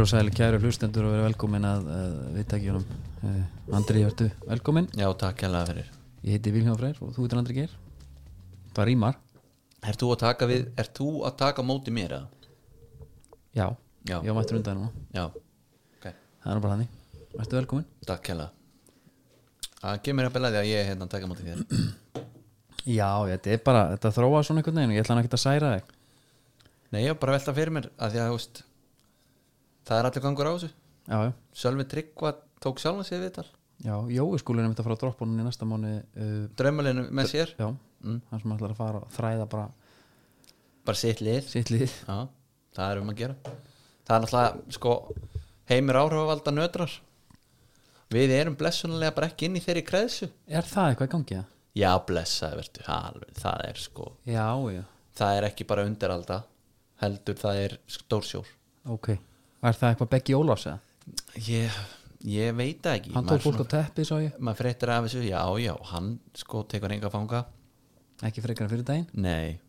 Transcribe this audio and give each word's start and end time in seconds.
Og 0.00 0.06
sæli 0.08 0.32
kæru 0.32 0.56
hlustendur 0.62 1.04
og 1.04 1.10
verið 1.12 1.26
velkomin 1.26 1.64
að 1.68 1.88
uh, 1.92 2.04
viðtækjunum 2.32 2.84
uh, 2.88 3.74
Andri, 3.76 4.00
verðu 4.06 4.28
velkomin? 4.48 4.86
Já, 4.96 5.04
takk 5.20 5.42
hérlega 5.44 5.68
fyrir. 5.68 5.90
Ég 6.24 6.38
heiti 6.38 6.52
Vilhjá 6.54 6.76
Freyr 6.78 7.02
og 7.04 7.10
þú 7.12 7.26
heitir 7.26 7.40
Andri 7.40 7.56
Geir. 7.58 7.74
Það 8.72 8.88
rýmar 8.88 9.18
Er 9.84 9.98
þú 10.00 10.08
að 10.14 10.22
taka 10.22 10.48
við, 10.48 10.62
er 10.80 10.88
þú 10.96 11.10
að 11.28 11.36
taka 11.42 11.64
móti 11.68 11.92
mér 11.92 12.14
eða? 12.16 12.46
Já, 13.58 13.66
Já. 14.08 14.16
ég 14.24 14.38
mættur 14.38 14.56
undan 14.62 14.80
núna. 14.80 15.04
Já, 15.12 15.26
ok, 15.98 16.08
Það 16.08 16.54
er 16.54 16.62
bara 16.64 16.72
þannig. 16.78 16.96
Verðu 17.34 17.60
velkomin? 17.60 17.86
Takk 18.08 18.32
hérlega 18.32 19.76
Það 19.82 20.02
kemur 20.08 20.30
að 20.30 20.34
belaði 20.38 20.60
að 20.62 20.70
ég 20.70 20.80
er 20.80 20.90
hérna 20.94 21.10
að 21.10 21.12
taka 21.18 21.30
móti 21.34 21.46
þér. 21.50 21.62
Já, 23.00 23.10
þetta 23.34 23.52
er 23.52 23.62
bara, 23.68 23.84
þetta 23.92 24.14
þróa 24.16 24.42
svona 24.48 24.64
einhvern 24.64 24.80
veginn 24.80 24.96
og 24.96 24.98
Ég 25.02 25.04
ætla 25.04 25.18
hann 25.18 25.22
ekki 25.26 25.36
að 25.36 25.44
særa 25.44 25.76
þig. 25.76 25.94
Nei, 26.88 27.02
ég 27.04 27.12
var 27.12 27.20
bara 27.26 27.36
að 27.36 27.40
velta 27.42 27.56
fyrir 27.60 27.76
mér 27.76 27.92
að 28.00 28.16
því 28.16 28.24
að, 28.24 28.32
þú 28.32 28.40
veist 28.40 28.64
Það 29.90 29.98
er 29.98 30.06
allir 30.06 30.22
gangur 30.22 30.46
á 30.46 30.52
þessu. 30.54 30.68
Já, 31.10 31.16
já, 31.26 31.30
Sölvi 31.58 31.84
Tryggva 31.90 32.30
tók 32.62 32.78
sjálfan 32.78 33.06
sig 33.08 33.18
viðtal. 33.18 33.48
Já 33.82 33.94
Jói 34.12 34.38
skúlinn 34.38 34.68
er 34.68 34.70
mitt 34.70 34.78
að 34.78 34.86
fara 34.86 34.94
á 34.94 35.02
droppunum 35.02 35.38
í 35.40 35.44
næsta 35.46 35.66
mánu 35.66 35.90
uh, 35.98 36.42
Draumalinu 36.54 37.06
með 37.10 37.30
sér? 37.32 37.54
Já, 37.58 37.66
mm. 38.04 38.18
hann 38.30 38.42
sem 38.42 38.52
ætlar 38.54 38.74
að 38.74 38.78
fara 38.78 39.00
að 39.00 39.14
þræða 39.16 39.46
bara 39.50 39.64
Bara 40.86 41.00
sitt 41.00 41.22
lið? 41.24 41.48
sitt 41.50 41.72
lið. 41.74 41.94
Já, 42.06 42.28
það 42.76 42.92
er 42.92 43.00
um 43.00 43.10
að 43.10 43.18
gera. 43.18 43.34
Það 44.06 44.14
er 44.14 44.22
náttúrulega, 44.24 44.76
sko 44.76 44.92
Heimir 45.70 45.98
áhrifavalda 46.00 46.54
nötrar. 46.54 46.94
Við 48.14 48.34
erum 48.36 48.58
blessunarlega 48.58 49.16
bara 49.16 49.30
ekki 49.32 49.48
inn 49.48 49.58
í 49.58 49.64
þeirri 49.64 49.82
kreðsu 49.86 50.28
Er 50.50 50.66
það 50.66 50.92
eitthvað 50.92 51.08
í 51.08 51.12
gangi? 51.16 51.40
Já, 51.78 51.90
blessaði 52.06 52.60
verður, 52.60 52.86
alveg, 52.94 53.34
það 53.38 53.66
er 53.68 53.82
sko 53.88 54.06
Já, 54.26 54.46
já, 54.74 54.84
það 55.18 55.34
er 55.40 55.48
ekki 55.50 55.66
bara 55.70 55.86
undiralda 55.86 56.40
heldur 57.02 57.38
það 57.42 57.64
er 57.64 57.76
stórsjór. 57.96 58.54
Ok 58.90 59.12
Er 59.60 59.76
það 59.76 59.90
eitthvað 59.92 60.12
Beggi 60.14 60.36
Ólafs 60.38 60.66
eða? 60.70 60.78
ég, 61.46 61.80
ég 62.28 62.54
veit 62.56 62.78
það 62.84 62.94
ekki. 62.98 63.12
Hann 63.16 63.26
tók 63.28 63.42
fólk 63.44 63.64
á 63.64 63.66
teppi, 63.76 64.06
sá 64.08 64.14
ég. 64.22 64.38
maður 64.38 64.62
fréttir 64.62 64.92
af 64.94 65.06
þessu, 65.06 65.24
já 65.26 65.42
já 65.60 65.74
hann 65.92 66.14
sko 66.34 66.62
tekur 66.64 66.94
enga 66.94 67.10
fanga. 67.12 67.44
Ekki 68.24 68.44
frekar 68.44 68.66
en 68.66 68.72
fyrir 68.72 68.86
daginn? 68.88 69.06
Nei. 69.12 69.60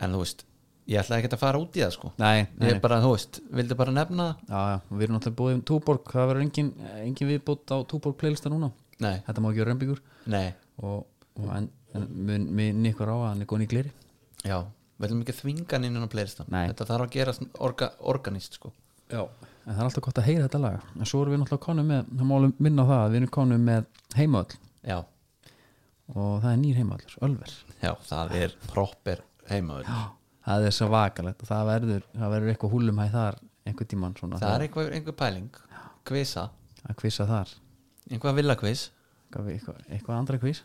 En 0.00 0.14
þú 0.14 0.22
veist, 0.22 0.44
ég 0.90 1.02
ætla 1.02 1.18
ekki 1.20 1.30
að 1.34 1.42
fara 1.42 1.60
út 1.62 1.76
í 1.78 1.84
það 1.84 1.92
sko. 1.96 2.12
Nei, 2.18 2.46
nei, 2.58 2.70
ég 2.72 2.80
bara, 2.82 3.00
þú 3.02 3.12
veist, 3.14 3.40
vildi 3.58 3.78
bara 3.78 3.94
nefna 3.94 4.30
það? 4.30 4.48
Já, 4.54 4.60
já, 4.72 4.78
við 4.94 5.06
erum 5.06 5.18
náttúrulega 5.18 5.40
búið 5.42 5.56
um 5.58 5.62
Túborg 5.70 6.14
það 6.14 6.30
verður 6.30 6.46
engin, 6.46 6.72
engin 7.04 7.30
viðbútt 7.30 7.74
á 7.74 7.76
Túborg 7.90 8.18
playlista 8.22 8.52
núna. 8.52 8.72
Nei, 9.00 9.16
þetta 9.26 9.42
má 9.42 9.50
ekki 9.50 9.62
vera 9.62 9.72
rembíkur 9.72 10.02
nei, 10.28 10.48
og, 10.84 11.06
og 11.40 11.52
en, 11.56 11.70
en 11.96 12.10
mun, 12.28 12.50
minn 12.58 12.90
ykkur 12.90 13.08
á 13.08 13.16
að 13.16 13.28
hann 13.30 13.44
er 13.44 13.50
góðin 13.50 13.66
í 13.66 13.70
gleri. 13.70 13.94
Já 14.44 14.58
við 15.00 15.08
ætlum 15.08 15.22
ekki 15.24 15.34
að 15.34 15.40
þvinga 15.40 15.76
hann 15.76 15.86
inn 15.88 16.04
á 16.04 16.12
playlistan 16.12 16.50
Nei. 16.52 16.66
þetta 16.70 16.88
þarf 16.90 17.06
að 17.06 17.14
gera 17.16 17.34
orga, 17.66 17.90
organist 18.12 18.60
sko. 18.60 18.72
Já. 19.10 19.24
en 19.24 19.72
það 19.72 19.80
er 19.80 19.88
alltaf 19.88 20.04
gott 20.06 20.20
að 20.20 20.28
heyra 20.28 20.44
þetta 20.46 20.62
lag. 20.62 20.86
En 20.94 21.08
svo 21.08 21.22
erum 21.24 21.34
við 21.34 21.42
náttúrulega 21.42 21.66
konum 21.66 21.90
með, 21.90 22.12
það 22.12 22.30
málum 22.30 22.54
minna 22.58 22.84
á 22.86 22.90
það 22.90 23.00
að 23.00 23.10
við 23.10 23.20
erum 23.20 23.32
konum 23.38 23.66
með 23.70 23.88
heimaöll 24.20 24.54
já, 24.86 24.98
og 26.14 26.32
það 26.44 26.52
er 26.52 26.62
nýr 26.62 26.80
heimaöll, 26.80 27.18
Ölver. 27.26 27.58
Já, 27.80 27.92
það 28.06 28.36
er 28.44 28.56
proper 28.70 29.24
heimaður 29.50 29.90
það 30.46 30.66
er 30.68 30.76
svo 30.76 30.88
vakalegt 30.92 31.42
og 31.44 31.50
það 31.50 31.66
verður, 31.68 32.06
það 32.14 32.32
verður 32.34 32.52
eitthvað 32.54 32.72
húlumhæð 32.74 33.16
þar 33.16 33.40
einhver 33.70 33.90
tíman 33.90 34.16
svona. 34.18 34.40
Það 34.40 34.54
er 34.54 34.64
einhver, 34.66 34.94
einhver 34.96 35.16
pæling. 35.18 35.60
Kvisa, 36.08 36.46
að 36.86 36.96
kvissa 37.02 37.26
þar. 37.28 37.52
Einhver 38.10 38.36
villakvis 38.38 38.86
eitthvað, 39.30 39.50
eitthvað, 39.54 39.82
eitthvað 39.94 40.16
andra 40.18 40.38
kvís 40.42 40.62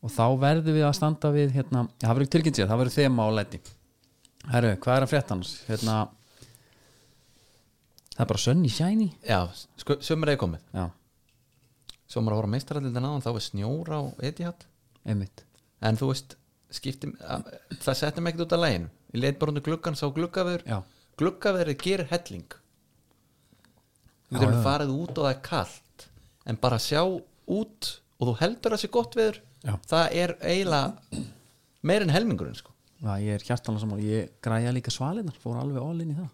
og 0.00 0.12
þá 0.14 0.24
verðum 0.40 0.76
við 0.78 0.86
að 0.86 0.96
standa 0.96 1.32
við 1.34 1.52
hérna, 1.56 1.84
já, 1.98 2.06
það 2.06 2.16
verður 2.16 2.32
tilkynnt 2.34 2.60
sér, 2.60 2.70
það 2.70 2.82
verður 2.82 2.96
þema 2.96 3.26
á 3.26 3.30
læti. 3.36 3.60
Herru, 4.50 4.72
hvað 4.80 4.96
er 4.96 5.06
að 5.06 5.12
frétta 5.12 5.36
hans 5.36 5.52
hérna 5.66 5.96
það 8.14 8.22
er 8.24 8.30
bara 8.32 8.42
sunny 8.44 8.70
shiny. 8.72 9.10
Já, 9.26 9.40
sko, 9.82 9.98
sömur 10.04 10.32
er 10.32 10.40
komið. 10.40 10.64
Já, 10.76 10.86
svo 12.10 12.22
maður 12.24 12.36
að 12.36 12.42
horfa 12.42 12.54
meistarallin 12.54 13.02
aðan 13.02 13.26
þá 13.26 13.30
er 13.34 13.46
snjór 13.48 13.92
á 13.92 14.00
Etihad. 14.30 14.64
Einmitt. 15.04 15.44
En 15.84 15.96
þú 16.00 16.10
veist, 16.10 16.34
skipti 16.72 17.12
það 17.20 17.98
settum 17.98 18.28
ekkert 18.28 18.46
út 18.46 18.56
af 18.56 18.64
læginu 18.64 18.90
ég 19.10 19.22
leit 19.24 19.38
bara 19.40 19.52
undir 19.52 19.64
gluggan, 19.66 19.98
sá 19.98 20.06
gluggaveður. 20.14 20.64
Já, 20.68 20.82
gluggaveður 21.18 21.76
gerir 21.82 22.08
helling. 22.10 22.46
Já, 24.30 24.36
við 24.36 24.46
erum 24.46 24.58
já. 24.60 24.64
farið 24.66 24.92
út 24.94 25.12
og 25.16 25.24
það 25.24 25.32
er 25.32 25.40
kalt. 25.46 26.08
En 26.46 26.58
bara 26.60 26.78
sjá 26.82 27.02
út 27.02 27.90
og 28.20 28.28
þú 28.28 28.34
heldur 28.40 28.76
að 28.76 28.84
sé 28.84 28.90
gott 28.92 29.16
veður 29.18 29.40
Já. 29.60 29.74
það 29.90 30.18
er 30.22 30.34
eiginlega 30.40 31.24
meir 31.86 32.04
en 32.04 32.12
helmingurinn 32.14 32.58
sko. 32.58 32.72
Já, 33.00 33.14
ég 33.20 33.36
er 33.38 33.44
hjartanlega 33.44 33.84
saman 33.84 34.02
ég 34.04 34.30
græja 34.44 34.72
líka 34.76 34.92
svalinar, 34.92 35.36
fór 35.40 35.60
alveg 35.60 35.82
all 35.82 36.04
inn 36.04 36.12
í 36.12 36.18
það. 36.18 36.28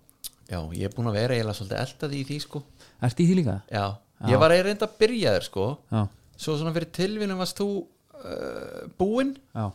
Já, 0.46 0.58
ég 0.78 0.86
er 0.86 0.94
búin 0.94 1.10
að 1.10 1.18
vera 1.20 1.36
eiginlega 1.36 1.58
svolítið 1.58 1.82
eldaði 1.82 2.20
í 2.20 2.26
því 2.26 2.38
sko. 2.42 2.62
Ertu 3.06 3.22
í 3.22 3.28
því 3.28 3.38
líka? 3.40 3.56
já, 3.70 3.86
ég 4.30 4.40
var 4.42 4.54
eiginlega 4.54 4.68
reynda 4.70 4.88
að 4.88 4.98
byrja 5.02 5.34
þér 5.36 5.46
sko. 5.48 5.66
Já, 5.92 6.02
svo 6.44 6.56
svona 6.58 6.74
fyrir 6.76 6.92
tilvinum 6.98 7.42
varst 7.42 7.62
þú 7.62 7.68
uh, 7.80 8.84
búinn. 8.98 9.34
Já, 9.54 9.66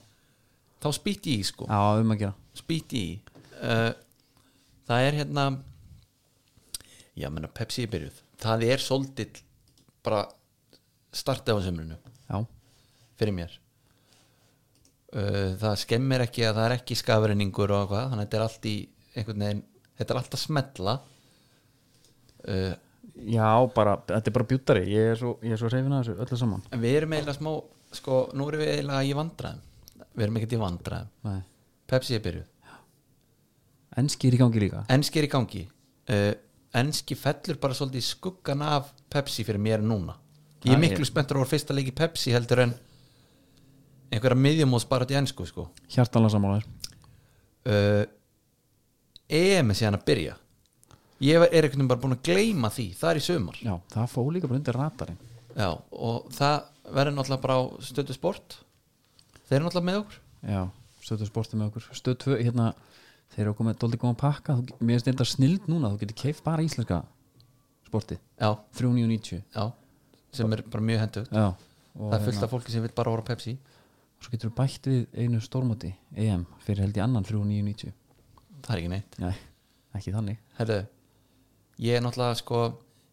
þá 0.84 0.90
spýtti 1.00 1.36
ég 1.40 1.48
sko. 1.48 1.68
Já, 1.68 1.82
um 2.04 2.16
að 2.16 2.24
gera. 2.26 2.36
Spýtti 2.60 3.04
í. 3.04 3.12
Uh, 3.62 3.92
það 4.90 5.08
er 5.08 5.20
hérna 5.22 5.48
já, 7.16 7.28
menna 7.30 7.52
Pepsi 7.52 7.86
er 7.86 7.92
byrjuð. 7.92 8.22
Það 8.42 8.66
er 8.68 8.84
svolítið 8.84 9.42
bara 10.06 10.24
startið 11.14 11.60
á 11.60 11.62
semrunu 11.66 11.98
Já, 12.32 12.38
fyrir 13.22 13.38
mér. 13.38 13.58
Uh, 15.12 15.58
það 15.60 15.80
skemmir 15.86 16.24
ekki 16.24 16.46
að 16.48 16.58
það 16.58 16.68
er 16.68 16.78
ekki 16.78 16.98
skafreiningur 17.00 17.74
og 17.76 17.82
eitthvað 17.84 18.06
þannig 18.14 18.22
að 18.22 18.28
þetta 18.28 18.40
er 18.40 18.46
allt 18.46 18.68
í 18.70 18.76
einhvern 19.12 19.44
veginn 19.44 19.66
þetta 20.00 20.14
er 20.14 20.20
allt 20.22 20.38
að 20.38 20.42
smetla 20.46 20.94
uh, 22.48 22.76
já, 23.16 23.50
bara, 23.76 23.98
þetta 24.08 24.32
er 24.32 24.36
bara 24.38 24.48
bjúttari. 24.52 24.86
Ég 24.92 25.12
er 25.14 25.20
svo, 25.20 25.36
svo 25.42 25.72
reyfin 25.72 25.96
að 25.96 26.06
þessu 26.06 26.16
öllu 26.26 26.40
saman. 26.40 26.64
Við 26.72 26.98
erum 27.02 27.16
eiginlega 27.18 27.38
smá 27.38 27.52
sko, 27.98 28.22
nú 28.38 28.48
erum 28.50 28.64
við 28.64 28.74
eiginlega 28.76 29.04
í 29.04 29.12
vandræðum. 29.18 29.68
Við 30.12 30.26
erum 30.26 30.40
ekkert 30.40 30.56
í 30.56 30.62
vandræðum. 30.62 31.12
Nei. 31.28 31.42
Pepsi 31.92 32.18
er 32.18 32.24
byrjuð. 32.26 32.48
Enski 34.02 34.30
er 34.30 34.38
í 34.38 34.40
gangi 34.40 34.64
líka. 34.64 34.86
Enski 34.96 35.20
er 35.20 35.28
í 35.28 35.32
gangi. 35.32 35.66
Uh, 36.12 36.32
enski 36.80 37.18
fellur 37.20 37.60
bara 37.62 37.76
svolítið 37.76 38.08
skuggan 38.08 38.64
af 38.64 38.94
Pepsi 39.12 39.44
fyrir 39.48 39.62
mér 39.62 39.84
núna. 39.84 40.16
Ég 40.64 40.76
er 40.76 40.80
miklu 40.80 41.06
spenntur 41.08 41.42
á 41.42 41.46
fyrsta 41.50 41.76
leiki 41.76 41.92
Pepsi 41.96 42.32
heldur 42.36 42.64
en 42.64 42.74
einhverja 44.12 44.38
miðjumóðs 44.38 44.88
bara 44.90 45.08
til 45.08 45.18
ennsku 45.22 45.46
sko. 45.48 45.68
Hjartanlega 45.92 46.36
saman 46.36 46.58
uh, 46.60 48.04
EM 49.32 49.72
er 49.72 49.78
síðan 49.80 50.00
að 50.00 50.08
byrja. 50.10 50.36
Ég 51.22 51.38
er 51.38 51.52
einhvern 51.54 51.78
veginn 51.78 51.92
bara 51.92 52.02
búin 52.02 52.18
að 52.18 52.26
gleyma 52.28 52.72
því. 52.74 52.88
Það 52.98 53.12
er 53.12 53.20
í 53.20 53.24
sumar. 53.26 53.60
Já, 53.62 53.74
það 53.94 54.12
fó 54.12 54.22
líka 54.34 54.50
bara 54.50 54.60
undir 54.60 54.78
ratarinn 54.78 55.20
Já, 55.52 55.70
og 55.92 56.30
það 56.34 56.56
verður 56.96 57.16
náttúrulega 57.18 57.44
bara 57.44 57.58
á 57.60 57.62
stöðu 57.86 58.16
sport. 58.16 58.58
Þeir 59.46 59.58
eru 59.60 59.68
náttúrulega 59.68 59.88
með 59.90 60.00
okkur. 60.02 60.20
Já, 60.50 60.62
stöðu 61.06 61.28
sportið 61.30 61.60
með 61.60 61.72
okkur. 61.72 61.88
Stöð 62.00 62.18
2, 62.26 62.38
hérna, 62.42 62.68
þeir 63.36 63.44
eru 63.46 63.56
komið 63.60 63.80
dóldi 63.84 64.00
góðan 64.02 64.20
pakka. 64.22 64.56
Þú, 64.58 64.78
Mér 64.80 64.98
finnst 64.98 65.10
þetta 65.12 65.28
snild 65.28 65.68
núna, 65.72 65.92
þú 65.92 66.02
getur 66.06 66.20
keift 66.24 66.46
bara 66.48 66.66
íslenska 66.66 67.02
sportið. 67.92 68.22
Já, 68.40 68.50
390 68.80 69.44
já, 69.44 69.66
sem 70.32 70.56
er 70.56 70.64
bara 70.72 70.88
mjög 70.88 71.02
hendugt 71.04 71.34
Já, 71.36 71.48
og, 71.52 72.06
það 72.08 72.16
er 72.18 72.26
fullt 72.28 72.46
af 72.46 72.54
fólki 72.54 72.74
sem 72.74 72.86
vil 72.86 72.94
bara 72.96 73.12
voru 73.12 73.26
Pepsi 73.28 73.58
og 74.22 74.28
svo 74.28 74.36
getur 74.36 74.52
þú 74.52 74.58
bætt 74.60 74.88
við 74.92 75.18
einu 75.18 75.40
stórmóti 75.42 75.90
EM 76.14 76.46
fyrir 76.62 76.86
held 76.86 76.98
í 77.00 77.02
annan 77.02 77.26
3990 77.26 77.96
það 78.62 78.76
er 78.76 78.82
ekki 78.82 78.92
neitt. 78.92 79.18
Nei, 79.22 79.34
ekki 79.98 80.14
þannig. 80.14 80.38
Herðu, 80.60 80.78
ég 81.82 81.98
er 81.98 82.04
náttúrulega 82.06 82.38
sko 82.38 82.60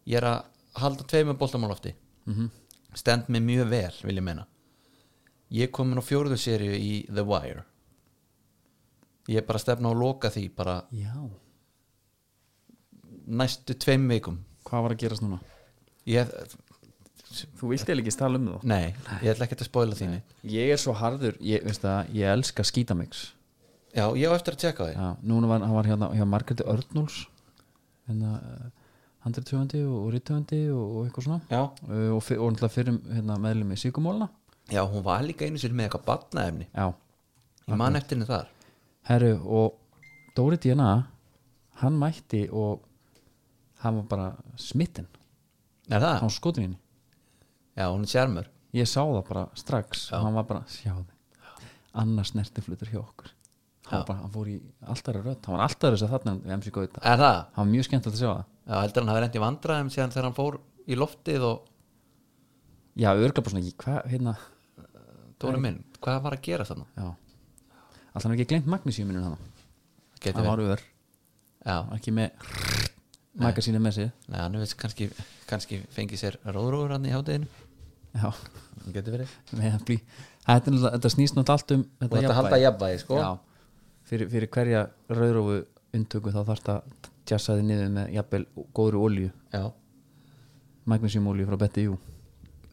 ég 0.05 0.19
er 0.21 0.27
að 0.29 0.39
halda 0.79 1.07
tveimur 1.09 1.39
boltamálofti 1.41 1.95
mm 2.29 2.49
stend 2.97 3.27
mig 3.29 3.43
mjög 3.45 3.67
vel, 3.69 3.97
vil 4.01 4.17
ég 4.17 4.23
meina. 4.25 4.47
Ég 5.53 5.67
er 5.67 5.73
komin 5.73 6.01
á 6.01 6.03
fjóruðu 6.05 6.37
serju 6.41 6.73
í 6.73 6.93
The 7.05 7.21
Wire. 7.21 7.61
Ég 9.29 9.37
er 9.37 9.45
bara 9.45 9.59
að 9.59 9.65
stefna 9.67 9.91
að 9.91 10.01
loka 10.01 10.31
því 10.33 10.43
bara 10.57 10.75
Já, 10.89 11.13
næstu 13.29 13.77
tveim 13.77 14.07
vikum. 14.09 14.39
Hvað 14.65 14.85
var 14.85 14.95
að 14.95 15.01
gerast 15.03 15.21
núna? 15.21 15.37
ég, 16.09 16.33
Þú 17.29 17.71
vilt 17.73 17.89
eða 17.89 18.01
ekki 18.01 18.13
tala 18.17 18.39
um 18.39 18.47
það. 18.49 18.63
Nei, 18.71 18.93
ég 19.21 19.33
ætla 19.33 19.45
ekki 19.45 19.57
að 19.59 19.67
spoila 19.67 19.97
því 19.97 20.07
neitt. 20.13 20.37
Ég 20.49 20.71
er 20.73 20.79
svo 20.81 20.95
harður, 20.97 21.35
ég, 21.45 21.61
veist 21.67 21.83
það, 21.83 22.13
ég 22.17 22.33
elska 22.33 22.65
skítamix. 22.65 23.27
Já, 23.93 24.05
ég 24.17 24.29
á 24.29 24.33
eftir 24.33 24.55
að 24.55 24.63
tjekka 24.63 24.87
því. 24.87 24.95
Já, 24.97 25.09
núna 25.29 25.49
var, 25.51 25.61
hann 25.65 25.77
var 25.77 25.89
hérna 25.89 26.09
hjá 26.15 26.25
Margréti 26.29 26.65
Örnúls 26.69 27.19
hérna 28.09 28.39
handriðtöfandi 29.25 29.81
og 29.85 30.09
rittöfandi 30.13 30.59
og, 30.73 30.83
og 30.83 31.07
eitthvað 31.07 31.27
svona. 31.27 31.39
Já. 31.51 31.61
uh, 31.89 32.15
og, 32.15 32.21
náttúrulega 32.23 32.71
fyrir 32.73 32.99
hérna, 33.11 33.37
meðlum 33.41 33.73
í 33.75 33.79
Sigumólna 33.79 34.29
já, 34.69 34.83
hún 34.85 35.03
var 35.05 35.23
líka 35.25 35.47
einu 35.47 35.59
sér 35.61 35.73
með 35.75 35.89
eitthvað 35.89 36.05
batnaefni 36.07 36.67
Já, 36.69 36.91
ég 37.67 37.79
man 37.79 37.97
eftir 37.99 38.17
henni 38.17 38.29
þar. 38.29 38.51
Herru 39.09 39.31
og 39.45 39.79
Dóri 40.37 40.59
DNA 40.61 40.91
hann 41.81 41.97
mætti 41.99 42.45
og 42.51 42.85
hann 43.83 44.01
var 44.01 44.07
bara 44.11 44.27
smitten. 44.59 45.07
Er 45.89 46.03
það? 46.03 46.19
hann 46.23 46.33
skotin 46.33 46.67
henni 46.67 46.79
já, 47.79 47.85
hún 47.87 48.03
er 48.05 48.11
sérmur 48.11 48.51
ég 48.75 48.89
sá 48.89 49.01
það 49.01 49.23
bara 49.31 49.47
strax. 49.57 50.09
Já. 50.11 50.19
og 50.19 50.27
hann 50.27 50.37
var 50.37 50.47
bara, 50.49 50.63
sjáðu 50.69 51.07
annars 51.99 52.35
nertiflutur 52.37 52.91
hjá 52.91 52.99
okkur. 53.01 53.31
Hann, 53.89 54.03
bara, 54.05 54.19
hann 54.21 54.33
fór 54.33 54.49
í 54.51 54.59
alltaf 54.85 55.15
rödd. 55.17 55.39
Hann 55.47 55.55
var 55.55 55.63
alltaf 55.65 55.95
þess 55.95 56.05
að 56.05 56.11
þarna 56.13 56.35
við 56.43 56.53
MC 56.59 56.73
Gauta. 56.75 57.01
Er 57.01 57.17
það? 57.17 57.39
hann 57.55 57.63
var 57.63 57.71
mjög 57.71 57.87
skemmt 57.87 58.09
að 58.09 58.19
sjá 58.19 58.27
það. 58.29 58.43
Já, 58.69 58.75
heldur 58.83 59.01
hann 59.01 59.09
hafi 59.09 59.23
reyndi 59.23 59.41
vandræðum 59.41 59.89
síðan 59.95 60.13
þegar 60.13 60.27
hann 60.27 60.37
fór 60.37 60.59
í 60.85 60.97
loftið 60.99 61.45
og 61.47 61.71
já, 62.99 63.09
örgla 63.15 63.43
bara 63.45 63.53
svona, 63.55 63.73
hvað, 63.83 63.99
hérna? 64.13 64.35
Dóri 65.39 65.63
minn, 65.63 65.79
hvað 66.03 66.21
var 66.25 66.35
að 66.35 66.45
gera 66.45 66.67
þarna? 66.67 66.85
já, 66.99 67.07
alltaf 68.11 68.27
hann 68.27 68.35
ekki 68.35 68.47
gleymt 68.51 68.69
magnísíuminu 68.69 69.23
hann 69.23 69.37
Geti 70.19 70.35
hann 70.35 70.49
var 70.49 70.61
ör, 70.65 70.81
ekki 71.95 72.11
með 72.11 72.49
magasínu 73.39 73.79
með 73.79 73.95
sig 73.95 74.09
Nei, 74.27 74.39
hann 74.41 74.57
hefur 74.59 74.81
kannski, 74.83 75.07
kannski 75.47 75.79
fengið 75.95 76.23
sér 76.25 76.39
róðróður 76.43 76.97
hann 76.97 77.07
í 77.07 77.13
hátæðinu 77.15 77.47
já, 78.15 78.29
þetta, 80.49 80.71
náttúrulega- 80.71 80.93
þetta 80.95 81.09
snýst 81.13 81.35
nátt 81.37 81.49
allt 81.53 81.71
um 81.75 81.83
Og 82.01 82.09
þetta 82.09 82.33
halda 82.33 82.57
jafnvægi. 82.63 82.99
sko. 83.03 83.15
Já, 83.21 83.39
fyrir, 84.09 84.29
fyrir 84.29 84.47
hverja 84.49 84.89
rauðrófu 85.09 85.65
inntöku 85.93 86.31
þá 86.33 86.41
þarf 86.47 86.63
það 86.63 86.81
tjassaði 87.29 87.63
niður 87.67 87.91
með 87.93 88.13
jafnvel 88.15 88.45
góðri 88.73 88.97
olíu. 89.05 89.31
Já, 89.53 89.71
magnísíumolíu 90.89 91.45
frá 91.49 91.57
Betty 91.57 91.83
Jú. 91.87 91.97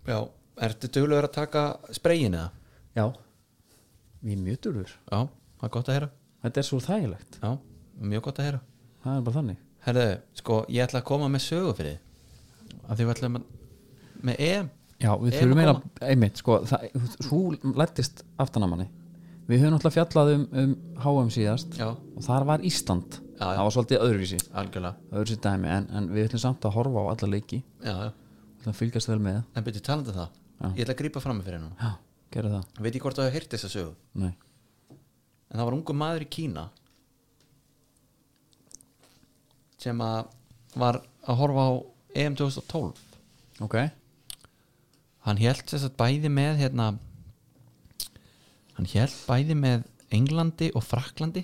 Já. 0.07 0.21
Ertu 0.57 0.89
duglegur 0.89 1.27
að 1.29 1.33
taka 1.37 1.63
spreyin 1.93 2.33
eða? 2.33 2.51
já, 2.97 3.11
við 4.25 4.39
mjög 4.41 4.61
dörur 4.65 4.89
Já, 5.13 5.19
það 5.61 5.67
er 5.67 5.69
gott 5.75 5.89
að 5.91 5.95
heyra. 5.99 6.09
Þetta 6.47 6.57
er 6.63 6.65
svo 6.65 6.79
þægilegt, 6.81 7.39
Já, 7.43 7.51
mjög 8.01 8.23
gott 8.25 8.39
að 8.41 8.47
heyra. 8.47 8.61
Það 9.05 9.17
er 9.19 9.21
bara 9.27 9.37
þannig. 9.37 9.57
Herðu, 9.87 10.07
sko, 10.41 10.57
ég 10.73 10.87
ætla 10.87 11.01
að 11.03 11.05
koma 11.11 11.29
með 11.29 11.45
sögu 11.45 11.75
fyrir 11.77 11.99
þið 11.99 12.81
að 12.89 12.97
því 12.97 13.05
við 13.05 13.13
ætlum 13.15 13.37
að 13.37 13.45
með 14.31 14.41
EM 14.47 14.71
Já, 15.03 15.11
við 15.21 15.35
þurfum 15.37 15.53
að 15.53 15.61
meira 15.61 15.75
einmitt, 16.09 16.41
sko, 16.41 16.61
það, 16.69 16.87
svo 17.27 17.41
lættist 17.77 18.25
aftan 18.41 18.65
að 18.65 18.73
manni. 18.73 18.87
Við 19.47 19.61
höfum 19.63 19.77
náttúrulega 19.77 19.97
fjallað 19.99 20.33
um, 20.33 20.47
um 20.63 20.73
HM 21.05 21.29
síðast 21.37 21.77
Já, 21.79 21.91
og 21.93 22.25
þar 22.25 22.47
var 22.49 22.65
Ísland. 22.67 23.21
Já, 23.37 23.45
já. 23.45 23.51
það 23.53 23.63
var 23.67 23.75
svolítið 23.77 24.07
öðruvísi, 24.07 24.41
algjörlega. 24.57 25.11
Öðruvísi 25.13 25.43
dæmi 25.45 25.71
en, 25.71 25.87
en 26.01 26.09
við 26.15 26.31
ætlum 26.31 26.43
samt 26.47 26.67
að 26.67 26.75
horfa 26.79 27.05
á 27.05 27.07
alla 27.13 27.29
leiki. 27.31 27.61
Já, 27.85 27.93
já, 27.93 28.09
við 28.17 28.65
ætlum 28.65 28.73
að 28.73 28.81
fylgjast 28.81 29.13
vel 29.13 29.21
með. 29.29 29.39
En 29.53 29.69
byrju 29.69 29.85
talandi 29.87 30.15
um 30.15 30.19
það. 30.23 30.43
Ég 30.57 30.87
ætla 30.87 30.95
að 30.95 31.01
grípa 31.03 31.21
fram 31.21 31.37
með 31.37 31.51
fyrir 31.51 31.59
hennu 31.61 31.75
Já, 31.77 31.91
gera 32.33 32.51
það, 32.55 32.69
Veit 32.81 32.95
ég 32.97 33.05
hvort 33.05 33.19
það 33.19 33.27
hefur 33.27 33.37
heyrt 33.37 33.55
þessa 33.55 33.69
sögu? 33.73 33.93
Nei. 34.17 34.33
En 35.51 35.61
það 35.61 35.69
var 35.69 35.77
ungu 35.77 35.97
maður 35.97 36.25
í 36.25 36.29
Kína 36.33 36.65
sem 39.77 40.01
að 40.01 40.33
var 40.81 41.03
að 41.29 41.41
horfa 41.43 41.67
á 41.69 41.73
EM 42.23 42.39
2012 42.41 43.03
Ok, 43.67 43.77
hann 45.27 45.43
held 45.43 45.65
þess 45.67 45.89
að 45.89 45.99
bæði 46.01 46.31
með 46.33 46.63
hérna 46.63 46.87
hann 48.77 48.91
held 48.93 49.17
bæði 49.27 49.59
með 49.59 49.87
Englandi 50.15 50.71
og 50.79 50.85
Fraklandi 50.87 51.43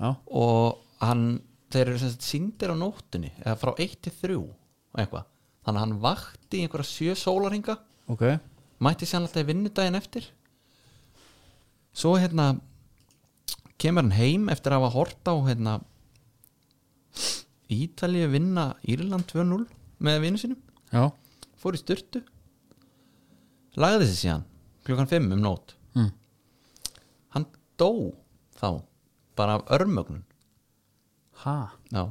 já, 0.00 0.08
og 0.26 0.82
hann 1.00 1.26
þeir 1.72 1.92
eru 1.92 2.10
síndir 2.22 2.72
á 2.72 2.76
nóttunni 2.78 3.32
eða 3.42 3.56
frá 3.60 3.72
1 3.74 3.98
til 4.04 4.14
3 4.20 4.36
og 4.38 5.00
eitthvað. 5.00 5.26
Þannig 5.66 5.80
að 5.80 5.82
hann 5.82 5.98
vakti 6.04 6.58
í 6.58 6.64
einhverja 6.64 6.88
sjö 6.88 7.16
sólarhinga 7.18 7.76
ok. 8.12 8.24
Mætti 8.82 9.08
sér 9.08 9.24
alltaf 9.24 9.42
í 9.42 9.48
vinnudaginn 9.48 9.98
eftir. 9.98 10.26
Svo 11.96 12.14
hérna 12.20 12.54
kemur 13.80 14.04
hann 14.04 14.16
heim 14.16 14.50
eftir 14.52 14.74
að 14.74 14.84
hafa 14.84 14.94
hort 14.98 15.30
á 15.32 15.34
hérna 15.48 15.78
Ítalíu 17.72 18.28
vinna 18.30 18.76
Írland 18.86 19.26
2-0 19.32 19.64
með 19.98 20.20
vinnu 20.22 20.38
sínum. 20.38 20.60
Já, 20.92 21.10
fór 21.66 21.78
í 21.78 21.82
styrtu 21.82 22.22
lagði 23.76 24.04
þessi 24.06 24.20
síðan 24.22 24.46
klukkan 24.86 25.10
5 25.10 25.32
um 25.36 25.42
nót 25.42 25.74
mm. 25.98 26.12
hann 27.34 27.50
dó 27.80 27.90
þá 28.56 28.68
bara 29.36 29.54
af 29.54 29.62
örmögnun. 29.70 30.24
Ha? 31.44 31.70
Já. 31.92 32.04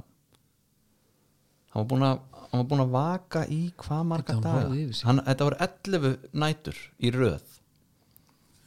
Hann 1.73 1.81
var 1.81 1.87
búinn 1.89 2.05
að 2.05 2.19
hann 2.35 2.61
var 2.61 2.67
búinn 2.69 2.83
að 2.85 2.93
vaka 2.93 3.43
í 3.51 3.61
hvað 3.81 4.03
marga 4.11 4.35
daga. 4.43 4.69
hann, 5.07 5.21
þetta 5.25 5.47
voru 5.49 5.57
11 5.65 6.27
nætur 6.31 6.81
í 6.99 7.11
röð. 7.15 7.47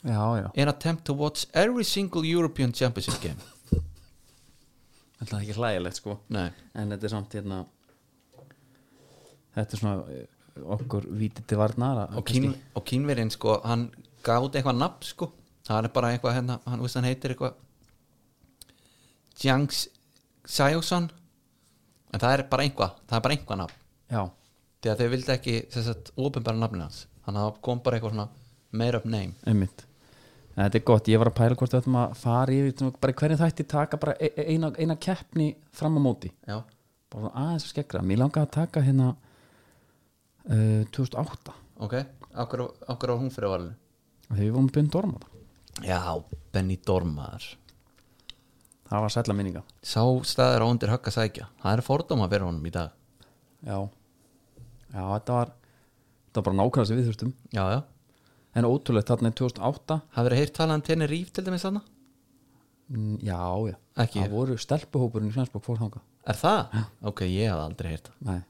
Já, 0.02 0.23
já, 0.38 0.49
an 0.62 0.69
attempt 0.70 1.05
to 1.05 1.14
watch 1.14 1.46
every 1.52 1.85
single 1.85 2.25
European 2.26 2.73
Championship 2.73 3.20
game. 3.23 3.38
Þetta 5.19 5.32
er 5.37 5.40
ekki 5.43 5.56
hlægilegt 5.56 5.99
sko. 5.99 6.19
Nei, 6.31 6.50
en 6.75 6.94
þetta 6.94 7.08
er 7.08 7.14
samt 7.14 7.35
hérna 7.35 7.62
þetta 9.56 9.75
er 9.75 9.82
svona 9.82 10.26
okkur 10.76 11.06
vítið 11.20 11.46
til 11.50 11.58
varnar 11.60 12.05
og, 12.08 12.25
kín, 12.26 12.52
og 12.75 12.84
kínverinn 12.88 13.31
sko 13.34 13.58
hann 13.64 13.88
gáði 14.25 14.58
eitthvað 14.58 14.81
nafn 14.81 15.06
sko. 15.06 15.32
Það 15.69 15.84
er 15.84 15.93
bara 15.93 16.12
eitthvað 16.14 16.37
hérna, 16.38 16.58
hann 16.64 16.81
veist 16.82 16.96
hann 16.96 17.08
heitir 17.08 17.34
eitthvað 17.34 17.56
Jiang 19.38 19.69
Sayosan 20.49 21.10
en 22.12 22.22
það 22.22 22.32
er 22.34 22.44
bara 22.50 22.64
einhvað, 22.64 22.96
það 23.06 23.19
er 23.19 23.25
bara 23.26 23.37
einhvað 23.37 23.60
nafn. 23.62 23.82
Já, 24.08 24.22
því 24.81 24.93
að 24.93 25.02
þau 25.02 25.10
vildi 25.14 25.34
ekki 25.34 25.58
ópenbæra 26.16 26.62
nafnið 26.62 26.87
hans. 26.87 27.02
Þannig 27.26 27.43
að 27.43 27.50
það 27.50 27.61
kom 27.69 27.82
bara 27.84 27.99
eitthvað 27.99 28.14
svona 28.14 28.28
made 28.81 28.96
up 28.99 29.06
name. 29.06 29.37
Einmitt. 29.44 29.84
En 30.56 30.64
þetta 30.64 30.81
er 30.81 30.87
gott, 30.90 31.08
ég 31.12 31.20
var 31.20 31.31
að 31.31 31.37
pæla 31.38 31.58
hvort 31.61 31.75
við 31.75 31.81
ætlum 31.82 32.00
að 32.00 32.14
fara 32.19 32.54
yfir 32.56 32.94
bara 32.99 33.14
hvernig 33.20 33.38
þætti 33.38 33.66
taka 33.70 34.00
bara 34.02 34.16
e- 34.19 34.32
e- 34.32 34.46
eina, 34.54 34.72
eina 34.75 34.96
keppni 34.99 35.52
fram 35.70 35.99
á 35.99 36.00
móti. 36.02 36.32
Já, 36.49 36.62
bara 37.12 37.31
aðeins 37.31 37.69
að 37.69 37.75
skeggra, 37.75 38.02
mér 38.02 38.25
langaði 38.25 38.49
að 38.49 38.54
taka 38.56 38.82
hérna 38.82 39.12
uh, 40.49 40.83
2008 40.97 41.56
ok, 41.85 41.95
okkur, 42.45 42.67
á 42.89 43.15
hún 43.21 43.33
fyrir 43.35 43.53
valinu? 43.55 43.79
Þegar 44.29 44.43
við 44.45 44.53
vorum 44.56 44.71
byrjum 44.75 44.93
dorma 44.93 45.25
já, 45.85 46.00
Benny 46.53 46.79
Dormaður 46.85 47.49
það 48.89 49.05
var 49.05 49.12
sætla 49.12 49.37
minninga. 49.37 49.62
Sá 49.85 50.03
staður 50.27 50.65
á 50.65 50.67
undir 50.71 50.93
högg 50.93 51.11
að 51.11 51.17
sækja. 51.19 51.49
Það 51.62 51.75
er 51.75 51.85
fordóma 51.85 52.29
fyrir 52.31 52.47
honum 52.49 52.69
í 52.69 52.73
dag. 52.75 52.95
Já, 53.67 53.79
já 54.95 55.03
þetta 55.03 55.37
var 55.37 55.53
þetta 55.53 56.41
var 56.41 56.47
bara 56.49 56.59
nákvæmlega 56.61 56.89
sem 56.89 57.00
við 57.00 57.09
þurftum. 57.11 57.33
Já, 57.53 57.62
já, 57.75 57.81
en 58.56 58.69
ótrúlegt 58.69 59.11
þarna 59.12 59.33
er 59.33 59.39
2008 59.43 59.99
hafið 60.17 60.35
þið 60.35 60.43
heyrt 60.43 60.56
talað 60.59 60.81
um 60.81 60.85
tenni 60.89 61.09
ríf 61.11 61.33
til 61.33 61.45
dæmis 61.47 61.67
þarna? 61.67 61.83
mm, 62.89 63.17
já, 63.27 63.41
já, 63.69 63.77
Ekki. 64.05 64.23
Það 64.23 64.37
voru 64.37 64.59
stelpuhópurinn 64.62 65.33
í 65.33 65.35
Svensborg 65.35 65.67
fór 65.67 65.81
þangað. 65.83 66.06
Er 66.29 66.38
það? 66.38 66.78
ok, 67.11 67.25
ég 67.28 67.52
hafði 67.52 67.67
aldrei 67.67 67.90
heyrt 67.93 68.09
það. 68.09 68.21
Nei, 68.31 68.40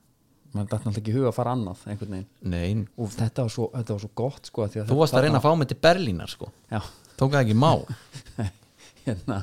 mann 0.54 0.66
dætti 0.68 0.78
náttúrulega 0.88 1.02
ekki 1.02 1.14
huga 1.16 1.30
að 1.32 1.36
fara 1.36 1.54
annað 1.56 1.82
einhvern 1.92 2.14
veginn. 2.16 2.28
Nei, 2.54 2.86
og 2.96 3.10
þetta 3.14 3.44
var 3.44 3.52
svo, 3.52 3.66
þetta 3.74 3.96
var 3.96 4.02
svo 4.04 4.10
gott 4.22 4.48
sko 4.48 4.68
þú 4.72 4.98
varst 5.00 5.16
að 5.18 5.26
reyna 5.26 5.40
að 5.40 5.46
fá 5.48 5.50
mig 5.60 5.68
til 5.70 5.78
Berlínar 5.84 6.32
sko. 6.32 6.48
Tók 7.18 7.34
það 7.34 7.40
ekki 7.42 7.56
má 7.58 7.72
hérna 9.04 9.42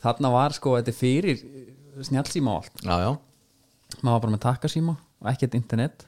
þarna 0.00 0.30
var 0.32 0.54
sko, 0.56 0.76
þetta 0.78 0.94
fyrir 0.96 1.42
snjallsíma 2.06 2.54
og 2.54 2.62
allt. 2.64 2.84
Já, 2.86 2.94
já, 3.04 3.10
maður 4.00 4.14
var 4.14 4.22
bara 4.24 4.34
með 4.36 4.44
takkasíma 4.46 4.94
og 5.20 5.32
ekkert 5.34 5.56
internet. 5.58 6.06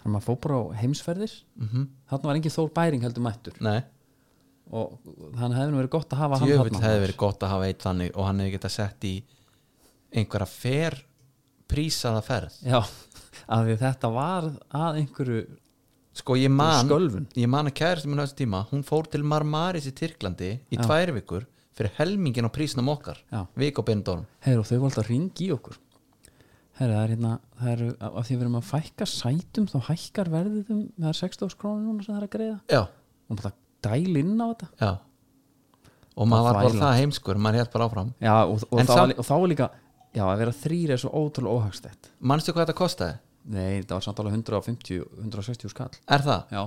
Þannig 0.00 0.08
að 0.10 0.14
maður 0.16 0.26
fór 0.26 0.40
bara 0.46 0.58
á 0.58 0.64
heimsferðir. 0.82 1.36
Mm 1.60 1.84
þarna 2.06 2.30
var 2.30 2.38
engin 2.38 2.54
þór 2.54 2.72
bæring 2.74 3.02
heldur 3.06 3.24
mættur. 3.26 3.56
Nei. 3.66 3.80
Og 4.74 4.96
þannig 5.38 5.58
hefði 5.60 5.76
verið 5.78 5.92
gott 5.94 6.12
að 6.14 6.20
hafa 6.22 6.38
hann 6.40 6.48
Tjöfull 6.50 6.70
þarna. 6.70 6.82
hefði 6.86 7.02
verið 7.04 7.16
gott 7.22 7.42
að 7.42 7.52
hafa 7.52 7.66
eitt 7.70 7.82
þannig 7.86 8.12
og 8.16 8.26
hann 8.26 8.40
hefði 8.42 8.54
getað 8.56 8.74
sett 8.74 9.06
í 9.06 9.12
einhverja 10.16 10.48
fer 10.50 10.96
prísaða 11.70 12.22
ferð. 12.26 12.56
Já, 12.66 12.80
að 13.48 13.68
því 13.70 13.76
þetta 13.82 14.10
var 14.14 14.48
að 14.74 15.00
einhverju 15.02 15.40
sko 16.16 16.36
ég 16.40 16.50
man 16.50 16.88
ég 17.36 17.50
man 17.52 17.68
að 17.68 17.76
kærast 17.78 18.08
minn 18.08 18.18
á 18.18 18.24
þessu 18.24 18.38
tíma 18.40 18.62
hún 18.70 18.84
fór 18.86 19.08
til 19.12 19.22
Marmaris 19.22 19.86
í 19.88 19.92
Tyrklandi 19.96 20.52
í 20.72 20.78
Já. 20.78 20.82
tvær 20.86 21.12
vikur 21.18 21.46
fyrir 21.76 21.92
helmingin 21.98 22.48
á 22.48 22.50
prísnum 22.50 22.88
okkar 22.88 23.18
vik 23.54 23.78
og 23.82 23.86
bindorm 23.90 24.24
Heyr, 24.46 24.58
og 24.62 24.64
þau 24.68 24.78
voru 24.78 24.88
alltaf 24.88 25.04
að 25.04 25.10
ringi 25.12 25.48
í 25.48 25.52
okkur. 25.52 25.76
Heyr, 26.76 26.90
það 26.92 27.02
er 27.02 27.10
hérna 27.14 27.32
það 27.60 27.72
eru, 27.74 27.88
af 28.00 28.26
því 28.26 28.34
við 28.36 28.42
erum 28.46 28.56
að 28.58 28.66
fækka 28.70 29.06
sætum 29.08 29.66
þá 29.72 29.76
hækkar 29.90 30.30
verðið 30.32 30.72
um 30.72 30.80
það 30.96 31.10
er 31.12 31.18
60 31.20 31.58
krónur 31.60 31.84
núna 31.86 32.04
sem 32.04 32.14
það 32.14 32.18
er 32.22 32.26
að 32.26 32.32
greiða. 32.36 32.80
Og 33.26 33.38
bara 33.40 33.52
dæl 33.86 34.20
inn 34.22 34.34
á 34.40 34.46
þetta. 34.50 34.68
Já. 34.80 34.90
Og 36.16 36.28
maður 36.30 36.46
var 36.48 36.58
bara 36.62 36.80
það 36.80 36.98
heimskur 37.02 37.40
maður 37.44 37.60
hélt 37.60 37.72
bara 37.76 37.86
áfram. 37.90 38.10
Já, 38.24 38.34
og, 38.44 38.64
og, 38.70 38.80
þá, 38.80 38.92
samt- 38.92 39.18
og 39.20 39.28
þá 39.28 39.34
var 39.36 39.50
líka 39.52 39.68
já, 40.16 40.24
að 40.24 40.38
vera 40.42 40.56
þrýr 40.64 40.92
er 40.96 41.00
svo 41.02 41.12
ótrúlega 41.12 41.60
óhagstætt. 41.60 42.10
Manstu 42.20 42.52
hvað 42.56 42.64
þetta 42.66 42.76
kostaði? 42.80 43.18
Nei, 43.52 43.82
það 43.82 43.94
var 43.94 44.04
samt 44.06 44.22
alveg 44.22 44.38
150 44.38 45.02
160 45.22 45.72
skall. 45.72 45.90
Er 46.10 46.24
það? 46.24 46.54
já, 46.54 46.62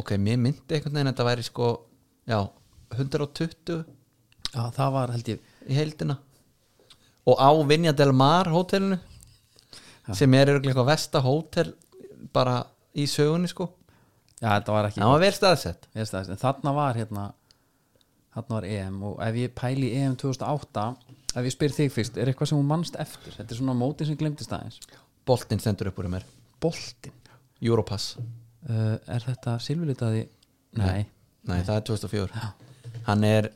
ok, 0.00 0.14
mér 0.22 0.40
myndi 0.40 0.76
einhvern 0.76 0.98
veginn 0.98 1.10
að 1.10 1.14
þetta 1.14 1.28
væri 1.30 1.46
sko 1.46 1.70
já, 2.30 2.40
120 2.96 3.80
já 4.50 4.62
það 4.76 4.94
var 4.96 5.14
held 5.14 5.32
ég 5.34 5.54
í 5.66 5.78
heildina. 5.78 6.18
Og 7.30 7.36
á 7.38 7.50
Vinja 7.68 7.92
del 7.96 8.12
Mar 8.16 8.48
hótelinu 8.50 8.98
sem 10.16 10.34
er 10.34 10.56
eitthvað 10.56 10.88
vesta 10.88 11.20
hótel 11.22 11.74
bara 12.34 12.62
í 12.96 13.06
sögunni 13.06 13.50
sko. 13.50 13.68
Já, 14.40 14.56
þetta 14.56 14.74
var 14.74 14.88
ekki 14.88 15.02
það 15.02 15.12
var 15.12 15.22
vel 15.22 15.36
staðsett. 15.36 15.86
Veist 15.94 16.16
það, 16.16 16.32
en 16.32 16.40
þarna 16.40 16.74
var 16.74 16.98
hérna 16.98 17.26
þarna 18.34 18.56
var 18.56 18.66
EM 18.68 18.98
og 19.06 19.22
ef 19.26 19.38
ég 19.40 19.54
pæli 19.58 19.92
EM 19.98 20.16
2008 20.20 20.84
ef 21.30 21.46
ég 21.46 21.54
spyr 21.54 21.74
þig 21.74 21.92
fyrst, 21.94 22.18
er 22.18 22.30
eitthvað 22.30 22.50
sem 22.50 22.58
hún 22.58 22.70
mannst 22.70 22.98
eftir? 22.98 23.34
Þetta 23.36 23.54
er 23.54 23.60
svona 23.60 23.76
mótin 23.78 24.08
sem 24.08 24.18
glemtist 24.18 24.52
aðeins 24.54 24.80
boltinn 25.26 25.62
stendur 25.62 25.90
upp 25.90 26.00
úr 26.02 26.10
mér. 26.12 26.26
Boltinn, 26.60 27.16
Europass, 27.60 28.16
uh, 28.18 28.96
er 29.06 29.24
þetta 29.26 29.58
silfurlitaði? 29.62 30.26
Nei, 30.80 31.06
nei. 31.48 31.60
Það 31.66 31.76
er 31.76 31.86
2004 31.88 32.50
hann 33.06 33.24
er 33.24 33.50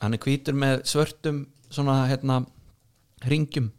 hann 0.00 0.16
er 0.16 0.22
hvítur 0.22 0.56
með 0.56 0.82
svörtum 0.88 1.44
svona 1.70 2.02
hérna 2.10 2.40
ringjum 3.28 3.70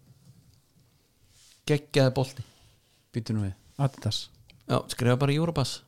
geggjaði 1.70 2.14
bolti. 2.16 2.46
Býtu 3.12 3.36
nú 3.36 3.46
við, 3.46 3.56
Adidas. 3.82 4.26
Já, 4.70 4.80
skrifa 4.92 5.18
bara 5.20 5.34
Europass. 5.36 5.82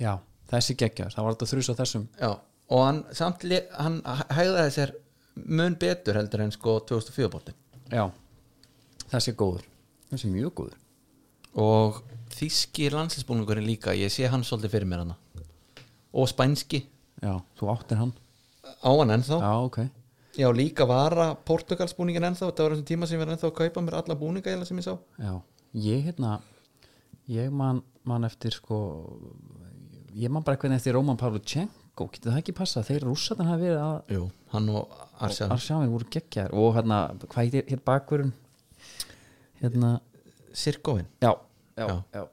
Já, 0.00 0.16
þessi 0.50 0.76
geggjar, 0.78 1.12
það 1.14 1.26
var 1.26 1.36
þetta 1.36 1.50
þrjus 1.52 1.70
á 1.70 1.74
þessum. 1.80 2.06
Já, 2.20 2.30
og 2.68 2.84
hann 2.84 3.02
samt 3.16 3.46
hann 3.78 4.00
hægðaði 4.06 4.74
sér 4.74 4.94
mun 5.46 5.76
betur 5.80 6.18
heldur 6.18 6.42
en 6.46 6.54
sko 6.54 6.78
2004 6.88 7.28
bolti 7.30 7.52
Já, 7.92 8.08
þessi 9.12 9.32
er 9.32 9.38
góður. 9.40 9.66
Þessi 10.10 10.28
er 10.28 10.34
mjög 10.34 10.54
góður. 10.60 10.80
Og 11.56 12.00
þíski 12.36 12.90
landslisbúningurinn 12.92 13.66
líka 13.66 13.94
ég 13.96 14.12
sé 14.12 14.28
hann 14.28 14.44
svolítið 14.44 14.74
fyrir 14.76 14.90
mér 14.90 15.04
hana 15.04 15.16
og 16.16 16.28
spænski. 16.30 16.82
Já, 17.22 17.38
þú 17.58 17.70
áttir 17.72 18.00
hann. 18.00 18.12
Á 18.84 18.90
hann 18.92 19.14
ennþá? 19.16 19.38
Já, 19.40 19.54
ok. 19.64 19.78
Já 20.36 20.50
líka 20.52 20.84
vara 20.88 21.30
Portugalsbúningin 21.48 22.26
ennþá 22.28 22.50
þetta 22.50 22.64
var 22.66 22.74
þessum 22.74 22.88
tíma 22.90 23.08
sem 23.08 23.16
ég 23.16 23.24
var 23.24 23.32
ennþá 23.32 23.48
að 23.48 23.56
kaupa 23.62 23.84
mér 23.84 23.98
alla 24.02 24.16
búninga 24.20 24.50
eiginlega 24.50 24.68
sem 24.68 24.80
ég 24.82 24.84
sá. 24.84 24.94
Já, 25.16 25.32
ég 25.86 26.04
hérna 26.10 26.34
ég 27.32 27.50
man, 27.50 27.82
man 28.04 28.26
eftir 28.28 28.54
sko 28.54 28.78
ég 30.16 30.30
man 30.32 30.44
bara 30.44 30.60
hvernig 30.60 30.80
eftir 30.80 30.96
Róman 30.96 31.18
Pavluchenko 31.20 32.08
getur 32.12 32.34
það 32.34 32.40
ekki 32.42 32.54
passa, 32.56 32.84
þeir 32.86 33.06
rússatan 33.08 33.48
hafa 33.48 33.62
verið 33.62 33.80
að 33.82 34.14
Jú, 34.16 34.26
hann 34.52 34.68
og 34.76 34.98
Arsjáin 35.26 35.92
voru 35.92 36.08
geggjar 36.12 36.52
og 36.56 36.76
hérna, 36.76 37.00
hvað 37.24 37.40
heitir 37.42 37.66
hér 37.70 37.82
bakvörun 37.86 38.34
hérna, 39.60 39.90
Sirkovin 40.56 41.06
já, 41.22 41.32
já, 41.76 41.86
Já. 41.86 42.02
já. 42.14 42.24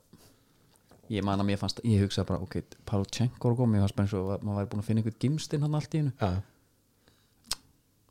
Ég 1.13 1.23
man 1.27 1.39
að 1.43 1.45
mér 1.49 1.59
fannst, 1.59 1.81
ég 1.85 1.99
hugsaði 2.05 2.27
bara 2.29 2.41
ok, 2.45 2.55
Pavluchenko 2.87 3.49
er 3.51 3.57
komið, 3.59 3.75
ég 3.77 3.83
fannst 3.83 3.95
bara 3.97 4.07
eins 4.07 4.13
og 4.17 4.29
að 4.33 4.45
maður 4.47 4.59
væri 4.61 4.69
búin 4.71 4.81
að 4.83 4.87
finna 4.87 5.01
einhvern 5.03 5.19
gimstinn 5.19 5.61
hann 5.65 5.75
allt 5.77 5.93
í 5.93 5.99
hennu 5.99 6.13
já. 6.21 6.29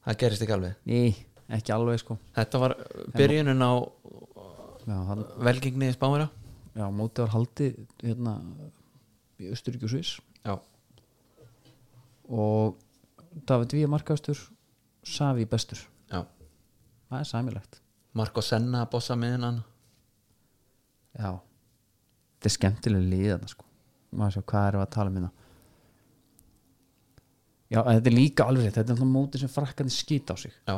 Það 0.04 0.19
gerist 0.23 0.45
ekki 0.45 0.54
alveg? 0.57 0.76
Nei, 0.90 1.14
ekki 1.57 1.73
alveg 1.75 2.00
sko. 2.02 2.16
Þetta 2.37 2.61
var 2.62 2.75
byrjunin 3.16 3.64
á 3.64 3.73
Já, 4.83 4.97
hann, 5.09 5.21
velgengni 5.47 5.88
í 5.88 5.95
Spámera 5.95 6.28
já? 6.75 6.85
Mótið 6.90 7.25
var 7.25 7.33
haldið 7.37 7.76
hérna 8.02 8.37
í 9.42 9.50
Östuríki 9.54 9.87
og 9.88 9.92
Sviss. 9.95 10.16
Já, 10.42 10.57
og 12.28 12.76
David 13.49 13.73
Vía 13.76 13.88
markastur 13.90 14.38
Savi 15.02 15.45
bestur, 15.50 15.81
já. 16.12 16.23
Það 17.11 17.19
er 17.25 17.28
sæmilegt 17.31 17.82
Marko 18.19 18.42
Senna 18.45 18.83
að 18.85 18.90
bossa 18.92 19.16
með 19.16 19.38
hann 19.40 19.61
já. 21.16 21.31
Þetta 22.37 22.49
er 22.49 22.54
skemmtilega 22.57 23.11
liðan 23.12 23.50
sko. 23.50 23.66
maður 24.12 24.37
sjá 24.37 24.45
hvað 24.52 24.69
við 24.76 24.83
að 24.83 24.92
tala 24.97 25.11
um 25.11 25.19
hérna. 25.19 25.31
Já, 27.73 27.78
þetta 27.88 28.11
er 28.11 28.16
líka 28.16 28.47
alveg 28.49 28.66
þetta 28.69 28.83
er 28.83 28.95
alltaf 28.95 29.12
mótið 29.12 29.45
sem 29.45 29.52
frakkandi 29.52 29.95
skýta 29.95 30.35
á 30.35 30.42
sig. 30.42 30.57
Já, 30.69 30.75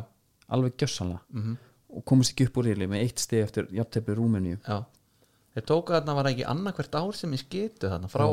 alveg 0.55 0.77
gjössanlega 0.79 1.25
mhm. 1.35 1.63
Og 1.95 2.03
komast 2.11 2.33
ekki 2.33 2.49
upp 2.49 2.57
úr 2.59 2.67
reyli 2.67 2.87
með 2.91 3.05
eitt 3.05 3.21
steg 3.23 3.45
eftir 3.45 3.69
jafntefni 3.71 4.17
Rúmeníu. 4.19 4.59
Já, 4.67 4.83
þeir 5.55 5.67
tóku 5.71 5.95
þarna 5.95 6.17
var 6.19 6.29
ekki 6.31 6.47
annarkvert 6.51 6.97
ár 6.99 7.15
sem 7.15 7.35
ég 7.37 7.43
skitu 7.45 7.91
þarna? 7.91 8.11
Frá, 8.11 8.27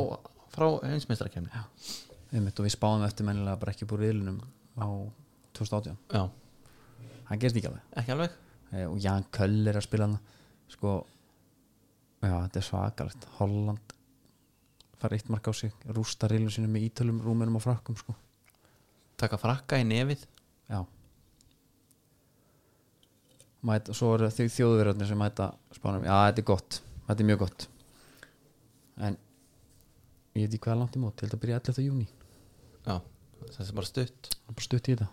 frá 0.49 0.65
heimsmeistarakefni 0.81 1.51
Já, 1.53 1.65
og 2.33 2.63
við 2.65 2.73
spáðum 2.73 3.05
eftir 3.05 3.27
mennilega 3.27 3.61
bara 3.61 3.75
ekki 3.75 3.85
upp 3.85 3.93
úr 3.97 4.01
reylinum 4.07 4.39
á 4.81 4.89
2018 5.53 5.99
það 7.29 7.43
gerst 7.43 7.59
ekki 7.61 7.69
alveg. 7.69 7.85
Ekki 8.01 8.15
alveg 8.15 8.39
og 8.71 8.99
Jan 9.03 9.25
Köll 9.35 9.67
er 9.67 9.79
að 9.79 9.87
spila 9.87 10.07
hana 10.07 10.19
sko 10.71 11.01
já, 12.21 12.35
þetta 12.35 12.59
er 12.61 12.67
svakalegt. 12.67 13.27
Holland 13.39 13.95
fara 15.01 15.17
eitt 15.17 15.31
mark 15.33 15.49
á 15.49 15.53
sig 15.55 15.73
rústa 15.89 16.29
reilu 16.29 16.51
sinu 16.53 16.69
með 16.69 16.91
ítölum, 16.91 17.21
rúmenum 17.25 17.57
og 17.57 17.65
frakkum 17.65 17.97
sko. 17.97 18.15
Taka 19.19 19.39
frakka 19.41 19.79
í 19.81 19.85
nefið. 19.87 20.23
Já. 20.69 20.81
Mæta, 23.65 23.93
svo 23.97 24.15
eru 24.15 24.29
þau 24.33 24.47
þjóðverðarnir 24.55 25.09
sem 25.09 25.19
mæta 25.21 25.51
spánum, 25.75 26.05
já 26.05 26.15
þetta 26.29 26.41
er 26.41 26.47
gott. 26.49 26.79
Þetta 27.07 27.23
er 27.23 27.29
mjög 27.29 27.43
gott. 27.43 27.67
En 29.01 29.17
ég 30.37 30.45
veit 30.45 30.55
ekki 30.55 30.63
hvað 30.67 30.79
langt 30.81 30.97
í 30.97 31.01
mót. 31.01 31.21
Held 31.21 31.35
að 31.35 31.43
byrja 31.43 31.59
11. 31.61 31.83
júni 31.85 32.07
Já, 32.85 32.95
það 33.57 33.65
er 33.65 33.75
bara 33.77 33.89
stutt. 33.89 34.31
Bara 34.47 34.65
stutt 34.65 34.87
í 34.87 34.95
þetta. 34.95 35.09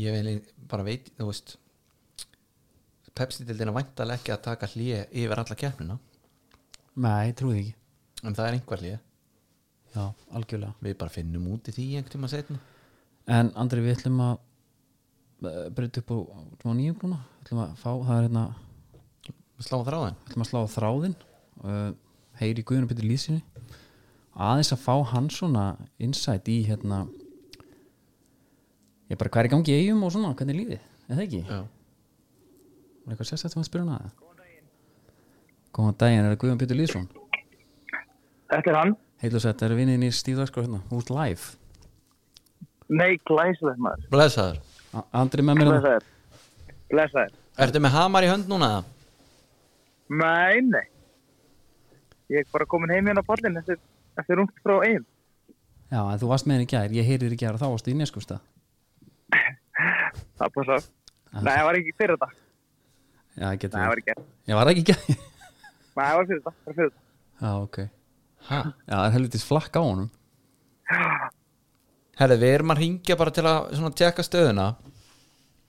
Ég 0.00 0.16
vil 0.16 0.38
bara 0.68 0.86
veit, 0.86 1.10
þú 1.18 1.28
veist 1.28 1.56
Pepsi-dildina 3.18 3.74
væntalega 3.76 4.20
ekki 4.20 4.34
að 4.34 4.44
taka 4.46 4.68
hlýja 4.72 5.04
yfir 5.10 5.42
alla 5.42 5.56
keppnina. 5.58 5.98
Nei, 7.02 7.28
ég 7.30 7.36
trúi 7.38 7.54
því 7.54 7.62
ekki. 7.62 7.74
En 8.22 8.36
það 8.38 8.48
er 8.48 8.56
einhver 8.58 8.82
hlýja 8.84 9.00
já, 9.92 10.04
algjörlega. 10.32 10.74
Við 10.80 10.96
bara 11.02 11.12
finnum 11.12 11.50
út 11.52 11.68
í 11.68 11.74
því 11.76 11.88
einhvern 11.98 12.14
tíma 12.14 12.30
setna 12.32 12.60
En 13.30 13.52
Andri, 13.60 13.82
við 13.84 13.98
ætlum 13.98 14.20
að 14.24 14.32
uh, 15.46 15.66
breyta 15.74 16.02
upp 16.02 16.10
á 16.10 16.18
smá 16.62 16.72
nýjum 16.74 16.96
núna? 17.04 17.18
Við 17.36 17.44
ætlum 17.46 17.62
að 17.62 17.74
fá, 17.82 17.90
það 17.92 18.14
er 18.16 18.26
hérna 18.26 18.46
við 19.28 19.68
Slá 19.68 19.76
þráðin 19.86 20.16
ætlum 20.26 20.42
að 20.42 20.48
slá 20.48 20.58
á 20.58 20.74
þráðinn. 20.74 21.18
Uh, 21.62 21.90
heyri 22.40 22.64
Guðun 22.66 22.88
Pétur 22.90 23.06
Lýsinni 23.06 23.42
aðeins 24.32 24.72
að 24.72 24.82
fá 24.86 24.94
hann 25.12 25.28
svona 25.32 25.66
insight 26.02 26.48
í 26.48 26.62
hérna 26.66 27.04
ég 29.12 29.18
bara 29.20 29.28
hvað 29.28 29.42
er 29.42 29.50
í 29.50 29.52
gangi 29.52 29.76
eigum 29.76 30.04
og 30.06 30.14
svona, 30.14 30.32
hvernig 30.38 30.54
er 30.54 30.60
lífið, 30.60 30.86
er 31.04 31.18
það 31.18 31.24
ekki? 31.26 31.42
Já, 31.44 31.60
Er 33.06 33.12
eitthvað 33.14 33.28
sérstætt 33.32 33.54
sem 33.56 33.62
að 33.62 33.68
spyrja 33.70 33.86
hana 33.88 34.12
Góðan 35.72 35.96
daginn, 36.02 36.24
er 36.26 36.34
það 36.34 36.40
Guðun 36.42 36.60
Pétur 36.60 36.76
Lýsson? 36.78 37.06
Þetta 38.52 38.70
er 38.72 38.76
hann? 38.78 38.94
Heilu 39.22 39.40
sett, 39.40 39.62
er 39.64 39.74
vinnin 39.78 40.02
í 40.04 40.10
stíðarskrá 40.12 40.64
hérna, 40.66 40.82
út 40.92 41.10
live 41.14 41.56
Nei, 42.92 43.16
glæsilegt 43.28 43.80
maður. 43.80 44.08
blessaður 44.12 44.58
A- 44.92 45.06
Andri 45.22 45.40
með 45.46 45.56
mér 45.56 45.64
hérna 45.70 45.78
Blessaður. 45.80 46.08
Blessaður. 46.92 47.36
Ertu 47.64 47.80
með 47.80 47.94
hamar 47.96 48.26
í 48.26 48.28
hönd 48.28 48.50
núna? 48.52 48.68
Nei, 50.12 50.60
nei. 50.60 50.82
Ég 52.28 52.42
er 52.44 52.50
bara 52.52 52.66
komin 52.68 52.92
heim 52.92 53.06
hérna 53.08 53.24
á 53.24 53.28
pallin 53.30 53.56
eftir, 53.56 53.78
eftir 54.20 54.36
rungt 54.36 54.52
frá 54.64 54.74
eigin. 54.84 55.06
Já, 55.92 56.00
en 56.12 56.20
þú 56.20 56.28
varst 56.28 56.44
með 56.48 56.58
henni 56.58 56.66
í 56.68 56.72
gær, 56.74 56.92
ég 56.98 57.08
heyrir 57.08 57.32
í 57.32 57.38
gær 57.40 57.56
og 57.56 57.60
þá 57.62 57.68
varstu 57.72 57.92
í 57.92 57.96
neskústa 57.96 58.36
Það 60.38 60.52
passar. 60.58 60.84
Nei, 61.32 61.52
það 61.56 61.64
var 61.70 61.78
ekki 61.80 61.94
fyrir 61.96 62.16
þetta. 62.20 62.28
Já, 63.32 63.46
Nei, 63.48 63.56
getur 63.56 63.78
það 63.78 63.88
var 63.92 64.02
ekki. 64.02 64.14
Ég 64.48 64.58
var 64.58 64.70
ekki 64.72 64.84
gær 64.90 65.02
Nei, 65.08 65.16
það 65.96 66.16
var 66.16 66.26
fyrir 66.28 66.40
þetta. 66.42 66.52
Það 66.52 66.66
var 66.66 66.74
fyrir 66.78 66.90
þetta. 66.90 67.02
Já, 67.42 67.52
ok 67.62 67.78
Ha? 68.42 68.58
Já, 68.88 68.94
það 68.96 69.04
er 69.06 69.12
helvitis 69.14 69.44
flakk 69.46 69.76
á 69.78 69.82
honum 69.82 70.08
Herri, 72.20 72.36
við 72.42 72.54
erum 72.56 72.72
að 72.74 72.80
ringja 72.82 73.16
bara 73.16 73.32
til 73.34 73.44
að 73.46 73.68
svona 73.76 73.94
tjekka 73.96 74.24
stöðuna 74.26 74.70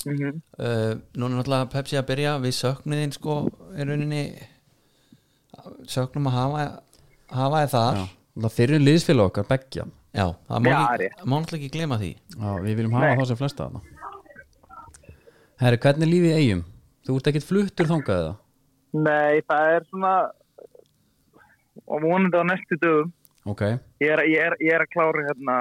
Mm 0.03 0.17
-hmm. 0.17 0.39
uh, 0.59 0.99
Núna 1.15 1.35
er 1.35 1.37
náttúrulega 1.39 1.69
Pepsi 1.71 1.95
að 1.95 2.07
byrja 2.09 2.31
við 2.43 2.53
söknuðin 2.57 3.13
sko 3.15 3.35
er 3.75 3.87
rauninni 3.87 4.23
söknum 5.87 6.27
að 6.27 6.33
hafa 6.33 6.63
hafa 7.31 7.61
þið 7.61 7.69
þar 7.71 7.95
Já, 7.95 8.07
það 8.41 8.51
fyrir 8.57 8.79
liðsfélag 8.83 9.25
okkar, 9.25 9.45
beggja 9.47 9.85
Já, 10.13 10.25
það 10.49 10.59
má, 10.59 10.69
ekki, 10.73 11.09
náttúrulega 11.23 11.55
ekki 11.55 11.69
glema 11.77 11.97
því 12.01 12.11
Já, 12.11 12.49
við 12.65 12.75
viljum 12.75 12.93
hafa 12.93 13.07
Nei. 13.07 13.17
þá 13.17 13.27
sem 13.27 13.37
flesta 13.37 13.63
þarna 13.63 13.81
Herri, 15.63 15.77
hvernig 15.77 16.03
er 16.07 16.11
lífið 16.13 16.29
í 16.31 16.37
eigum? 16.41 16.63
Þú 17.03 17.17
ert 17.19 17.27
ekkert 17.31 17.47
fluttur 17.49 17.89
þangað 17.89 18.21
eða? 18.21 18.33
Nei, 18.93 19.41
það 19.49 19.73
er 19.75 19.85
svona 19.89 20.13
og 21.83 22.03
vonandi 22.05 22.39
á 22.39 22.43
næstu 22.47 22.77
dögum. 22.79 23.11
Ok, 23.43 23.61
Ég 23.99 24.07
er, 24.13 24.21
ég 24.31 24.39
er, 24.39 24.53
ég 24.63 24.71
er 24.71 24.85
að 24.85 24.91
klára 24.93 25.23
hérna 25.27 25.55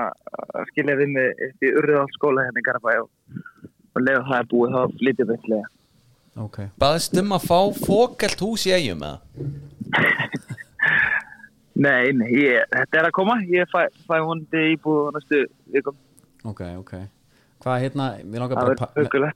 að 0.54 0.68
skilja 0.70 0.94
mig 1.02 1.40
upp 1.48 1.64
í 1.66 1.70
Urriðalskóla 1.80 2.44
hérna 2.46 2.62
í 2.62 2.66
Garabæ 2.68 2.92
og, 3.00 3.08
og 3.96 4.04
lefa 4.04 4.22
það 4.28 4.36
er 4.36 4.50
búið 4.52 4.76
þá 4.76 4.98
flytjum 5.00 5.30
við 5.30 5.34
eitthvað. 5.38 5.64
ok 6.44 6.58
Baðist 6.84 7.18
um 7.18 7.34
að 7.34 7.48
fá 7.48 7.58
fókelt 7.88 8.44
hús 8.46 8.68
í 8.70 8.74
eigum 8.76 9.02
eða? 9.08 9.18
Nei, 11.82 12.12
nei, 12.12 12.28
ég, 12.36 12.68
þetta 12.68 12.98
er 13.00 13.06
að 13.08 13.14
koma. 13.16 13.34
Ég 13.48 13.66
fæ, 13.72 13.86
fæ 14.06 14.18
vonandi 14.20 14.62
íbúið 14.76 15.08
á 15.08 15.10
næstu 15.16 15.38
vikum. 15.72 15.96
Ok, 16.44 16.60
ok 16.78 16.92
Hvað 17.62 17.82
hérna, 17.82 18.06
við 18.22 18.42
langar 18.42 18.58
bara, 18.60 18.88
að 18.92 19.32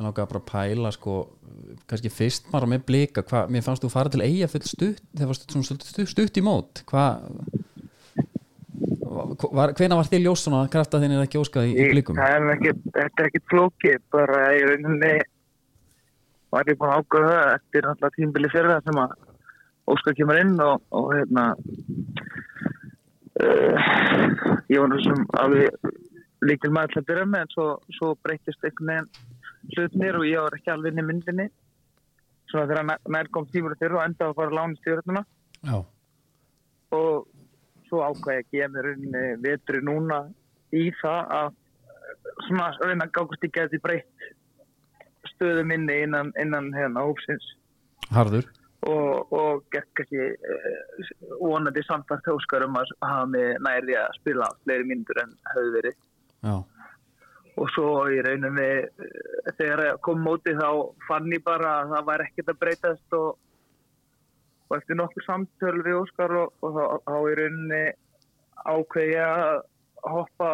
við 0.00 0.08
langar 0.08 0.28
bara 0.30 0.40
að 0.40 0.48
pæla 0.50 0.92
sko, 0.96 1.16
kannski 1.90 2.10
fyrst 2.12 2.46
bara 2.50 2.68
með 2.70 2.86
blika 2.88 3.24
hvað, 3.26 3.50
mér 3.52 3.64
fannst 3.66 3.84
þú 3.84 3.90
fara 3.92 4.12
til 4.12 4.24
eiga 4.24 4.48
full 4.50 4.64
stutt 4.64 5.02
þegar 5.12 5.30
varst 5.32 5.50
svona 5.52 5.68
stutt, 5.68 5.84
stutt, 5.86 6.08
stutt 6.14 6.40
í 6.40 6.44
mót 6.46 6.82
hvað 6.88 7.26
var, 9.50 9.74
hvena 9.76 9.98
var 9.98 10.08
þið 10.08 10.24
ljós 10.24 10.44
svona 10.46 10.62
að 10.64 10.72
krafta 10.72 11.00
þinn 11.02 11.16
er 11.16 11.24
ekki 11.26 11.40
óskað 11.40 11.68
í, 11.68 11.74
í 11.74 11.84
Ég- 11.84 11.92
blikum? 11.94 12.18
Það 12.20 12.36
er 12.36 12.52
ekki, 12.54 12.74
þetta 12.94 13.22
er 13.24 13.28
ekkit 13.30 13.48
flókið, 13.50 13.98
bara 14.14 14.42
í 14.56 14.62
rauninni 14.68 15.14
var 16.50 16.70
ég 16.70 16.78
búin 16.80 16.92
að 16.94 17.02
ákveða 17.02 17.32
það 17.34 17.50
eftir 17.56 17.86
náttúrulega 17.86 18.16
tímbili 18.16 18.52
fyrir 18.54 18.72
það 18.74 18.88
sem 18.88 19.02
að 19.04 19.18
Óskar 19.90 20.14
kemur 20.14 20.38
inn 20.38 20.52
og, 20.62 20.82
og 20.94 21.08
hérna 21.16 21.44
uh, 23.42 23.76
ég 24.70 24.78
var 24.78 24.90
nú 24.92 25.00
sem 25.02 25.24
alveg 25.40 25.94
líkil 26.46 26.70
maður 26.72 26.94
til 26.94 27.00
að 27.02 27.08
byrja 27.08 27.26
með 27.32 27.42
en 27.44 27.50
svo, 27.54 27.66
svo 27.96 28.10
breytist 28.22 28.62
einhvern 28.68 28.92
veginn 28.92 29.08
hlutnir 29.74 30.18
og 30.18 30.26
ég 30.28 30.44
var 30.44 30.56
ekki 30.58 30.72
alveg 30.74 30.94
inn 30.94 31.02
í 31.02 31.06
myndinni. 31.10 31.48
Svona 32.50 32.66
þegar 32.70 32.86
nær, 32.88 33.02
nær 33.16 33.30
kom 33.34 33.46
tímur 33.52 33.76
fyrir 33.78 33.98
og 33.98 34.04
endaði 34.04 34.32
að 34.32 34.38
fara 34.40 34.50
að 34.50 34.58
lána 34.58 34.80
stjórnuna 34.80 35.22
Já, 35.60 35.76
og 36.96 37.28
svo 37.90 38.02
ákvæði 38.06 38.36
ég 38.36 38.46
að 38.46 38.52
gefa 38.54 38.70
mér 38.74 38.86
rauninni 38.88 39.24
vetri 39.44 39.82
núna 39.86 40.20
í 40.74 40.86
það 41.00 41.34
að 41.36 41.50
svona 42.46 42.70
reyna 42.80 43.06
að 43.06 43.14
gákast 43.18 43.46
í 43.46 43.50
geti 43.54 43.80
breytt 43.82 44.30
stöðu 45.34 45.64
minni 45.68 46.00
innan, 46.04 46.32
innan 46.40 46.70
hérna 46.74 47.04
hópsins. 47.06 47.44
Harður. 48.10 48.48
Og, 48.88 49.32
og 49.36 49.64
gert 49.74 49.88
kannski 49.98 50.30
uh, 50.32 51.08
vonandi 51.42 51.82
samtart 51.84 52.28
óskar 52.32 52.64
um 52.64 52.78
að 52.80 52.92
hafa 53.04 53.26
mig 53.28 53.58
næri 53.66 53.96
að 54.00 54.14
spila 54.16 54.48
fleiri 54.64 54.88
myndur 54.88 55.20
en 55.20 55.34
höfðu 55.52 55.74
verið. 55.76 55.98
Já, 56.40 56.54
og 57.60 57.68
svo 57.74 57.92
í 58.08 58.20
rauninni 58.24 58.68
uh, 58.88 59.52
þegar 59.58 59.84
ég 59.84 60.02
kom 60.06 60.22
móti 60.24 60.54
þá 60.56 60.68
fann 61.06 61.30
ég 61.34 61.44
bara 61.44 61.80
að 61.82 61.94
það 61.94 62.06
var 62.10 62.24
ekkert 62.24 62.52
að 62.52 62.60
breytast 62.64 63.16
og, 63.18 63.30
og 64.68 64.76
eftir 64.78 64.98
nokkur 65.00 65.26
samtöl 65.26 65.76
við 65.84 65.98
Óskar 66.00 66.36
og, 66.40 66.54
og 66.64 66.76
þá, 66.76 66.84
þá 67.08 67.16
í 67.20 67.38
rauninni 67.40 67.82
ákveði 68.60 69.18
að 69.24 69.62
hoppa 70.10 70.52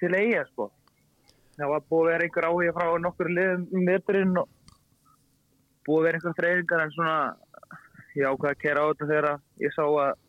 til 0.00 0.12
eiga 0.16 0.44
sko. 0.50 0.68
Það 1.54 1.70
var 1.70 1.88
búið 1.88 2.04
að 2.04 2.12
vera 2.12 2.26
einhver 2.26 2.48
áhuga 2.48 2.76
frá 2.76 2.86
nokkur 3.00 3.30
liðum 3.30 3.66
um 3.70 3.88
veturinn 3.88 4.38
og 4.40 4.48
búið 5.86 5.98
að 6.00 6.06
vera 6.08 6.18
einhver 6.18 6.38
þreyfingar 6.40 6.84
en 6.84 6.94
svona 6.96 7.18
ég 8.18 8.28
ákveði 8.30 8.52
að 8.52 8.62
kera 8.62 8.84
á 8.84 8.88
þetta 8.90 9.10
þegar 9.10 9.28
ég 9.62 9.74
sá 9.74 9.84
að 9.86 10.23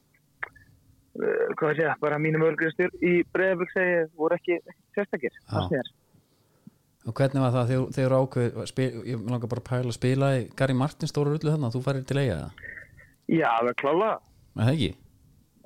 uh, 1.19 1.53
hvað 1.57 1.72
ég 1.74 1.79
segja, 1.81 1.95
bara 2.01 2.22
mínum 2.22 2.45
ölgristur 2.48 2.91
í 3.01 3.19
Breiðabögg 3.36 3.75
segi 3.75 4.01
voru 4.17 4.39
ekki 4.39 4.60
sérstakir 4.98 5.38
og 7.05 7.13
hvernig 7.13 7.43
var 7.43 7.53
það 7.53 7.72
þegar 7.72 7.89
þegar 7.95 8.17
ákveð 8.19 8.62
spil, 8.72 8.91
ég 9.05 9.25
langar 9.29 9.51
bara 9.51 9.62
að 9.62 9.69
pæla 9.69 9.91
að 9.91 9.98
spila 10.00 10.29
í 10.39 10.45
Gary 10.57 10.77
Martin 10.77 11.12
stóru 11.12 11.36
rullu 11.36 11.51
þarna, 11.53 11.74
þú 11.74 11.84
færir 11.86 12.05
til 12.10 12.22
eiga 12.24 12.38
Já, 13.25 13.50
það 13.62 13.72
er 13.72 13.81
klála 13.81 14.13
það 14.55 14.72
ekki? 14.75 14.93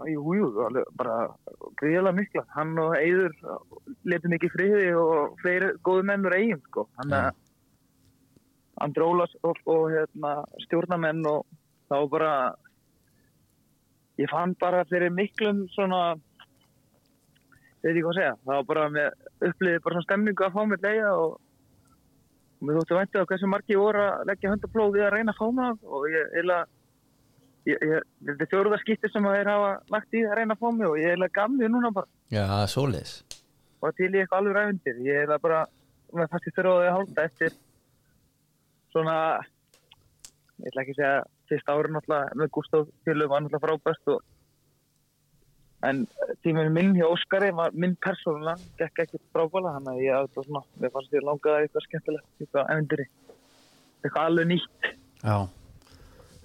Jú, 0.07 0.21
jú, 0.31 0.47
alveg 0.63 0.87
bara 0.95 1.15
gríðilega 1.79 2.15
mikla. 2.15 2.45
Hann 2.55 2.77
og 2.79 2.93
Eiður 2.95 3.33
letur 4.07 4.31
mikið 4.31 4.53
friði 4.53 4.91
og 4.95 5.33
fleiri 5.41 5.73
góðu 5.83 6.05
mennur 6.07 6.35
eigin, 6.37 6.61
sko. 6.69 6.85
Hann 7.01 7.11
Já. 7.11 7.19
er 7.19 7.33
Andri 8.85 9.03
Ólas 9.03 9.33
og, 9.43 9.59
og 9.67 9.89
hérna, 9.91 10.33
stjórnamenn 10.63 11.25
og 11.27 11.43
þá 11.91 11.97
bara 12.13 12.31
ég 14.19 14.31
fann 14.31 14.55
bara 14.59 14.85
fyrir 14.89 15.13
miklum 15.15 15.65
svona 15.73 16.01
veit 17.79 17.95
ég 17.95 18.03
hvað 18.03 18.11
að 18.11 18.17
segja, 18.19 18.33
það 18.45 18.57
var 18.57 18.65
bara 18.71 18.89
með 18.91 19.13
uppliðið 19.49 19.83
bara 19.85 19.95
svona 19.95 20.07
stemningu 20.07 20.45
að 20.45 20.57
fá 20.57 20.65
mér 20.67 20.83
leiða 20.83 21.13
og 21.19 21.37
og 22.59 22.67
mér 22.67 22.79
þóttu 22.79 22.97
væntu 22.97 23.21
að 23.21 23.29
hversu 23.31 23.47
margi 23.47 23.79
voru 23.79 24.01
að 24.03 24.25
leggja 24.27 24.51
hundaplóð 24.51 24.95
við 24.97 25.05
að 25.05 25.13
reyna 25.15 25.33
að 25.33 25.39
fá 25.39 25.45
mig 25.55 25.85
og 25.87 26.07
ég 26.11 26.33
eila 26.41 26.57
ég, 27.69 27.77
ég, 27.87 28.07
þetta 28.27 28.45
er 28.45 28.51
fjóruða 28.51 28.79
skipti 28.81 29.11
sem 29.13 29.27
að 29.29 29.37
þeir 29.37 29.51
hafa 29.53 29.69
lagt 29.95 30.17
í 30.17 30.23
að 30.27 30.35
reyna 30.39 30.57
að 30.57 30.63
fá 30.63 30.67
mig 30.75 30.89
og 30.89 30.97
ég 30.99 31.15
eila 31.15 31.29
gaf 31.39 31.53
mig 31.53 31.71
núna 31.71 31.91
bara. 31.95 32.11
Já, 32.35 32.43
svoleiðis. 32.73 33.13
Og 33.79 33.95
til 33.95 34.11
í 34.11 34.19
eitthvað 34.19 34.41
alveg 34.41 34.57
ræfundir 34.57 35.01
ég 35.07 35.23
eila 35.23 35.39
bara, 35.39 35.61
með 36.19 36.31
fast 36.33 36.49
í 36.51 36.55
þurfaði 36.57 36.89
að 36.89 36.95
hálta 36.97 37.27
eftir 37.29 37.57
svona 38.91 39.17
ég 40.59 40.71
ætla 40.73 40.83
ekki 40.83 40.97
að 40.97 40.99
segja 40.99 41.15
fyrsta 41.49 41.75
ári 41.75 41.93
náttúrulega 41.93 42.37
með 42.39 42.51
Gustaf 42.57 42.91
Fjölu 43.05 43.29
var 43.31 43.43
náttúrulega 43.45 43.65
frábært 43.65 44.13
og 44.15 44.21
en 45.89 46.01
tíminu 46.43 46.71
minn 46.75 46.95
hjá 46.97 47.07
Óskari 47.07 47.53
minn 47.55 47.95
persónulega, 48.03 48.59
gekk 48.81 49.05
ekki 49.05 49.21
frábæla 49.35 49.77
þannig 49.77 49.93
að 49.93 50.03
ég 50.03 50.17
að 50.17 50.33
svona, 50.35 50.63
mér 50.79 50.93
fannst 50.95 51.15
ég 51.15 51.25
langaði 51.27 51.67
eitthvað 51.67 51.85
skemmtilegt, 51.87 52.27
eitthvað 52.39 52.73
efindiri 52.73 53.07
eitthvað 54.03 54.27
alveg 54.29 54.51
nýtt. 54.53 54.91
Já. 55.23 55.37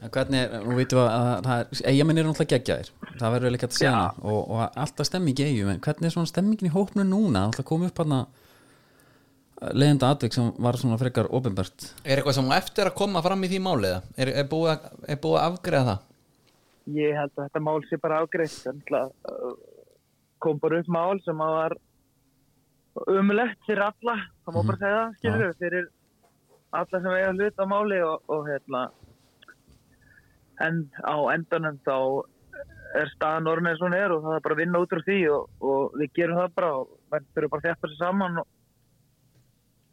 En 0.04 0.12
hvernig, 0.12 0.54
nú 0.66 0.76
veitum 0.76 1.00
við 1.00 1.06
að 1.08 1.82
eigamenn 1.88 2.20
eru 2.20 2.30
náttúrulega 2.30 2.58
geggjaðir. 2.58 2.90
Það 3.14 3.34
verður 3.34 3.46
vel 3.48 3.58
ekki 3.58 3.68
að 3.68 3.76
segja 3.78 4.00
og, 4.20 4.40
og 4.42 4.64
alltaf 4.84 5.08
stemming 5.08 5.38
í 5.40 5.46
eigum 5.48 5.70
en 5.72 5.84
hvernig 5.84 6.10
er 6.10 6.14
svona 6.14 6.30
stemmingin 6.30 6.68
í 6.68 6.74
hópnu 6.74 7.06
núna? 7.08 7.46
Alltaf 7.48 7.68
komið 7.68 7.92
upp 7.92 8.02
hann 8.02 8.16
leiðenda 9.74 10.10
atvik 10.14 10.34
sem 10.34 10.50
var 10.62 10.78
svona 10.80 10.98
frekar 11.00 11.30
ofinbært 11.34 11.86
Er 12.02 12.18
eitthvað 12.18 12.38
sem 12.38 12.50
á 12.50 12.58
eftir 12.58 12.90
að 12.90 12.98
koma 12.98 13.22
fram 13.24 13.44
í 13.46 13.50
því 13.52 13.60
máliða? 13.64 14.02
Er, 14.16 14.32
er, 14.42 14.48
búið 14.50 14.74
að, 14.74 14.90
er 15.08 15.20
búið 15.22 15.38
að 15.40 15.46
afgreða 15.52 15.86
það? 15.92 16.10
ég 16.92 17.16
held 17.16 17.32
að 17.32 17.46
þetta 17.46 17.62
mál 17.64 17.78
sé 17.88 17.98
bara 18.00 18.20
að 18.20 18.34
uh, 19.00 19.52
kom 20.44 20.58
bara 20.60 20.80
upp 20.82 20.90
mál 20.92 21.20
sem 21.24 21.40
að 21.40 21.54
var 21.58 21.76
umulett 23.10 23.58
fyrir 23.66 23.86
alla 23.86 24.18
það 24.44 24.56
má 24.56 24.60
bara 24.60 24.80
segja 24.82 24.98
það, 24.98 25.14
skilur 25.18 25.44
við, 25.44 25.56
fyrir 25.62 25.88
alla 26.74 27.00
sem 27.00 27.16
eiga 27.16 27.32
hlut 27.32 27.62
á 27.62 27.66
máli 27.70 28.02
og, 28.04 28.28
og 28.28 28.46
hérna 28.50 28.84
en 30.64 30.84
á 31.02 31.16
endanum 31.34 31.80
þá 31.86 31.96
er 32.94 33.10
staðan 33.16 33.50
orðin 33.50 33.72
eins 33.72 33.80
og 33.80 33.88
hún 33.88 33.98
er 33.98 34.12
og 34.14 34.22
það 34.22 34.36
er 34.36 34.44
bara 34.44 34.56
að 34.56 34.62
vinna 34.62 34.82
út 34.84 34.92
úr 34.94 35.02
því 35.06 35.18
og, 35.34 35.48
og 35.64 35.96
við 35.98 36.12
gerum 36.20 36.40
það 36.42 36.58
bara 36.58 36.74
og 36.76 36.92
við 37.14 37.26
þurfum 37.34 37.54
bara 37.54 37.62
að 37.62 37.66
þjafta 37.70 37.90
sér 37.90 38.02
saman 38.02 38.42
og 38.42 38.50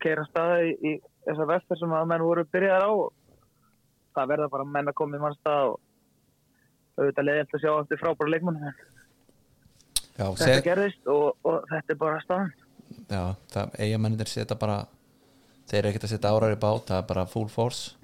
keira 0.04 0.26
staða 0.30 0.62
í, 0.68 0.74
í 0.82 0.92
þessa 1.28 1.48
vestar 1.50 1.80
sem 1.80 1.96
að 1.96 2.10
menn 2.12 2.26
voru 2.26 2.46
byrjaðar 2.54 2.88
á 2.88 2.92
og 2.92 3.14
það 4.16 4.32
verða 4.34 4.52
bara 4.56 4.68
menn 4.68 4.92
að 4.92 4.98
koma 5.00 5.18
í 5.18 5.24
mannstað 5.24 5.74
og 5.74 5.80
auðvitað 7.00 7.28
leiðilt 7.28 7.56
að 7.56 7.64
sjá 7.64 7.72
eftir 7.76 8.02
frábæra 8.02 8.34
leikmann 8.34 8.60
Já, 10.22 10.26
þetta 10.28 10.48
seg, 10.48 10.66
gerðist 10.66 11.08
og, 11.10 11.30
og 11.48 11.64
þetta 11.72 11.94
er 11.94 12.00
bara 12.02 12.20
staðan. 12.26 12.52
Já 13.12 13.22
það 13.54 13.78
eigamennir 13.86 14.30
setja 14.30 14.58
bara 14.60 14.82
þeir 15.70 15.80
eru 15.80 15.92
ekkert 15.92 16.08
að 16.08 16.14
setja 16.14 16.34
árar 16.36 16.56
í 16.56 16.60
bát 16.62 16.92
það 16.92 17.00
er 17.00 17.08
bara 17.14 17.30
full 17.32 17.48
force. 17.52 17.96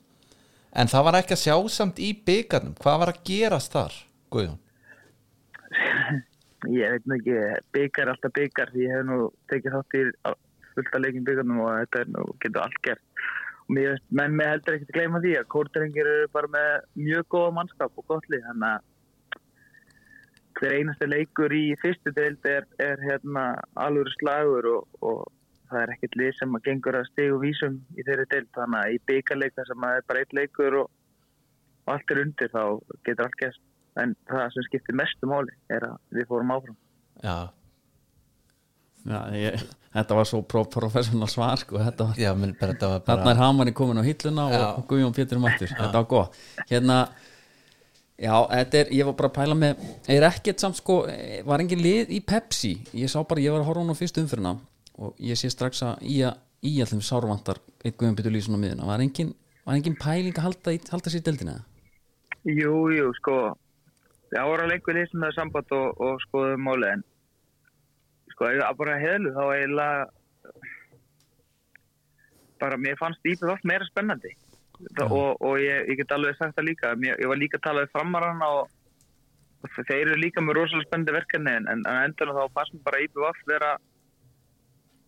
En 0.78 0.90
það 0.92 1.06
var 1.08 1.20
ekki 1.20 1.36
að 1.36 1.44
sjá 1.44 1.56
samt 1.74 2.00
í 2.04 2.12
byggarnum 2.28 2.76
Hvað 2.78 2.98
var 3.02 3.12
að 3.12 3.22
gerast 3.28 3.76
þar, 3.76 3.94
Guðjón? 4.34 4.58
ég 6.80 6.96
veit 6.96 7.08
nú 7.08 7.18
ekki, 7.18 7.38
byggar 7.76 8.12
alltaf 8.14 8.34
byggar 8.36 8.74
ég 8.78 8.94
hef 8.94 9.06
nú 9.08 9.20
tekið 9.52 9.78
þátt 9.78 9.98
í 9.98 10.04
fullt 10.78 10.96
að 10.96 11.06
leikin 11.06 11.28
byggarnum 11.28 11.64
og 11.66 11.74
þetta 11.82 12.04
er 12.04 12.12
nú 12.14 12.26
getur 12.44 12.64
allt 12.64 12.82
gert. 12.86 13.24
Og 13.68 13.76
mér 13.76 13.98
menn 14.20 14.38
með 14.40 14.54
heldur 14.54 14.78
ekki 14.78 14.88
að 14.88 14.98
gleyma 14.98 15.24
því 15.24 15.34
að 15.38 15.50
kórdringir 15.54 16.12
eru 16.14 16.30
bara 16.36 16.52
með 16.54 16.70
mjög 17.02 17.28
góða 17.34 17.56
mannskap 17.58 18.00
og 18.00 18.08
gott 18.14 18.30
lið 18.32 18.46
þannig 18.48 18.70
að 18.76 18.94
hver 20.58 20.74
einasti 20.74 21.08
leikur 21.08 21.54
í 21.54 21.66
fyrstu 21.82 22.14
deild 22.18 22.48
er, 22.50 22.66
er 22.82 23.02
hérna 23.04 23.50
alveg 23.78 24.10
slagur 24.16 24.70
og, 24.72 24.88
og 25.06 25.26
það 25.70 25.84
er 25.84 25.94
ekkert 25.94 26.18
lið 26.22 26.32
sem 26.38 26.58
að 26.58 26.66
gengur 26.70 26.98
að 26.98 27.10
stigu 27.12 27.40
vísum 27.42 27.78
í 27.98 28.06
þeirri 28.08 28.26
deild 28.32 28.50
þannig 28.56 28.80
að 28.80 28.96
í 28.96 29.02
byggarleika 29.12 29.68
sem 29.68 29.86
að 29.88 30.00
er 30.00 30.08
bara 30.10 30.24
eitt 30.24 30.36
leikur 30.38 30.80
og, 30.82 30.90
og 31.86 31.94
allt 31.94 32.14
er 32.14 32.24
undir 32.24 32.54
þá 32.54 32.64
getur 33.08 33.28
allt 33.28 33.40
gæst 33.42 33.64
en 34.02 34.16
það 34.30 34.50
sem 34.56 34.68
skiptir 34.70 34.98
mestu 34.98 35.30
máli 35.30 35.54
er 35.74 35.90
að 35.90 35.98
við 36.16 36.30
fórum 36.30 36.54
áfram. 36.54 36.78
Já, 37.24 37.50
Já, 39.08 39.20
ég, 39.40 39.62
þetta 39.96 40.16
var 40.18 40.28
svo 40.28 40.42
pro 40.44 40.66
professional 40.68 41.30
svar 41.32 41.56
sko, 41.62 41.80
þetta 41.80 42.10
var 42.10 42.18
já 42.20 42.34
menn, 42.36 42.52
bara, 42.60 42.74
þetta 42.76 42.90
var 42.92 43.04
Þarna 43.08 43.24
bara 43.24 43.36
er 43.38 43.42
Hamanni 43.42 43.74
komin 43.78 44.02
á 44.02 44.04
hilluna 44.04 44.48
Já. 44.52 44.64
og 44.76 44.88
Guðjón 44.90 45.16
Pétur 45.16 45.40
mættur, 45.44 45.72
þetta 45.72 46.02
var 46.02 46.08
góð 46.12 46.42
Hérna, 46.72 46.98
já, 48.20 48.34
þetta 48.52 48.82
er 48.82 48.92
ég 48.98 49.08
var 49.08 49.16
bara 49.22 49.30
að 49.32 49.38
pæla 49.38 49.56
með, 49.62 49.86
er 50.18 50.26
ekkert 50.28 50.64
samt 50.66 50.80
sko, 50.82 50.98
var 51.48 51.64
engin 51.64 51.82
lið 51.86 52.12
í 52.18 52.20
Pepsi? 52.28 52.74
Ég 52.98 53.12
sá 53.14 53.22
bara, 53.24 53.44
ég 53.46 53.56
var 53.56 53.64
að 53.64 53.70
horfa 53.72 53.86
hún 53.86 53.96
á 53.96 54.00
fyrstu 54.02 54.24
umfyrirna 54.26 54.56
og 54.98 55.16
ég 55.24 55.38
sé 55.40 55.52
strax 55.54 55.84
að 55.86 56.04
í, 56.10 56.20
að, 56.28 56.36
í 56.68 56.76
allum 56.84 57.04
sárvantar 57.06 57.62
eitt 57.86 57.96
Guðjón 57.96 58.18
Pétur 58.20 58.34
Lýsson 58.36 58.58
á 58.58 58.62
miðuna, 58.64 58.90
var 58.92 59.04
engin, 59.06 59.32
var 59.64 59.78
engin 59.80 59.96
pæling 60.02 60.36
að 60.36 60.50
halda, 60.50 60.76
í- 60.76 60.84
halda 60.92 61.14
sér 61.14 61.22
í 61.24 61.28
deildina 61.30 61.60
Jú, 62.48 62.76
jú, 62.96 63.08
sko. 63.18 63.34
Það 64.32 64.46
voru 64.52 64.64
að 64.66 64.70
leikur 64.74 64.96
lýsum 64.96 65.20
með 65.24 65.34
samband 65.36 65.72
og, 65.76 65.98
og 66.04 66.20
skoðum 66.28 66.62
máli 66.68 66.90
en 66.98 67.02
sko, 68.38 68.52
að 68.54 68.78
bara 68.80 69.00
heflu 69.02 69.34
þá 69.34 69.44
eiginlega 69.50 70.06
bara 72.62 72.78
mér 72.82 72.98
fannst 72.98 73.26
íbjöð 73.26 73.54
allt 73.54 73.66
meira 73.70 73.86
spennandi. 73.90 74.34
Já. 74.78 75.08
og, 75.10 75.42
og 75.42 75.56
ég, 75.58 75.88
ég 75.90 75.98
get 75.98 76.12
alveg 76.14 76.36
sagt 76.38 76.54
það 76.54 76.68
líka 76.68 76.92
mér, 77.02 77.16
ég 77.18 77.30
var 77.32 77.40
líka 77.42 77.58
að 77.58 77.64
tala 77.66 77.84
við 77.86 77.96
framarann 77.96 78.44
og, 78.46 78.68
þeir 79.74 80.04
eru 80.04 80.18
líka 80.22 80.44
með 80.46 80.60
rosalega 80.60 80.86
spennandi 80.86 81.16
verkefni 81.16 81.54
en, 81.58 81.70
en 81.72 81.82
endur 81.96 82.30
þá 82.38 82.44
fannst 82.54 82.76
mér 82.76 82.84
bara 82.86 83.00
íbjöð 83.02 83.26
allt 83.26 83.50
vera 83.50 83.72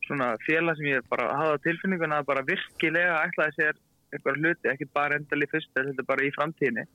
svona 0.08 0.32
félag 0.48 0.80
sem 0.80 0.90
ég 0.90 1.06
bara 1.12 1.30
hafði 1.38 1.54
á 1.54 1.66
tilfinninguna 1.68 2.18
að 2.24 2.30
bara 2.32 2.46
virkilega 2.48 3.22
ætlaði 3.28 3.56
sér 3.60 3.78
eitthvað 4.10 4.42
hluti, 4.42 4.72
ekki 4.72 4.90
bara 4.98 5.20
endal 5.20 5.44
í 5.46 5.50
fyrst 5.52 5.70
þetta 5.78 6.06
bara 6.08 6.26
í 6.26 6.34
framtíðinni. 6.34 6.86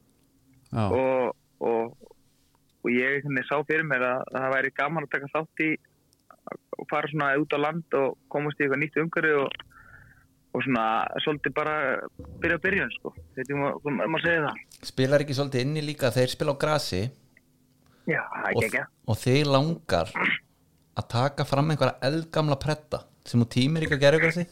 Og, 0.75 1.31
og, 1.63 2.09
og 2.83 2.91
ég 2.91 3.23
sá 3.47 3.55
fyrir 3.69 3.87
mér 3.87 4.03
að, 4.03 4.25
að 4.33 4.41
það 4.41 4.55
væri 4.57 4.73
gaman 4.81 5.07
að 5.07 5.13
taka 5.15 5.31
þátt 5.37 5.63
í 5.63 5.71
og 6.79 6.89
fara 6.91 7.11
svona 7.11 7.33
út 7.41 7.55
á 7.55 7.59
land 7.61 7.99
og 8.01 8.19
komast 8.33 8.61
í 8.61 8.67
eitthvað 8.67 8.83
nýtt 8.83 9.01
umhverju 9.03 9.43
og, 9.45 9.59
og 10.55 10.65
svona 10.67 10.87
svolítið 11.25 11.57
bara 11.57 11.77
byrja 12.43 12.61
að 12.61 12.65
byrja 12.69 12.89
sko, 12.99 13.15
þetta 13.37 13.61
má, 13.61 13.69
má 14.13 14.19
segja 14.23 14.47
það. 14.49 14.65
Spilar 14.93 15.25
ekki 15.25 15.39
svolítið 15.39 15.67
inni 15.67 15.85
líka? 15.85 16.13
Þeir 16.15 16.35
spila 16.35 16.57
á 16.57 16.63
grasi. 16.65 17.05
Já, 18.05 18.21
það 18.21 18.49
er 18.49 18.57
og, 18.57 18.65
ekki 18.65 18.69
ekki 18.69 18.85
og 19.05 19.21
þeir 19.21 19.49
langar 19.49 20.11
að 20.95 21.07
taka 21.11 21.47
fram 21.49 21.73
einhverja 21.73 21.97
eldgamla 22.09 22.59
pretta 22.61 23.01
sem 23.25 23.41
þú 23.41 23.49
tímir 23.55 23.87
ekki 23.87 23.97
að 23.97 24.05
gera 24.05 24.19
ykkur 24.21 24.35
því 24.37 24.45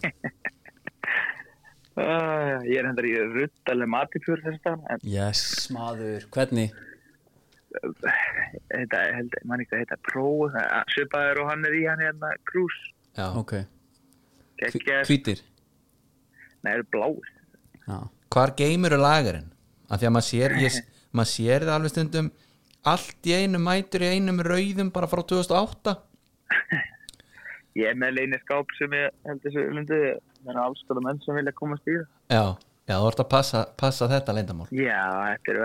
uh, 2.00 2.57
Ég 2.68 2.78
er 2.81 2.88
hendur 2.88 3.09
í 3.09 3.12
ruttaleg 3.35 3.92
matipjur 3.92 4.42
þess 4.46 4.70
að 4.72 4.88
en 4.94 5.05
yes, 5.12 5.44
maður, 5.74 6.24
hvernig 6.33 6.72
þetta 7.72 9.00
held, 9.16 9.37
mann 9.48 9.62
ekki 9.64 9.76
að 9.76 9.85
þetta 9.85 9.98
próf 10.08 10.58
svipaður 10.94 11.42
og 11.44 11.50
hann 11.52 11.66
er 11.68 11.76
í 11.78 11.82
hann 11.88 12.02
hérna 12.04 12.32
krús 12.48 12.76
já. 13.16 13.26
ok, 13.38 13.54
hvítir. 15.08 15.42
Nei, 16.62 16.76
eru 16.76 16.87
bláir. 16.94 17.30
Já, 17.88 17.98
hvar 18.30 18.54
geymur 18.58 18.94
er 18.94 19.02
lagarinn 19.02 19.50
af 19.90 19.98
því 19.98 20.08
að 20.08 20.14
maður 20.16 20.28
sér, 20.28 20.56
ég, 20.62 20.78
maður 21.16 21.32
sér 21.32 21.66
það 21.66 21.76
alveg 21.76 21.94
stundum 21.94 22.32
allt 22.92 23.30
í 23.30 23.37
einu 23.37 23.61
mætur 23.62 24.04
í 24.06 24.12
einum 24.16 24.42
rauðum 24.42 24.90
bara 24.94 25.11
frá 25.11 25.22
2008 25.22 25.96
Ég 27.80 27.88
er 27.88 27.96
með 27.96 28.18
leini 28.18 28.37
skáp 28.42 28.68
sem 28.76 28.92
ég 28.98 29.14
held 29.24 29.40
þessu 29.46 29.64
lundu 29.72 29.98
Það 30.42 30.50
er 30.52 30.58
alls 30.58 30.80
konar 30.88 31.04
menn 31.06 31.20
sem 31.22 31.37
vilja 31.38 31.52
komast 31.54 31.87
í 31.87 31.94
það. 31.94 32.06
Já, 32.35 32.44
já, 32.90 32.94
þú 32.98 33.06
ert 33.08 33.20
að 33.22 33.28
passa, 33.30 33.61
passa 33.78 34.08
þetta 34.11 34.35
leyndamál 34.37 34.66
Já, 34.74 35.02
þetta 35.32 35.54
er 35.54 35.61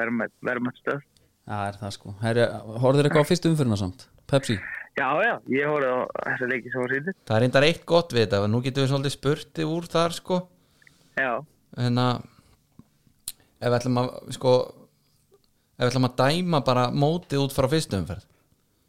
verðmætt 0.46 0.82
stöð 0.84 1.02
það 1.48 1.68
er 1.68 1.80
það 1.82 1.94
sko. 1.96 2.16
Horfður 2.22 3.08
eitthvað 3.10 3.24
á 3.26 3.30
fyrstu 3.32 3.52
umfyrirna 3.54 3.80
samt? 3.80 4.08
Pepsi, 4.28 4.58
Já, 4.98 5.12
já, 5.22 5.36
ég 5.54 5.68
horfði 5.70 5.90
á 5.94 5.98
þessa 6.26 6.48
leiki 6.50 6.72
sem 6.74 6.82
var 6.82 6.94
sýndir 6.96 7.16
það 7.22 7.36
er 7.36 7.44
reyndar 7.44 7.66
eitt 7.68 7.84
gott 7.86 8.14
við 8.16 8.24
þetta 8.24 8.48
nú 8.50 8.62
getum 8.66 8.84
við 8.84 8.90
svolítið 8.90 9.14
spurti 9.14 9.68
úr 9.70 9.86
þar 9.94 10.16
sko. 10.16 10.40
Já, 11.18 11.34
en 11.86 12.02
að 12.02 12.24
ef 13.62 13.68
við 13.68 13.76
ætlum 13.78 14.00
að 14.02 14.10
sko 14.38 14.54
ef 15.78 15.84
við 15.84 15.92
ætlum 15.92 16.08
að 16.10 16.18
dæma 16.24 16.64
bara 16.66 16.88
mótið 16.90 17.44
út 17.44 17.54
frá 17.54 17.70
fyrstu 17.70 18.00
umferð. 18.00 18.26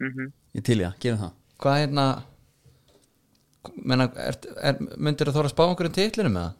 Mhm. 0.01 0.31
Ég 0.57 0.65
til 0.65 0.79
ég, 0.81 0.97
gerum 1.03 1.21
það. 1.21 1.37
Hvað 1.61 1.77
er 1.77 1.85
hérna 1.85 2.07
menna, 3.85 4.09
er, 4.17 4.39
er, 4.65 4.81
myndir 4.97 5.29
þú 5.29 5.35
þóra 5.35 5.51
að 5.51 5.53
spá 5.53 5.63
einhverjum 5.67 5.97
titlinum 5.99 6.35
með 6.39 6.47
það? 6.47 6.58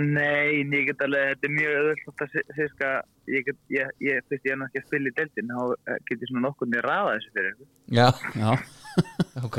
Nei, 0.00 0.62
ég 0.64 0.86
get 0.88 1.02
alveg, 1.04 1.34
þetta 1.34 1.48
er 1.48 1.52
mjög 1.52 1.74
öðvöld 1.78 2.22
að 2.24 2.36
sérska, 2.56 2.90
ég 3.28 3.44
get, 3.44 3.58
ég, 3.74 3.90
ég, 4.00 4.22
fyrst 4.30 4.46
ég 4.48 4.54
er 4.54 4.60
náttúrulega 4.60 4.70
ekki 4.70 4.80
að 4.80 4.86
spila 4.88 5.10
í 5.10 5.16
deildin, 5.18 5.52
þá 5.52 5.98
get 6.08 6.22
ég 6.22 6.30
svona 6.30 6.44
nokkurni 6.46 6.78
að 6.80 6.86
raða 6.86 7.16
þessu 7.18 7.32
fyrir 7.34 7.50
ykkur. 7.52 7.68
já, 7.98 8.06
já, 8.40 8.52
ok 9.46 9.58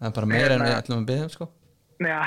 það 0.00 0.08
er 0.08 0.14
bara 0.18 0.28
meira 0.28 0.56
en 0.56 0.64
við 0.66 0.76
ætlum 0.76 1.00
að 1.00 1.08
byggja 1.10 1.30
sko. 1.34 1.48
Já, 2.00 2.20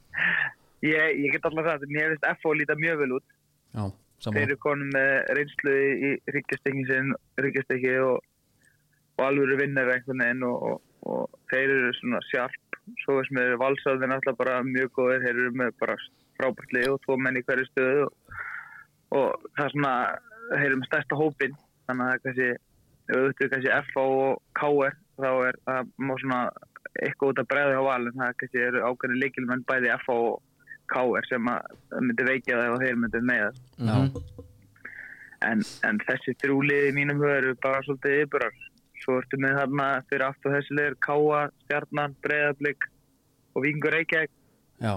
ég, 0.92 1.18
ég 1.24 1.34
get 1.34 1.50
alveg 1.50 1.68
það, 1.68 1.86
mér 1.94 2.14
finnst 2.14 2.42
FO 2.42 2.54
líta 2.58 2.78
mjög 2.78 3.02
vel 3.02 3.16
út. 3.18 3.36
já, 3.74 3.84
Þeir 3.84 4.26
saman 4.26 4.42
eru 4.46 4.56
konum 4.62 4.94
með 4.94 5.12
reynslu 5.38 5.74
í 6.08 6.10
ríkjastekki 6.34 7.96
og, 8.06 8.22
og 9.18 9.24
alvöru 9.26 9.58
vinnar 9.60 9.90
einhvern 9.94 10.22
veginn 10.22 10.46
og, 10.48 10.62
og, 10.70 10.78
og 11.10 11.38
þeir 11.50 11.74
eru 11.74 11.90
svona 11.98 12.22
sjarp, 12.30 12.63
svo 13.04 13.20
sem 13.26 13.40
eru 13.40 13.58
valsáðin 13.60 14.14
alltaf 14.14 14.36
bara 14.38 14.60
mjög 14.66 14.92
góðir, 14.98 15.24
þeir 15.24 15.40
eru 15.40 15.54
með 15.60 15.72
bara 15.80 15.96
frábært 16.38 16.76
lið 16.76 16.92
og 16.92 17.00
tvo 17.04 17.16
menn 17.20 17.38
í 17.38 17.44
hverju 17.46 17.66
stöðu 17.70 18.04
og, 18.06 18.38
og 19.18 19.48
það 19.56 19.64
er 19.66 19.74
svona, 19.74 19.94
þeir 20.52 20.66
eru 20.68 20.78
með 20.80 20.90
stærsta 20.90 21.18
hópin, 21.20 21.58
þannig 21.88 22.04
að 22.04 22.10
það 22.10 22.14
er 22.14 22.24
kannski, 22.24 22.48
auðvitað 23.14 23.52
kannski 23.54 23.76
FO 23.92 24.06
og 24.22 24.40
KR, 24.60 24.96
þá 25.20 25.30
er 25.48 25.60
það 25.68 25.92
má 25.98 26.14
svona 26.22 26.40
eitthvað 27.02 27.30
út 27.32 27.42
að 27.42 27.50
bregða 27.52 27.78
á 27.80 27.88
valin, 27.88 28.18
það 28.18 28.26
er 28.30 28.40
kannski 28.42 28.64
eru 28.68 28.84
ákveðin 28.88 29.22
leikilmenn 29.22 29.68
bæði 29.68 29.94
FO 30.04 30.18
og 30.32 30.42
KR 30.92 31.30
sem 31.30 31.48
að 31.50 31.78
myndi 32.00 32.28
veikja 32.28 32.60
það 32.60 32.74
og 32.74 32.82
þeir 32.84 33.00
myndi 33.00 33.22
með 33.24 33.46
það. 33.46 33.62
Já, 33.88 34.44
en, 35.48 35.64
en 35.88 36.00
þessi 36.08 36.34
þrjúliði 36.42 36.90
í 36.90 36.94
mínum 36.96 37.20
höfur 37.22 37.36
eru 37.38 37.56
bara 37.64 37.82
svolítið 37.86 38.24
yfirar 38.24 38.54
svo 39.04 39.18
ertu 39.20 39.38
með 39.40 39.58
þarna 39.60 39.88
fyrir 40.10 40.26
aftur 40.26 40.54
þessi 40.56 40.76
liður 40.78 40.96
Káa, 41.04 41.40
Stjarnan, 41.64 42.16
Breiðablík 42.24 42.88
og 43.54 43.62
Vingur 43.66 43.92
Reykjavík. 43.94 44.32
Já. 44.82 44.94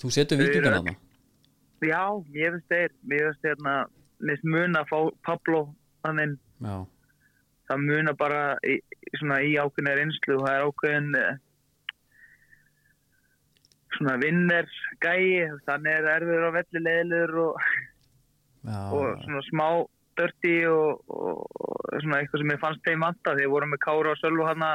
Þú 0.00 0.12
setur 0.14 0.40
vikingan 0.40 0.72
öll- 0.72 0.78
þarna? 0.78 0.96
Já, 1.80 2.02
ég 2.36 2.54
finnst 2.54 2.68
þeir 2.72 2.90
mér 3.08 3.28
finnst 3.30 3.62
mér 3.64 3.86
finnst 4.28 4.44
mun 4.52 4.76
að 4.76 4.88
fá 4.92 4.98
Pablo 5.24 5.60
þannig, 6.04 6.34
já, 6.60 6.74
það 7.70 7.84
muna 7.88 8.12
bara 8.20 8.42
í, 8.68 8.74
svona 9.16 9.38
í 9.44 9.54
ákveðinu 9.56 9.94
reynslu 9.96 10.36
og 10.36 10.44
það 10.46 10.56
er 10.58 10.66
ákveðin 10.68 11.14
eh, 11.20 11.38
svona 13.96 14.16
vinner 14.22 14.68
gæi, 15.02 15.48
þannig 15.66 15.96
er 15.96 16.10
erfiður 16.16 16.48
á 16.48 16.56
velli 16.58 16.82
leiðilegur 16.84 17.40
og 17.46 17.64
og 18.70 19.22
svona 19.24 19.40
smá 19.48 19.66
dörti 20.20 20.54
og, 20.70 21.00
og, 21.08 21.40
og 21.48 22.02
svona 22.02 22.20
eitthvað 22.20 22.44
sem 22.44 22.52
ég 22.54 22.62
fannst 22.62 22.84
þeim 22.86 23.06
vanta 23.06 23.36
þegar 23.38 23.54
voru 23.54 23.70
með 23.70 23.82
Kára 23.86 24.12
og 24.12 24.20
Sölvu 24.20 24.46
hana 24.48 24.70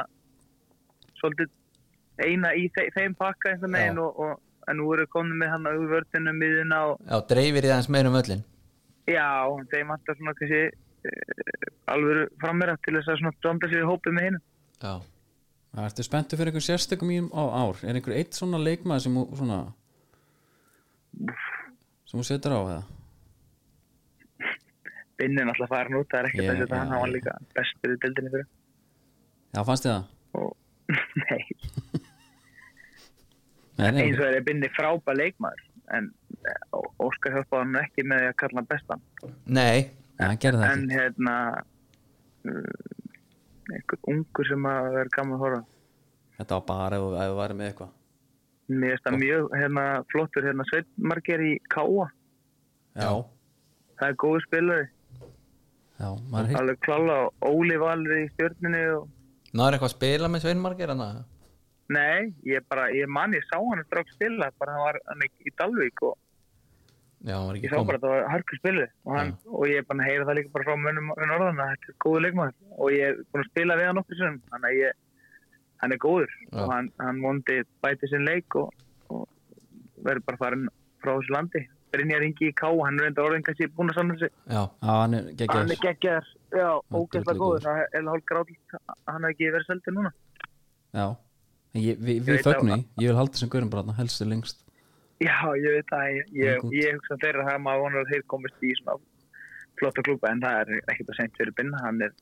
svolítið 1.20 2.26
eina 2.26 2.52
í 2.56 2.66
þe 2.74 2.88
þeim 2.96 3.16
pakka 3.18 3.52
einhvern 3.52 3.78
veginn 3.78 4.02
og, 4.02 4.20
og 4.26 4.70
en 4.70 4.80
nú 4.80 4.90
eru 4.96 5.06
komin 5.12 5.38
með 5.40 5.52
hana 5.54 5.74
úr 5.78 5.90
vörðinu 5.94 6.34
miðuna 6.36 6.82
og 6.90 7.02
já, 7.06 7.18
dreifir 7.32 7.68
í 7.68 7.72
aðeins 7.72 7.90
meira 7.92 8.10
um 8.10 8.20
öllin 8.20 8.42
já, 9.06 9.28
þeim 9.72 9.92
vantar 9.94 10.18
svona 10.18 10.34
kannski 10.38 10.62
uh, 10.66 11.68
alvöru 11.94 12.24
frammeira 12.42 12.78
til 12.84 12.96
þess 12.98 13.12
að 13.12 13.20
svona 13.22 13.36
blanda 13.44 13.70
sér 13.70 13.84
í 13.84 13.90
hópið 13.90 14.16
með 14.16 14.28
hinn 14.28 14.40
já, 14.82 14.94
Það 15.76 15.86
ertu 15.90 16.04
spenntu 16.06 16.36
fyrir 16.40 16.54
einhver 16.54 16.64
sérstökum 16.64 17.10
í 17.12 17.16
á 17.36 17.42
ár? 17.52 17.80
Er 17.84 17.98
einhver 17.98 18.14
eitt 18.16 18.32
svona 18.32 18.56
leikmaður 18.56 19.02
sem 19.04 19.16
þú 19.18 19.24
svona 19.36 19.58
sem 22.08 22.16
þú 22.16 22.24
setur 22.24 22.54
á 22.56 22.60
eða? 22.62 22.95
Binni 25.16 25.40
er 25.42 25.46
náttúrulega 25.48 25.72
farin 25.72 25.96
út, 26.00 26.08
það 26.12 26.18
er 26.20 26.26
ekkert 26.30 26.44
yeah, 26.44 26.58
þess 26.60 26.72
að 26.76 26.78
hann 26.92 27.08
ég- 27.08 27.14
líka. 27.16 27.32
Bestur 27.56 27.92
í 27.94 27.98
deildinni 28.04 28.32
fyrir 28.34 28.46
Já, 29.56 29.60
fannst 29.64 29.86
þið 29.86 29.92
það? 29.94 30.04
og 30.36 30.50
nei, 31.26 31.42
Nei, 33.76 34.02
eins 34.06 34.18
og 34.20 34.26
er 34.30 34.44
Binni 34.46 34.68
frábær 34.76 35.16
leikmaður 35.18 35.62
en 35.96 36.08
eh, 36.48 36.78
Óskar 37.04 37.34
hjálpaði 37.36 37.62
hann 37.62 37.78
ekki 37.82 38.04
með 38.10 38.24
að 38.30 38.36
kalla 38.42 38.60
hann 38.62 38.68
bestan. 38.70 39.02
Nei 39.46 39.78
hann 40.18 40.38
gerði 40.42 40.62
það 40.62 40.72
en 40.72 40.84
ekki. 40.86 40.96
hérna 40.98 41.34
uh, 42.50 43.74
einhver 43.76 44.00
ungur 44.12 44.48
sem 44.48 44.66
að 44.70 44.88
vera 44.96 45.12
gaman 45.16 45.36
að 45.36 45.44
horfa. 45.44 45.60
Þetta 46.38 46.58
var 46.58 46.66
bara 46.70 46.98
ef 46.98 47.06
þú 47.30 47.38
væri 47.40 47.58
með 47.60 47.70
eitthvað. 47.70 47.92
Mér 48.66 48.96
finnst 48.96 49.06
það 49.06 49.18
mjög 49.22 49.52
hérna, 49.60 49.84
flottur 50.10 50.48
hérna 50.48 50.64
Sveitmarger 50.72 51.44
í 51.46 51.52
Káa 51.70 52.06
Já, 52.96 53.10
það 54.00 54.08
er 54.08 54.16
góður 54.24 54.42
spilari 54.48 54.86
já, 55.98 56.08
alveg 56.60 56.82
klála 56.84 57.16
og 57.26 57.48
Óli 57.48 57.78
Valur 57.80 58.18
í 58.18 58.26
stjórninu 58.34 58.82
og... 58.98 59.08
náður 59.52 59.76
eitthvað 59.76 59.90
að 59.90 59.96
spila 59.96 60.30
með 60.32 60.44
Sveinmargir 60.44 60.92
hana 60.92 61.08
nei, 61.92 62.34
ég 62.46 62.64
bara, 62.70 62.88
ég 62.94 63.10
man 63.10 63.34
ég 63.36 63.44
sá 63.46 63.58
hann 63.58 63.84
strax 63.86 64.16
spila, 64.16 64.50
bara 64.60 64.76
hann 64.76 64.86
var 64.86 65.00
hann 65.08 65.26
í 65.26 65.52
Dalvík 65.58 66.02
og 66.08 66.16
já, 67.24 67.36
hann 67.36 67.48
var 67.48 67.58
ég 67.58 67.64
ekki 67.64 67.72
sá 67.72 67.78
bara 67.78 67.86
komin 67.86 67.96
að 67.98 68.06
það 68.06 68.14
var 68.14 68.30
harkur 68.34 68.60
spilið 68.60 68.88
og, 68.88 69.12
hann, 69.16 69.34
og 69.46 69.68
ég 69.70 69.80
er 69.80 69.88
bara 69.88 70.02
að 70.02 70.10
heyra 70.10 70.28
það 70.28 70.38
líka 70.40 70.54
bara 70.56 70.68
frá 70.68 70.80
mönnum 70.84 71.12
í 71.14 71.30
norðan 71.30 71.62
að 71.64 71.72
þetta 71.74 71.92
er 71.92 71.98
góður 72.04 72.26
leikmaður 72.26 72.56
og 72.76 72.96
ég 72.96 73.06
er 73.10 73.20
búin 73.22 73.44
að 73.44 73.52
spila 73.52 73.78
við 73.80 73.90
hann 73.90 74.02
okkur 74.02 74.20
sem 74.20 74.40
þannig 74.50 74.68
að 74.72 74.80
ég, 74.82 74.98
hann 75.84 75.96
er 75.96 76.02
góður 76.02 76.34
Já. 76.36 76.58
og 76.58 76.74
hann, 76.74 76.90
hann 77.02 77.22
vondi 77.24 77.62
bæti 77.84 78.10
sinn 78.12 78.28
leik 78.28 78.58
og, 78.60 78.84
og 79.12 79.24
verður 80.02 80.26
bara 80.28 80.42
farin 80.42 80.68
frá 81.02 81.14
þessu 81.14 81.36
landi 81.36 81.64
Brynjar 81.96 82.24
Ingi 82.28 82.50
í 82.50 82.54
Ká, 82.60 82.68
hann 82.84 83.00
er 83.00 83.08
enda 83.10 83.24
orðin 83.26 83.44
kannski 83.46 83.68
búin 83.72 83.90
að 83.92 83.98
sanna 84.00 84.16
sig. 84.20 84.32
Já, 84.52 84.62
hann 84.86 85.14
er 85.16 85.26
hann 85.26 85.36
geggjær 85.40 85.70
er 85.74 85.82
geggjar, 85.84 86.28
já, 86.52 86.68
ógeðslega 86.92 87.40
góður. 87.40 87.64
Það 87.66 87.82
er 88.00 88.10
hálf 88.12 88.26
gráðið, 88.30 88.76
hann 89.08 89.26
hefði 89.26 89.32
ekki 89.36 89.50
verið 89.56 89.70
seldur 89.72 89.96
núna. 89.98 90.12
Já, 90.96 91.06
En 91.76 91.82
ég, 91.84 91.98
við, 92.00 92.14
Ég 92.16 92.22
við 92.24 92.46
að- 92.48 92.70
í 92.72 92.84
Ég 93.04 93.10
vil 93.10 93.16
halda 93.18 93.36
sem 93.36 93.48
gurum 93.52 93.68
bara 93.70 93.92
helst 93.98 94.18
til 94.22 94.28
lengst. 94.30 94.62
Já, 95.20 95.36
ég 95.56 95.74
veit 95.76 95.90
að 95.92 96.06
ég, 96.14 96.30
ég, 96.32 96.62
ég 96.72 96.94
hugsa 96.96 97.16
þeirra 97.20 97.44
það 97.44 97.54
að 97.56 97.64
maður 97.66 97.82
vonar 97.82 98.00
að 98.04 98.10
þeir 98.12 98.22
komist 98.32 98.62
í 98.64 98.70
svona 98.78 98.96
flotta 99.80 100.02
klúpa 100.06 100.30
en 100.30 100.40
það 100.40 100.56
er 100.60 100.80
ekkert 100.92 101.10
að 101.12 101.16
seint 101.20 101.36
fyrir 101.36 101.52
binna. 101.56 101.80
Hann 101.84 102.00
er 102.02 102.12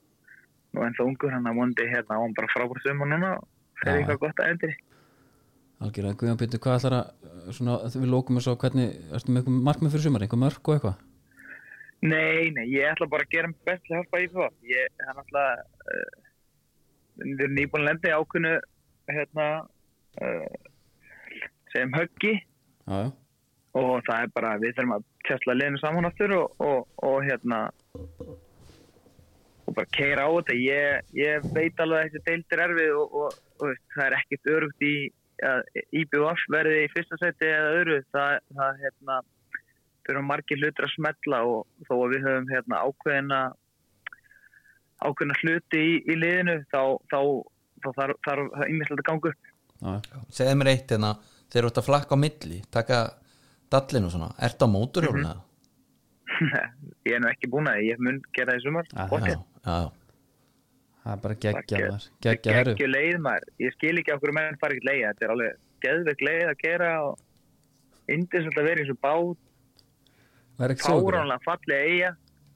nú 0.74 0.82
ennþá 0.82 1.06
ungur, 1.06 1.30
hann 1.30 1.46
er 1.46 1.54
vondi 1.54 1.86
hérna 1.86 2.18
og 2.18 2.24
hann 2.26 2.34
bara 2.34 2.50
frábært 2.50 2.82
summa 2.82 3.06
núna 3.06 3.30
og 3.38 3.46
þeir 3.84 3.94
eitthvað 4.00 4.18
gott 4.24 4.42
að 4.42 4.50
endur 4.54 4.74
Algjörlega, 5.84 6.16
Guðjón 6.16 6.38
Pétur, 6.40 6.60
hvað 6.64 6.78
ætlar 6.78 6.94
að 6.96 7.08
uh, 7.28 7.48
svona, 7.52 7.74
við 7.92 8.06
lókum 8.08 8.38
þessu 8.38 8.54
á 8.56 8.60
hvernig, 8.62 8.92
ertu 9.16 9.32
með 9.32 9.42
eitthvað 9.42 9.64
markmið 9.68 9.94
fyrir 9.94 10.04
sumar, 10.06 10.22
einhver 10.24 10.40
mörk 10.40 10.68
og 10.68 10.76
eitthvað? 10.78 11.00
Nei, 12.04 12.52
nei, 12.56 12.64
ég 12.72 12.86
ætla 12.88 13.08
bara 13.12 13.26
að 13.26 13.34
gera 13.34 13.50
mér 13.50 13.66
best 13.68 13.84
til 13.84 13.94
að 13.94 13.98
hjálpa 14.00 14.20
í 14.20 14.28
það. 14.32 14.54
Ég, 14.70 14.94
hann 15.08 15.20
ætla, 15.22 15.42
uh, 15.94 16.14
við 17.20 17.42
erum 17.46 17.58
nýbúin 17.58 17.82
að 17.82 17.88
lenda 17.90 18.10
í 18.10 18.14
ákveðnu, 18.18 18.52
hérna, 19.12 19.48
uh, 20.24 20.70
segjum 21.74 21.96
höggi 21.98 22.32
já, 22.38 23.00
og 23.74 23.92
það 24.06 24.22
er 24.22 24.32
bara, 24.38 24.54
við 24.62 24.76
þurfum 24.78 24.96
að 24.96 25.04
kjæsla 25.28 25.58
liðinu 25.58 25.82
saman 25.82 26.08
aftur 26.08 26.36
og, 26.38 26.64
og, 26.64 26.86
og 27.04 27.18
hérna, 27.26 27.58
og 29.64 29.74
bara 29.74 29.92
keira 29.96 30.24
á 30.24 30.30
þetta. 30.38 30.56
Ég, 30.62 31.12
ég 31.18 31.50
veit 31.56 31.84
alveg 31.84 32.00
að 32.00 32.08
þessi 32.14 32.24
deildir 32.30 32.64
erfið 32.68 32.96
og, 33.02 33.20
og, 33.24 33.38
og 33.60 33.84
það 33.96 34.06
er 34.06 34.18
ekkert 34.20 34.50
örugt 34.54 34.88
í 34.88 34.94
að 34.94 35.23
IBF 36.00 36.46
verði 36.52 36.84
í 36.84 36.90
fyrsta 36.92 37.18
seti 37.20 37.50
eða 37.50 37.72
öðru. 37.78 37.98
Það, 38.14 38.36
það 38.58 38.80
hérna, 38.84 39.18
þurfum 40.06 40.30
margir 40.30 40.60
hlutir 40.60 40.88
að 40.88 40.94
smetla 40.94 41.42
og 41.48 41.86
þó 41.88 41.94
að 41.98 42.08
við 42.14 42.26
höfum 42.28 42.50
hérna, 42.52 42.82
ákveðina 42.84 43.42
ákveðina 45.04 45.38
hluti 45.42 45.80
í, 45.80 45.96
í 46.08 46.16
liðinu 46.18 46.58
þá, 46.72 46.82
þá, 47.12 47.18
þá 47.82 47.88
þarf 47.98 48.20
þarf 48.26 48.52
það 48.54 48.72
ýmislegt 48.72 49.02
að 49.02 49.08
ganga 49.10 49.32
upp 49.32 49.50
segðu 50.32 50.58
mér 50.60 50.70
eitt 50.72 50.94
hérna 50.94 51.10
þeir 51.52 51.60
eru 51.60 51.72
út 51.72 51.80
að 51.80 51.88
flakka 51.88 52.16
á 52.16 52.22
milli 52.24 52.60
taka 52.72 53.00
dallinu 53.72 54.12
svona, 54.12 54.30
ertu 54.46 54.68
á 54.68 54.74
móturhjóluna 54.74 55.34
ég 57.06 57.16
er 57.16 57.22
nú 57.22 57.30
ekki 57.30 57.50
búin 57.52 57.68
að 57.70 57.84
ég 57.88 58.00
mun 58.02 58.22
gera 58.36 58.54
það 58.54 58.60
í 58.60 58.64
sumar 58.64 58.88
já, 58.90 59.04
já, 59.10 59.38
já. 59.66 60.03
Það 61.04 61.12
er 61.14 61.22
bara 61.26 61.38
geggja 61.44 61.80
maður. 61.84 62.08
Geggja 62.24 62.56
herru 62.58 62.74
Gekkju 62.74 62.90
leið 62.90 63.20
maður, 63.26 63.46
ég 63.64 63.76
skil 63.76 63.94
ekki 64.00 64.14
okkur 64.16 64.34
menn 64.36 64.58
fara 64.62 64.76
ekki 64.76 64.88
leið, 64.88 65.04
þetta 65.10 65.26
er 65.28 65.34
alveg 65.36 65.62
geðveik 65.84 66.26
leið 66.28 66.44
að 66.48 66.58
gera 66.64 66.90
og 67.04 68.10
indisvöld 68.14 68.60
að 68.60 68.68
vera 68.70 68.80
í 68.80 68.84
þessu 68.84 68.98
bát, 69.04 69.40
það 70.58 70.74
ekki 70.74 70.86
sjókur 70.88 71.18
fáránlega 71.18 71.44
falli 71.44 71.80
eiga, 71.80 72.12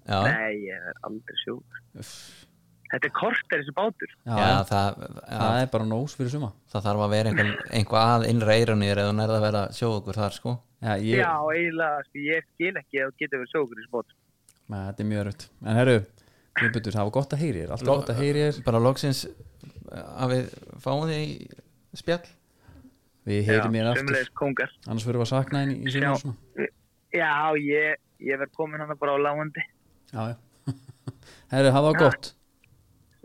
já, 0.09 0.19
nei 0.29 0.53
ég 0.69 0.91
er 0.93 1.01
aldrei 1.09 1.41
sjók. 1.45 1.81
Þetta 2.89 3.05
er 3.05 3.13
kort 3.13 3.53
er 3.53 3.61
þessu 3.61 3.75
bátur. 3.77 4.13
já, 4.25 4.37
já, 4.41 4.53
það, 4.71 5.03
það 5.29 5.59
er 5.61 5.67
bara 5.75 5.87
nós 5.91 6.15
fyrir 6.17 6.31
suma. 6.33 6.49
Það 6.73 6.87
þarf 6.87 7.03
að 7.05 7.11
vera 7.13 7.33
einhver, 7.33 7.51
einhver 7.77 8.01
að 8.01 8.25
innra 8.31 8.55
eirunir 8.57 9.01
eða 9.03 9.17
nærða 9.19 9.37
að 9.37 9.45
vera 9.45 9.65
að 9.67 9.75
sjó 9.77 9.91
okkur 9.99 10.17
þar 10.17 10.37
sko. 10.39 10.55
Já, 10.79 10.95
ég, 11.05 11.19
Já, 11.21 11.35
eiginlega, 11.53 12.07
sko, 12.07 12.23
ég 12.25 12.47
skil 12.55 12.73
ekki 12.81 13.03
að 13.03 13.11
þú 13.11 13.21
getur 13.21 13.43
verið 13.43 13.53
sjókur 13.53 13.77
í 13.77 13.83
þessu 13.83 13.93
bát. 13.99 14.17
Nei, 14.73 14.79
þetta 14.87 15.05
er 15.05 15.11
mjög 15.11 15.23
örutt 15.27 15.45
en 15.67 15.81
herru, 15.83 15.99
Guðbjörn, 16.59 16.95
það 16.97 17.07
var 17.09 17.15
gott 17.19 17.33
að 17.37 17.43
heyri 17.45 17.63
þér 17.63 17.73
alltaf 17.77 17.89
gott 17.93 18.11
að 18.13 18.21
heyri 18.23 18.43
þér. 18.49 18.61
bara 18.67 18.81
loksins 18.83 19.23
að 19.93 20.33
við 20.35 20.51
fáum 20.85 21.05
því 21.09 21.19
í 21.25 22.01
spjall. 22.03 22.25
Við 23.29 23.45
heyri 23.51 23.71
mér 23.73 23.91
aftur. 23.93 24.19
annars 24.89 25.05
verðum 25.07 25.23
við 25.23 25.27
að 25.27 25.33
sakna 25.35 25.63
henni 25.65 25.79
í 25.85 25.93
síma 25.93 26.13
Já. 26.13 26.17
og 26.17 26.69
Já, 27.13 27.31
ég, 27.57 27.97
ég 28.21 28.39
verð 28.41 28.53
komin 28.57 28.81
hann 28.85 28.97
bara 29.01 29.15
á 29.17 29.19
lágandi. 29.21 29.63
já, 30.13 30.23
já. 30.33 30.37
Herru, 31.53 31.71
hafa 31.73 31.89
það 31.93 31.99
gott. 32.03 32.35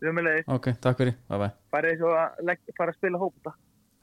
Sömulegis, 0.04 0.48
ok, 0.52 0.66
takk 0.84 0.98
fyrir, 1.00 1.14
bye 1.32 1.38
bye 1.40 1.52
farið 1.72 2.00
svo 2.02 2.10
að 2.20 2.42
legg, 2.48 2.60
fara 2.78 2.92
að 2.92 2.98
spila 3.00 3.20
hópa. 3.22 3.54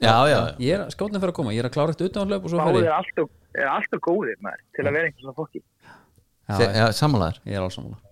já, 0.00 0.14
já, 0.32 0.38
ég 0.64 0.74
er, 0.78 0.84
skótnin 0.94 1.20
fyrir 1.20 1.32
að 1.34 1.36
koma, 1.36 1.52
ég 1.52 1.60
er 1.60 1.68
að 1.68 1.74
klára 1.76 1.92
eitt 1.92 2.04
utan 2.06 2.28
hlaup 2.30 2.44
og 2.48 2.52
svo 2.52 2.60
fer 2.60 2.70
Báðir 2.72 2.86
ég 2.86 2.88
er 2.88 2.96
alltaf, 2.96 3.28
er 3.60 3.68
alltaf 3.68 4.00
góðir 4.06 4.38
maður, 4.40 4.62
til 4.76 4.84
að 4.86 4.94
vera 4.96 5.10
einhvers 5.10 5.24
svona 5.26 5.36
fokki. 5.36 5.60
já, 5.60 6.54
Se, 6.56 6.64
já, 6.64 6.72
já 6.80 6.86
samanlegar 6.96 7.40
ég 7.44 7.58
er 7.58 7.66
alls 7.66 7.76
samanlega 7.76 8.09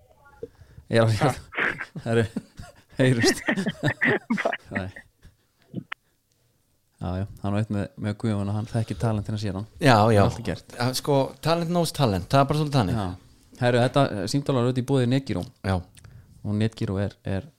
ég 0.89 0.97
er 0.99 1.05
alls 1.05 1.39
herru, 2.05 2.25
heyrust 2.99 3.41
Nei. 4.73 4.89
já, 6.99 7.09
já, 7.21 7.25
hann 7.43 7.55
veit 7.55 7.71
með, 7.73 7.87
með 7.95 8.17
Guðjón 8.23 8.51
og 8.51 8.57
hann 8.59 8.69
þekki 8.69 8.99
talentina 8.99 9.39
sér 9.41 9.59
hann 9.59 9.69
já, 9.79 9.95
já, 10.15 10.23
sko, 10.97 11.19
talent 11.45 11.71
knows 11.71 11.93
talent, 11.95 12.27
það 12.31 12.41
er 12.43 12.49
bara 12.51 12.61
svolítið 12.61 12.79
þannig. 12.81 12.99
Já. 12.99 13.55
herru, 13.63 13.83
þetta 13.85 14.27
símtalar 14.33 14.67
auðvitað 14.67 14.83
í 14.83 14.89
búið 14.91 15.09
Netgyro 15.13 15.45
já, 15.63 15.75
og 16.43 16.55
Netgyro 16.59 16.99
er, 17.01 17.17
er 17.23 17.49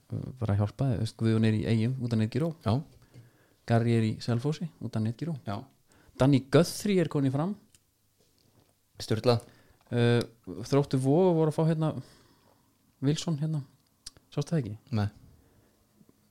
bara 0.40 0.56
að 0.56 0.64
hjálpa 0.64 0.92
veist, 0.98 1.16
Guðjón 1.20 1.46
er 1.48 1.60
í 1.60 1.66
eigum 1.70 1.98
út 2.04 2.16
af 2.16 2.20
Netgyro 2.22 2.54
já, 2.66 2.74
Garri 3.70 3.94
er 3.94 4.08
í 4.08 4.14
Selfossi 4.24 4.66
út 4.82 4.96
af 4.98 5.04
Netgyro 5.04 5.36
já. 5.46 5.60
Danny 6.20 6.42
Guthrie 6.52 7.00
er 7.00 7.08
konið 7.08 7.32
fram. 7.32 7.52
Styrlað 9.00 9.44
uh, 9.94 10.20
Þróttu 10.68 10.98
Vógu 11.00 11.30
voru 11.38 11.52
að 11.52 11.56
fá 11.56 11.62
hérna 11.70 11.92
Wilson 13.04 13.38
hérna? 13.40 13.62
Sástu 14.30 14.54
það 14.54 14.60
ekki? 14.62 14.76
Nei, 14.96 15.08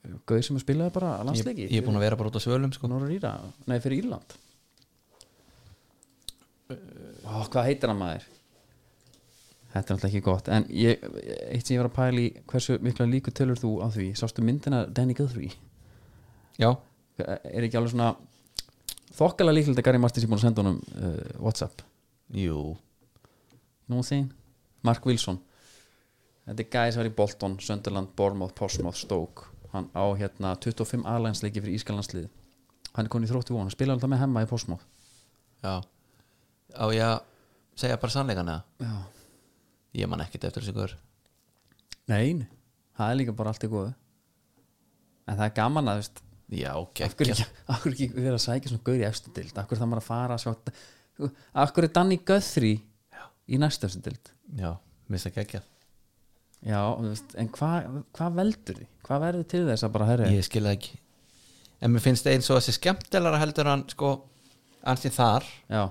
Gauð 0.00 0.44
sem 0.46 0.56
að 0.56 0.62
spilaði 0.64 0.94
bara 0.94 1.16
landsleiki? 1.28 1.66
Ég 1.68 1.82
er 1.82 1.84
búin 1.84 1.98
að 1.98 2.06
vera 2.06 2.16
bara 2.16 2.30
út 2.30 2.38
á 2.40 2.42
svölum 2.42 2.72
sko. 2.72 2.88
Nei 2.88 3.80
fyrir 3.84 4.00
Írland. 4.00 4.36
Ó, 6.70 7.42
hvað 7.50 7.66
heitir 7.68 7.92
hann 7.92 8.00
maður? 8.00 8.24
Þetta 9.70 9.84
er 9.84 9.94
alltaf 9.94 10.08
ekki 10.08 10.22
gott. 10.24 10.48
En 10.50 10.64
ég, 10.74 11.04
eitt 11.52 11.66
sem 11.66 11.76
ég 11.76 11.82
var 11.82 11.90
að 11.90 11.98
pæla 11.98 12.22
í 12.24 12.30
hversu 12.50 12.78
mikla 12.82 13.06
líku 13.10 13.34
tölur 13.34 13.60
þú 13.60 13.74
á 13.84 13.86
því? 13.92 14.08
Sástu 14.18 14.42
myndina 14.46 14.86
Danny 14.88 15.14
Guthrie? 15.18 15.52
Já, 16.58 16.72
er 17.20 17.66
ekki 17.66 17.78
alveg 17.78 17.92
svona 17.92 18.14
þokkala 19.18 19.54
líklega 19.54 19.82
að 19.82 19.86
Gary 19.90 20.00
Martins 20.02 20.24
er 20.24 20.32
búin 20.32 20.40
að 20.40 20.46
senda 20.46 20.64
honum 20.64 20.80
uh, 20.96 21.20
Whatsapp? 21.44 21.84
Jú. 22.34 22.64
Nú 23.90 24.02
þín, 24.06 24.30
Mark 24.86 25.06
Wilson 25.06 25.38
þetta 26.48 26.64
er 26.64 26.70
gæði 26.74 26.92
sem 26.92 27.02
var 27.02 27.10
í 27.10 27.16
Bolton 27.20 27.56
Sunderland, 27.62 28.12
Bournemouth, 28.16 28.56
Portsmouth, 28.58 28.98
Stoke. 28.98 29.50
Hann 29.74 29.90
á 29.94 30.04
hérna 30.18 30.56
25 30.58 31.06
aðlænsleiki 31.06 31.62
fyrir 31.62 31.78
Ískalandslið 31.78 32.30
hann 32.96 33.06
er 33.06 33.12
konið 33.12 33.28
í 33.28 33.32
þróttu 33.32 33.54
von, 33.54 33.66
hann 33.66 33.74
spilaði 33.74 33.98
alltaf 33.98 34.10
með 34.10 34.22
hemma 34.24 34.42
í 34.42 34.48
Portsmouth? 34.50 34.86
Já, 35.62 35.74
á 36.74 36.84
ég 36.94 37.04
að 37.06 37.18
segja 37.78 38.00
bara 38.02 38.14
sannleikan 38.14 38.50
eða? 38.50 38.64
Já, 38.82 38.96
ég 40.00 40.10
man 40.10 40.24
ekkert 40.24 40.48
eftir 40.48 40.64
þessu 40.64 40.76
gaur. 40.76 40.96
Nein 42.10 42.48
það 42.98 43.12
er 43.12 43.20
líka 43.20 43.36
bara 43.36 43.54
allt 43.54 43.64
í 43.64 43.70
góðu. 43.70 43.92
En 45.30 45.38
það 45.38 45.46
er 45.46 45.56
gaman 45.56 45.90
að 45.92 46.00
veist 46.00 46.22
já, 46.50 46.72
hverju 46.74 46.90
geggja 46.98 47.46
ekki, 47.46 47.48
hverju 47.70 47.92
ekki 47.94 48.08
vera 48.16 48.36
að 48.36 48.44
sækja 48.44 48.72
svona 48.72 48.86
gaur 48.88 49.00
í 49.00 49.06
efstu 49.06 49.34
dild 49.36 49.54
af 49.54 49.68
hverju 49.70 49.80
það 49.80 49.90
maður 49.92 50.02
að 50.02 50.08
fara 50.08 50.36
að 50.36 50.42
sjá 50.44 50.52
hverju 51.70 51.86
er 51.86 51.92
Danny 51.94 52.18
Guthrie 52.26 52.80
í 53.46 53.60
næstu 53.60 53.86
efstu 53.86 54.02
dild 54.02 54.32
já, 54.58 54.72
mista 55.06 55.30
geggja 55.34 55.62
já, 56.66 56.80
veist, 57.00 57.36
en 57.40 57.48
hvað 57.54 57.86
hva 58.16 58.32
veldur 58.36 58.80
því? 58.80 58.88
hvað 59.06 59.22
verður 59.26 59.46
til 59.50 59.62
þess 59.68 59.86
að 59.86 59.94
bara 59.96 60.10
herri? 60.10 60.32
Ég 60.36 60.46
skil 60.46 60.64
það 60.66 60.76
ekki. 60.76 60.98
En 61.80 61.94
mér 61.94 62.04
finnst 62.04 62.28
eins 62.28 62.50
og 62.50 62.60
þessi 62.60 62.76
skemmtilega 62.76 63.40
heldur 63.40 63.70
hann 63.70 63.86
sko, 63.90 64.10
ansið 64.92 65.16
þar. 65.16 65.48
Já, 65.72 65.82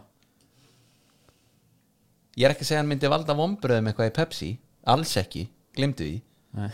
ég 2.40 2.48
er 2.48 2.54
ekki 2.54 2.68
að 2.68 2.72
segja 2.72 2.84
hann 2.84 2.92
myndi 2.92 3.12
valda 3.12 3.36
vombröðum 3.36 3.90
eitthvað 3.90 4.12
í 4.12 4.16
Pepsi. 4.20 4.52
Alls 4.90 5.16
ekki, 5.20 5.48
glimtu 5.76 6.06
því. 6.06 6.20
Nei, 6.60 6.70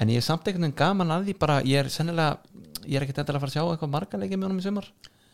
en 0.00 0.12
ég 0.12 0.20
er 0.20 0.24
samt 0.24 0.46
einhvern 0.46 0.68
veginn 0.68 0.78
gaman 0.78 1.10
að 1.12 1.26
því 1.28 1.36
bara, 1.40 1.58
ég 1.66 1.82
er 1.82 1.90
sennilega 1.92 2.38
ég 2.86 2.96
er 2.96 3.04
ekki 3.04 3.16
þetta 3.16 3.34
að 3.34 3.42
fara 3.42 3.50
að 3.50 3.56
sjá 3.56 3.64
eitthvað 3.64 3.92
margarleiki 3.96 4.38
með 4.38 4.48
honum 4.48 4.62
í 4.62 4.64
sumar. 4.64 4.88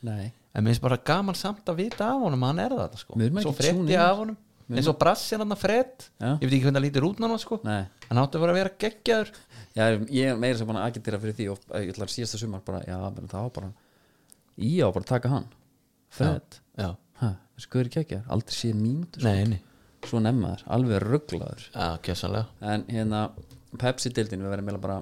Nei. 0.07 0.33
En 0.57 0.65
mér 0.65 0.73
finnst 0.73 0.85
bara 0.85 0.99
gaman 1.11 1.39
samt 1.39 1.69
að 1.71 1.83
vita 1.83 2.09
af 2.09 2.23
honum 2.25 2.43
að 2.47 2.53
hann 2.53 2.63
er 2.65 2.75
það 2.81 2.99
sko. 3.03 3.19
Svo 3.45 3.53
in. 3.69 3.93
af 4.01 4.21
honum 4.23 4.39
eins 4.71 4.89
og 4.91 4.97
brass 4.99 5.25
er 5.33 5.43
hann 5.43 5.55
að 5.55 5.61
fredd 5.63 6.07
Já. 6.19 6.31
ég 6.33 6.43
veit 6.43 6.55
ekki 6.57 6.65
hvernig 6.67 6.81
það 6.81 6.87
lítur 6.87 7.07
út 7.07 7.21
nána 7.23 7.39
sko. 7.39 7.59
Nei. 7.67 7.85
hann 8.09 8.21
átti 8.23 8.39
að 8.39 8.43
vera 8.45 8.55
að 8.55 8.59
vera 8.61 8.73
geggjaður. 8.83 9.31
Já, 9.77 9.85
ég 10.11 10.31
er 10.33 10.41
meira 10.41 10.59
sem 10.59 10.73
að 10.73 10.81
agitera 10.83 11.21
fyrir 11.23 11.37
því 11.39 11.49
og 11.53 11.67
ég 11.85 11.93
ætla 11.93 12.07
að 12.09 12.15
síðasta 12.17 12.41
sumar 12.41 12.65
bara, 12.67 12.83
já, 12.89 12.97
menn 13.15 13.31
það 13.31 13.47
var 13.47 13.55
bara 13.61 13.71
í 14.57 14.71
á 14.83 14.89
bara 14.89 15.05
að 15.05 15.11
taka 15.13 15.33
hann. 15.35 15.49
Fred, 16.17 16.59
já, 16.81 16.89
hæ, 17.21 17.29
þessi 17.57 17.71
guður 17.75 17.91
ekki 17.91 18.03
ekki 18.03 18.21
aldrei 18.33 18.57
séð 18.57 18.79
mínútu, 18.81 19.21
sko. 19.21 19.27
nei, 19.29 19.51
nei, 19.51 19.61
svo 20.07 20.23
nefnaður 20.25 20.65
alveg 20.77 21.03
rugglaður 21.05 21.67
en 22.73 22.87
hérna, 22.89 23.27
Pepsi-dildin 23.77 24.41
við 24.41 24.55
verðum 24.55 24.71
meila 24.71 24.81
bara 24.81 24.99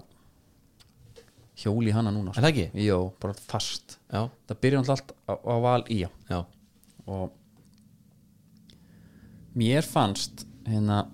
hjóli 1.63 1.93
í 1.93 1.95
hana 1.95 2.11
núna, 2.11 2.33
sko. 2.33 2.41
Er 2.41 2.49
það 2.49 2.51
ekki? 2.51 2.85
Jó, 2.89 2.99
bara 3.23 3.37
fast. 3.39 3.99
Já, 4.11 4.25
það 4.49 4.61
byrja 4.65 4.81
náttúrulega 4.81 4.97
allt 4.99 5.15
á, 5.31 5.35
á 5.39 5.57
val 5.63 5.85
í 5.95 6.01
á. 6.03 6.11
Já, 6.33 6.41
og 7.15 7.37
mér 9.59 9.87
fannst 9.87 10.45
hérna 10.67 11.05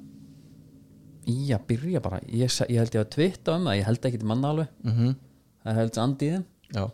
í 1.31 1.51
að 1.55 1.67
byrja 1.71 2.03
bara 2.05 2.21
ég, 2.27 2.49
ég 2.71 2.81
held 2.81 2.95
ég 2.97 3.05
að 3.05 3.11
tvitta 3.15 3.57
um 3.57 3.67
það, 3.69 3.79
ég 3.79 3.89
held 3.89 4.07
ekki 4.09 4.21
til 4.23 4.31
manna 4.31 4.53
alveg. 4.55 4.71
Mhm. 4.87 5.17
Það 5.61 5.81
held 5.81 5.99
andi 6.01 6.27
í 6.29 6.35
þeim. 6.35 6.45
Já, 6.75 6.85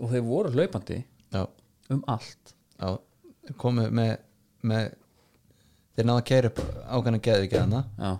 og 0.00 0.12
þeir 0.14 0.24
voru 0.24 0.52
hlaupandi 0.54 1.00
já, 1.34 1.42
um 1.92 2.04
allt. 2.08 2.54
Já. 2.80 2.88
Komið 3.60 3.90
með, 3.92 4.14
með 4.64 4.94
þeir 5.94 6.08
náðu 6.08 6.22
að 6.22 6.28
keira 6.30 6.50
upp 6.50 6.62
hana 7.60 7.82
já, 7.98 8.12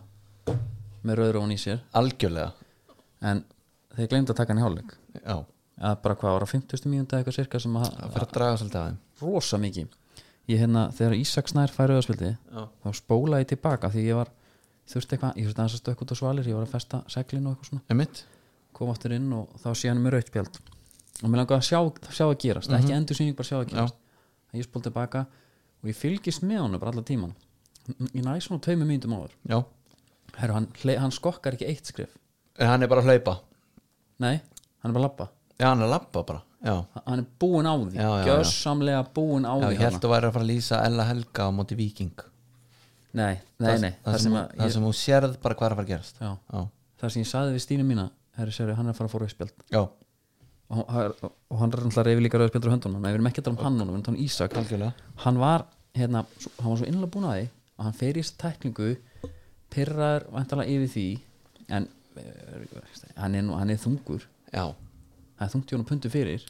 með 1.04 1.18
rauður 1.20 1.40
og 1.40 1.54
í 1.54 1.58
sér. 1.62 1.80
Algjörlega, 1.96 2.52
en 3.24 3.44
þeir 3.96 4.10
glemdu 4.12 4.34
að 4.34 4.40
taka 4.42 4.52
hann 4.52 4.60
í 4.60 4.66
hálfleik. 4.66 4.96
Að 5.24 5.96
bara 6.04 6.14
hvað 6.20 6.36
ára 6.36 6.46
50. 6.46 6.84
mínúta 6.86 7.18
eitthvað 7.18 7.38
sirka 7.40 7.58
sem 7.58 7.74
að, 7.80 7.88
það 7.96 8.12
fyrir 8.14 8.26
að 8.28 8.34
draga 8.36 8.58
svolítið 8.60 8.80
að 8.80 8.90
þeim. 8.90 8.98
Rosa 9.24 9.58
mikið 9.58 9.88
ég 10.50 10.60
hérna, 10.60 10.88
þegar 10.92 11.14
Ísak 11.16 11.48
Snær 11.48 11.72
færi 11.72 11.94
auðarspildi 11.94 12.30
þá 12.84 12.88
spólaði 12.98 13.44
ég 13.46 13.50
tilbaka 13.54 13.90
því 13.94 14.02
ég 14.08 14.18
var 14.18 14.30
þurfti 14.90 15.16
eitthvað, 15.16 15.36
ég 15.40 15.46
þurfti 15.48 15.62
að 15.64 15.76
stökk 15.78 16.02
út 16.04 16.12
á 16.12 16.16
svalir 16.20 16.48
ég 16.50 16.58
var 16.58 16.66
að 16.66 16.74
festa 16.74 17.00
seglinu 17.08 17.48
og 17.48 17.54
eitthvað 17.54 17.70
svona. 17.70 17.82
Kom 18.74 18.90
aftur 18.90 19.14
inn 19.14 19.30
og 19.32 19.54
þá 19.62 19.68
sé 19.78 19.88
hann 19.88 20.02
með 20.02 20.16
rautspjald 20.18 20.58
og 21.22 21.30
mér 21.30 21.40
langaði 21.40 21.60
að 21.60 21.68
sjá, 21.68 21.78
sjá 22.18 22.24
að 22.26 22.36
gerast 22.42 22.72
ekki 22.74 22.92
endur 22.96 23.16
sýning, 23.16 23.36
bara 23.38 23.46
sjá 23.48 23.58
að 23.60 23.68
gerast. 23.70 23.96
Ég 24.54 24.66
spól 24.66 24.82
tilbaka 24.84 25.24
og 25.80 25.88
ég 25.88 25.96
fylgist 25.96 26.42
með 26.44 26.60
honum 26.64 26.82
bara 26.82 26.92
allar 26.92 27.06
tíman 27.08 27.32
ég 28.14 28.24
næ 28.24 28.34
svona 28.42 28.60
tveimur 28.64 28.88
mínútum 28.88 29.14
áður. 29.16 29.32
Heru, 30.36 30.52
hann, 30.56 30.68
hann 30.98 31.12
skokkar 31.14 31.54
ekki 31.56 31.68
eitt 31.70 31.86
skrif 31.86 32.12
en 32.58 32.68
hann 32.70 32.82
er 32.82 32.90
bara 32.90 33.02
að 33.04 33.10
hlaupa? 33.14 33.38
Nei, 34.22 34.36
hann 34.82 34.90
er 34.90 34.94
bara 34.94 35.04
að 35.04 35.08
labba. 35.08 35.26
Já, 35.58 35.68
hann 35.70 35.80
er 35.82 35.86
að 35.88 35.94
labba 35.94 36.22
bara 36.26 36.42
já, 36.64 36.76
hann 37.04 37.22
er 37.22 37.26
búinn 37.40 37.68
á 37.68 37.74
því, 37.76 38.06
gjössamlega 38.28 39.02
búinn 39.16 39.48
á 39.48 39.54
því 39.60 39.74
ég 39.74 39.82
held 39.84 40.00
að 40.00 40.14
væri 40.14 40.30
að 40.30 40.36
fara 40.38 40.46
að 40.46 40.52
lýsa 40.52 40.80
Ella 40.84 41.08
Helga 41.10 41.48
á 41.48 41.50
móti 41.54 41.78
Viking 41.78 42.24
nei, 43.14 43.34
nei, 43.62 43.74
nei, 43.78 43.92
það, 44.02 44.16
sem, 44.24 44.38
að 44.38 44.54
það 44.58 44.72
sem 44.74 44.86
þú 44.86 44.94
sérð 44.98 45.36
bara 45.42 45.58
hvað 45.58 45.68
er 45.68 45.74
að 45.74 45.78
fara 45.78 45.86
að 45.86 45.92
gerast. 45.92 46.16
Já, 46.18 46.30
já, 46.34 46.64
það 47.00 47.12
sem 47.14 47.22
ég 47.22 47.30
saði 47.30 47.54
við 47.54 47.64
Stínu 47.64 47.86
mína 47.86 48.06
herri, 48.38 48.54
sér, 48.54 48.72
hann 48.74 48.88
er 48.88 48.94
að 48.94 48.98
fara 48.98 49.10
að 49.10 49.14
fóra 49.14 49.28
auðspjald 49.28 49.64
já, 49.70 49.82
og, 50.74 51.20
hann 51.60 51.74
er 51.76 51.84
alltaf 51.84 52.06
reyfi 52.08 52.24
líka 52.24 52.40
rauðspjaldur 52.40 52.72
á 52.72 52.74
höndunum. 52.74 53.04
Við 53.04 53.18
erum 53.18 53.28
ekki 53.30 53.42
að 53.42 53.48
tala 53.48 53.54
um 53.56 53.64
hann 53.64 53.76
við 53.78 53.84
erum 53.84 53.98
að 54.00 54.06
tala 54.08 54.16
um 54.16 54.24
Ísak. 54.24 54.56
Algjörlega. 54.58 55.08
Hann 55.24 55.40
var 55.42 55.66
hérna, 55.94 56.24
hann 56.58 56.70
var 56.72 56.80
svo 56.80 56.88
innlega 56.88 57.12
búin 57.14 57.28
að 57.28 57.36
því 57.36 57.44
að 57.74 57.84
hann 57.84 57.98
fer 58.00 58.18
í 58.18 58.24
þessu 58.24 58.38
tæklingu 58.42 58.88
pyrrar 59.74 60.26
vantalega 60.34 60.74
yfir 60.74 60.90
því 60.94 61.06
en 61.78 61.86
eh, 62.18 62.88
hann 63.20 63.38
er, 63.38 63.46
nú, 63.46 63.54
hann 63.60 63.70
er 63.74 63.78
þungur. 63.82 64.26
Já, 64.50 64.64
það 65.38 65.46
er 65.46 65.52
þungt 65.54 65.72
í 65.72 65.76
honum 65.76 65.88
puntu 65.88 66.12
fyrir. 66.12 66.44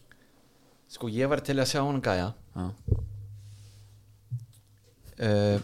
Sko 0.94 1.08
ég 1.12 1.30
var 1.32 1.42
til 1.44 1.56
að 1.58 1.70
sjá 1.72 1.80
hann 1.82 2.02
gæja. 2.04 2.28
Uh, 5.14 5.58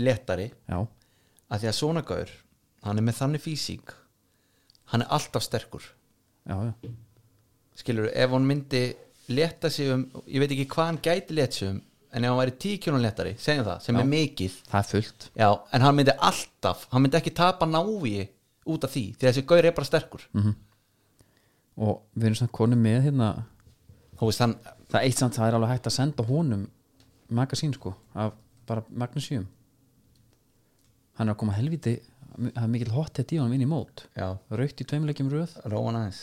léttari. 0.00 0.50
Já, 0.68 0.78
að 1.50 1.62
því 1.62 1.70
að 1.70 1.78
svona 1.78 2.02
gaur 2.06 2.30
hann 2.84 3.00
er 3.00 3.04
með 3.04 3.18
þannig 3.20 3.42
físík 3.44 3.94
hann 4.92 5.04
er 5.04 5.12
alltaf 5.14 5.44
sterkur. 5.44 5.84
Já, 6.48 6.56
já, 6.70 6.92
skilur, 7.78 8.08
ef 8.10 8.32
hann 8.34 8.46
myndi 8.48 8.82
leta 9.30 9.70
sig 9.70 9.90
um, 9.92 10.06
ég 10.26 10.42
veit 10.42 10.54
ekki 10.54 10.66
hvað 10.72 10.88
hann 10.90 11.00
gæti 11.04 11.36
leta 11.36 11.58
sig 11.60 11.70
um, 11.70 11.80
en 12.10 12.26
ef 12.26 12.32
hann 12.32 12.40
væri 12.40 12.56
10 12.64 12.80
kjónum 12.84 13.04
letari 13.04 13.34
segjum 13.38 13.68
það, 13.68 13.82
sem 13.84 13.96
Já. 13.96 14.00
er 14.02 14.08
mikið. 14.10 14.56
Það 14.70 14.80
er 14.80 14.88
fullt. 14.94 15.28
Já, 15.38 15.48
en 15.76 15.84
hann 15.86 15.98
myndi 15.98 16.16
alltaf, 16.30 16.86
hann 16.90 17.04
myndi 17.04 17.20
ekki 17.20 17.34
tapa 17.38 17.68
návi 17.70 18.16
út 18.70 18.86
af 18.86 18.92
því, 18.94 19.04
því 19.14 19.26
að 19.28 19.30
þessi 19.30 19.46
gaur 19.52 19.68
er 19.70 19.76
bara 19.76 19.88
sterkur 19.88 20.26
og 21.76 22.02
við 22.16 22.24
erum 22.30 22.38
svona 22.40 22.52
konum 22.52 22.82
með 22.82 23.02
hérna. 23.08 23.30
Þú 24.20 24.28
hann, 24.40 24.54
það 24.90 24.98
er 25.00 25.06
eitt 25.06 25.18
samt, 25.18 25.34
það 25.38 25.48
er 25.48 25.54
alveg 25.58 25.70
hægt 25.74 25.86
að 25.88 25.96
senda 25.96 26.26
honum 26.28 26.66
magasín 27.30 27.72
sko, 27.74 27.94
af 28.14 28.32
bara 28.66 28.82
Magnusíum 28.90 29.46
hann 31.18 31.28
er 31.28 31.34
að 31.34 31.38
koma 31.42 31.52
helviti 31.56 31.94
það 32.40 32.62
er 32.64 32.70
mikil 32.72 32.92
hot 32.94 33.14
þetta 33.18 33.34
í 33.34 33.38
honum 33.40 33.54
inn 33.56 33.64
í 33.64 33.68
mót. 33.68 34.04
Raukt 34.16 34.80
í 34.80 34.86
tveimleikjum 34.88 35.28
röð. 35.32 35.56
Róan 35.68 35.98
aðeins. 35.98 36.20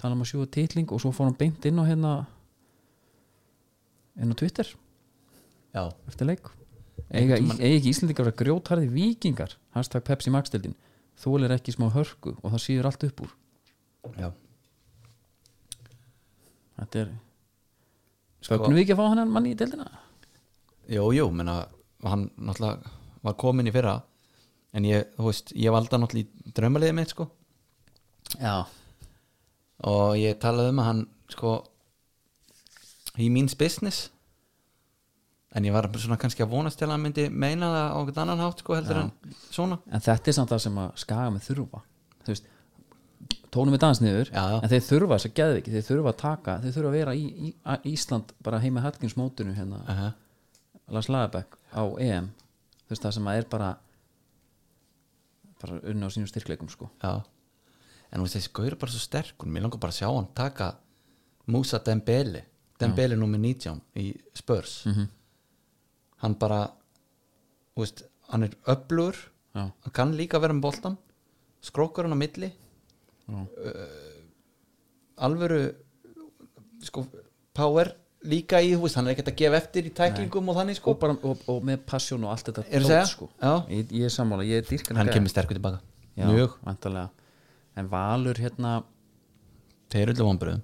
Tala 0.00 0.16
um 0.16 0.24
að 0.24 0.30
sjúga 0.32 0.48
titling 0.56 0.90
og 0.90 1.02
svo 1.02 1.12
fór 1.14 1.28
hann 1.28 1.36
beint 1.38 1.66
inn 1.68 1.78
á 1.78 1.84
hérna 1.86 2.12
inn 4.18 4.32
á 4.32 4.36
Twitter. 4.38 4.66
Já, 5.74 5.84
eftir 6.08 6.26
leik. 6.26 6.48
Eiga, 7.10 7.36
tímann- 7.38 7.60
eiga 7.60 7.76
ekki 7.78 7.90
Íslandingar 7.92 8.30
að 8.30 8.38
grjótharði 8.40 8.88
vikingar 8.90 9.54
hashtag 9.74 10.04
Pepsi 10.06 10.30
Max-dildin 10.30 10.74
þólir 11.20 11.54
ekki 11.54 11.74
smá 11.74 11.90
hörku 11.94 12.34
og 12.42 12.52
það 12.54 12.62
síður 12.64 12.88
allt 12.90 13.04
upp 13.04 13.20
úr. 13.26 13.32
Já, 14.18 14.28
þetta 16.84 17.02
er 17.04 17.12
Sko- 18.44 18.58
Fögnum 18.60 18.76
við 18.76 18.82
ekki 18.84 18.94
að 18.96 19.00
fá 19.00 19.06
hann 19.14 19.30
manni 19.32 19.52
í 19.54 19.58
dildina? 19.58 19.86
jú, 20.92 21.04
jú, 21.16 21.30
menna 21.32 21.58
hann 22.04 22.26
náttúrulega 22.36 22.90
var 23.24 23.36
komin 23.40 23.70
í 23.70 23.72
fyrra 23.72 23.94
en 24.76 24.84
ég, 24.84 25.06
þú 25.16 25.28
veist, 25.30 25.52
ég 25.56 25.72
valda 25.72 25.96
náttúrulega 26.02 26.28
í 26.28 26.52
draumaliðið 26.56 26.96
mitt, 26.98 27.14
sko 27.14 27.28
Já 28.40 28.64
og 29.84 30.14
ég 30.16 30.38
talaði 30.40 30.70
um 30.72 30.78
að 30.80 30.86
hann 30.88 31.00
sko 31.34 31.54
he 33.18 33.28
means 33.32 33.54
business 33.58 34.08
en 35.54 35.66
ég 35.68 35.74
var 35.74 35.86
svona 35.94 36.16
kannski 36.20 36.42
að 36.44 36.52
vonast 36.54 36.78
til 36.80 36.86
að 36.88 36.94
hann 36.96 37.04
myndi 37.04 37.26
meina 37.30 37.68
það 37.70 37.84
á 37.84 37.96
einhvern 37.98 38.22
annan 38.24 38.42
hátt 38.44 38.62
sko 38.64 38.76
heldur 38.78 39.00
Já. 39.00 39.02
en 39.04 39.36
svona 39.54 39.78
En 39.90 40.02
þetta 40.04 40.30
er 40.32 40.36
samt 40.38 40.50
það 40.54 40.62
sem 40.66 40.78
að 40.84 40.94
skaga 41.04 41.30
með 41.34 41.46
þurfa 41.48 41.82
Þú 42.24 42.32
veist, 42.32 42.48
tónum 43.54 43.74
við 43.76 43.82
dans 43.84 44.00
niður 44.02 44.30
Já, 44.32 44.42
já. 44.52 44.58
en 44.62 44.72
þeir 44.72 44.84
þurfa 44.88 45.16
þess 45.18 45.28
að 45.30 45.34
geða 45.40 45.58
ekki 45.60 45.74
þeir 45.74 45.86
þurfa 45.88 46.12
að 46.12 46.20
taka, 46.22 46.56
þeir 46.64 46.74
þurfa 46.76 46.90
að 46.90 46.96
vera 46.98 47.14
í, 47.14 47.24
í 47.48 47.50
að 47.74 47.88
Ísland 47.92 48.32
bara 48.46 48.60
heima 48.64 48.84
Hallgríms 48.84 49.16
mótinu 49.20 49.54
hérna, 49.56 49.80
uh 49.84 50.00
-huh. 50.00 50.12
Lars 50.94 51.08
Lagerbäck 51.08 51.56
á 51.72 51.82
EM. 51.98 52.26
Þú 52.84 52.90
veist 52.92 53.02
það 53.06 53.14
sem 53.16 53.28
að 53.30 53.38
er 53.38 53.46
bara 53.50 53.70
bara 55.62 55.80
unna 55.88 56.06
á 56.06 56.10
sínum 56.12 56.28
styrkleikum 56.28 56.68
sko. 56.68 56.90
Já. 57.02 57.22
En 58.12 58.20
þú 58.20 58.24
veist 58.26 58.36
þessi 58.36 58.52
gaur 58.52 58.72
er 58.72 58.76
bara 58.76 58.92
svo 58.92 59.00
sterkur. 59.00 59.48
Mér 59.48 59.62
langar 59.62 59.80
bara 59.80 59.92
að 59.92 60.00
sjá 60.02 60.08
hann 60.10 60.28
taka 60.34 60.74
Musa 61.46 61.78
Dembele 61.78 62.44
Dembele 62.80 63.16
nummer 63.16 63.38
19 63.38 63.80
í 63.96 64.14
Spurs. 64.34 64.84
Mhm. 64.86 65.08
hann 66.24 66.34
bara 66.34 66.70
þú 67.76 67.80
veist, 67.82 68.02
hann 68.30 68.42
er 68.42 68.54
öflugur 68.66 69.16
Já, 69.54 69.70
hann 69.82 69.92
kann 69.92 70.16
líka 70.16 70.40
vera 70.40 70.54
með 70.54 70.60
boltan 70.62 70.96
skrókur 71.62 72.04
hann 72.04 72.16
á 72.16 72.18
milli 72.18 72.52
já, 73.28 73.44
alvöru 75.24 75.60
sko, 76.84 77.04
power 77.56 77.92
líka 78.24 78.60
í, 78.64 78.70
þú 78.74 78.86
veist, 78.86 78.96
hann 78.98 79.08
er 79.10 79.14
ekkert 79.14 79.30
að 79.34 79.36
gefa 79.42 79.58
eftir 79.60 79.88
í 79.88 79.92
tæklingum 79.94 80.46
og 80.48 80.56
þannig 80.58 80.78
sko. 80.78 80.94
Og, 80.94 81.00
bara, 81.02 81.16
og, 81.28 81.42
og 81.52 81.58
með 81.68 81.82
passion 81.88 82.22
og 82.24 82.32
allt 82.32 82.46
þetta 82.48 82.64
Er 82.70 82.86
segja? 82.86 83.02
sko. 83.10 83.28
Ég, 83.68 83.90
ég 83.92 84.06
er 84.08 84.14
sammála, 84.14 84.46
ég 84.48 84.62
er 84.62 84.68
dýrkan 84.68 84.96
hann 85.00 85.10
kemur 85.12 85.32
sterkur 85.32 85.58
tilbaka. 85.58 85.82
Já, 86.16 86.28
mjög, 86.30 86.54
vantarlega 86.64 87.10
En 87.74 87.88
Valur 87.90 88.38
hérna, 88.38 88.76
þeir 89.90 90.04
eru 90.04 90.12
allir 90.14 90.26
vonbröðum 90.28 90.60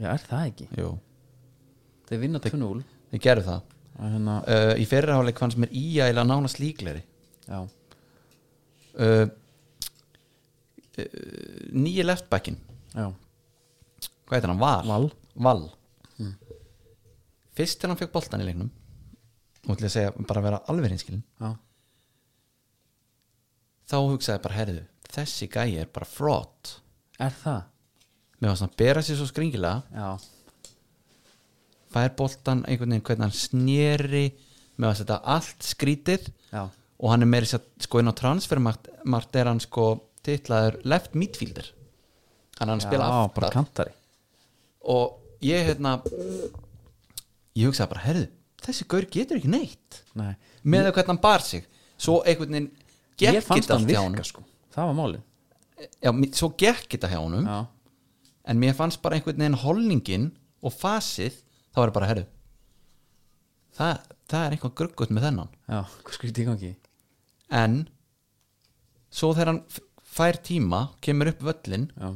já 0.00 0.08
er 0.12 0.24
það 0.28 0.42
ekki? 0.50 0.66
Jú, 0.78 0.90
Þeir 2.10 2.20
vinna 2.26 2.40
2-0 2.44 2.82
þeir 3.10 3.22
gerðu 3.24 3.44
það. 3.46 3.62
Að 4.00 4.12
hérna, 4.14 4.34
uh, 4.44 4.72
í 4.80 4.84
fyrirháleik 4.88 5.40
fannst 5.40 5.58
mér 5.60 5.72
í 5.76 5.84
að 6.00 6.12
eila 6.12 6.24
nánast 6.28 6.60
líkleri 6.60 7.02
Já, 7.48 7.58
uh, 7.64 7.66
uh, 9.00 9.24
nýji 10.98 12.04
leftbackin 12.06 12.56
hvað 12.94 14.36
heitir 14.36 14.50
hann, 14.52 14.60
Val? 14.62 14.86
Val. 14.88 15.08
Val. 15.34 15.64
fyrst 17.56 17.80
þegar 17.80 17.92
hann 17.94 18.00
fekk 18.02 18.12
boltan 18.14 18.42
í 18.42 18.48
leiknum 18.48 18.70
og 19.68 19.76
til 19.76 19.86
að 19.88 19.94
segja 19.94 20.12
bara 20.26 20.40
að 20.42 20.46
vera 20.48 20.62
alveg 20.72 20.94
hinskilin 20.94 21.24
þá 23.90 23.96
hugsaði 24.06 24.42
bara, 24.44 24.54
herðu, 24.60 24.84
þessi 25.10 25.48
gæi 25.50 25.80
er 25.82 25.90
bara 25.92 26.06
fraud 26.08 26.76
Er 27.20 27.34
það? 27.36 27.64
með 28.40 28.62
að 28.64 28.76
bera 28.80 29.02
sér 29.04 29.18
svo 29.18 29.26
skringilega. 29.28 30.14
Fær 31.92 32.12
boltan 32.16 32.62
einhvern 32.64 32.94
veginn 32.94 33.04
hvernig 33.04 33.26
hann 33.26 33.36
sneri 33.36 34.22
með 34.80 34.88
að 34.88 34.98
setja 35.02 35.18
allt 35.34 35.66
skrítið. 35.66 36.30
Já, 36.48 36.62
og 37.00 37.12
hann 37.12 37.26
er 37.26 37.28
meiri 37.28 37.48
sér 37.50 37.60
sko 37.84 38.00
inn 38.00 38.08
á 38.08 38.14
transfermarkt 38.16 38.88
margt 39.04 39.36
er 39.36 39.50
hann 39.50 39.60
sko 39.60 39.90
titlaður 40.26 40.80
left 40.88 41.16
midfielder. 41.18 41.70
Hann 42.60 42.72
hann 42.72 42.82
spila 42.82 43.08
aftar. 43.24 43.92
og 44.80 45.18
ég 45.44 45.66
hérna 45.70 45.96
ég 47.56 47.66
hugsaði 47.68 47.90
bara, 47.92 48.04
herðu, 48.04 48.26
þessi 48.64 48.86
gaur 48.88 49.06
getur 49.12 49.40
ekki 49.40 49.52
neitt. 49.52 50.02
Nei, 50.18 50.34
með 50.62 50.90
að 50.90 50.94
hvernig 50.98 51.12
hann 51.14 51.22
bar 51.24 51.44
sig. 51.44 51.66
Svo 52.00 52.20
einhvern 52.24 52.56
veginn 52.56 52.70
ég 53.20 53.44
fannst 53.44 53.72
hann 53.72 53.88
virka 53.88 54.24
sko. 54.24 54.44
Það 54.74 54.90
var 54.90 54.98
málið. 54.98 55.22
Já, 56.00 56.10
svo 56.36 56.50
gekk 56.60 56.96
þetta 56.96 57.08
hjá 57.12 57.20
Já, 57.20 57.60
en 58.50 58.60
mér 58.60 58.76
fannst 58.76 59.00
bara 59.02 59.16
einhvern 59.16 59.40
veginn 59.40 59.62
holningin 59.62 60.28
og 60.60 60.76
fasið, 60.76 61.40
þá 61.72 61.80
var 61.80 61.88
það 61.88 61.96
bara 61.96 62.10
herðu 62.12 62.28
það, 63.76 64.10
það 64.30 64.44
er 64.44 64.56
eitthvað 64.56 64.76
gruggut 64.80 65.14
með 65.14 65.26
þennan. 65.28 65.52
Já, 65.70 65.80
hvað 66.04 66.16
skrítið 66.16 66.48
gangi? 66.50 66.70
En 67.60 67.78
svo 69.10 69.32
þegar 69.34 69.52
hann 69.52 69.62
fær 70.10 70.38
tíma 70.44 70.84
kemur 71.04 71.30
upp 71.32 71.44
völlin 71.50 71.86
Já, 71.94 72.10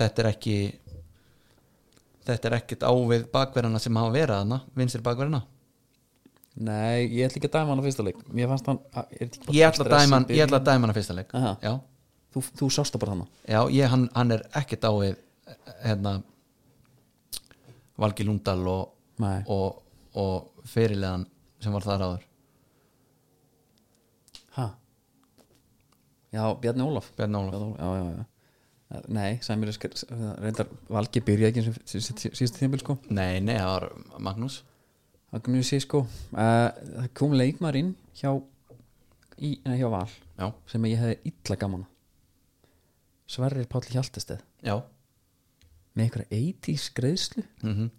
þetta 0.00 0.24
er 0.24 0.30
ekki 0.32 0.56
þetta 2.24 2.50
er 2.50 2.56
ekkert 2.58 2.86
ávið 2.88 3.26
bakverðana 3.32 3.80
sem 3.82 3.96
hafa 4.00 4.14
verið 4.14 4.40
hana, 4.42 4.60
vinstir 4.76 5.04
bakverðana 5.04 5.42
nei, 6.54 7.08
ég 7.10 7.26
ætla 7.26 7.40
ekki 7.40 7.50
að 7.50 7.56
dæma 7.56 7.72
hann 7.72 7.82
á 7.82 7.86
fyrsta 7.88 8.04
leik. 8.06 8.20
Mér 8.30 8.46
fannst 8.52 8.68
hann 8.70 8.78
ég 9.50 9.66
ætla 9.66 9.84
að 9.88 9.90
dæma 9.96 10.20
hann 10.20 10.26
ég 10.28 10.28
byrjun? 10.30 10.44
ætla 10.46 10.60
að 10.60 10.68
dæma 10.68 10.84
hann 10.84 10.92
að 10.92 10.98
fyrsta 11.00 11.16
leik. 11.18 11.32
Þú, 12.34 12.42
þú 12.58 12.68
sást 12.74 12.94
það 12.94 13.02
bara 13.02 13.14
þannig 13.14 13.50
já 13.54 13.60
ég, 13.74 13.88
hann, 13.90 14.04
hann 14.14 14.34
er 14.34 14.44
ekkert 14.58 14.86
ávið 14.88 15.18
hérna 15.84 16.12
Valgi 18.02 18.24
Lundal 18.26 18.62
og, 18.66 18.94
og, 19.54 19.82
og 20.18 20.64
fyrirlegan 20.66 21.26
sem 21.62 21.74
var 21.74 21.86
þar 21.86 22.02
áður 22.08 22.24
Hæ? 24.56 24.64
Já, 26.34 26.44
Bjarni 26.60 26.82
Ólaf. 26.84 27.12
Bjarni 27.16 27.38
Ólaf. 27.38 27.54
Já, 27.78 27.88
já, 27.94 28.04
já, 28.04 28.14
já. 28.18 29.00
Nei, 29.08 29.38
Sæmir 29.42 29.70
reyndar 30.42 30.68
Valgi 30.92 31.20
byrjaði 31.24 31.50
ekki 31.50 31.62
eins 31.62 31.68
og 31.70 31.88
sí- 31.88 32.00
sí- 32.04 32.30
síðasta 32.36 32.60
tímabil 32.60 32.82
sko. 32.82 32.98
Nei, 33.10 33.40
nei, 33.40 33.56
það 33.58 33.70
var 33.72 33.86
Magnús. 34.22 34.60
Kunni 35.42 35.64
sé 35.66 35.80
sko. 35.82 36.04
Það 36.32 37.08
kom 37.18 37.32
leikmar 37.34 37.74
inn 37.80 37.94
hjá 38.14 38.30
í, 39.40 39.56
nei, 39.64 39.78
hjá 39.80 39.88
Val 39.90 40.06
já, 40.38 40.52
sem 40.70 40.84
ég 40.86 41.00
hefði 41.00 41.16
illa 41.32 41.56
gaman. 41.58 41.86
Sverrir 43.26 43.66
Páll 43.72 43.88
Hjaltesteð 43.90 44.42
já, 44.62 44.76
með 45.96 46.04
einhverja 46.04 46.38
80 46.38 46.90
greiðslu. 46.98 47.44
Mm 47.64 47.90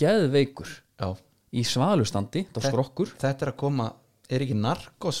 geðveikur. 0.00 0.70
Já. 0.96 1.10
Í 1.52 1.60
svalustandi, 1.68 2.46
það 2.54 2.62
Þe- 2.64 2.70
skrokkur. 2.70 3.10
þetta 3.20 3.42
er 3.44 3.50
að 3.52 3.56
koma, 3.60 3.88
er 4.30 4.40
ekki 4.46 4.54
narkos 4.56 5.18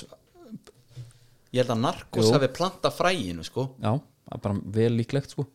ég 1.52 1.62
held 1.62 1.70
að 1.74 1.80
narkos 1.84 2.30
hafi 2.32 2.48
planta 2.54 2.90
fræginu 2.94 3.44
sko. 3.44 3.68
Já, 3.82 4.00
bara 4.42 4.54
vel 4.64 4.92
líklegt 4.96 5.30
sko. 5.34 5.46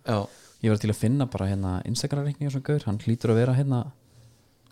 Ég 0.63 0.71
var 0.71 0.77
til 0.81 0.89
að 0.89 0.97
finna 0.99 1.25
bara 1.29 1.47
hérna 1.51 1.81
Instagram-reikningar 1.85 2.51
sem 2.51 2.61
gaur, 2.65 2.83
hann 2.87 2.97
hlýtur 2.99 3.31
að 3.31 3.39
vera 3.41 3.53
hérna 3.53 3.83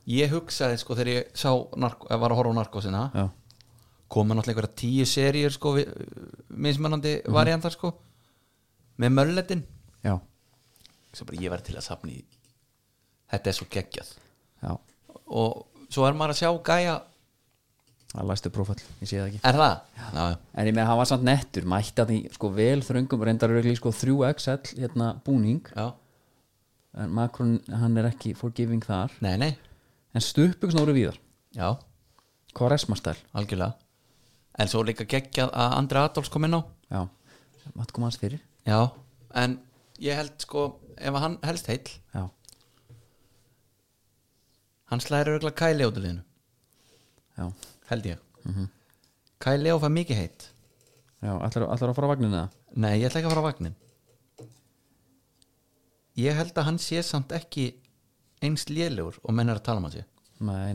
ég 0.07 0.31
hugsaði 0.33 0.77
sko 0.81 0.95
þegar 0.95 1.11
ég 1.13 1.29
sá 1.37 1.49
var 1.53 2.31
að 2.31 2.35
horfa 2.35 2.51
á 2.51 2.59
narkosina 2.59 3.03
koma 4.09 4.35
náttúrulega 4.35 4.57
einhverja 4.57 4.75
tíu 4.75 5.05
seríur 5.07 5.51
sko 5.55 5.71
vi- 5.77 5.87
mismunandi 6.49 7.21
Mhm. 7.23 7.33
variantar 7.33 7.71
sko 7.71 7.93
með 8.99 9.13
mölletin 9.13 9.63
já, 10.03 10.19
bara 11.25 11.37
ég 11.37 11.49
verði 11.49 11.63
til 11.63 11.75
að 11.77 11.81
safna 11.87 12.11
í 12.11 12.23
þetta 13.31 13.47
er 13.47 13.53
svo 13.53 13.65
geggjað. 13.69 14.09
Já. 14.63 14.77
Og 15.27 15.65
svo 15.89 16.05
er 16.07 16.13
maður 16.13 16.33
að 16.33 16.41
sjá 16.41 16.63
gæja 16.63 17.01
það 18.13 18.29
læstu 18.29 18.51
prófall, 18.53 18.79
ég 19.01 19.09
sé 19.09 19.19
það 19.19 19.29
ekki. 19.31 19.41
Er 19.49 19.59
það? 19.59 19.75
Já, 19.97 20.05
já, 20.13 20.37
en 20.61 20.69
ég 20.69 20.77
með 20.77 20.87
hann 20.89 20.99
var 20.99 21.09
samt 21.09 21.27
nettur, 21.27 21.67
mætti 21.73 22.03
að 22.03 22.13
því 22.13 22.19
sko 22.37 22.51
vel 22.53 22.85
þröngum, 22.85 23.25
reyndar 23.27 23.55
örgli 23.57 23.75
sko 23.79 23.93
3XL 23.97 24.73
hérna 24.83 25.09
búning, 25.25 25.71
já, 25.73 25.87
en 27.03 27.15
Macron 27.17 27.57
hann 27.73 27.97
er 27.97 28.11
ekki 28.11 28.35
forgiving 28.37 28.85
þar, 28.85 29.17
nei, 29.25 29.33
nei. 29.41 29.51
En 30.13 30.21
stupuksn 30.21 30.77
voru 30.77 30.93
víðar. 30.93 31.17
Já, 31.57 31.73
hvað 32.53 32.69
er 32.69 32.77
esmastæl, 32.77 33.17
algjörlega. 33.33 33.73
En 34.61 34.69
svo 34.69 34.83
líka 34.85 35.07
geggjað 35.09 35.49
að 35.49 35.77
Andri 35.79 35.97
Adolfs 36.03 36.29
kom 36.29 36.45
inn 36.45 36.59
á. 36.59 36.61
Já. 36.93 37.01
Máttu 37.73 37.95
koma 37.95 38.11
hans 38.11 38.19
fyrir. 38.21 38.43
Já, 38.69 38.91
en 39.33 39.57
ég 40.03 40.17
held 40.17 40.35
sko 40.41 40.67
ef 40.97 41.19
hann 41.23 41.37
helst 41.43 41.69
heill 41.71 41.89
Já, 42.13 42.27
hann 44.91 45.03
slæri 45.03 45.35
örgulega 45.35 45.57
Kæli 45.57 45.87
út 45.87 45.97
af 45.97 46.03
liðinu 46.03 46.23
já, 47.37 47.45
held 47.89 48.05
ég. 48.05 48.17
Mm 48.45 48.53
-hmm. 48.53 48.67
Kæli 49.39 49.69
á 49.69 49.77
það 49.77 49.95
mikið 49.99 50.15
heitt 50.15 50.53
já 51.23 51.33
Ætlar, 51.47 51.67
ætlar 51.71 51.91
að 51.91 51.95
fara 51.97 52.07
á 52.07 52.13
vagninu 52.13 52.35
það? 52.35 52.49
nei, 52.83 52.93
ég 52.99 53.07
ætla 53.07 53.21
ekki 53.21 53.29
að 53.29 53.33
fara 53.33 53.43
á 53.43 53.49
vagnin 53.49 53.75
ég 56.23 56.37
held 56.37 56.57
að 56.57 56.67
hann 56.67 56.79
sé 56.81 57.03
samt 57.05 57.31
ekki 57.35 57.67
eins 58.43 58.67
lélegur 58.69 59.19
og 59.23 59.35
menn 59.35 59.49
er 59.49 59.61
að 59.61 59.67
tala 59.69 59.83
um 59.83 59.89
Nei, 60.43 60.73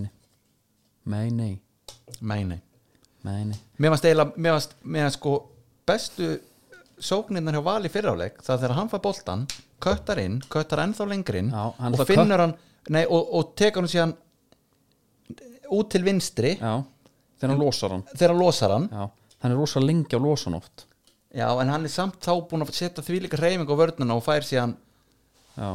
nei, 1.05 1.29
nei, 1.35 2.45
nei. 2.45 2.61
Nei, 3.27 3.43
nei. 3.45 3.59
Mér 3.77 3.91
varst 3.93 4.07
eiginlega, 4.07 4.33
mér 4.39 4.55
varst, 4.55 4.77
mér 4.83 5.09
varst 5.09 5.19
sko 5.19 5.33
bestu 5.89 6.29
sóknirnar 6.99 7.59
hjá 7.59 7.65
Vali 7.67 7.91
fyrráleik 7.93 8.39
það 8.47 8.63
þegar 8.63 8.77
hann 8.79 8.91
fær 8.93 9.03
boltan, 9.05 9.45
köttar 9.83 10.23
inn 10.23 10.39
köttar 10.49 10.85
ennþá 10.87 11.09
lengri 11.11 11.43
inn 11.43 11.51
Já, 11.53 11.65
hann 11.83 11.99
og 11.99 12.09
finnur 12.09 12.45
hann 12.45 12.55
nei, 12.89 13.05
og, 13.05 13.29
og 13.35 13.53
tekur 13.59 13.85
hann 13.85 13.93
síðan 13.93 14.15
út 15.75 15.91
til 15.93 16.07
vinstri 16.07 16.55
Já, 16.57 16.79
þegar 17.39 17.55
hann 17.55 17.63
losar 17.65 17.95
hann. 17.97 18.05
þegar 18.13 18.35
hann 18.35 18.43
losar 18.43 18.75
hann. 18.75 18.89
Já, 18.93 19.09
hann 19.43 19.55
er 19.55 19.59
rosa 19.59 19.81
lengi 19.81 20.19
á 20.19 20.21
losan 20.21 20.59
oft 20.59 20.87
já, 21.35 21.49
en 21.63 21.69
hann 21.73 21.85
er 21.85 21.93
samt 21.93 22.21
þá 22.25 22.33
búin 22.51 22.65
að 22.67 22.75
setja 22.75 23.05
því 23.05 23.23
líka 23.25 23.41
reyfing 23.41 23.69
á 23.71 23.77
vörnuna 23.79 24.17
og 24.19 24.25
fær 24.27 24.47
síðan 24.47 24.77
Já, 25.59 25.75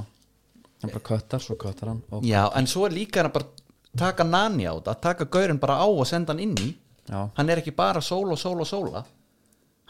hann 0.83 0.91
bara 0.91 1.03
köttar, 1.03 1.43
svo 1.43 1.55
köttar 1.59 1.93
hann 1.93 2.01
já, 2.23 2.47
en 2.55 2.67
svo 2.67 2.87
er 2.87 2.95
líka 2.95 3.21
hann 3.21 3.31
að 3.31 3.37
bara 3.39 3.63
taka 3.97 4.23
nani 4.23 4.65
á 4.65 4.73
þetta, 4.73 4.95
taka 5.01 5.25
gaurinn 5.29 5.59
bara 5.61 5.77
á 5.79 5.87
og 5.87 6.05
senda 6.09 6.33
hann 6.33 6.41
inn 6.41 6.55
í. 6.57 6.71
Já, 7.09 7.27
hann 7.37 7.49
er 7.51 7.61
ekki 7.61 7.73
bara 7.75 8.01
sóla, 8.01 8.35
sóla, 8.39 8.65
sóla. 8.65 9.03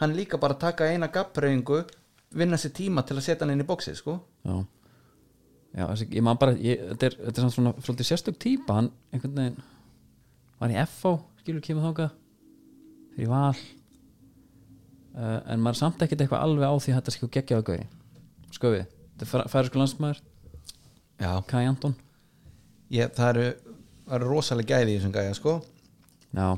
Hann 0.02 0.10
er 0.12 0.18
líka 0.18 0.38
bara 0.40 0.56
að 0.56 0.64
taka 0.66 0.88
eina 0.90 1.08
gappreyfingu 1.08 1.84
vinna 2.34 2.58
sér 2.58 2.74
tíma 2.74 3.04
til 3.06 3.16
að 3.16 3.26
setja 3.28 3.46
hann 3.46 3.54
inn 3.54 3.62
í 3.64 3.68
bóksið 3.68 3.96
sko. 4.00 4.18
Já. 4.44 4.56
Já, 5.74 5.84
þessi, 5.88 6.08
ég 6.14 6.22
maður 6.26 6.40
bara 6.42 6.56
ég, 6.58 6.82
þetta, 6.90 7.06
er, 7.08 7.16
þetta 7.28 7.44
er 7.44 7.54
svona 7.54 7.72
svolítið 7.82 8.10
sérstök 8.10 8.40
típa. 8.42 8.76
Hann 8.80 8.90
einhvern 9.14 9.38
veginn 9.40 9.62
var 10.60 10.74
í 10.74 10.84
FO, 10.90 11.14
skilur 11.44 11.64
kemur 11.64 11.84
þáka 11.84 12.08
fyrir 13.14 13.28
val. 13.28 13.58
Uh, 15.14 15.38
en 15.52 15.60
maður 15.62 15.82
samt 15.82 16.00
ekkert 16.02 16.24
eitthvað 16.24 16.46
alveg 16.48 16.72
á 16.72 16.74
því 16.74 16.94
að 16.94 16.96
þetta 16.98 17.14
skilur 17.14 17.32
geggja 17.36 17.58
á 17.60 17.66
gauði 17.68 17.84
sköfið, 18.54 18.86
þetta 19.20 19.44
færi 19.50 19.68
sko 19.68 19.80
landsmaður 19.82 20.22
Kai 21.48 21.62
Anton. 21.64 21.94
Ég, 22.92 23.12
það 23.14 23.28
eru, 23.30 23.74
eru 24.16 24.30
rosalega 24.32 24.74
gæði 24.74 24.94
í 24.94 24.96
þessum 24.98 25.12
gæja 25.14 25.36
sko. 25.38 25.54
Já, 26.34 26.48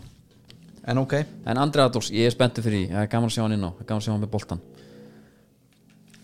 en 0.89 1.01
ok, 1.03 1.15
en 1.45 1.61
Andri 1.61 1.85
Adolfs, 1.85 2.09
ég 2.15 2.31
er 2.31 2.35
spenntur 2.35 2.65
fyrir 2.65 2.89
það 2.95 3.03
er 3.03 3.13
gaman 3.13 3.29
að 3.29 3.37
sjá 3.37 3.43
hann 3.45 3.57
inn 3.59 3.69
á, 3.69 3.71
það 3.77 3.85
er 3.85 3.91
gaman 3.91 4.01
að 4.01 4.07
sjá 4.07 4.15
hann 4.15 4.25
með 4.25 4.33
boltan 4.33 4.65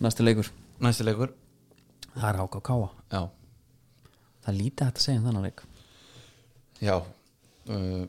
næsti 0.02 0.24
leikur. 0.24 0.48
Næsti 0.82 1.06
leikur. 1.06 1.36
Það 2.14 2.26
er 2.30 2.40
Háka 2.40 2.62
Káa, 2.64 2.88
já, 3.12 3.20
það 4.42 4.50
er 4.54 4.58
lítið 4.58 4.88
hægt 4.88 4.98
að 5.02 5.06
segja 5.06 5.20
um 5.20 5.28
þennan 5.28 5.46
leik. 5.50 5.62
Já. 6.82 6.96
Uh, 7.68 8.02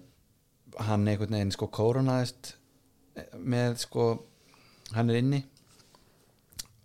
hann 0.79 1.07
einhvern 1.07 1.35
veginn 1.37 1.51
sko 1.53 1.67
kórunaðist 1.73 2.53
með 3.37 3.77
sko 3.83 4.05
hann 4.95 5.09
er 5.09 5.19
inni. 5.21 5.43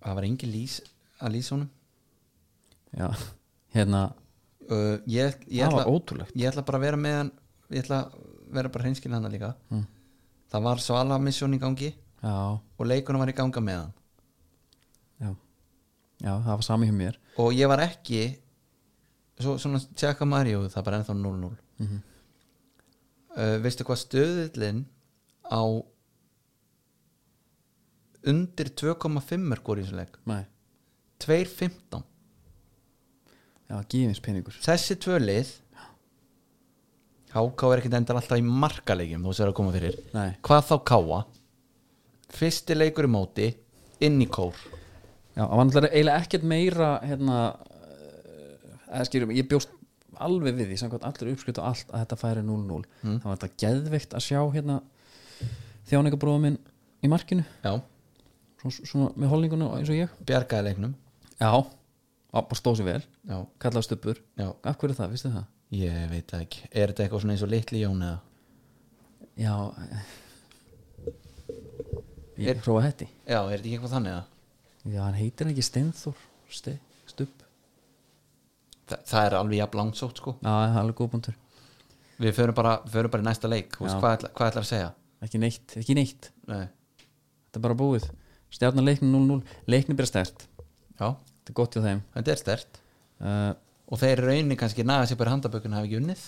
Það 0.03 0.15
var 0.19 0.27
engin 0.29 0.53
lýs 0.53 0.79
að 1.21 1.35
lýsa 1.35 1.55
honum. 1.57 1.71
Já, 2.97 3.09
hérna 3.75 4.03
uh, 4.71 4.97
ég, 5.07 5.35
ég, 5.49 5.65
Það 5.67 5.75
var 5.75 5.83
ætla, 5.83 5.93
ótrúlegt. 5.93 6.33
ég 6.39 6.49
ætla 6.51 6.65
bara 6.65 6.79
að 6.81 6.87
vera 6.87 7.01
með 7.01 7.17
hann 7.19 7.33
ég 7.75 7.83
ætla 7.85 7.99
að 8.07 8.19
vera 8.57 8.71
bara 8.73 8.85
hreinskil 8.87 9.13
hann 9.13 9.29
líka. 9.33 9.55
Mm. 9.71 9.87
það 10.49 10.63
var 10.65 10.81
svala 10.81 11.19
missjón 11.21 11.53
í 11.55 11.61
gangi 11.61 11.91
Já, 12.23 12.33
og 12.57 12.87
leikunum 12.89 13.21
var 13.21 13.31
í 13.31 13.37
ganga 13.37 13.61
með 13.63 13.77
hann. 13.83 13.93
Já. 15.21 15.29
Já, 16.25 16.33
það 16.33 16.55
var 16.55 16.65
sami 16.67 16.89
hjá 16.89 16.95
mér. 16.97 17.19
Og 17.39 17.53
ég 17.55 17.69
var 17.71 17.83
ekki 17.85 18.23
svo, 19.39 19.59
svona 19.61 19.79
tjekka 19.95 20.27
jú, 20.49 20.65
það 20.73 20.85
bara 20.85 20.99
ennþá 21.03 21.15
0-0 21.15 21.57
Mhm. 21.79 21.99
Uh, 23.39 23.57
veistu 23.65 23.87
hvað 23.87 24.03
stöðullin 24.03 24.83
á 25.49 25.63
undir 28.29 28.73
2,5 28.75 29.47
mörg 29.47 29.71
voru 29.71 29.83
í 29.83 29.87
þessu 29.87 30.01
leik? 30.01 30.19
Nei, 30.29 30.43
2.15 31.25 32.05
já, 33.69 33.81
gefins 33.89 34.21
peningur 34.25 34.59
þessi 34.65 34.99
tvö 35.01 35.23
lið 35.23 35.55
HK 37.29 37.71
er 37.73 37.83
ekkert 37.83 37.97
endar 37.99 38.19
alltaf 38.19 38.41
í 38.41 38.45
markalegjum 38.45 39.27
þú 39.27 39.35
sér 39.37 39.51
að 39.51 39.57
koma 39.59 39.73
fyrir. 39.75 39.97
Nei, 40.15 40.31
hvað 40.45 40.63
þá 40.71 40.77
káa 40.89 41.19
fyrsti 42.39 42.77
leikur 42.77 43.09
í 43.09 43.13
móti 43.13 43.49
inn 44.05 44.21
í 44.23 44.29
kór. 44.33 44.57
Já, 45.37 45.43
það 45.45 45.53
var 45.53 45.69
náttúrulega 45.69 45.95
eiginlega 45.95 46.23
ekkert 46.25 46.47
meira 46.49 46.89
hérna 47.05 47.39
eh, 47.69 48.73
eða 48.89 49.09
skýrum, 49.09 49.35
ég 49.37 49.49
bjóst 49.51 49.75
alveg 50.27 50.57
við 50.59 50.71
því 50.73 50.77
samkvæmt 50.83 51.07
allir 51.09 51.33
uppskrift 51.35 51.59
og 51.63 51.69
allt 51.71 51.91
að 51.93 52.03
þetta 52.05 52.19
færi 52.23 52.43
0-0 52.47 52.85
Mm. 53.03 53.19
það 53.21 53.25
var 53.31 53.37
þetta 53.39 53.61
geðveikt 53.65 54.15
að 54.19 54.25
sjá 54.27 54.41
hérna 54.55 54.77
þjáningabróða 55.91 56.41
minn 56.45 56.59
í 57.03 57.09
markinu. 57.13 57.45
Já, 57.65 57.75
svona, 58.61 58.87
svona 58.91 59.11
með 59.17 59.29
holninguna 59.33 59.69
eins 59.79 59.89
og 59.93 59.99
ég. 60.01 60.15
Bjargaði 60.27 60.69
leiknum. 60.69 60.95
Já, 61.39 61.53
bara 62.35 62.59
stóð 62.59 62.81
sér 62.81 62.89
vel. 62.91 63.03
Já, 63.29 63.39
kallaði 63.63 63.87
stuppur, 63.89 64.19
já, 64.39 64.49
af 64.65 64.79
hverju 64.81 64.99
það, 64.99 65.11
vistu 65.15 65.31
það? 65.35 65.47
ég 65.79 66.09
veit 66.11 66.33
ekki. 66.33 66.63
Er 66.73 66.89
þetta 66.93 67.05
eitthvað 67.05 67.21
svona 67.23 67.35
eins 67.37 67.43
og 67.45 67.51
litli 67.53 67.83
jón 67.83 68.03
eða? 68.03 68.19
Já. 69.39 69.55
Ég 72.39 72.53
er 72.55 72.61
prófa 72.63 72.85
hætti 72.87 73.09
já, 73.27 73.41
er 73.43 73.59
þetta 73.59 73.67
ekki 73.67 73.75
eitthvað 73.77 73.95
þannig 73.97 74.15
að 74.15 74.93
Já, 74.95 75.01
hann 75.03 75.17
heitir 75.19 75.49
ekki 75.51 75.65
Steinþór 75.67 76.21
Ste, 76.55 76.75
Stupp 77.11 77.43
Þa, 78.89 78.99
það 79.11 79.27
er 79.27 79.37
alveg 79.39 79.61
jafn 79.61 79.81
langsótt 79.83 80.23
sko. 80.23 80.35
Já, 80.41 80.49
það 80.49 80.71
er 80.71 80.81
alveg 80.83 80.99
góð 81.01 81.11
punktur. 81.15 81.37
Við 82.19 82.35
förum 82.35 82.57
bara, 82.59 82.73
förum 82.91 83.13
bara 83.15 83.25
í 83.25 83.29
næsta 83.29 83.51
leik. 83.51 83.77
Veist, 83.79 83.99
hvað, 84.01 84.17
ætla, 84.17 84.31
hvað 84.35 84.53
ætlar 84.53 84.65
að 84.65 84.71
segja? 84.73 84.89
Ekki 85.27 85.41
neitt, 85.43 85.77
ekki 85.79 85.97
neitt. 85.99 86.31
Nei. 86.51 86.65
Þetta 87.49 87.61
er 87.61 87.65
bara 87.69 87.79
búið. 87.79 88.09
Stjarnan 88.53 88.87
leiknum 88.89 89.13
0-0 89.13 89.43
Leiknum 89.69 89.99
byrja 89.99 90.09
stert 90.09 90.47
já, 90.97 91.09
Þetta 91.13 91.53
er 91.53 91.57
gott 91.59 91.77
hjá 91.77 91.83
þeim. 91.85 92.01
Þetta 92.15 92.33
er 92.33 92.41
stert 92.41 92.79
uh, 93.21 93.51
og 93.89 94.01
þeir 94.01 94.23
raunin 94.25 94.59
kannski 94.61 94.87
naga 94.89 95.09
sér 95.09 95.19
bara 95.21 95.35
handabökun 95.35 95.77
hafi 95.77 95.91
ekki 95.91 96.01
unnið? 96.01 96.23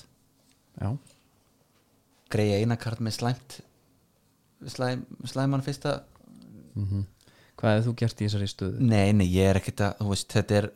Já, 0.81 0.91
greiða 2.33 2.61
einakart 2.61 3.01
með 3.05 3.17
slæmt 3.17 3.57
slæm, 4.69 5.07
slæman 5.29 5.65
fyrsta. 5.65 6.03
Mm 6.77 7.09
Hvað 7.61 7.75
hefur 7.75 7.91
þú 7.91 7.93
gert 8.01 8.21
í 8.21 8.25
þessari 8.25 8.47
stöðu? 8.49 8.85
nei, 8.89 9.11
nei, 9.13 9.27
ég 9.29 9.51
er 9.51 9.59
ekkert 9.59 9.83
að 9.85 9.99
þú 9.99 10.13
veist, 10.15 10.31
þetta 10.33 10.55
er 10.57 10.69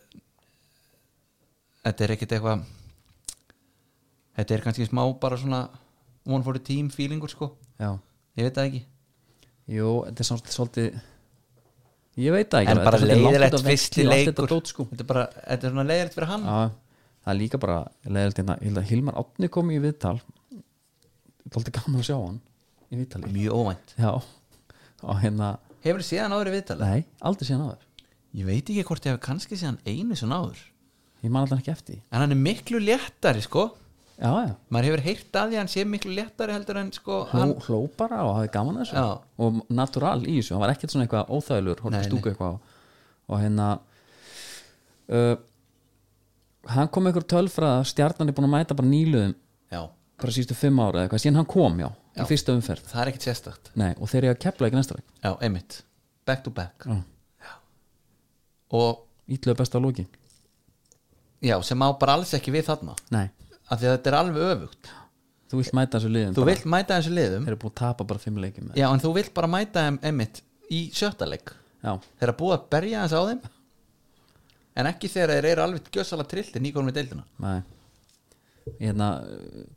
þetta 1.85 2.05
er 2.07 2.14
ekkert 2.16 2.35
eitthvað 2.37 2.64
þetta 4.35 4.57
er 4.57 4.64
kannski 4.64 4.87
smá 4.89 5.03
bara 5.20 5.39
svona 5.41 5.64
one 6.24 6.45
for 6.45 6.57
the 6.57 6.62
team 6.64 6.89
feelingur 6.93 7.30
sko. 7.32 7.51
Já, 7.78 7.93
ég 8.39 8.49
veit 8.49 8.57
það 8.57 8.70
ekki. 8.70 8.80
Jú, 9.74 9.91
þetta 10.09 10.24
er 10.24 10.28
svolítið, 10.30 10.55
svolítið 10.59 11.03
Ég 12.14 12.30
veit 12.30 12.47
það 12.47 12.62
ekki 12.62 12.70
en 12.70 12.80
bara 12.87 12.99
þetta 13.03 13.14
er 13.14 13.20
leiðilegt 13.24 13.62
fyrsti 13.66 14.05
leikur. 14.07 14.47
þetta 14.47 14.59
sko. 14.70 14.85
þetta 14.93 15.03
er 15.03 15.09
bara, 15.09 15.22
þetta 15.35 15.66
er 15.66 15.72
svona 15.72 15.87
leiðilegt 15.89 16.14
fyrir 16.14 16.30
hann. 16.30 16.45
Já, 16.47 16.59
það 17.24 17.32
er 17.32 17.39
líka 17.41 17.61
bara 17.64 17.78
leiðilegt 18.07 18.41
hérna, 18.41 18.57
ég 18.61 18.70
held 18.70 18.80
að 18.80 18.91
Hilmar 18.93 19.18
Átni 19.18 19.51
kom 19.57 19.72
í 19.74 19.78
viðtal. 19.82 20.14
Þóldi 21.55 21.74
gaman 21.74 21.99
að 21.99 22.07
sjá 22.07 22.14
hann 22.20 22.39
í 22.87 23.01
viðtali. 23.01 23.32
Mjög 23.35 23.59
óvænt. 23.59 23.97
Hérna 25.24 25.49
hefur 25.82 26.05
þið 26.05 26.09
séðan 26.12 26.37
áður 26.37 26.51
í 26.53 26.55
viðtali? 26.55 26.87
Nei, 26.93 27.03
aldrei 27.28 27.49
síðan 27.49 27.66
áður. 27.66 27.82
Ég 28.35 28.47
veit 28.49 28.62
ekki 28.62 28.87
hvort 28.87 29.09
ég 29.09 29.16
hef 29.16 29.24
kannski 29.26 29.59
séðan 29.59 29.82
einu 29.85 30.16
svona 30.18 30.39
áður 30.45 30.62
Ég 31.25 31.33
man 31.33 31.45
alltaf 31.45 31.62
ekki 31.62 31.72
eftir 31.72 32.03
en 32.11 32.20
hann 32.20 32.35
er 32.35 32.41
miklu 32.41 32.81
léttari 32.83 33.43
sko. 33.45 33.70
Já, 34.14 34.31
já, 34.47 34.53
maður 34.70 34.87
hefur 34.87 35.03
heyrt 35.09 35.37
að 35.41 35.49
því 35.51 35.57
að 35.57 35.61
hann 35.61 35.70
sé 35.72 35.85
miklu 35.91 36.12
léttari 36.14 36.55
heldur 36.55 36.79
en 36.79 36.93
sko 36.95 37.16
hann, 37.33 37.55
hló 37.64 37.79
bara 37.99 38.20
og 38.22 38.37
hafði 38.37 38.51
gaman 38.55 38.77
þessu. 38.79 38.95
Já. 38.95 39.07
og 39.43 39.57
natural 39.75 40.20
í 40.22 40.37
þessu, 40.37 40.55
hann 40.55 40.62
var 40.62 40.72
ekkert 40.75 40.95
svona 40.95 41.07
eitthvað 41.09 41.33
horfði 41.33 41.95
nei. 41.97 42.05
stúku 42.07 42.31
eitthvað 42.31 42.53
og, 42.53 42.77
og 43.27 43.43
hérna 43.43 43.70
uh, 45.16 45.35
hann 46.77 46.93
kom 46.95 47.11
einhver 47.11 47.27
tölfræða 47.33 47.81
að 47.81 47.89
stjarnan 47.91 48.31
er 48.31 48.37
búin 48.37 48.47
að 48.47 48.55
mæta 48.55 48.77
bara 48.79 48.93
nýluðum 48.93 49.35
já, 49.75 49.81
bara 50.22 50.37
sístu 50.37 50.59
fimm 50.59 50.79
ára 50.79 51.01
eða 51.01 51.09
eitthvað, 51.09 51.25
síðan 51.25 51.41
hann 51.41 51.51
kom 51.57 51.83
já, 51.83 51.89
í 52.14 52.29
fyrsta 52.31 52.55
umferð. 52.55 52.87
Það 52.93 53.03
er 53.03 53.11
ekkert 53.11 53.27
sérstakt. 53.27 53.72
Nei, 53.81 53.91
og 53.99 54.12
þeir 54.12 54.29
eru 54.29 54.37
að 54.37 54.45
kepla 54.47 54.70
ekki 54.70 54.79
næsta 54.79 55.01
leik. 55.01 55.09
Já, 55.18 55.33
einmitt, 55.43 55.81
back 56.29 56.47
to 56.47 56.55
back. 56.55 56.87
Og 58.75 59.03
Ítluðu 59.31 59.57
besta 59.57 59.81
að 59.81 59.87
lóki 59.87 60.05
já, 61.45 61.57
sem 61.66 61.84
á 61.84 61.88
bara 62.01 62.16
alls 62.18 62.32
ekki 62.36 62.55
við 62.55 62.68
þarna. 62.70 62.95
Nei, 63.14 63.26
af 63.68 63.80
því 63.80 63.88
að 63.88 63.97
þetta 63.97 64.11
er 64.11 64.18
alveg 64.20 64.47
öfugt. 64.55 64.92
Þú 65.53 65.61
vilt 65.61 65.74
mæta 65.76 65.99
þessu 66.01 66.11
liðum 66.11 66.34
þú 66.34 66.42
bara, 66.42 66.51
vilt 66.51 66.70
mæta 66.72 66.97
þessu 66.99 67.12
liðum. 67.14 67.45
Þeir 67.45 67.53
eru 67.53 67.61
búin 67.62 67.74
að 67.74 67.80
tapa 67.80 68.07
bara 68.11 68.22
fimm 68.22 68.40
leikim 68.42 68.70
já, 68.74 68.86
en 68.88 69.03
þú 69.03 69.12
vilt 69.18 69.34
bara 69.36 69.51
mæta 69.53 69.84
þeim 69.86 69.99
einmitt 70.09 70.40
í 70.72 70.80
sjötta 70.97 71.28
leik. 71.28 71.53
Já, 71.84 71.92
þeir 72.01 72.26
eru 72.30 72.36
búið 72.40 72.57
að 72.57 72.66
berja 72.74 73.05
þess 73.05 73.14
á 73.14 73.22
þeim. 73.28 73.45
En 74.74 74.90
ekki 74.90 75.11
þegar 75.12 75.34
þeir 75.36 75.49
eru 75.53 75.64
alveg 75.68 75.90
gjössalega 75.95 76.30
trilltir 76.32 76.64
nýkonum 76.64 76.90
við 76.90 76.99
deildina. 76.99 77.26
Nei. 77.45 77.61
Hérna, 78.80 79.09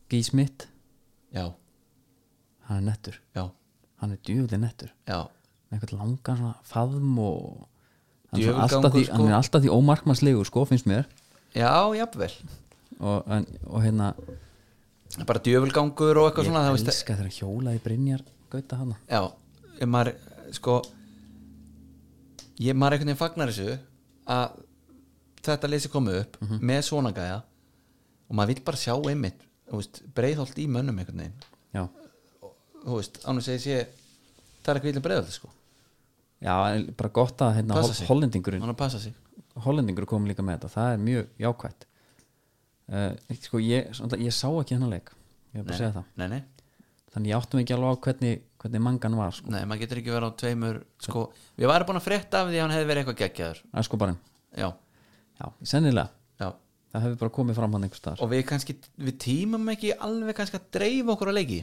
Guy 0.09 0.23
Smith. 0.25 0.69
Já, 1.35 1.51
hann 2.69 2.79
er 2.79 2.85
nettur, 2.87 3.19
já, 3.35 3.43
hann 4.01 4.15
er 4.15 4.21
djúvöldi 4.23 4.57
nettur. 4.61 4.93
Já. 5.05 5.27
Með 5.67 5.81
eitthvað 5.81 5.99
langan 5.99 6.39
svona 6.39 6.53
faðm 6.65 7.17
og 7.19 7.41
hann, 8.31 8.39
er 8.39 8.47
svona 8.47 8.47
Djöfulgangur, 8.47 8.63
alltaf 8.63 8.93
því, 8.95 9.03
sko. 9.03 9.17
hann 9.19 9.27
er 9.27 9.37
alltaf 9.37 9.63
því 9.65 9.73
ómarkmannslegur 9.75 10.47
sko, 10.47 10.63
finnst 10.69 10.87
mér 10.87 11.09
já, 11.57 11.71
jafnvel. 11.97 12.33
Og, 12.99 13.27
en, 13.33 13.45
og 13.69 13.81
hérna 13.85 14.11
bara 15.27 15.41
djöfulgangur 15.45 16.17
og 16.21 16.29
eitthvað 16.29 16.45
ég 16.47 16.51
svona 16.51 16.71
veist, 16.73 16.87
elska 16.91 17.15
þegar 17.17 17.35
hjólaði 17.35 17.81
Brynjar 17.83 18.23
gauta 18.51 18.79
hana 18.79 18.95
já, 19.09 19.21
ef 19.81 19.87
maður 19.89 20.13
sko 20.57 20.77
ég 22.61 22.73
maður 22.77 22.97
einhvern 22.97 23.11
veginn 23.11 23.19
fagnar 23.21 23.51
þessu 23.51 23.75
að 24.33 24.57
þetta 25.47 25.69
leysi 25.71 25.91
komið 25.93 26.19
upp 26.23 26.39
Mhm. 26.41 26.59
með 26.71 26.81
svona 26.89 27.11
gæja 27.15 27.37
og 28.29 28.35
maður 28.35 28.47
vill 28.53 28.63
bara 28.65 28.77
sjá 28.81 28.93
einmitt 28.97 29.45
breiðholt 30.15 30.57
í 30.57 30.65
mönnum 30.67 30.97
einhvern 30.99 31.21
veginn. 31.21 31.45
Já, 31.73 31.87
þú 32.85 32.97
veist, 32.97 33.21
ánum 33.27 33.41
segi 33.43 33.59
sé 33.63 33.87
það 34.63 34.73
er 34.73 34.79
ekki 34.79 34.89
vilja 34.91 35.01
breiðholt 35.05 35.31
sko. 35.35 35.49
Já 36.41 36.53
bara 36.97 37.09
gott 37.09 37.37
að 37.41 37.55
hérna, 37.61 37.81
hollendingurinn 38.07 38.61
hann 38.61 38.73
að 38.73 38.77
passa 38.77 38.99
sig 38.99 39.13
hollendingur 39.65 40.07
kom 40.09 40.27
líka 40.29 40.45
með 40.45 40.59
þetta 40.59 40.73
það 40.75 40.91
er 40.93 41.05
mjög 41.05 41.31
jákvætt. 41.43 41.87
Uh, 42.87 43.37
sko, 43.43 43.61
ég, 43.63 43.89
svona, 43.97 44.19
ég 44.21 44.35
sá 44.35 44.47
ekki 44.47 44.77
hennar 44.77 44.93
leik 44.93 45.11
ég 45.51 45.59
er 45.59 45.65
bara 45.65 45.75
að 45.75 45.81
segja 45.81 45.95
það. 45.97 46.11
nei, 46.21 46.27
nei, 46.31 46.73
þannig 47.13 47.31
ég 47.31 47.41
áttum 47.41 47.61
ekki 47.61 47.75
alveg 47.75 47.97
á 47.97 48.03
hvernig, 48.05 48.43
hvernig 48.61 48.83
mangan 48.85 49.17
var 49.19 49.35
sko. 49.35 49.51
nei, 49.51 49.63
maður 49.67 49.81
getur 49.83 50.01
ekki 50.01 50.13
verið 50.13 50.31
á 50.31 50.39
tveimur 50.41 50.79
sko, 51.03 51.23
við 51.57 51.71
varum 51.71 51.89
búin 51.89 51.99
að 51.99 52.05
frétta 52.07 52.43
af 52.43 52.51
því 52.51 52.59
að 52.59 52.63
hann 52.63 52.75
hefði 52.75 52.89
verið 52.91 53.03
eitthvað 53.03 53.19
geggjaður. 53.23 53.61
Að 53.73 53.87
sko 53.87 53.99
bara, 54.03 54.15
já, 54.55 54.69
já, 55.41 55.45
sennilega. 55.73 56.13
Já. 56.37 56.49
Það 56.93 57.03
hefur 57.07 57.19
bara 57.23 57.35
komið 57.35 57.59
fram 57.59 57.75
hann 57.75 57.87
einhvers 57.87 58.03
staðar. 58.03 58.23
Og 58.23 58.31
við 58.31 58.43
kannski, 58.47 58.77
við 59.03 59.17
tímum 59.25 59.73
ekki 59.73 59.91
alveg 60.07 60.37
kannski 60.37 60.59
að 60.61 60.69
dreifa 60.77 61.13
okkur 61.13 61.33
að 61.33 61.39
leiki. 61.41 61.59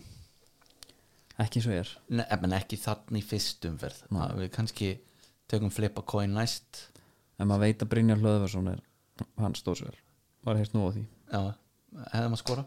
Ekki 1.40 1.61
eins 1.61 1.68
og 1.68 1.74
ég 1.74 1.80
er 1.82 1.92
Nei, 2.20 2.26
en 2.36 2.57
ekki 2.61 2.78
þannig 2.78 3.24
í 3.24 3.26
fyrst 3.26 3.64
umferð. 3.66 4.03
Að 4.12 4.42
við 4.42 4.51
kannski 4.55 4.90
tökum 5.51 5.72
flip 5.74 5.99
a 5.99 6.05
coin 6.07 6.36
næst 6.36 6.84
en 7.39 7.51
maður 7.51 7.64
veit 7.66 7.82
að 7.85 7.91
Brynjar 7.93 8.20
Hlöðvarsson 8.22 8.70
er 8.72 8.82
hann 9.41 9.57
stóðsver, 9.59 9.97
var 10.47 10.59
heilt 10.59 10.74
nú 10.74 10.87
á 10.87 10.95
því. 10.95 11.05
Já, 11.32 11.41
hefðum 12.12 12.37
að 12.37 12.43
skora 12.43 12.64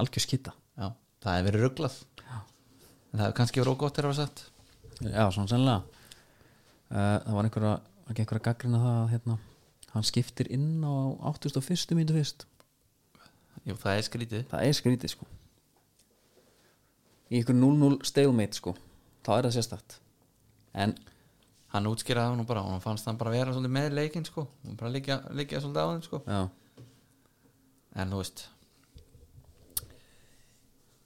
algjör 0.00 0.24
skitta 0.24 0.54
já, 0.78 0.88
það 1.22 1.36
hefur 1.36 1.48
verið 1.48 1.64
rugglað 1.66 1.96
en 2.22 3.18
það 3.18 3.24
hefur 3.24 3.36
kannski 3.40 3.62
verið 3.62 3.74
ógótt 3.74 3.98
þegar 3.98 4.08
það 4.08 4.12
var 4.12 4.20
sagt 4.20 4.44
já, 5.02 5.24
svona 5.34 5.50
sennilega. 5.50 5.82
Uh, 6.92 7.18
það 7.24 7.36
var 7.36 7.48
einhverja, 7.48 7.74
ekki 8.08 8.24
einhverja 8.24 8.46
gaggrina 8.48 8.80
það 8.82 8.96
að 9.00 9.12
hérna, 9.14 9.36
hann 9.92 10.08
skiptir 10.08 10.50
inn 10.52 10.70
á 10.84 10.92
81. 11.32 11.94
mínútu 11.96 12.16
fyrst. 12.16 12.46
Jú, 13.68 13.76
það 13.78 13.96
er 13.96 14.06
skrítið. 14.08 14.44
Það 14.50 14.66
er 14.66 14.76
skrítið 14.76 15.14
sko. 15.14 15.28
Í 17.32 17.40
ykkur 17.40 17.56
0-0 17.56 18.00
stalemate 18.04 18.58
sko. 18.58 18.74
Þá 19.24 19.32
er 19.36 19.48
það 19.48 19.56
sérstætt 19.56 19.98
en 20.72 20.94
hann 21.72 21.88
útskýraði 21.90 22.32
það 22.32 22.40
nú 22.40 22.46
bara 22.48 22.64
og 22.64 22.74
hann 22.74 22.84
fannst 22.84 23.08
hann 23.08 23.20
bara 23.20 23.34
vera 23.34 23.54
svolítið 23.54 23.76
með 23.76 23.96
leikinn 23.98 24.28
sko. 24.28 24.46
Og 24.68 24.78
bara 24.80 24.92
líka, 24.92 25.20
líka 25.32 25.60
svolítið 25.62 25.82
á 25.82 25.92
þeim 25.92 26.04
sko. 26.06 26.22
Já, 26.26 26.42
en 28.02 28.14
þú 28.14 28.22
veist 28.22 28.46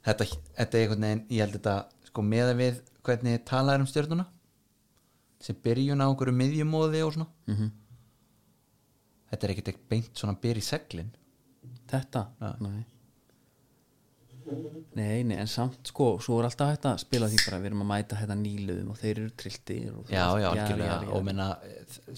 þetta, 0.07 0.29
þetta 0.29 0.79
er 0.79 0.83
einhvern 0.83 1.09
veginn 1.09 1.25
ég 1.31 1.43
held 1.45 1.59
þetta 1.59 1.77
sko 2.11 2.27
með 2.27 2.53
við 2.61 2.85
hvernig 3.07 3.43
talaður 3.47 3.87
um 3.87 3.91
stjörnuna 3.91 4.29
sem 5.47 5.59
byrjun 5.63 6.03
á 6.03 6.07
einhverju 6.09 6.35
miðjumóði 6.35 7.03
og 7.07 7.17
svona. 7.17 7.29
Mm 7.51 7.75
þetta 9.31 9.47
er 9.47 9.55
ekkert 9.55 9.73
ekki 9.73 9.89
beint 9.91 10.21
svona 10.21 10.37
byrj 10.43 10.63
í 10.63 10.67
seglin. 10.67 11.09
Þetta? 11.91 12.23
Já. 12.41 12.51
nei. 12.63 12.85
Nei, 14.97 15.25
nei, 15.27 15.37
en 15.41 15.49
samt 15.51 15.91
sko 15.91 16.17
svo 16.23 16.39
er 16.41 16.49
alltaf 16.49 16.73
hægt 16.73 16.89
að 16.89 17.01
spila 17.03 17.29
því 17.31 17.41
bara 17.45 17.61
við 17.63 17.71
erum 17.71 17.85
að 17.85 17.91
mæta 17.91 18.19
hérna 18.21 18.37
nýluðum 18.41 18.93
og 18.93 18.99
þeir 19.01 19.13
eru 19.15 19.31
trilltir 19.43 19.87
og 19.93 20.11
já, 20.13 20.25
já, 20.41 20.49
algjörlega. 20.51 20.99
og 21.17 21.25
minna, 21.27 21.49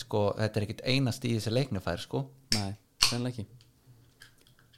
sko, 0.03 0.25
þetta 0.39 0.61
er 0.61 0.67
ekkert 0.67 0.83
einast 0.93 1.25
í 1.25 1.35
þessi 1.37 1.55
leiknufær 1.55 2.03
sko. 2.05 2.25
Nei, 2.57 2.73
sennilega 3.07 3.35
ekki. 3.35 3.47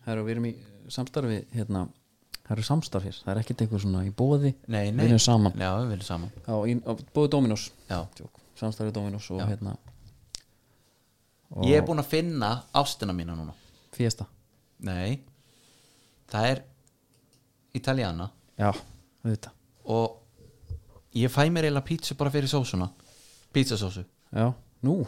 Herru, 0.06 0.26
við 0.26 0.36
erum 0.36 0.48
í 0.50 0.54
samstarfi 0.90 1.40
hérna, 1.54 1.84
það 2.46 2.54
eru 2.56 2.66
samstarf 2.70 3.08
hér 3.08 3.20
það 3.20 3.32
er 3.34 3.42
ekkert 3.42 3.64
eitthvað 3.64 3.84
svona 3.84 4.06
í 4.06 4.12
bóði 4.16 4.54
nei, 4.66 4.90
nei, 4.90 5.04
við 5.04 5.06
erum 5.10 5.24
saman. 5.26 5.56
Já, 5.60 5.70
við 5.84 5.96
erum 5.98 6.08
saman. 6.08 6.34
Á, 6.46 6.54
í, 6.66 6.76
á 6.86 6.92
bóði 7.16 7.32
Dominos. 7.36 7.70
Já. 7.90 8.00
samstarfi 8.60 8.94
Dominos 8.94 9.30
og 9.34 9.42
Já. 9.42 9.48
hérna. 9.52 9.76
Og 11.50 11.66
ég 11.66 11.80
er 11.80 11.86
búin 11.86 11.98
að 11.98 12.12
finna 12.12 12.50
ástina 12.78 13.14
mína 13.16 13.34
núna. 13.34 13.56
Fiesta. 13.94 14.26
Nei, 14.86 15.20
það 16.30 16.52
er 16.52 16.60
Italiana. 17.76 18.30
Já, 18.58 18.70
auðvitað. 19.24 19.56
Og 19.90 20.18
ég 21.16 21.32
fæ 21.32 21.42
mér 21.48 21.68
eiginlega 21.68 21.86
pítsu 21.86 22.16
bara 22.18 22.32
fyrir 22.34 22.50
sósuna. 22.50 22.90
Pítsasósu 23.54 24.04
já, 24.04 24.52
nú, 24.86 25.00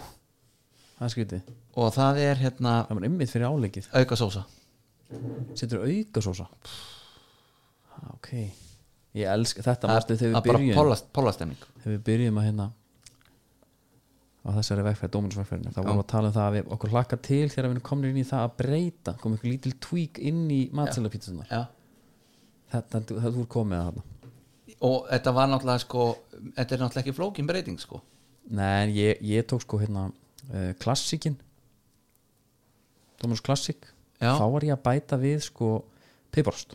það 0.98 1.06
er 1.06 1.14
skrítið. 1.14 1.52
Og 1.78 1.92
það 1.94 2.18
er 2.24 2.42
hérna 2.42 2.74
það 2.88 2.98
var 2.98 3.08
ymmið 3.08 3.30
fyrir 3.36 3.48
áleikið. 3.48 3.88
auka 3.92 4.18
sósa 4.18 4.44
setur 5.58 5.84
auka 5.86 6.22
sósa 6.24 6.46
ok. 8.12 8.30
Ég 9.12 9.28
elsk 9.28 9.60
þetta 9.60 9.88
það 9.88 9.98
mástu 9.98 10.16
þegar 10.16 10.32
það 10.32 10.32
við 10.32 10.36
er 10.38 10.46
bara 10.46 10.60
byrjum 10.62 10.78
pólast, 10.78 11.10
pólastemning 11.12 11.66
þegar 11.82 11.92
við 11.92 12.04
byrjum 12.06 12.40
að 12.40 12.46
hérna 12.48 12.68
á 14.42 14.48
þessari 14.56 14.84
vegferð, 14.88 15.12
Dominus 15.14 15.38
vegferðinu 15.38 15.70
þá 15.74 15.80
vorum 15.82 15.98
við 16.00 16.02
að 16.02 16.10
tala 16.12 16.30
um 16.30 16.34
það 16.34 16.46
að 16.48 16.56
við 16.56 16.70
okkur 16.74 16.92
hlakka 16.96 17.18
til 17.28 17.44
þegar 17.52 17.68
við 17.68 17.82
komin 17.86 18.08
inn 18.08 18.22
í 18.22 18.24
það 18.26 18.46
að 18.46 18.54
breyta. 18.58 19.12
Kom 19.20 19.36
einhver 19.36 19.52
lítil 19.52 19.74
tweak 19.84 20.18
inn 20.18 20.40
í 20.50 20.58
matselapítsunar. 20.74 21.52
Þetta, 22.72 23.02
þetta, 23.06 23.30
er 23.30 23.46
komið 23.52 23.78
að 23.78 23.86
þarna. 23.88 24.04
Og 24.82 24.98
þetta 25.06 25.32
var 25.36 25.50
náttúrulega 25.50 25.84
sko 25.84 26.06
þetta 26.56 26.74
er 26.74 26.82
náttúrulega 26.82 27.02
ekki 27.04 27.16
flókin 27.16 27.48
breyting 27.48 27.80
sko. 27.80 28.02
Nei, 28.50 28.82
en 28.82 28.92
ég, 28.96 29.22
ég 29.22 29.46
tók 29.48 29.62
sko 29.62 29.78
hérna 29.78 30.08
uh, 30.10 30.72
klassikin 30.82 31.38
Dominus 33.22 33.42
klassik 33.44 33.86
Já. 34.18 34.34
þá 34.34 34.46
var 34.50 34.64
ég 34.66 34.74
að 34.74 34.82
bæta 34.82 35.18
við 35.20 35.44
sko 35.46 35.68
piparost. 36.34 36.74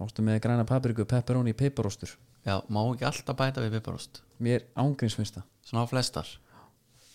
Ástu 0.00 0.24
með 0.24 0.40
græna 0.42 0.64
papriku, 0.66 1.04
pepperoni, 1.06 1.52
piparostur. 1.54 2.14
Já, 2.46 2.56
má 2.72 2.80
ekki 2.86 3.06
alltaf 3.06 3.36
bæta 3.38 3.62
við 3.62 3.76
piparost? 3.76 4.22
Mér 4.42 4.64
ángriðs 4.72 5.18
finnst 5.18 5.36
það 5.36 5.44
svona 5.68 5.84
á 5.84 5.90
flestar. 5.92 6.32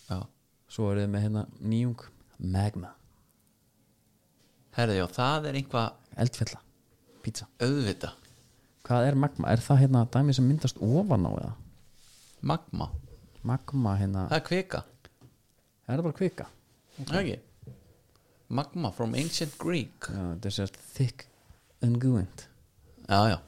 Já, 0.06 0.22
svo 0.70 0.92
er 0.92 1.02
þið 1.02 1.10
með 1.12 1.26
hérna 1.26 1.44
nýjung 1.58 2.06
magma, 2.38 2.94
herði 4.78 5.00
já, 5.00 5.06
það 5.10 5.50
er 5.50 5.58
einhvað 5.58 6.18
eldfjalla 6.22 6.60
pizza. 7.24 7.48
Auðvita 7.62 8.12
Hvað 8.88 9.06
er 9.10 9.18
magma? 9.20 9.50
Er 9.52 9.60
það 9.60 9.82
hérna 9.82 10.04
dæmi 10.08 10.34
sem 10.36 10.46
myndast 10.48 10.78
ofan 10.80 11.26
á 11.28 11.32
eða? 11.32 11.50
magma, 12.40 12.86
Magma 13.42 13.96
hérna, 13.98 14.24
það 14.30 14.38
er 14.38 14.44
kvika. 14.46 14.80
Er 15.88 15.98
það 15.98 16.04
bara 16.06 16.16
kvika? 16.18 16.46
okay. 17.02 17.20
ekki. 17.20 17.74
Magma 18.48 18.90
from 18.96 19.14
ancient 19.18 19.58
Greek. 19.60 20.08
Já, 20.08 20.22
þetta 20.32 20.48
er 20.48 20.56
sér 20.56 20.72
thick 20.94 21.26
unguent. 21.84 22.46
Já, 23.08 23.20
já, 23.34 23.38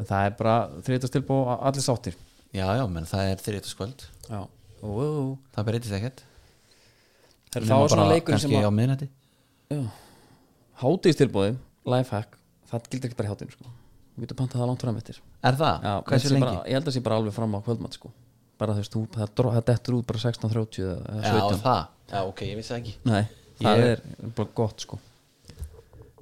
En 0.00 0.08
Það 0.08 0.26
er 0.26 0.36
bara 0.38 0.54
þriðast 0.82 1.14
tilbú 1.14 1.38
allir 1.52 1.84
sáttir. 1.84 2.16
Já, 2.52 2.64
já, 2.76 2.82
menn 2.90 3.06
það 3.08 3.30
er 3.30 3.42
þriðtaskvöld 3.44 4.02
Já. 4.28 4.40
Ó, 4.82 4.86
ó, 4.88 5.04
ó. 5.04 5.26
það 5.54 5.68
breytist 5.68 5.96
ekkert. 5.96 6.24
Það 7.52 7.68
var 7.70 7.92
svona 7.92 8.08
leikur 8.10 8.40
sem 8.40 8.56
að 8.56 8.72
miðnætti. 8.76 9.08
Hátíðstilbúði, 10.82 11.54
lifehack 11.86 12.38
Það 12.72 12.86
gildir 12.90 13.10
ekki 13.10 13.16
bara 13.18 13.28
í 13.28 13.32
hátinu 13.32 13.52
sko. 13.52 13.64
Við 14.16 14.24
getum 14.26 14.36
pantað 14.38 14.60
það 14.62 14.68
langt 14.70 14.82
fram 14.84 14.96
eftir. 14.96 15.16
Er 15.44 15.56
það? 15.60 15.82
Já, 15.82 15.92
hversu 16.02 16.12
þetta 16.12 16.28
sé 16.28 16.32
lengi? 16.32 16.44
bara, 16.46 16.62
Ég 16.68 16.72
held 16.72 16.82
að 16.82 16.88
það 16.88 16.94
sé 16.96 17.02
bara 17.04 17.16
alveg 17.20 17.34
fram 17.36 17.52
á 17.52 17.58
kvöldmatt 17.66 17.96
sko. 17.98 18.10
Bara 18.58 18.72
þú 18.72 18.80
veist, 18.82 18.92
þú- 18.92 19.08
það 19.12 19.32
það 19.42 19.64
dettur 19.70 19.94
út 19.98 20.06
bara 20.06 20.18
16.30 20.22 20.84
eða 20.88 21.22
já, 21.22 21.32
17 21.32 21.62
það, 21.62 21.86
já, 22.12 22.20
ok, 22.28 22.40
ég 22.48 22.56
vissi 22.56 22.72
það 22.72 22.80
ekki. 22.80 22.94
Nei, 23.04 23.22
það 23.60 23.82
Ég- 23.82 23.88
er 23.92 24.30
bara 24.36 24.48
gott 24.54 24.80
sko. 24.86 24.98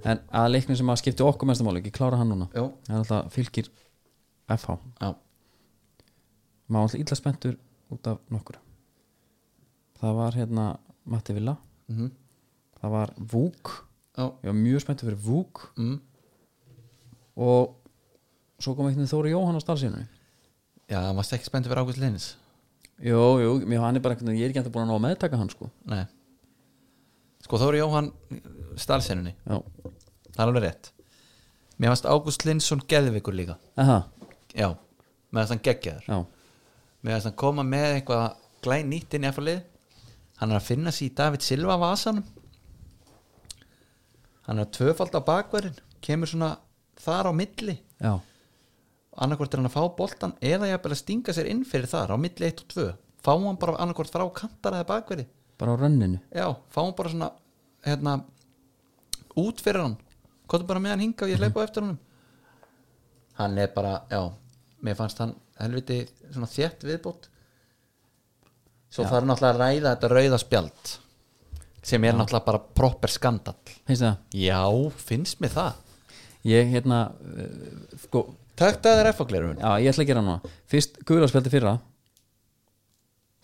En 0.05 0.19
að 0.33 0.49
leiknum 0.55 0.77
sem 0.81 0.87
að 0.95 0.97
skipti 1.03 1.23
okkur 1.27 1.47
mestamáli 1.51 1.83
ekki 1.83 1.93
klára 1.93 2.17
hann 2.17 2.31
núna. 2.33 2.49
Jú. 2.57 2.73
Það 2.89 2.95
er 2.95 2.99
alltaf 3.05 3.33
fylgir 3.35 3.69
FH 4.49 4.79
já, 5.01 5.15
Má 6.71 6.79
alltaf 6.83 6.99
illa 7.01 7.17
spenntur 7.19 7.57
út 7.93 8.07
af 8.07 8.19
nokkur 8.31 8.57
Það 10.01 10.15
var 10.17 10.33
hérna 10.33 10.79
Matti 11.05 11.33
Villa. 11.37 11.57
Mhm. 11.91 12.11
Það 12.81 12.91
var 12.91 13.11
Vúk 13.21 13.85
já, 14.17 14.25
Ég 14.43 14.49
var 14.51 14.57
mjög 14.59 14.85
spenntur 14.85 15.11
fyrir 15.11 15.21
Vúk. 15.25 15.63
Mm. 15.79 15.99
Og 17.41 17.77
svo 18.61 18.75
kom 18.75 18.89
einhvern 18.89 19.05
veginn 19.05 19.13
Þóri 19.13 19.33
Jóhann 19.33 19.57
á 19.57 19.63
starfsíðunni 19.65 20.07
já, 20.91 20.99
það 20.99 21.19
varst 21.21 21.37
ekki 21.37 21.49
spenntið 21.49 21.73
fyrir 21.73 21.83
Ágúst 21.85 22.01
Linnis 22.03 22.27
Jú, 23.01 23.21
jú, 23.41 23.53
mér 23.65 23.85
hann 23.85 23.97
er 23.97 24.05
bara 24.05 24.17
einhvern 24.17 24.33
veginn 24.33 24.43
Ég 24.43 24.51
er 24.51 24.53
ekki 24.53 24.61
eftir 24.61 24.75
búin 24.75 24.85
að 24.85 24.91
ná 24.91 24.97
að 24.99 25.05
meðtaka 25.07 25.41
hann 25.41 25.53
sko. 25.53 25.71
Nei. 25.89 26.03
Sko, 27.47 27.61
er 27.71 27.79
Jóhann 27.81 28.11
starfsennunni 28.77 29.33
Já, 29.39 29.57
það 30.35 30.43
er 30.43 30.47
alveg 30.51 30.67
rétt. 30.67 30.93
Mér 31.81 31.95
varst 31.95 32.11
Ágúst 32.11 32.45
Linnsson 32.45 32.83
geðvikur 32.91 33.33
líka. 33.33 33.57
Aha, 33.81 34.03
já, 34.53 34.75
með 35.33 35.41
þess 35.41 35.49
að 35.49 35.55
hann 35.55 35.65
geggjaður 35.71 36.11
þess 37.15 37.25
að 37.25 37.31
hann 37.31 37.41
koma 37.41 37.65
með 37.65 37.95
eitthvað 37.95 38.27
glæn 38.65 38.91
nýtt 38.93 39.17
inn 39.17 39.25
í 39.25 39.31
eftirlið 39.31 39.63
hann 40.41 40.53
er 40.53 40.59
að 40.59 40.67
finna 40.67 40.93
sér 40.93 41.09
í 41.09 41.15
David 41.17 41.45
Silva 41.45 41.77
vasanum 41.81 42.27
hann 44.51 44.59
er 44.59 44.67
að 44.67 44.75
tvöfald 44.75 45.15
á 45.15 45.23
bakverðin 45.23 45.77
kemur 46.03 46.27
svona 46.27 46.51
þar 46.99 47.31
á 47.31 47.33
milli. 47.39 47.77
Já. 48.03 48.19
Annarkvort 49.21 49.55
er 49.55 49.61
hann 49.61 49.71
að 49.71 49.77
fá 49.77 49.85
boltan 49.95 50.35
eða 50.43 50.73
jafnvel 50.73 50.95
að 50.97 51.01
stinga 51.05 51.35
sér 51.37 51.51
inn 51.53 51.63
fyrir 51.69 51.91
þar 51.91 52.15
á 52.15 52.17
milli 52.19 52.49
1 52.49 52.65
og 52.65 52.73
2 52.75 52.87
fá 53.21 53.31
hann 53.37 53.59
bara 53.61 53.77
annarkvort 53.85 54.11
frá 54.11 54.25
kantar 54.35 54.79
eða 54.79 54.89
bakveri 54.89 55.27
bara 55.61 55.77
á 55.77 55.81
rönninu. 55.81 56.19
Já, 56.35 56.49
fá 56.73 56.81
hann 56.83 56.97
bara 56.97 57.13
svona 57.13 57.31
hérna, 57.85 58.15
út 59.37 59.61
fyrir 59.61 59.85
hann. 59.85 59.99
Hvað 60.49 60.65
bara 60.67 60.83
með 60.83 60.95
hann 60.95 61.05
hinga 61.05 61.27
og 61.27 61.31
ég 61.31 61.43
hleypa 61.43 61.63
á 61.63 61.67
eftir 61.69 61.85
honum. 61.85 62.01
Hann 63.39 63.59
er 63.61 63.71
bara, 63.75 64.01
já 64.11 64.23
mér 64.81 64.97
fannst 64.97 65.21
hann 65.21 65.37
helviti 65.61 66.01
svona 66.33 66.49
þétt 66.51 66.89
viðbót. 66.89 67.29
Svo 68.91 69.07
þarf 69.07 69.29
náttúrulega 69.29 69.55
að 69.55 69.61
ræða 69.63 69.95
þetta 69.95 70.13
rauða 70.17 70.41
spjald 70.43 70.95
sem 71.83 72.05
er 72.05 72.17
náttúrulega 72.17 72.47
bara 72.47 72.61
proper 72.77 73.13
skandal 73.13 73.57
finnst 73.89 74.05
það? 74.05 74.19
já, 74.37 74.61
finnst 75.09 75.41
mér 75.41 75.55
það. 75.55 75.79
Ég 76.49 76.71
hérna 76.73 77.01
uh, 77.11 77.99
sko, 78.07 78.25
Takk 78.61 78.83
að 78.85 78.85
það 78.85 78.99
er 79.01 79.09
F-glerun 79.15 79.61
já 79.61 79.71
ég 79.81 79.93
ætla 79.93 80.05
að 80.05 80.11
gera 80.11 80.23
núna. 80.25 80.53
Fyrst 80.69 80.99
guðlarspjaldi 81.09 81.53
fyrra. 81.53 81.79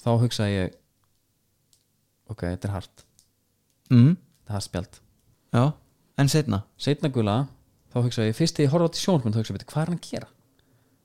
Þá 0.05 0.11
hugsaði 0.21 0.57
ég 0.57 0.75
ok, 2.29 2.43
þetta 2.43 2.69
er 2.69 2.75
hart. 2.75 3.05
Mm. 3.89 4.13
þetta 4.17 4.51
er 4.51 4.57
hart 4.59 4.67
spjald. 4.67 4.99
Já, 5.57 5.63
en 6.21 6.33
setna 6.33 6.61
setna 6.83 7.11
guðla, 7.15 7.39
þá 7.95 7.99
hugsaði 8.03 8.33
ég 8.33 8.37
fyrst 8.37 8.59
þegar 8.59 8.69
ég 8.69 8.75
horfði 8.75 8.91
á 8.91 8.95
til 8.97 9.05
sjónmynd 9.07 9.37
þá 9.37 9.41
hugsaði 9.41 9.63
ég, 9.63 9.71
hvað 9.73 9.83
er 9.83 9.91
hann 9.93 9.99
að 9.99 10.11
gera? 10.11 10.31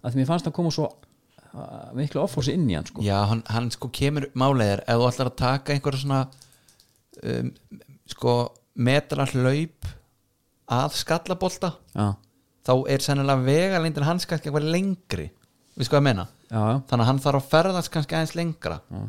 Að 0.01 0.11
því 0.11 0.21
mér 0.21 0.29
fannst 0.31 0.47
hann 0.49 0.55
koma 0.57 0.73
svo 0.75 0.87
uh, 0.91 1.89
miklu 1.97 2.23
offósi 2.25 2.55
inn 2.57 2.67
í 2.67 2.75
hann 2.75 2.89
sko. 2.89 3.03
Já, 3.05 3.15
hann, 3.31 3.45
hann 3.53 3.71
sko 3.71 3.91
kemur 3.95 4.27
máleiðir 4.35 4.83
ef 4.83 4.99
þú 4.99 5.07
ætlar 5.11 5.31
að 5.31 5.39
taka 5.45 5.75
einhverja 5.75 6.03
svona 6.03 6.21
um, 7.19 7.51
sko 8.11 8.35
metra 8.81 9.25
hlaup 9.33 9.87
að 10.71 10.93
skallabolta 10.95 11.73
já, 11.91 12.05
þá 12.67 12.73
er 12.93 13.03
sennilega 13.03 13.43
vegalindin 13.45 14.07
hans 14.07 14.27
kannski 14.29 14.49
eitthvað 14.49 14.69
lengri. 14.71 15.27
Við 15.75 15.87
sko 15.87 15.99
að 15.99 16.05
menna 16.07 16.27
já, 16.51 16.61
þannig 16.87 17.03
að 17.03 17.09
hann 17.09 17.23
þarf 17.23 17.41
að 17.41 17.49
ferðast 17.51 17.91
kannski 17.93 18.17
aðeins 18.17 18.35
lengra 18.37 18.77
Já. 18.91 19.01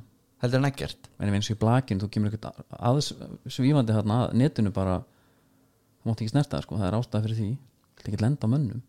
heldur 0.44 0.61
en 0.62 0.68
ekkert. 0.70 1.11
En 1.18 1.30
ef 1.30 1.36
eins 1.38 1.50
og 1.50 1.57
í 1.57 1.61
blakin, 1.62 2.00
þú 2.03 2.09
kemur 2.14 2.34
eitthvað 2.34 2.62
aðeins 2.78 3.11
svífandi 3.57 3.96
þarna 3.96 4.18
að 4.26 4.36
netinu 4.42 4.72
bara 4.74 5.00
þú 5.03 6.11
mátt 6.11 6.22
ekki 6.22 6.32
snerta 6.34 6.57
það 6.57 6.66
sko, 6.66 6.78
það 6.80 6.88
er 6.88 6.98
ástæða 6.98 7.24
fyrir 7.26 7.40
því. 7.40 7.50
Það 7.98 8.11
ekki 8.12 8.22
lenda 8.22 8.50
mönnum. 8.50 8.82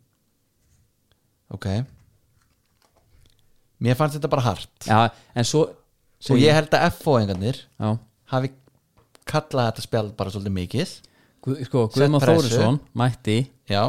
Ok. 1.53 1.67
Mér 3.83 3.97
fannst 3.99 4.17
þetta 4.17 4.31
bara 4.31 4.45
hart. 4.47 4.87
En 5.35 5.47
svo 5.47 5.65
og 6.31 6.39
ég 6.39 6.55
held 6.55 6.71
að 6.77 6.85
F-fóingarnir 6.93 7.57
já, 7.59 7.89
hafi 8.31 8.53
kallað 9.29 9.71
þetta 9.71 9.85
spjald 9.87 10.15
bara 10.19 10.33
svolítið 10.33 10.57
mikið. 10.59 10.95
Sko, 11.67 11.87
Guðmar. 11.91 12.23
Þórisson 12.23 12.79
mætti 12.95 13.37
já, 13.67 13.83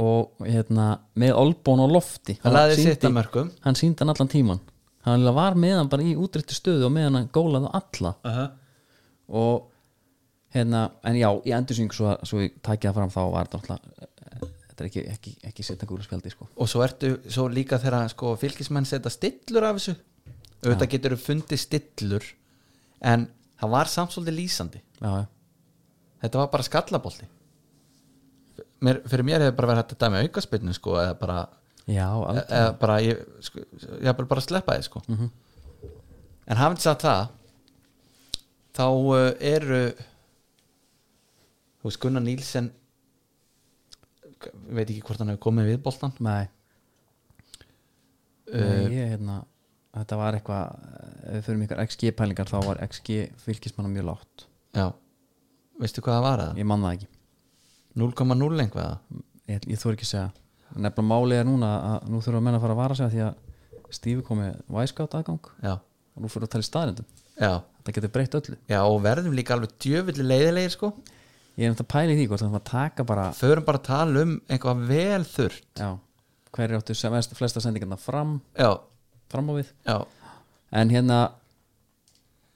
og 0.00 0.46
hérna 0.46 0.86
með 1.20 1.34
olbón 1.36 1.84
og 1.84 1.94
lofti. 1.98 2.38
Hann 2.44 2.56
að 2.56 3.10
mörgum 3.12 3.50
hann 3.66 3.76
síndi 3.76 4.00
hann 4.00 4.14
allan 4.14 4.32
tíman 4.32 4.62
hann 5.06 5.26
var 5.34 5.56
með 5.58 5.78
hann 5.80 5.90
bara 5.92 6.04
í 6.04 6.14
útrættu 6.18 6.56
stöðu 6.56 6.88
og 6.88 6.94
með 6.94 7.08
hann 7.08 7.28
gólaði 7.32 7.70
á 7.70 7.72
alla. 7.80 8.14
Uh 8.24 8.36
-huh. 8.36 8.48
og 9.28 9.66
hérna, 10.54 10.90
en 11.04 11.16
já, 11.16 11.30
í 11.46 11.52
endursyngu 11.54 11.94
svo, 11.94 12.16
svo 12.26 12.40
ég 12.42 12.58
tækja 12.62 12.90
það 12.90 12.94
fram 12.94 13.10
þá 13.14 13.22
var 13.32 13.48
þetta 13.48 13.78
eh, 13.78 14.48
þetta 14.68 14.82
er 14.82 14.86
ekki, 14.86 15.04
ekki, 15.14 15.34
ekki 15.44 15.62
setna 15.62 15.86
gúlu 15.88 16.02
spjaldi 16.02 16.30
sko. 16.30 16.48
og 16.56 16.68
svo 16.68 16.82
ertu 16.82 17.20
svo 17.28 17.48
líka 17.48 17.78
þegar 17.78 18.08
sko, 18.10 18.36
fylgismenn 18.36 18.84
setja 18.84 19.10
stillur 19.10 19.64
af 19.64 19.76
þessu. 19.76 19.94
Auðvitað 20.60 20.90
getur 20.90 21.14
þú 21.14 21.20
fundið 21.24 21.58
stillur 21.58 22.24
en 23.00 23.28
það 23.60 23.74
var 23.74 23.90
samt 23.92 24.14
svolítið 24.14 24.38
lýsandi. 24.38 24.80
Já, 25.00 25.26
þetta 26.24 26.42
var 26.42 26.50
bara 26.52 26.66
skallabolti. 26.66 27.28
Mér, 28.80 29.02
fyrir 29.12 29.26
mér 29.28 29.44
hefur 29.44 29.56
bara 29.58 29.72
verið 29.74 29.82
hægt 29.82 29.94
að 29.96 30.02
dæmi 30.06 30.22
aukaspilnu 30.24 30.72
sko, 30.76 30.94
eða 30.96 31.16
bara, 31.20 31.38
já 31.84 32.06
eða 32.40 32.70
bara 32.80 32.94
ég, 33.04 33.18
sko, 33.44 33.64
ég 34.00 34.14
bara, 34.16 34.28
bara 34.30 34.44
sleppa 34.44 34.76
þið 34.78 34.86
sko. 34.88 35.02
en 36.50 36.56
hafandi 36.58 36.82
sagt 36.86 37.04
það 37.04 37.26
þá 38.78 38.86
uh, 38.88 39.26
eru 39.44 39.82
þú 41.80 41.88
veist 41.88 42.00
Gunnar 42.00 42.24
Nílsen 42.24 42.70
veit 44.70 44.88
ekki 44.88 45.02
hvort 45.04 45.20
hann 45.20 45.34
hefur 45.34 45.44
komið 45.50 45.70
við 45.74 45.84
boltan 45.84 46.16
nei, 46.24 46.48
Uh, 48.50 48.58
nei 48.58 48.96
ég, 48.96 49.12
hérna, 49.12 49.34
þetta 49.96 50.18
var 50.20 50.38
eitthvað 50.38 50.74
ef 51.24 51.32
við 51.34 51.46
fyrir 51.46 51.64
ykkur 51.66 51.82
XG 51.86 52.12
pælingar 52.18 52.50
þá 52.50 52.58
var 52.66 52.82
XG 52.86 53.22
fylgismanna 53.42 53.90
mjög 53.92 54.06
látt 54.10 54.46
já, 54.76 54.86
veistu 55.80 56.04
hvað 56.04 56.18
það 56.18 56.26
var 56.28 56.44
það? 56.44 56.60
ég 56.60 56.68
man 56.70 56.86
það 56.86 56.96
ekki. 56.98 57.10
0,0 58.00 58.64
einhvað 58.64 58.90
ég, 59.50 59.64
ég 59.66 59.80
þór 59.80 59.96
ekki 59.96 60.06
að 60.06 60.12
segja. 60.12 60.28
Nefnilega 60.70 61.06
málið 61.10 61.40
er 61.40 61.48
núna 61.48 61.70
að 61.88 62.10
nú 62.12 62.20
þurfa 62.22 62.42
menn 62.46 62.58
að 62.58 62.64
fara 62.64 62.76
að 62.76 62.82
vara 62.84 62.98
sig 62.98 63.08
að 63.08 63.16
því 63.16 63.24
að 63.26 63.46
Stífi 63.90 64.22
komið 64.22 64.60
væskátt 64.70 65.16
aðgang. 65.18 65.48
Já, 65.64 65.72
og 66.14 66.22
nú 66.22 66.28
fyrir 66.30 66.46
að 66.46 66.52
tala 66.52 66.62
í 66.62 66.68
staðrindum 66.68 67.08
þetta 67.40 67.94
getur 67.96 68.12
breytt 68.14 68.36
öllu. 68.38 68.58
Já 68.70 68.78
og 68.84 69.00
verðum 69.02 69.34
líka 69.34 69.56
alveg 69.56 69.72
djöfulli 69.82 70.26
leiðilegir 70.26 70.74
sko. 70.76 70.92
Ég 71.58 71.66
er 71.66 71.72
um 71.72 71.76
þetta 71.76 71.90
pæli 71.90 72.16
því 72.18 72.26
hvort 72.30 72.44
það 72.44 72.54
var 72.54 72.62
að 72.62 72.70
taka 72.70 73.06
bara 73.08 73.24
förum 73.36 73.66
bara 73.66 73.80
að 73.80 73.88
tala 73.88 74.22
um 74.24 74.36
eitthvað 74.46 74.84
vel 74.90 75.24
þurrt. 75.26 75.66
Já, 75.80 75.90
hver 76.54 76.66
er 76.68 76.78
áttu 76.78 76.96
flesta 77.38 77.62
sendingarna 77.64 77.98
fram, 78.00 78.36
já, 78.54 78.70
fram 79.30 79.50
á 79.50 79.52
við. 79.58 79.70
Já, 79.86 79.96
en 80.80 80.92
hérna 80.94 81.20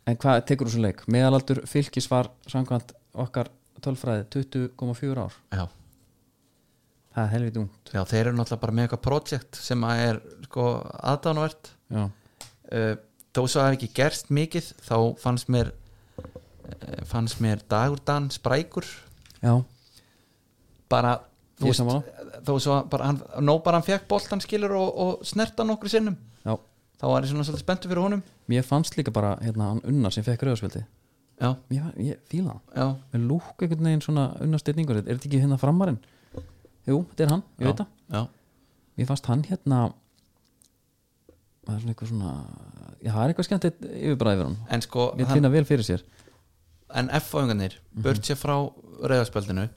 en 0.08 0.18
hvað 0.20 0.42
tekur 0.48 0.68
þú 0.68 0.76
svo 0.76 0.84
leik? 0.84 1.04
Meðalaldur 1.10 1.62
fylgis 1.68 2.08
var 2.10 2.30
samkvæmt 2.50 2.92
okkar 3.24 3.50
tölfræði 3.84 4.26
20,4 4.34 5.24
ár. 5.24 5.38
Já. 5.54 5.64
Það 7.14 7.24
er 7.24 7.32
helviti 7.36 7.60
ungt. 7.62 7.92
Já, 7.94 8.02
þeir 8.10 8.20
eru 8.24 8.36
náttúrulega 8.38 8.62
bara 8.64 8.74
með 8.74 8.86
eitthvað 8.86 9.04
projekt 9.06 9.58
sem 9.62 9.86
að 9.86 10.02
er 10.08 10.20
sko 10.48 10.64
aðdánuvert 11.12 11.70
já, 11.94 12.02
uh, 12.08 12.94
þó 13.34 13.42
svo 13.44 13.62
hafi 13.62 13.78
ekki 13.78 13.92
gerst 13.94 14.32
mikið 14.34 14.72
þá 14.82 14.96
fannst 15.22 15.52
mér 15.54 15.70
uh, 15.70 17.04
fannst 17.06 17.38
mér 17.44 17.62
dagur 17.70 18.02
dan 18.02 18.26
sprækur. 18.34 18.88
Já, 19.44 19.54
bara 20.90 21.16
þú 21.60 21.70
veist, 21.70 22.12
þó 22.44 22.54
svo 22.58 22.80
bara 22.90 23.12
hann, 23.12 23.22
nó 23.46 23.60
bara 23.62 23.78
hann 23.78 23.86
fekk 23.86 24.08
boltan 24.10 24.42
skilur 24.42 24.74
og, 24.74 24.90
og 25.04 25.26
snerta 25.28 25.66
nokkru 25.66 25.92
sinnum 25.92 26.18
þá 27.00 27.04
var 27.10 27.22
ég 27.24 27.30
svona 27.32 27.44
svolítið 27.44 27.64
spenntu 27.64 27.88
fyrir 27.90 28.02
honum. 28.04 28.22
Mér 28.48 28.62
fannst 28.66 28.96
líka 28.98 29.12
bara 29.12 29.36
hérna 29.42 29.70
hann 29.72 29.80
unnar 29.84 30.12
sem 30.14 30.24
fekk 30.26 30.42
rauðarspildi 30.46 30.84
já, 31.40 31.48
ég, 31.74 31.82
ég 31.98 32.18
fíla 32.30 32.54
það 32.54 32.78
já, 32.78 32.86
með 33.12 33.24
lúk 33.30 33.62
einhvern 33.64 33.88
veginn 33.88 34.02
svona 34.04 34.24
unnarstyrningur 34.44 35.00
er 35.00 35.06
þetta 35.08 35.26
ekki 35.28 35.40
hérna 35.42 35.58
framarinn 35.58 35.98
jú, 36.86 37.00
þetta 37.10 37.24
er 37.26 37.32
hann, 37.32 37.42
ég 37.58 37.66
veit 37.66 37.80
það. 37.80 37.88
já, 38.14 38.20
mér 39.00 39.08
fannst 39.10 39.26
hann 39.32 39.42
hérna 39.48 39.80
það 41.64 41.74
er 41.74 41.80
svona 41.82 41.94
eitthvað 41.94 42.10
svona 42.12 42.32
já, 43.02 43.10
það 43.10 43.22
er 43.24 43.32
eitthvað 43.32 43.48
skemmt 43.48 43.66
yfirbræði 43.70 44.36
yfir 44.38 44.46
hann. 44.50 44.56
En 44.76 44.84
sko 44.84 45.06
mér 45.16 45.26
hann, 45.28 45.38
finna 45.40 45.50
vel 45.54 45.64
fyrir 45.68 45.86
sér. 45.88 46.04
En 46.94 47.08
F-fáingarnir, 47.18 47.78
Mhm. 47.94 48.02
burt 48.04 48.22
sér 48.28 48.36
frá 48.38 48.54
reyðarspöldinu 49.02 49.68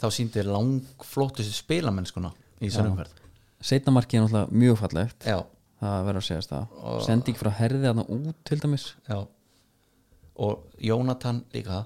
þá 0.00 0.06
sýndi 0.14 0.44
langflóttustu 0.46 1.52
spilamennskuna 1.52 2.32
í 2.62 2.70
Já. 2.70 2.78
sönumferð 2.80 3.12
setna 3.60 3.92
markið 3.92 4.14
er 4.16 4.22
náttúrulega 4.24 4.52
mjög 4.56 4.76
fallegt. 4.80 5.24
Já, 5.28 5.44
það 5.80 6.08
verður 6.08 6.22
að 6.22 6.26
segjast 6.28 6.54
það 6.54 6.80
Og- 6.82 7.04
sending 7.06 7.38
frá 7.40 7.50
herði 7.60 7.84
þarna 7.86 8.06
út 8.16 8.42
til 8.44 8.58
dæmis. 8.60 8.94
Já. 9.08 9.26
Og 10.40 10.66
Jónatan 10.80 11.44
líka. 11.52 11.84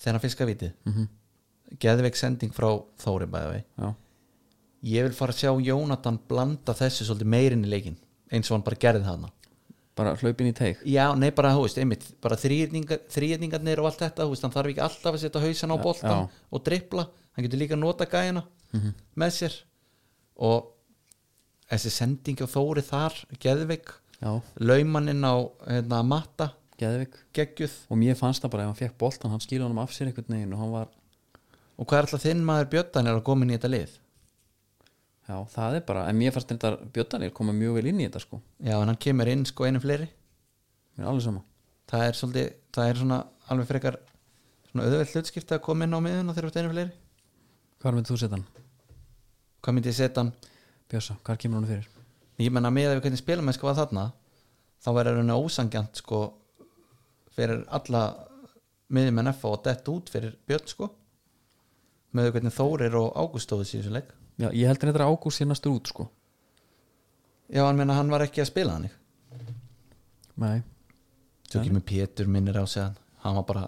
Þegar 0.00 0.16
hann 0.16 0.20
fiska 0.20 0.46
vitið 0.46 0.72
mm. 0.84 0.92
-hmm. 0.92 1.08
geðveik 1.78 2.16
sending 2.16 2.52
frá 2.52 2.70
Þóri 2.98 3.26
bæði 3.30 3.64
ég 4.86 5.04
vil 5.04 5.16
fara 5.16 5.34
að 5.34 5.42
sjá 5.42 5.52
Jónatan 5.60 6.18
blanda 6.28 6.74
þessu 6.76 7.04
svolítið 7.04 7.30
meirinn 7.34 7.66
í 7.66 7.70
leikin 7.70 7.98
eins 8.32 8.50
og 8.50 8.56
hann 8.56 8.66
bara 8.66 8.80
gerði 8.80 9.04
þarna. 9.04 9.30
Bara 9.98 10.14
hlaupin 10.16 10.48
í 10.48 10.54
teig. 10.56 10.80
Já, 10.88 11.10
nei 11.18 11.30
bara, 11.34 11.50
þú 11.56 11.64
veist, 11.66 11.78
einmitt 11.82 12.04
bara 12.22 12.38
þrýrningarnir 12.40 13.82
og 13.82 13.90
allt 13.90 14.04
þetta 14.04 14.24
þú 14.24 14.32
veist, 14.32 14.44
hann 14.46 14.54
þarf 14.54 14.72
ekki 14.72 14.84
alltaf 14.86 15.16
að 15.16 15.24
setja 15.24 15.42
hausan 15.42 15.74
á 15.74 15.76
boltan 15.82 16.14
já. 16.14 16.44
og 16.50 16.62
drippla, 16.64 17.06
hann 17.34 17.44
getur 17.44 17.60
líka 17.60 17.76
að 17.76 17.82
nota 17.82 18.06
gæjana 18.08 18.44
með 19.18 19.34
sér. 19.36 19.56
Og 20.40 20.70
þessi 21.70 21.92
sendingi 21.94 22.46
á 22.46 22.48
Þóri 22.50 22.82
þar, 22.84 23.16
geðveik 23.42 23.92
já, 24.20 24.30
laumanninn 24.60 25.24
á 25.26 25.34
hérna, 25.66 26.02
matta, 26.06 26.50
geggjuð. 26.80 27.74
Og 27.92 28.00
mér 28.00 28.18
fannst 28.18 28.44
það 28.44 28.54
bara 28.54 28.66
ef 28.66 28.72
hann 28.72 28.80
fekk 28.80 28.98
boltan 29.00 29.34
hann 29.34 29.42
skilur 29.44 29.68
hann 29.68 29.82
af 29.82 29.94
sér 29.94 30.10
einhvern 30.10 30.36
veginn 30.36 30.54
og 30.56 30.62
hann 30.62 30.74
var 30.74 30.92
og 31.80 31.88
hvað 31.88 31.96
er 31.96 32.06
alltaf 32.06 32.24
þinn 32.26 32.44
maður 32.44 32.70
Bjöttan 32.74 33.08
er 33.08 33.16
að 33.16 33.24
koma 33.24 33.46
inn 33.46 33.54
í 33.54 33.56
þetta 33.56 33.72
lið? 33.72 33.96
Já, 35.30 35.36
það 35.54 35.76
er 35.78 35.84
bara, 35.86 36.04
en 36.10 36.18
mér 36.18 36.34
fannst 36.34 36.50
þetta 36.50 36.74
Björnir 36.92 37.32
koma 37.32 37.54
mjög 37.56 37.78
vel 37.78 37.86
inn 37.88 38.02
í 38.02 38.08
þetta 38.08 38.20
sko. 38.20 38.40
Já, 38.58 38.74
en 38.74 38.90
hann 38.90 39.00
kemur 39.00 39.30
inn 39.30 39.46
sko 39.48 39.64
einu 39.64 39.80
fleiri. 39.80 40.10
Mér 40.98 41.06
er 41.06 41.10
alveg 41.14 41.24
sama. 41.24 41.44
Það 41.88 42.06
er 42.08 42.18
svolítið, 42.18 42.54
það 42.76 42.90
er 42.90 43.00
svona 43.00 43.20
alveg 43.46 43.70
frekar 43.70 44.00
svona 44.68 44.88
auðveld 44.88 45.14
hlutskipti 45.14 45.56
að 45.56 45.62
koma 45.70 45.86
inn 45.86 45.96
á 45.96 46.00
miðun 46.04 46.32
og 46.32 46.36
þeir 46.36 46.50
eru 46.50 46.60
einu 46.60 46.74
fleiri. 46.74 46.96
Hvað 47.80 47.96
myndir 47.96 48.12
þú 48.12 48.20
setja 48.20 48.36
hann? 48.36 48.48
hvað 49.60 49.76
myndi 49.76 49.92
ég 49.92 49.96
setja 49.96 50.22
hann 50.22 50.32
Bjössa, 50.90 51.16
hvað 51.24 51.42
kemur 51.44 51.60
hann 51.60 51.70
fyrir? 51.70 51.88
ég 52.40 52.52
menna 52.54 52.70
með 52.72 52.88
að 52.88 52.96
við 52.96 53.02
hvernig 53.04 53.20
spilamennsku 53.20 53.66
var 53.68 53.76
þarna 53.76 54.06
þá 54.80 54.88
verður 54.96 55.18
henni 55.20 55.36
ósangjant 55.36 56.00
sko 56.00 56.20
fyrir 57.36 57.66
alla 57.68 58.04
miðjumenn 58.90 59.30
F 59.34 59.44
og 59.48 59.60
dett 59.66 59.90
út 59.92 60.08
fyrir 60.12 60.38
Björn 60.48 60.70
sko 60.70 60.88
með 62.16 62.32
hvernig 62.34 62.54
Þórir 62.56 62.96
og 62.98 63.12
Ágúst 63.14 63.46
stóðu 63.46 63.68
þessu 63.68 63.92
leik. 63.94 64.08
Já, 64.40 64.48
ég 64.56 64.66
heldur 64.70 64.90
þetta 64.90 65.02
er 65.02 65.10
ágúst 65.12 65.38
síðan 65.38 65.52
næstur 65.52 65.76
út 65.76 65.90
sko. 65.90 66.06
Já, 67.50 67.62
hann 67.66 67.78
meina 67.78 67.94
hann 67.98 68.10
var 68.10 68.24
ekki 68.24 68.42
að 68.42 68.50
spila 68.50 68.76
hann 68.78 68.88
Nei, 70.40 70.62
svo 71.50 71.60
kemur 71.60 71.82
Pétur 71.84 72.28
minnir 72.30 72.56
á 72.56 72.64
sig 72.64 72.82
hann. 72.82 72.96
Hann 73.20 73.36
var 73.36 73.44
bara 73.44 73.64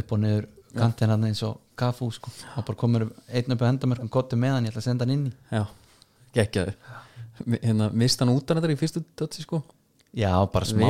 upp 0.00 0.12
og 0.14 0.20
niður 0.22 0.46
kantinn 0.72 1.12
hann 1.12 1.26
eins 1.28 1.42
og 1.44 1.58
Kafú 1.78 2.08
sko. 2.14 2.32
Hann 2.54 2.64
bara 2.66 2.78
komur 2.80 3.04
einn 3.28 3.52
upp 3.54 3.62
á 3.62 3.68
hendamörk 3.68 4.08
kotti 4.10 4.38
með 4.40 4.56
hann, 4.56 4.66
ég 4.66 4.72
ætla 4.72 4.80
að 4.82 4.88
senda 4.88 5.04
hann 5.04 5.14
inn 5.14 5.26
í. 5.28 5.32
Já, 5.52 5.66
geggjaður. 6.38 6.74
Hérna, 7.62 7.90
mist 7.94 8.18
hann 8.22 8.32
út 8.34 8.50
af 8.50 8.58
þetta 8.58 8.74
í 8.74 8.78
fyrstu 8.80 9.02
dötsi 9.18 9.44
sko. 9.44 9.60
Já, 10.16 10.32
bara 10.50 10.66
smá, 10.66 10.88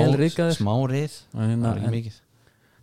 smá 0.57 0.73
rið. 0.89 1.17
Og 1.35 1.43
hérna, 1.43 1.75
það 1.75 1.89
en- 1.91 2.13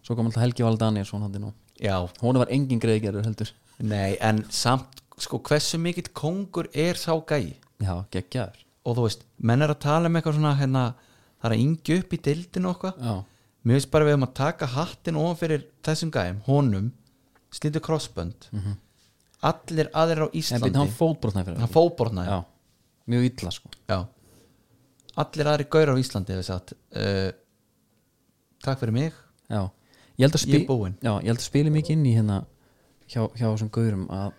Svo 0.05 0.13
kom 0.15 0.27
alltaf 0.29 0.43
Helgi 0.43 0.61
Val 0.63 0.75
Danielsson 0.77 1.21
hann 1.25 1.31
nú 1.41 1.53
já, 1.81 1.95
Hún 2.21 2.37
var 2.37 2.47
engin 2.53 2.79
greiðgerður 2.79 3.25
heldur. 3.25 3.49
Nei, 3.79 4.17
en 4.21 4.43
samt 4.53 5.01
sko 5.17 5.39
hversu 5.39 5.79
mikill 5.81 6.11
kongur 6.13 6.67
er 6.73 6.93
sá 6.93 7.15
gæi? 7.25 7.55
Já, 7.81 8.05
geggjaður. 8.13 8.59
Og 8.85 8.95
þú 8.97 9.05
veist, 9.07 9.23
menn 9.41 9.61
er 9.65 9.73
að 9.73 9.79
tala 9.79 10.05
um 10.11 10.15
eitthvað 10.19 10.37
svona 10.37 10.53
hérna, 10.59 10.83
það 11.41 11.49
er 11.49 11.55
að 11.55 11.63
yngja 11.65 11.97
upp 12.03 12.13
í 12.13 12.19
deildinu 12.27 12.69
okkar 12.69 12.93
Já, 13.01 13.15
mér 13.65 13.79
finnst 13.79 13.91
bara 13.91 14.05
við 14.05 14.13
um 14.19 14.27
að 14.27 14.33
taka 14.37 14.65
hattin 14.75 15.17
ofan 15.17 15.39
fyrir 15.41 15.65
þessum 15.83 16.11
gæjum, 16.13 16.41
honum 16.45 16.91
slítur 17.51 17.81
krossbönd. 17.81 18.49
Allir 19.45 19.89
aðrir 19.93 20.25
á 20.25 20.27
en 20.29 20.37
Íslandi 20.39 20.69
byrja 20.69 20.83
hann 20.83 20.93
fótbrotnaði 20.99 21.45
fyrir 21.49 21.59
hann 21.65 21.73
fótbornaði 21.73 22.29
Já, 22.31 22.37
mjög 23.09 23.27
illa 23.29 23.51
sko. 23.53 23.71
Já. 23.89 23.99
allir 25.15 25.47
aðrir 25.47 25.69
gaurar 25.71 25.95
á 25.95 26.01
Íslandi 26.01 26.35
hefur 26.35 26.47
sagt 26.47 26.73
uh, 26.75 27.29
takk 28.65 28.81
fyrir 28.81 28.95
mig. 28.95 29.19
Já, 29.47 29.61
ég 30.17 30.25
held 30.25 30.35
að 30.35 30.43
held 31.29 31.37
að 31.37 31.45
spila 31.45 31.73
mikið 31.73 31.95
inn 31.95 32.09
í 32.09 32.15
hérna 32.17 32.41
hjá, 33.05 33.21
hjá 33.37 33.45
þessum 33.45 33.71
gaurum 33.73 34.07
að 34.13 34.33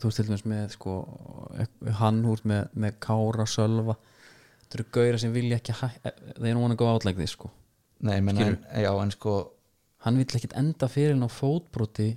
þú 0.00 0.08
veist 0.10 0.20
til 0.20 0.26
dæmis 0.26 0.44
með 0.48 0.74
sko 0.74 0.96
hann 2.00 2.20
úr 2.28 2.42
með, 2.48 2.74
með 2.74 2.98
Kára, 3.06 3.46
Sölva. 3.48 3.96
Þetta 4.64 4.78
eru 4.78 4.88
gaurar 4.96 5.22
sem 5.22 5.32
vilja 5.34 5.60
ekki 5.60 5.76
þeir 5.78 6.52
nú 6.56 6.66
hann 6.66 6.76
að 6.76 6.82
go 6.82 6.90
out 6.90 7.06
like 7.06 7.20
this 7.20 7.36
sko. 7.36 7.50
Nei, 8.04 8.18
menn, 8.24 8.40
en, 8.40 8.60
já, 8.80 8.90
en 8.90 9.12
sko 9.12 9.38
hann 10.04 10.20
vill 10.20 10.38
ekkit 10.38 10.56
enda 10.56 10.88
fyrir 10.88 11.14
hann 11.14 11.28
á 11.28 11.30
fótbroti. 11.32 12.12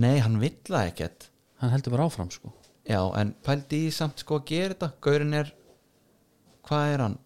Nei, 0.00 0.16
hann 0.20 0.40
vill 0.40 0.56
það 0.64 0.92
ekkert. 0.92 1.28
Hann 1.60 1.72
heldur 1.72 1.96
bara 1.96 2.08
áfram 2.08 2.32
sko 2.32 2.52
já, 2.86 3.00
en 3.20 3.34
pældi 3.46 3.86
í 3.88 3.92
samt 3.94 4.22
sko 4.22 4.40
að 4.40 4.48
gera 4.50 4.74
þetta. 4.74 4.90
Gaurin 5.04 5.38
er 5.42 5.52
hvað 6.66 6.92
er 6.94 7.04
hann? 7.06 7.18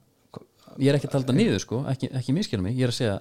ég 0.79 0.91
er 0.91 0.99
ekki 0.99 1.09
að 1.09 1.15
tala 1.15 1.27
þetta 1.27 1.37
niður 1.37 1.63
sko, 1.65 1.81
ekki, 1.91 2.11
ekki 2.21 2.35
miskila 2.37 2.65
mig. 2.65 2.77
Ég 2.79 2.87
er 2.87 2.93
að 2.93 2.99
segja 2.99 3.17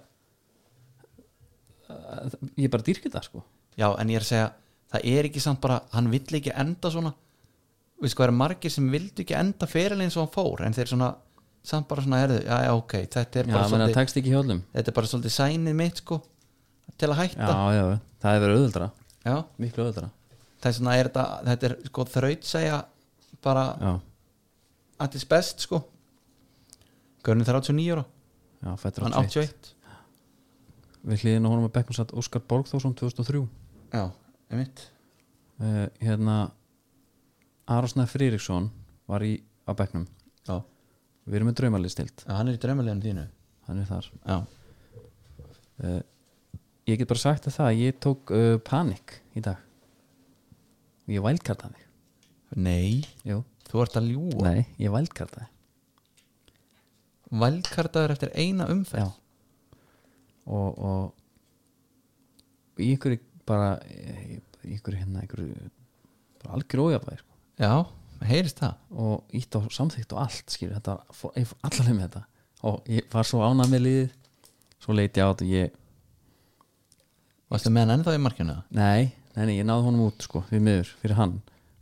að, 1.90 2.36
ég 2.56 2.68
er 2.68 2.74
bara 2.74 2.86
dýrkið 2.90 3.16
það 3.16 3.26
sko. 3.30 3.44
Já, 3.80 3.88
en 3.92 4.12
ég 4.12 4.20
er 4.20 4.26
að 4.26 4.30
segja 4.30 4.52
það 4.94 5.08
er 5.14 5.30
ekki 5.30 5.44
samt 5.44 5.62
bara, 5.64 5.80
hann 5.96 6.12
vill 6.14 6.40
ekki 6.40 6.54
enda 6.64 6.92
svona. 6.94 7.14
Við 8.00 8.14
sko, 8.14 8.24
það 8.24 8.30
eru 8.30 8.38
margir 8.40 8.74
sem 8.74 8.92
vildu 8.94 9.26
ekki 9.26 9.38
enda 9.40 9.70
fyrir 9.70 10.04
eins 10.06 10.16
og 10.18 10.26
hann 10.26 10.36
fór 10.36 10.64
en 10.66 10.78
þeir 10.78 10.92
svona, 10.94 11.10
samt 11.68 11.90
bara 11.90 12.06
svona 12.06 12.22
erðu, 12.26 12.38
já, 12.46 12.56
já, 12.64 12.70
ok 12.78 12.96
þetta 13.02 13.42
er 13.42 13.50
já, 13.50 13.56
bara 13.56 13.72
svolítið 13.74 13.98
þetta 14.78 14.86
er 14.86 14.96
bara 14.96 15.12
svolítið 15.12 15.36
sænið 15.36 15.76
mitt 15.82 16.00
sko 16.04 16.22
til 17.00 17.10
að 17.10 17.20
hætta. 17.20 17.50
Já, 17.50 17.76
já, 17.76 17.84
það 18.24 18.38
hefur 18.38 18.46
verið 18.46 18.62
auðvöldra 18.62 18.90
miklu 19.60 19.84
auðvöldra 19.84 20.10
þess 20.60 20.80
vegna 20.82 20.96
er 21.00 21.10
þetta 21.10 21.26
þetta 21.48 21.70
er 21.70 21.76
sko 21.90 22.06
þrautsæja 22.14 22.78
bara 23.46 23.66
já, 23.80 23.92
að 25.00 25.16
þess 25.16 25.30
best 25.32 25.66
sko. 25.68 25.82
Görnir 27.24 27.48
39 27.48 27.92
ára, 27.96 28.06
já, 28.64 28.72
fættur 28.80 29.06
hann 29.06 29.18
81 29.20 29.74
við 31.10 31.24
hliðin 31.24 31.48
á 31.48 31.52
honum 31.52 31.68
að 31.68 31.76
Beckham 31.78 31.96
satt 31.96 32.14
Óskar 32.18 32.44
Borgþórsson 32.48 32.96
2003 33.00 33.42
Já, 33.94 34.04
einmitt. 34.52 34.84
Uh, 35.60 35.88
hérna 36.04 36.36
Arosnæð 37.70 38.12
Frýriksson 38.14 38.70
var 39.10 39.24
í 39.26 39.38
á 39.68 39.72
Beckham 39.78 40.06
Já, 40.48 40.60
við 41.26 41.40
erum 41.40 41.52
með 41.52 41.60
draumalistild, 41.62 42.24
Já 42.26 42.36
hann 42.36 42.52
er 42.52 42.58
í 42.58 42.62
draumaleginu 42.62 43.06
þínu. 43.06 43.26
Hann 43.70 43.82
er 43.84 43.90
þar. 43.90 44.12
Já, 44.26 44.38
uh, 45.86 46.00
ég 46.90 47.00
get 47.02 47.12
bara 47.12 47.24
sagt 47.24 47.48
að 47.48 47.58
það 47.60 47.72
að 47.72 47.82
ég 47.84 48.00
tók 48.04 48.36
uh, 48.36 48.54
panik 48.66 49.20
í 49.38 49.44
dag 49.46 49.69
og 51.10 51.14
ég 51.18 51.24
vælkartaði 51.26 51.74
mig 51.74 51.84
nei, 52.70 52.92
Jú. 53.26 53.38
þú 53.70 53.76
ert 53.84 53.96
að 54.00 54.08
ljúa 54.14 54.42
nei, 54.46 54.62
ég 54.82 54.92
vælkartaði 54.94 55.48
Vælkartaður 57.30 58.10
eftir 58.16 58.32
eina 58.34 58.66
umferð. 58.74 59.06
Já. 59.06 59.10
Og, 60.50 60.70
og 60.82 61.14
í 62.82 62.88
einhverju 62.96 63.20
bara 63.46 63.68
í 63.86 64.42
einhverju 64.66 64.98
hérna 65.04 65.22
einhverju 65.22 65.54
bara 66.42 66.54
algjör 66.58 66.82
ójafæði 66.88 67.20
sko. 67.22 67.34
Já, 67.62 67.74
heyrist 68.32 68.58
það. 68.64 68.74
Og 69.06 69.16
ítt 69.38 69.54
á 69.54 69.62
samþykkt 69.78 70.10
og 70.16 70.20
allt 70.24 70.50
skilur 70.56 70.74
þetta, 70.80 70.96
allar 71.70 71.86
með 71.92 72.02
þetta. 72.08 72.24
Og 72.66 72.76
ég 72.96 73.04
var 73.14 73.26
svo 73.30 73.40
ánað 73.46 73.70
með 73.76 73.82
liðið 73.86 74.10
svo 74.82 74.92
leiti 74.98 75.22
ég 75.22 75.22
á 75.22 75.30
þetta 75.30 75.46
og 75.46 75.54
ég 75.54 75.70
Varstu 77.50 77.72
með 77.74 77.82
hann 77.86 77.94
ennþá 78.00 78.14
í 78.18 78.22
markinu? 78.22 78.56
nei, 78.78 79.02
nei, 79.38 79.60
ég 79.60 79.68
náði 79.68 79.88
honum 79.90 80.08
út 80.10 80.26
sko, 80.26 80.44
við 80.50 80.66
miður, 80.66 80.92
fyrir 81.04 81.20
hann. 81.20 81.40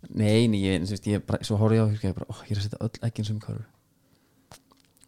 Nei, 0.07 0.47
nei, 0.47 0.61
ég, 0.61 0.85
veist, 0.87 1.07
ég 1.09 1.23
bara, 1.27 1.43
svo 1.45 1.57
horfði 1.59 1.79
ég 1.79 1.83
á 1.83 1.87
ég, 2.05 2.15
bara, 2.15 2.29
ó, 2.29 2.35
ég 2.47 2.53
er 2.53 2.61
að 2.61 2.67
setja 2.67 2.85
öll 2.85 3.07
ekkin 3.07 3.27
sem 3.27 3.41
körur 3.43 3.65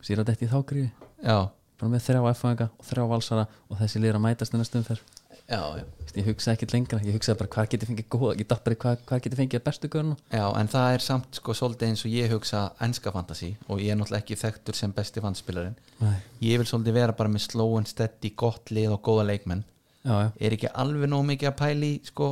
sér 0.03 0.21
að 0.21 0.31
þetta 0.31 0.45
í 0.45 0.49
þá 0.49 0.59
grífi 0.71 0.89
Já, 1.23 1.37
bara 1.79 1.91
með 1.93 2.03
þrjá 2.07 2.19
F-fæðinga 2.33 2.67
og 2.71 2.89
þrjá 2.89 3.05
valsara 3.13 3.47
og 3.69 3.79
þessi 3.79 4.01
að 4.17 4.21
mætast 4.25 4.55
í 4.55 4.83
fyrr 4.87 5.01
já, 5.49 5.61
já. 5.79 5.85
Ég 6.15 6.25
hugsaði 6.25 6.55
ekkert 6.57 6.73
lengra, 6.73 6.99
ég 7.05 7.15
hugsaði 7.17 7.39
bara 7.39 7.51
hvað 7.53 7.69
geti 7.73 7.89
fengið 7.89 8.07
góða, 8.13 8.35
ég 8.39 8.47
í 8.73 8.77
hvað, 8.83 9.01
hvað 9.09 9.23
geti 9.25 9.39
fengið 9.39 9.63
bestu 9.65 9.89
görna 9.93 10.17
Já, 10.33 10.45
en 10.59 10.71
það 10.71 10.93
er 10.95 11.05
samt 11.05 11.39
sko 11.39 11.55
svolítið 11.57 11.91
eins 11.91 12.05
og 12.05 12.13
ég 12.13 12.33
hugsa 12.33 12.63
enska 12.85 13.13
fantasy 13.13 13.51
og 13.67 13.81
ég 13.83 13.93
er 13.93 13.99
náttúrulega 13.99 14.23
ekki 14.25 14.39
þekktur 14.41 14.77
sem 14.77 14.93
besti 14.95 15.23
fanspilarinn 15.23 15.77
nei, 16.01 16.17
Ég 16.45 16.61
vil 16.61 16.69
svolítið 16.69 16.97
vera 16.99 17.17
bara 17.17 17.31
með 17.33 17.45
slow 17.47 17.77
and 17.79 17.89
steady, 17.89 18.33
gott 18.37 18.73
lið 18.73 18.95
og 18.95 19.03
góða 19.05 19.27
leikmenn 19.31 19.65
já, 20.05 20.31
Er 20.39 20.55
ekki 20.55 20.71
alveg 20.83 21.09
nóg 21.11 21.25
mikið 21.27 21.49
að 21.51 21.57
pæli 21.59 21.91
sko 22.07 22.29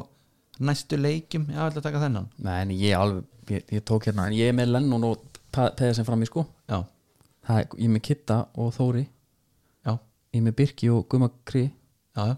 næstu 0.59 0.97
leikjum, 0.97 1.47
já, 1.51 1.59
ég 1.59 1.69
ætla 1.69 1.81
að 1.83 1.87
taka 1.89 2.03
þennan. 2.05 2.29
Nei, 2.47 2.55
en 2.61 2.73
ég 2.73 2.97
alveg, 2.97 3.27
ég, 3.53 3.65
ég 3.77 3.85
tók 3.85 4.07
hérna 4.09 4.27
en 4.27 4.37
ég 4.37 4.49
er 4.51 4.57
með 4.57 4.71
Lennon 4.73 5.07
og 5.11 5.25
Pedersen 5.53 6.07
fram 6.07 6.25
í 6.25 6.29
sko. 6.29 6.45
Já, 6.69 6.81
það 7.47 7.61
er, 7.61 7.69
ég 7.77 7.89
er 7.89 7.93
með 7.95 8.05
Kitta 8.09 8.39
og 8.57 8.73
Þóri. 8.75 9.05
Já, 9.85 9.93
ég 10.33 10.41
er 10.41 10.45
með 10.47 10.57
Birki 10.61 10.91
og 10.93 11.05
Guma 11.11 11.29
Kri. 11.47 11.67
Já, 12.17 12.31
já, 12.31 12.35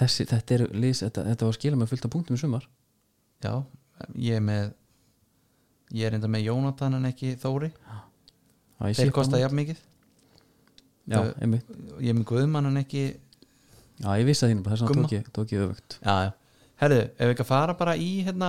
þessi, 0.00 0.28
þetta 0.30 0.58
er 0.58 0.66
lýs, 0.74 1.00
þetta, 1.06 1.24
þetta 1.30 1.46
var 1.48 1.54
að 1.54 1.58
skila 1.60 1.80
með 1.80 1.92
fullt 1.94 2.08
af 2.08 2.14
punktum 2.16 2.38
í 2.38 2.42
sumar. 2.44 2.68
Já 3.44 3.54
Ég 4.18 4.40
er 4.40 4.42
með 4.42 4.72
Ég 5.94 6.08
er 6.08 6.16
enda 6.16 6.28
með 6.30 6.48
Jónatan 6.48 6.96
en 6.98 7.04
ekki 7.06 7.34
Þóri. 7.38 7.68
Þeir 8.82 9.12
kosta 9.14 9.38
jafn 9.38 9.58
mikið. 9.60 9.82
Já, 11.12 11.20
einmitt. 11.44 11.68
Ég 12.00 12.10
er 12.10 12.16
með 12.16 12.26
Guðmann 12.32 12.70
en 12.70 12.80
ekki 12.80 13.04
Já, 14.02 14.08
ég 14.18 14.26
vissi 14.26 14.42
það 14.44 14.50
þínu, 14.52 14.64
þess 14.66 14.84
vegna 14.84 15.02
tók 15.04 15.14
ég, 15.14 15.28
tók 15.36 15.52
ég 15.54 15.64
öfugt. 15.64 15.96
Já, 16.02 16.14
já. 16.26 16.32
Herðu, 16.82 17.00
ef 17.14 17.20
við 17.22 17.32
ekki 17.34 17.44
að 17.44 17.50
fara 17.52 17.76
bara 17.78 17.94
í 17.94 18.08
hérna 18.26 18.48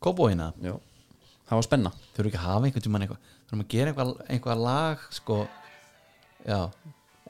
Kóbóina 0.00 0.52
Já, 0.62 0.76
það 1.50 1.58
var 1.58 1.66
spenna. 1.66 1.90
Þurfum 2.14 2.30
ekki 2.30 2.38
að 2.40 2.46
hafa 2.46 2.68
einhvern 2.68 2.84
tímann 2.86 3.04
eitthvað. 3.04 3.32
Þurfum 3.50 3.64
að 3.64 3.72
gera 3.74 3.92
eitthvað, 3.92 4.12
eitthvað 4.30 4.62
lag 4.64 5.02
sko. 5.16 5.38
Já 6.46 6.60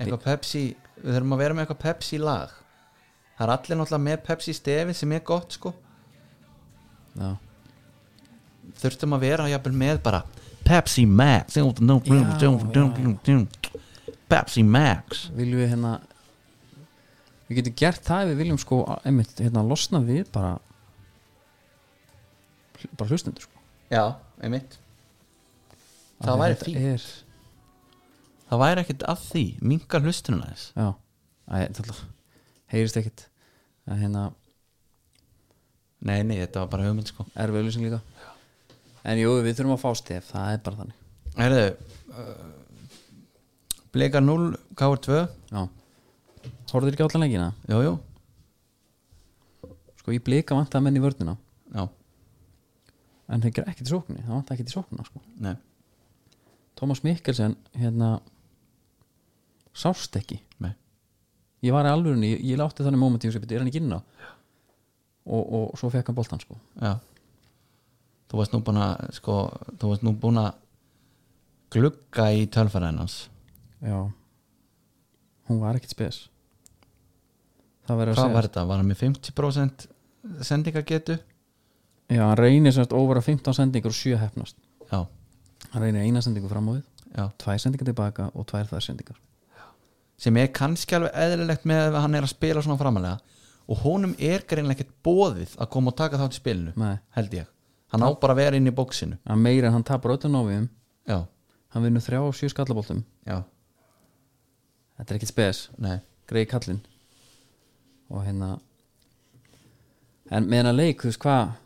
Eitthvað 0.00 0.24
Pepsi 0.26 0.64
Við 1.00 1.14
þurfum 1.16 1.34
að 1.34 1.40
vera 1.42 1.56
með 1.56 1.64
eitthvað 1.64 1.80
Pepsi 1.86 2.20
lag. 2.20 2.52
Það 3.38 3.46
er 3.46 3.52
allir 3.54 3.80
náttúrulega 3.80 4.04
með 4.04 4.18
Pepsi 4.28 4.54
stefi 4.54 4.94
sem 4.98 5.16
er 5.16 5.24
gott 5.24 5.56
sko. 5.56 5.72
Já, 7.16 7.30
Þurftum 8.80 9.16
að 9.16 9.24
vera 9.24 9.48
jafnvel 9.50 9.78
með 9.80 10.02
bara 10.04 10.20
Pepsi 10.68 11.06
Max. 11.08 11.56
Pepsi 14.30 14.62
Max. 14.62 15.24
Viljum 15.34 15.62
við 15.64 15.72
hérna 15.72 15.96
Við 17.50 17.58
getum 17.58 17.74
gert 17.80 18.04
það 18.06 18.20
ef 18.22 18.28
við 18.30 18.40
viljum 18.44 18.58
sko 18.62 18.76
einmitt, 19.02 19.32
hérna, 19.42 19.64
losna 19.66 19.98
við 20.06 20.28
bara 20.30 20.52
bara 22.96 23.10
hlustendur 23.10 23.42
sko. 23.44 23.58
Já, 23.90 24.04
einmitt. 24.40 24.76
Af 26.20 26.28
Það 26.28 26.36
því 26.36 26.40
væri 26.44 26.58
fínt. 26.60 26.76
er, 26.92 27.08
Það 28.50 28.60
væri 28.62 28.82
ekkert 28.84 29.02
að 29.10 29.24
því. 29.26 29.42
Minkar 29.62 30.02
hlustununa 30.06 30.46
þess 30.50 30.70
Já, 30.78 30.86
þetta 31.50 31.96
heyrist 32.72 32.98
ekkit 33.00 33.26
að 33.90 34.00
hérna 34.04 34.22
Nei, 36.00 36.22
nei, 36.24 36.38
þetta 36.40 36.62
var 36.62 36.70
bara 36.72 36.86
hugmynd 36.88 37.10
sko. 37.10 37.26
Erfið 37.36 37.58
auðlýsing 37.60 37.84
líka. 37.84 37.98
En 39.04 39.18
jú, 39.20 39.34
við 39.44 39.58
þurfum 39.58 39.74
að 39.74 39.82
fá 39.82 39.90
stef, 40.00 40.30
það 40.30 40.52
er 40.54 40.62
bara 40.64 40.78
þannig. 40.78 41.02
Herðu 41.36 41.66
uh, 42.14 42.46
Bleikar 43.92 44.24
0, 44.24 44.46
K 44.78 44.88
2 45.10 45.18
Já 45.50 45.60
Horfður 46.70 46.94
ekki 46.94 47.06
allan 47.06 47.24
leikina? 47.26 47.48
Jú, 47.70 47.80
jú, 47.86 47.94
Sko, 50.00 50.14
ég 50.14 50.22
blika 50.24 50.56
vant 50.56 50.72
að 50.72 50.84
menn 50.86 50.96
í 50.96 51.02
vörnina. 51.02 51.36
Já, 51.74 51.88
En 53.30 53.42
þeir 53.44 53.52
gera 53.54 53.70
ekkert 53.70 53.86
í 53.86 53.92
sókninni, 53.92 54.22
það 54.26 54.34
vant 54.34 54.48
ekki 54.50 54.64
í 54.66 54.72
sóknina 54.72 55.04
sko. 55.06 55.20
nei. 55.38 55.54
Tómas 56.74 57.02
Mikkelsen, 57.04 57.56
hérna 57.76 58.20
Sást 59.74 60.16
ekki. 60.16 60.40
Nei. 60.58 60.72
Ég 61.62 61.72
var 61.72 61.86
í 61.86 61.92
alvörunni, 61.92 62.32
ég, 62.32 62.40
ég 62.42 62.58
látti 62.58 62.82
þannig 62.82 62.98
moment 62.98 63.24
í 63.24 63.28
Er 63.30 63.58
hann 63.60 63.68
ekki 63.70 63.78
inn 63.78 63.92
á? 63.94 64.00
og, 65.26 65.52
og 65.52 65.78
svo 65.78 65.90
fekk 65.90 66.10
hann 66.10 66.16
boltan 66.16 66.40
sko. 66.40 66.56
Já. 66.80 66.96
Þú 68.30 68.40
varst 68.40 68.52
nú 68.54 68.62
búin 68.64 68.80
að 68.80 69.12
sko, 69.14 69.36
þú 69.78 69.92
varst 69.92 70.02
nú 70.06 70.14
búin 70.18 70.40
að 70.40 70.54
glugga 71.70 72.30
í 72.34 72.46
tölfæræðin 72.46 72.98
hans. 72.98 73.28
Já. 73.82 74.10
Hún 75.48 75.60
var 75.62 75.78
ekkit 75.78 75.94
spes. 75.94 76.22
það 76.24 76.29
hvað 77.98 78.34
var 78.36 78.48
þetta, 78.48 78.66
var 78.68 78.80
hann 78.80 78.90
með 78.90 79.02
50% 79.06 79.86
sendingagetu 80.46 81.16
já, 82.10 82.22
hann 82.22 82.38
reynir 82.38 82.74
semst 82.76 82.94
over 82.96 83.20
að 83.20 83.32
15 83.32 83.56
sendingur 83.56 83.94
og 83.94 83.98
7 83.98 84.18
hefnast 84.20 84.56
já, 84.90 85.04
hann 85.72 85.84
reynir 85.84 86.06
eina 86.06 86.22
sendingu 86.24 86.50
fram 86.50 86.70
á 86.70 86.72
við 86.76 86.84
já. 87.16 87.30
tvær 87.38 87.60
sendingar 87.60 87.90
tilbaka 87.90 88.30
og 88.34 88.46
tvær 88.50 88.68
þær 88.70 88.84
sendingar. 88.84 89.18
Sem 90.20 90.36
er 90.36 90.50
kannski 90.52 90.96
alveg 90.96 91.14
eðlilegt 91.16 91.66
með 91.68 91.94
að 91.94 92.02
hann 92.04 92.16
er 92.18 92.26
að 92.26 92.34
spila 92.34 92.62
svona 92.64 92.78
framalega 92.80 93.38
og 93.70 93.84
honum 93.84 94.12
er 94.18 94.44
greinlega 94.48 94.80
ekkert 94.80 94.96
bóðið 95.06 95.54
að 95.56 95.70
koma 95.72 95.92
og 95.92 95.96
taka 96.00 96.20
þátt 96.20 96.36
í 96.36 96.40
spilinu 96.40 96.74
Nei. 96.76 96.98
held 97.16 97.36
ég, 97.38 97.48
hann 97.94 98.04
á 98.04 98.08
bara 98.20 98.36
að 98.36 98.42
vera 98.42 98.60
inn 98.60 98.68
í 98.68 98.74
bóksinu 98.74 99.16
að 99.24 99.42
meira 99.46 99.72
hann 99.72 99.86
tapar 99.86 100.16
öllum 100.16 100.36
náviðum. 100.36 100.68
Já, 101.08 101.18
hann 101.72 101.86
vinnur 101.86 102.04
þrjá 102.04 102.20
og 102.26 102.36
sjö 102.36 102.50
skallaboltum. 102.52 103.04
Já, 103.24 103.40
þetta 104.98 105.14
er 105.14 105.20
ekkit 105.20 105.32
spes. 105.32 105.68
Nei. 105.80 105.98
Greið 106.30 106.50
kallinn 106.52 106.82
og 108.10 108.24
hérna 108.26 108.56
en 110.30 110.46
með 110.46 110.62
hennar 110.62 110.76
leik, 110.76 111.02
þú 111.02 111.10
veist 111.10 111.22
hvað 111.22 111.56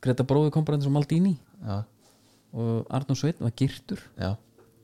Greta 0.00 0.24
bróði 0.24 0.52
kom 0.54 0.64
bara 0.64 0.78
eins 0.78 0.86
og 0.88 0.94
Maldini. 0.94 1.34
Já, 1.60 1.82
og 2.56 2.86
Arnur 2.88 3.18
Sveinn 3.20 3.42
var 3.44 3.52
girtur. 3.52 4.00
Já, 4.16 4.32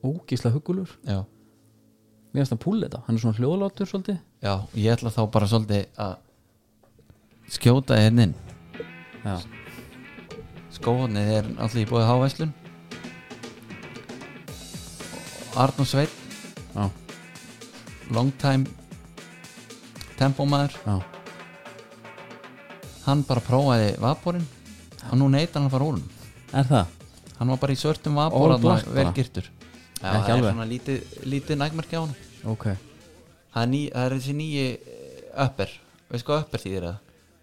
ógísla 0.05 0.51
hugulur 0.53 0.91
já. 1.01 1.23
Mér 2.29 2.43
finnst 2.43 2.53
hann 2.53 2.61
púl 2.61 2.83
þetta, 2.83 3.01
hann 3.07 3.17
er 3.17 3.23
svona 3.23 3.39
hljóðlátur 3.39 3.89
svolítið. 3.89 4.19
Já, 4.45 4.53
ég 4.77 4.93
ætla 4.93 5.13
þá 5.15 5.21
bara 5.33 5.49
svolítið 5.49 5.87
að 6.05 6.13
skjóta 7.55 7.97
hérna 7.97 8.27
inn. 8.27 8.35
Já, 9.25 9.35
skóhóðnið 10.77 11.33
er 11.39 11.51
allir 11.65 11.81
í 11.81 11.89
bóði 11.89 12.05
hávæslun. 12.11 12.53
Arnur 15.57 15.89
Sveit 15.89 16.13
já, 16.75 16.91
long 18.13 18.29
time 18.37 18.69
tempómaður 20.19 20.73
já, 20.85 20.95
hann 23.07 23.23
bara 23.27 23.41
prófaði 23.43 23.91
vaporinn 24.01 24.45
og 25.11 25.15
nú 25.19 25.29
neytar 25.31 25.61
hann 25.61 25.69
að 25.69 25.75
fara 25.77 25.87
úr 25.91 25.97
hann 25.99 26.61
er 26.61 26.69
það? 26.71 26.85
hann 27.37 27.51
var 27.53 27.59
bara 27.61 27.73
í 27.75 27.79
svörtum 27.79 28.17
All 28.19 28.31
vapor 28.31 28.57
black 28.63 28.85
bara? 28.85 28.95
vel 28.97 29.13
girtur. 29.13 29.49
Já, 29.97 30.11
Ekki 30.13 30.21
það 30.21 30.29
er 30.29 30.35
alveg. 30.37 30.53
svona 30.53 30.67
lítið, 30.69 30.97
lítið 31.25 31.57
nægmerki 31.61 31.97
á 31.97 32.01
hann 32.03 32.15
ok, 32.53 32.65
það 33.53 33.61
er, 33.63 33.69
ný, 33.71 33.81
það 33.93 34.05
er 34.05 34.15
þessi 34.17 34.33
nýji 34.37 34.65
upper. 35.45 35.71
Veist 36.11 36.25
hvað 36.27 36.41
upper 36.45 36.61
þýðir 36.63 36.85
það? 36.87 36.97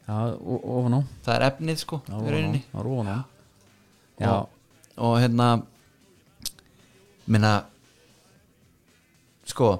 já, 0.05 0.17
o- 0.39 0.63
ofan 0.79 0.95
á. 0.95 1.01
Það 1.25 1.35
er 1.39 1.47
efnið 1.51 1.79
sko 1.83 2.01
já, 2.07 2.11
í 2.11 2.15
ofan 2.15 2.27
á, 2.27 2.33
rauninni 2.35 2.63
já, 2.63 2.79
ofan 2.85 3.11
á. 3.11 3.19
Já, 4.21 4.31
og, 4.31 4.49
og 4.99 5.15
hérna 5.23 5.49
minna 7.27 7.53
sko 9.45 9.73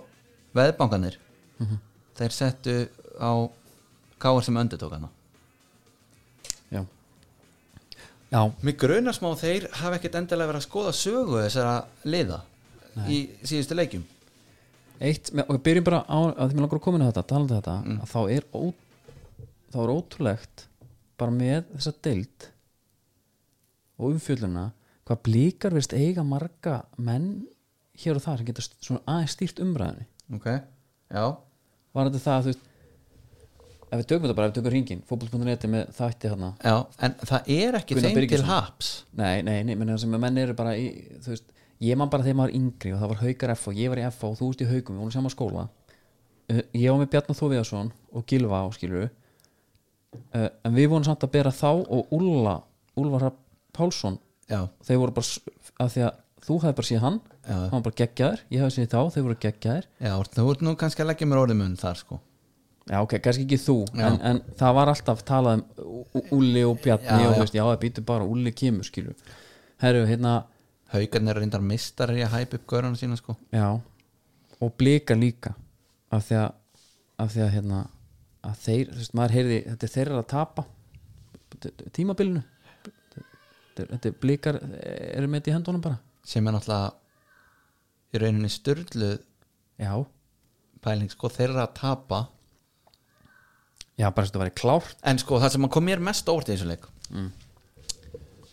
veðbankanir 0.55 1.19
Mhm. 1.61 1.79
Þeir 2.19 2.35
settu 2.35 2.75
á 3.21 3.33
káar 4.23 4.45
sem 4.47 4.57
öndu 4.57 4.79
tók 4.81 4.93
hana. 4.97 5.09
Já. 6.73 6.85
Já, 8.35 8.41
Mér 8.65 8.77
grunar 8.81 9.15
smá 9.15 9.29
að 9.33 9.43
þeir 9.45 9.69
hafa 9.81 9.99
ekkert 9.99 10.17
endilega 10.19 10.51
verið 10.51 10.63
að 10.63 10.69
skoða 10.69 10.93
sögu 10.99 11.43
þessara 11.45 11.75
liða 12.09 12.41
í 13.11 13.19
síðustu 13.47 13.77
leikjum. 13.79 14.05
Eitt, 15.05 15.31
og 15.35 15.51
við 15.57 15.63
byrjum 15.67 15.85
bara 15.89 16.05
á 16.07 16.19
að 16.31 16.51
því 16.51 16.55
mér 16.57 16.65
langar 16.65 16.79
að 16.79 16.85
koma 16.87 16.99
inn 17.01 17.05
á 17.07 17.11
þetta, 17.11 17.25
talandi 17.33 17.55
þetta 17.59 17.75
Mm. 17.85 18.01
að 18.01 18.11
þá 18.15 18.21
er, 18.37 18.45
ó, 18.55 18.63
þá 19.75 19.79
er 19.85 19.93
ótrúlegt 19.95 20.65
bara 21.19 21.31
með 21.35 21.65
þessa 21.75 21.93
deild 22.03 22.47
og 23.99 24.13
umfjölluna 24.15 24.65
hvað 25.07 25.23
blíkar 25.27 25.75
veist 25.77 25.93
eiga 25.95 26.23
marga 26.27 26.85
menn 26.97 27.47
hér 28.01 28.17
og 28.19 28.23
þar 28.25 28.39
sem 28.41 28.47
geta 28.47 28.63
st- 28.65 28.79
svona 28.83 29.03
aðeins 29.07 29.35
stýrt 29.37 29.61
umræðinni 29.63 30.07
Ok, 30.35 30.47
já 31.11 31.27
var 31.95 32.09
þetta 32.11 32.23
það 32.25 32.37
að 32.39 32.45
þú 32.47 32.53
veist 32.53 32.71
ef 33.95 34.01
við 34.01 34.07
tökum 34.11 34.25
þetta 34.27 34.37
bara, 34.39 34.47
ef 34.49 34.53
við 34.53 34.59
tökum 34.59 34.75
ringin 34.75 35.03
fótboll.net 35.09 35.67
með 35.71 35.91
þætti 35.95 36.31
þarna. 36.33 36.49
Já, 36.65 36.77
en 37.07 37.13
það 37.31 37.51
er 37.55 37.77
ekki 37.79 37.95
Gunnar 37.95 38.09
þeim 38.11 38.17
til 38.17 38.23
Birgisson. 38.25 38.49
haps. 38.51 38.89
Nei, 39.21 39.43
nei, 39.47 39.59
nei, 39.69 39.75
menn 39.79 39.93
sem 40.03 40.17
menn 40.19 40.41
eru 40.43 40.57
bara 40.59 40.73
í, 40.81 40.89
þú 41.23 41.31
veist, 41.35 41.53
ég 41.85 41.99
man 42.01 42.11
bara 42.11 42.27
þegar 42.27 42.39
maður 42.41 42.51
var 42.51 42.59
yngri 42.59 42.95
og 42.97 43.03
það 43.05 43.13
var 43.13 43.21
haukar 43.23 43.53
F 43.55 43.69
og 43.71 43.79
ég 43.79 43.93
var 43.93 44.01
í 44.03 44.07
F 44.09 44.25
og 44.27 44.35
þú 44.41 44.49
veist 44.51 44.65
í 44.65 44.69
haukum, 44.73 44.97
við 44.99 45.05
vorum 45.05 45.15
saman 45.15 45.31
á 45.31 45.37
skóla. 45.37 45.67
Uh, 46.51 46.61
ég 46.77 46.91
var 46.91 46.99
með 47.05 47.13
Bjarnar 47.15 47.39
Þóviðarsson 47.39 47.93
og 48.13 48.27
Gilva 48.29 48.65
og 48.67 48.75
skilur 48.77 49.07
uh, 50.35 50.49
en 50.67 50.75
við 50.75 50.91
vorum 50.93 51.07
samt 51.07 51.23
að 51.25 51.33
bera 51.39 51.53
þá 51.55 51.71
og 51.73 52.11
Úlla, 52.13 52.59
Hrafn 52.99 53.39
Pálsson 53.75 54.19
Já, 54.51 54.67
þeir 54.85 54.99
voru 55.01 55.15
bara, 55.17 55.25
s- 55.25 55.41
að 55.81 55.95
því 55.95 56.03
að 56.05 56.19
þú 56.45 56.59
hefði 56.63 56.77
bara 56.81 56.89
séð 56.91 57.03
hann. 57.05 57.19
Já. 57.45 57.57
hann 57.57 57.75
var 57.75 57.85
bara 57.89 57.99
geggjaður, 58.03 58.45
ég 58.53 58.63
hefði 58.65 58.77
séð 58.77 58.93
þá 58.95 59.01
þeir 59.15 59.27
voru 59.27 59.41
geggjaður 59.47 59.89
já, 60.07 60.15
þú 60.37 60.47
ert 60.53 60.65
nú 60.65 60.77
kannski 60.81 61.05
að 61.05 61.11
leggja 61.13 61.29
mér 61.31 61.43
orðið 61.45 61.61
mun 61.61 61.77
þar 61.81 62.01
sko. 62.01 62.21
Já 62.85 62.99
ok, 63.01 63.15
kannski 63.25 63.47
ekki 63.47 63.61
þú 63.63 63.77
en, 63.97 64.19
en 64.29 64.41
það 64.61 64.75
var 64.77 64.91
alltaf 64.93 65.23
talað 65.25 65.63
um 65.81 66.27
Úlli 66.37 66.67
og 66.69 66.83
Bjarni 66.85 67.23
Já, 67.25 67.31
og 67.31 67.39
veist, 67.41 67.55
já 67.57 67.63
það 67.65 67.79
býtur 67.81 68.05
bara 68.11 68.27
Úlli 68.29 68.53
kemur 68.53 68.85
skilur 68.85 69.17
herru, 69.81 70.05
hérna, 70.09 70.35
Haukarnir 70.93 71.33
er 71.33 71.41
reyndar 71.41 71.65
mistarir 71.65 72.21
í 72.21 72.25
að 72.27 72.37
hæpa 72.37 72.59
upp 72.59 72.67
görana 72.71 72.99
sína 73.01 73.17
sko. 73.19 73.39
Já 73.55 73.81
og 74.63 74.73
blika 74.79 75.17
líka 75.19 75.55
af 76.15 76.29
því 76.29 76.39
að, 76.39 76.51
af 77.25 77.33
því 77.33 77.43
að 77.45 77.53
hérna 77.57 77.81
að 78.45 78.59
þeir, 78.63 78.91
þú 78.93 79.01
veist, 79.01 79.15
maður 79.19 79.35
heyrði 79.39 79.59
þetta 79.67 79.87
er 79.87 79.93
þeirra 79.95 80.21
að 80.21 80.27
tapa. 80.31 80.65
Tímabilinu. 81.97 82.43
Þetta, 82.85 83.87
þetta 83.95 84.11
er 84.11 84.17
blikar 84.23 84.59
eru 84.61 85.31
með 85.31 85.41
þetta 85.41 85.51
í 85.51 85.55
hendunum 85.57 85.85
bara 85.85 85.99
sem 86.25 86.47
er 86.47 86.57
náttúrulega 86.57 86.93
í 88.15 88.21
rauninni 88.23 88.51
styrlu 88.53 89.11
já, 89.81 89.93
pæling 90.85 91.13
sko 91.13 91.31
þeirra 91.33 91.67
að 91.67 91.75
tapa. 91.81 92.21
Já 93.99 94.09
bara 94.11 94.25
þess 94.25 94.31
að 94.31 94.33
þetta 94.33 94.43
væri 94.45 94.59
klárt. 94.59 95.01
En 95.07 95.21
sko 95.23 95.41
það 95.43 95.55
sem 95.55 95.71
kom 95.71 95.87
mér 95.87 96.03
mest 96.03 96.29
óvart 96.31 96.51
í 96.51 96.55
þessu 96.55 96.71
leik. 96.71 96.87
Mm. 97.15 97.33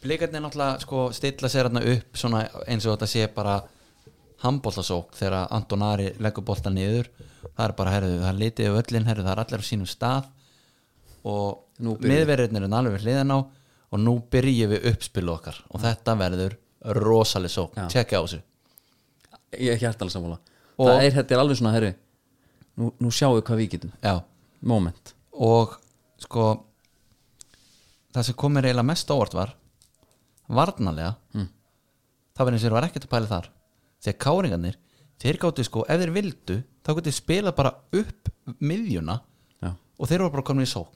blikarnir 0.02 0.42
náttúrulega 0.42 0.82
sko 0.82 1.10
stilla 1.14 1.50
sér 1.50 1.70
hérna 1.70 1.84
upp 1.94 2.18
svona 2.18 2.42
eins 2.66 2.86
og 2.88 2.96
þetta 2.96 3.08
sé 3.10 3.28
bara 3.36 3.60
handbóltasók 4.42 5.14
þegar 5.18 5.48
Anton 5.54 5.86
Ari 5.86 6.12
leggur 6.20 6.46
bolta 6.46 6.74
niður. 6.74 7.10
Það 7.42 7.66
er 7.66 7.74
bara, 7.78 7.94
herðu, 7.96 8.16
það 8.22 8.32
er 8.32 8.40
litið 8.40 8.78
öllin 8.80 9.08
herðu, 9.10 9.26
það 9.28 9.34
er 9.34 9.44
allir 9.44 9.62
á 9.62 9.70
sínum 9.70 9.90
stað 9.90 10.30
og 11.22 12.00
miðverðirnir 12.02 12.66
er 12.66 12.76
alveg 12.80 13.04
hliðan 13.04 13.34
á 13.34 13.40
og 13.92 14.00
nú 14.02 14.16
byrjum 14.32 14.72
við 14.74 14.88
uppspilu 14.94 15.34
okkar. 15.36 15.60
Og 15.70 15.84
þetta 15.84 16.16
verður 16.18 16.58
rosaleg 16.82 17.52
sók 17.54 17.76
tjekka 17.90 18.18
á 18.18 18.24
þessu. 18.26 18.42
Ég 19.60 19.70
er 19.70 19.92
ekki 19.92 20.10
sammála. 20.10 20.40
Og- 20.78 20.88
það 20.88 21.04
er, 21.06 21.12
þetta 21.12 21.32
er 21.36 21.40
alveg 21.44 21.58
svona, 21.58 21.74
herru 21.76 21.94
nú, 22.78 22.92
nú 23.00 23.10
sjáum 23.12 23.36
við 23.38 23.44
hvað 23.46 23.58
við 23.62 23.70
getum. 23.76 23.92
Já, 24.04 24.24
moment. 24.62 25.14
Og 25.34 25.78
sko 26.20 26.66
það 28.14 28.24
sem 28.28 28.36
kom 28.36 28.54
mér 28.54 28.70
eiginlega 28.70 28.86
mest 28.92 29.08
óvart 29.14 29.34
var 29.34 29.54
varnalega 30.50 31.16
Mm. 31.34 31.48
það 32.36 32.46
var 32.46 32.52
eins 32.54 32.64
og 32.64 32.68
þeir 32.70 32.74
var 32.78 32.84
ekkert 32.88 33.06
að 33.06 33.10
pæla 33.14 33.28
þar. 33.28 33.50
Þegar 34.02 34.18
káringarnir, 34.26 34.76
þeir 35.20 35.38
gáttu 35.38 35.64
sko 35.64 35.86
ef 35.88 36.00
þeir 36.02 36.12
vildu, 36.16 36.64
þá 36.84 36.90
gáttu 36.98 37.12
spila 37.14 37.52
bara 37.52 37.76
upp 37.94 38.30
miðjuna 38.60 39.22
já, 39.62 39.76
og 40.00 40.08
þeir 40.10 40.20
voru 40.26 40.32
bara 40.32 40.44
komin 40.44 40.66
í 40.66 40.72
sók 40.72 40.88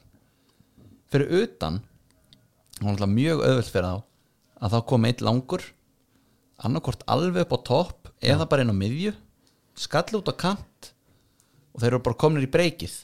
fyrir 1.11 1.29
utan 1.43 1.81
það 2.79 2.83
var 2.83 2.91
alltaf 2.95 3.09
mjög 3.13 3.43
auðvöld 3.45 3.69
fyrir 3.71 3.86
þá 3.86 4.03
að 4.62 4.76
þá 4.76 4.80
kom 4.91 5.08
eitt 5.08 5.24
langur 5.26 5.64
annarkvort 6.64 7.03
alveg 7.12 7.45
upp 7.45 7.56
á 7.56 7.60
topp 7.68 8.12
eða 8.24 8.47
bara 8.49 8.64
inn 8.64 8.72
á 8.72 8.78
miðju 8.78 9.14
skall 9.76 10.08
út 10.20 10.32
á 10.32 10.36
kant 10.36 10.91
og 11.76 11.82
þeir 11.82 11.91
eru 11.91 12.03
bara 12.06 12.20
komin 12.20 12.45
í 12.45 12.51
breykið. 12.51 12.95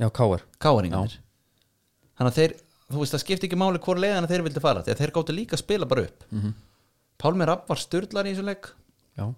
Já, 0.00 0.08
káir 0.08 0.46
káringarnir 0.62 1.18
þannig 2.16 2.32
að 2.32 2.38
þeir, 2.38 2.56
þú 2.88 3.02
veist 3.02 3.14
það 3.14 3.22
skipti 3.24 3.48
ekki 3.48 3.58
máli 3.60 3.80
hvort 3.84 4.00
leiðan 4.00 4.28
þeir 4.28 4.44
vildi 4.46 4.62
fara, 4.64 4.82
því 4.84 4.94
að 4.94 5.00
þeir 5.00 5.12
gáttu 5.16 5.36
líka 5.36 5.56
að 5.56 5.62
spila 5.62 5.88
bara 5.88 6.04
upp. 6.08 6.24
Mm 6.30 6.40
-hmm. 6.40 6.52
Pálmi 7.20 7.46
Rapp 7.48 7.68
var 7.68 7.80
styrlar 7.80 8.26
í 8.26 8.34
þessu 8.34 8.44
leik. 8.44 8.72
Já, 9.16 9.34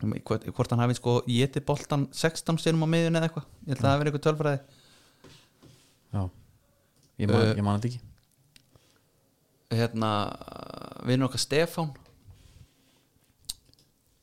hvort, 0.00 0.44
hvort 0.44 0.70
hann 0.70 0.80
hafi 0.80 0.94
sko 0.94 1.22
geti 1.26 1.60
boltan 1.60 2.08
16 2.12 2.58
sinum 2.58 2.84
á 2.84 2.88
miðjun 2.88 3.16
eða 3.16 3.28
eitthvað. 3.28 3.46
Ég 3.64 3.72
held 3.72 3.84
að 3.84 3.88
það 3.88 3.98
verið 4.00 4.12
eitthvað 4.12 4.26
tölfræði. 4.28 4.60
Já. 6.12 6.30
Ég 7.18 7.28
man, 7.30 7.40
Uh, 7.40 7.54
ég 7.54 7.62
man 7.62 7.80
þetta 7.80 7.88
ekki 7.88 8.13
hérna, 9.78 10.10
vinnur 11.06 11.28
okkar 11.28 11.42
Stefán. 11.42 11.92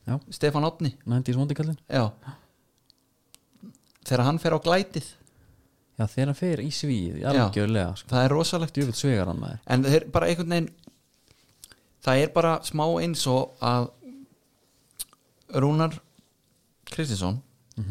Já, 0.07 0.17
svondikallin 1.37 1.77
já. 1.87 2.05
Þegar 4.01 4.25
hann 4.25 4.39
fer 4.41 4.55
á 4.57 4.59
glætið. 4.59 5.07
Já, 5.99 6.05
þegar 6.09 6.31
hann 6.31 6.39
fer 6.39 6.63
í 6.63 6.71
svíð, 6.73 7.19
algjörlega 7.29 7.95
sko. 7.99 8.09
það 8.09 8.25
er 8.25 8.33
rosalegt. 8.35 8.79
Hann 8.81 9.43
en 9.67 9.85
þeir 9.85 10.07
bara 10.11 10.31
einhvern 10.31 10.55
veginn 10.55 10.71
það 12.01 12.23
er 12.23 12.33
bara 12.33 12.53
smá 12.65 12.85
eins 13.01 13.25
og 13.29 13.57
að 13.61 13.89
Rúnar 15.61 15.97
Kristinsson 16.91 17.41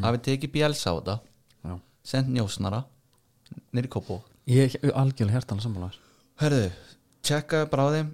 hafi 0.02 0.22
tekið 0.26 0.52
bjels 0.56 0.82
á 0.88 0.92
þetta 0.96 1.20
sendt 2.10 2.32
njósnara 2.32 2.84
nýri 3.76 3.90
kópó 3.92 4.20
ég 4.50 4.74
er 4.80 4.94
algjörlega 4.96 5.38
hjertanlega 5.38 5.64
sammála. 5.66 5.90
Þér. 5.92 6.06
Herðu, 6.40 6.70
tjekka 7.26 7.64
bara 7.70 7.86
á 7.86 7.90
þeim 7.96 8.10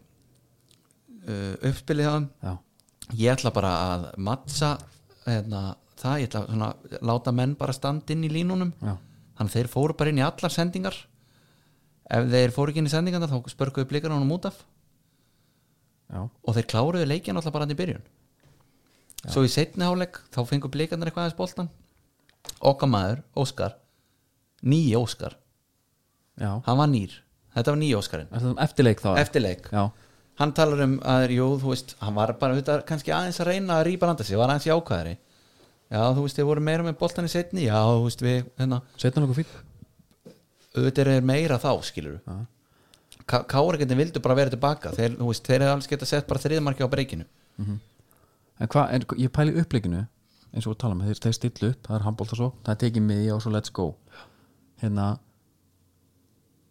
uh, 1.27 1.55
uppspilið 1.71 2.09
á 2.09 2.13
þeim. 2.17 2.29
Já, 2.43 2.53
ég 3.23 3.35
ætla 3.35 3.53
bara 3.55 3.73
að 3.87 4.07
mattsa 4.29 4.73
hérna, 5.27 5.63
það, 5.99 6.17
ég 6.23 6.31
ætla 6.31 6.45
svona, 6.47 6.71
láta 7.11 7.35
menn 7.35 7.57
bara 7.59 7.77
standa 7.77 8.15
inn 8.15 8.27
í 8.27 8.33
línunum. 8.33 8.73
Já, 8.81 8.97
þannig 9.39 9.53
að 9.53 9.57
þeir 9.59 9.73
fóru 9.73 9.99
bara 9.99 10.13
inn 10.13 10.23
í 10.23 10.27
allar 10.27 10.55
sendingar. 10.55 10.99
Ef 12.07 12.29
þeir 12.31 12.55
fóru 12.55 12.73
ekki 12.73 12.85
inn 12.85 12.91
í 12.91 12.95
sendingarna 12.95 13.31
þá 13.31 13.51
spörkuðu 13.51 13.91
blikar 13.91 14.15
honum 14.15 14.37
út 14.37 14.51
af. 14.51 14.61
Já, 16.13 16.21
og 16.23 16.55
þeir 16.55 16.71
kláruðu 16.71 17.09
leikjan 17.09 17.39
alltaf 17.39 17.55
bara 17.55 17.67
hann 17.67 17.75
í 17.75 17.79
byrjun. 17.79 18.05
Svo 19.27 19.43
í 19.43 19.51
setni 19.51 19.83
háleik 19.83 20.21
þá 20.31 20.45
fengu 20.47 20.71
blikarnir 20.71 21.09
eitthvað 21.11 21.25
aðeins 21.27 21.39
boltan 21.39 21.71
okkar 22.61 22.91
maður, 22.91 23.23
Óskar 23.37 23.77
nýji 24.63 24.97
Óskar, 24.99 25.37
já. 26.39 26.63
hann 26.67 26.79
var 26.79 26.89
nýr 26.91 27.13
þetta 27.57 27.73
var 27.73 27.81
nýji 27.83 27.99
Óskarinn, 27.99 28.57
eftirleik 28.63 29.03
þá. 29.03 29.11
Eftir 29.21 29.45
leik 29.45 29.71
já, 29.73 29.85
hann 30.41 30.57
talar 30.57 30.85
um 30.87 30.99
að, 31.03 31.29
jú, 31.37 31.53
þú 31.63 31.73
veist 31.73 31.97
hann 32.03 32.19
var 32.19 32.35
bara, 32.41 32.59
þetta, 32.59 32.81
kannski 32.89 33.15
aðeins 33.17 33.41
að 33.43 33.51
reyna 33.53 33.81
að 33.81 33.87
rýpa 33.91 34.11
landa 34.11 34.27
sig, 34.27 34.39
var 34.39 34.53
aðeins 34.53 34.69
jákvæðari. 34.69 35.17
Já, 35.87 36.01
þú 36.17 36.27
veist, 36.27 36.39
þeir 36.39 36.49
voru 36.49 36.67
meira 36.67 36.85
með 36.87 36.99
boltan 37.01 37.29
í 37.29 37.31
setni 37.31 37.69
já, 37.69 37.79
þú 37.79 38.05
veist, 38.09 38.23
við, 38.27 38.45
hérna. 38.61 38.83
Setna 39.01 39.23
nokkuð 39.23 39.43
fín 39.43 39.57
auðvitað 40.77 41.11
er 41.15 41.25
meira 41.25 41.59
þá, 41.61 41.71
skilur 41.87 42.19
Já. 42.21 42.45
Káragettin 43.27 43.99
vildu 43.99 44.21
bara 44.23 44.37
vera 44.39 44.53
tilbaka 44.53 44.93
þeir, 44.95 45.17
þú 45.19 45.31
veist, 45.31 45.47
þeir 45.47 45.65
hefði 45.65 45.73
alls 45.73 45.89
geta 45.91 46.09
sett 46.09 46.27
bara 46.29 46.43
þriðmarki 46.43 46.85
á 46.85 46.93
breykinu 46.93 47.25
en 47.57 48.69
hvað, 48.71 48.91
en 48.93 49.07
ég 49.23 49.33
pæli 49.35 49.57
uppleikinu 49.63 50.03
eins 50.53 50.67
og 50.67 50.75
við 50.75 50.81
tala 50.83 50.97
um, 50.97 51.05
þeir, 51.05 51.21
þeir 51.25 51.37
stillu 51.37 51.71
upp 51.73 51.89
það 51.89 51.97
er 51.99 52.05
handbólt 52.07 52.35
og 52.35 52.41
svo, 52.41 52.49
það 52.67 52.79
tekið 52.85 53.07
miði 53.09 53.33
og 53.35 53.43
svo 53.45 53.53
let's 53.53 53.73
go. 53.75 53.87
Hérna 54.81 55.07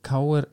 K.R. 0.06 0.48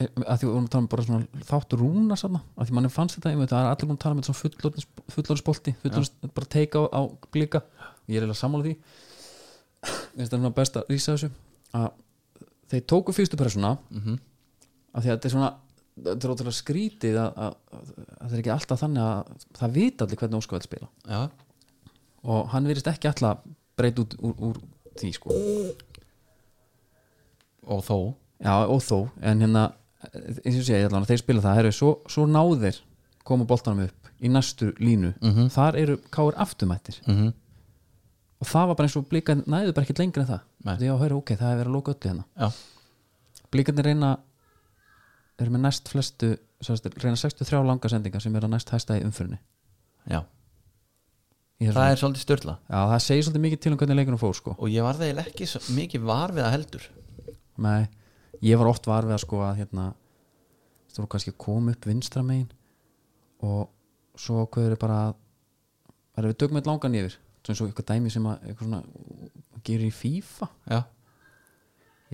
er- 0.00 0.10
að 0.24 0.38
því 0.38 0.44
við 0.46 0.52
vorum 0.52 0.66
að 0.66 0.70
tala 0.74 0.82
um 0.84 0.88
bara 0.92 1.02
svona 1.06 1.44
þáttur 1.50 1.78
rúna 1.84 2.16
sann 2.18 2.38
að 2.40 2.66
því 2.68 2.74
manni 2.78 2.90
fannst 2.90 3.16
þetta 3.18 3.30
einmitt, 3.32 3.50
það 3.52 3.64
er 3.64 3.70
allir 3.72 3.88
búin 3.90 3.98
að 3.98 4.02
tala 4.04 4.14
um 4.14 4.20
þetta 4.22 4.34
svona 4.34 4.84
fullorðsbolti 5.14 5.74
fullorðs 5.82 6.12
bara 6.34 6.46
teika 6.54 6.78
á, 6.82 6.84
á 6.90 7.00
blika 7.32 7.62
ég 8.08 8.16
er 8.18 8.22
eiginlega 8.24 8.40
sammála 8.40 8.64
því. 8.64 8.76
Það 10.16 10.28
svona 10.32 10.54
best 10.54 10.76
að 10.80 10.88
rísa 10.90 11.14
þessu 11.14 11.30
að 11.74 11.90
þeir 12.72 12.84
tóku 12.90 13.12
fyrstu 13.14 13.36
persóna 13.36 13.78
Mhm. 13.90 14.18
af 14.94 15.02
því 15.04 15.08
að 15.10 15.14
þetta 15.18 15.24
er 15.28 15.34
svona 15.34 15.54
þetta 15.94 16.24
er 16.26 16.32
ótrúlega 16.34 16.58
skrítið 16.58 17.16
að, 17.22 17.32
að, 17.38 17.54
að, 17.70 17.90
að 18.18 18.28
það 18.28 18.32
er 18.34 18.40
ekki 18.42 18.54
alltaf 18.54 18.80
þannig 18.80 19.02
að 19.04 19.48
það 19.60 19.74
vita 19.78 20.04
allir 20.04 20.16
hvernig 20.18 20.38
Óskar 20.40 20.58
vil 20.58 20.66
spila. 20.66 20.88
Já, 21.06 21.30
og 22.24 22.48
hann 22.50 22.66
virðist 22.66 22.88
ekki 22.90 23.08
alltaf 23.12 23.38
breyt 23.76 23.98
út 24.02 24.16
úr, 24.18 24.34
úr 24.48 24.58
því 24.98 25.12
sko. 25.14 25.30
Og 27.66 27.80
þó. 27.86 27.98
Já 28.44 28.54
og 28.68 28.80
þó 28.84 28.98
en 29.22 29.40
hérna 29.44 29.62
eins 30.12 30.58
og 30.58 30.66
sé 30.66 30.76
ég 30.78 30.88
allan 30.88 31.04
að 31.04 31.12
þeir 31.12 31.22
spila 31.22 31.44
það. 31.44 31.56
Herri, 31.60 31.72
svo, 31.72 31.94
svo 32.10 32.26
náðir 32.30 32.80
koma 33.24 33.46
boltanum 33.48 33.86
upp 33.86 34.10
í 34.20 34.30
næstu 34.32 34.72
línu. 34.80 35.14
Mhm. 35.20 35.48
þar 35.54 35.80
eru 35.80 35.96
káir 36.10 36.36
afturmættir. 36.36 37.00
Mm 37.06 37.14
-hmm. 37.14 37.32
og 38.40 38.46
það 38.46 38.66
var 38.68 38.74
bara 38.76 38.86
eins 38.86 38.96
og 38.96 39.08
blika 39.08 39.34
næðu 39.34 39.72
bara 39.74 39.84
ekkert 39.84 39.98
lengur 39.98 40.22
en 40.22 40.26
það. 40.26 40.40
Nei. 40.64 40.76
því 40.76 40.88
að 40.88 41.00
höra 41.02 41.16
ok, 41.16 41.30
það 41.36 41.50
hefur 41.50 41.60
verið 41.60 41.70
að 41.70 41.76
lóka 41.76 41.92
öllu 41.92 42.08
hérna. 42.10 42.24
Já, 42.40 42.52
blikarnir 43.50 43.84
reyna 43.84 44.18
eru 45.38 45.50
með 45.50 45.60
næst 45.60 45.88
flestu 45.88 46.36
reyna 47.02 47.16
63 47.16 47.66
langa 47.66 47.90
sendingar 47.90 48.22
sem 48.22 48.36
eru 48.36 48.46
að 48.48 48.54
næst 48.54 48.70
hæsta 48.70 48.96
í 48.98 49.04
umfyrinni 49.04 49.38
já, 50.08 50.22
það 51.72 51.90
er 51.90 52.00
svolítið 52.00 52.24
störla 52.24 52.54
Já, 52.68 52.78
það 52.92 53.02
segir 53.06 53.26
svolítið 53.26 53.44
mikið 53.46 53.60
til 53.64 53.72
um 53.72 53.78
hvernig 53.80 53.98
leikunum 54.00 54.20
fór 54.20 54.34
sko. 54.36 54.54
Og 54.58 54.72
ég 54.72 54.86
var 54.86 54.98
það 54.98 55.20
ekki 55.24 55.48
mikið 55.74 56.06
var 56.08 56.34
við 56.34 56.44
það 56.44 56.54
heldur. 56.56 56.88
Nei, 57.64 57.82
ég 58.44 58.60
var 58.60 58.70
oft 58.70 58.86
var 58.90 59.06
við 59.08 59.16
að 59.16 59.22
sko 59.24 59.40
að 59.46 59.60
hérna 59.62 59.90
þú 60.94 61.02
voru 61.02 61.12
kannski 61.14 61.32
að 61.34 61.40
koma 61.42 61.74
upp 61.74 61.86
vinstra 61.88 62.22
megin 62.22 62.50
og 63.44 63.70
svo 64.20 64.44
er 64.62 64.76
bara 64.80 64.98
að 65.08 65.14
er 66.16 66.28
við 66.30 66.44
eitt 66.44 66.68
langan 66.70 66.94
yfir. 66.94 67.16
Eins 67.44 67.60
og 67.60 67.68
eitthvað 67.68 67.88
dæmi 67.90 68.10
sem 68.12 68.26
að 68.30 68.52
svona 68.56 68.78
gerir 69.66 69.88
í 69.88 69.92
FIFA. 69.92 70.48
Já, 70.70 70.78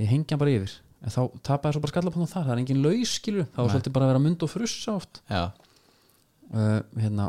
ég 0.00 0.08
hengja 0.10 0.38
bara 0.40 0.54
yfir. 0.56 0.72
En 1.04 1.12
þá 1.12 1.20
tapaði 1.46 1.76
svo 1.76 1.82
bara 1.84 1.92
skallapotnum 1.92 2.30
þar. 2.30 2.46
Það 2.48 2.54
er 2.54 2.62
engin 2.62 2.80
laus 2.82 3.12
skilur 3.18 3.46
var 3.46 3.66
Nei. 3.66 3.74
svolítið 3.74 3.94
bara 3.94 4.06
að 4.08 4.12
vera 4.14 4.22
mynd 4.24 4.46
og 4.46 4.50
frussa 4.52 4.96
oft. 4.96 5.20
Uh, 5.30 6.80
hérna, 6.98 7.28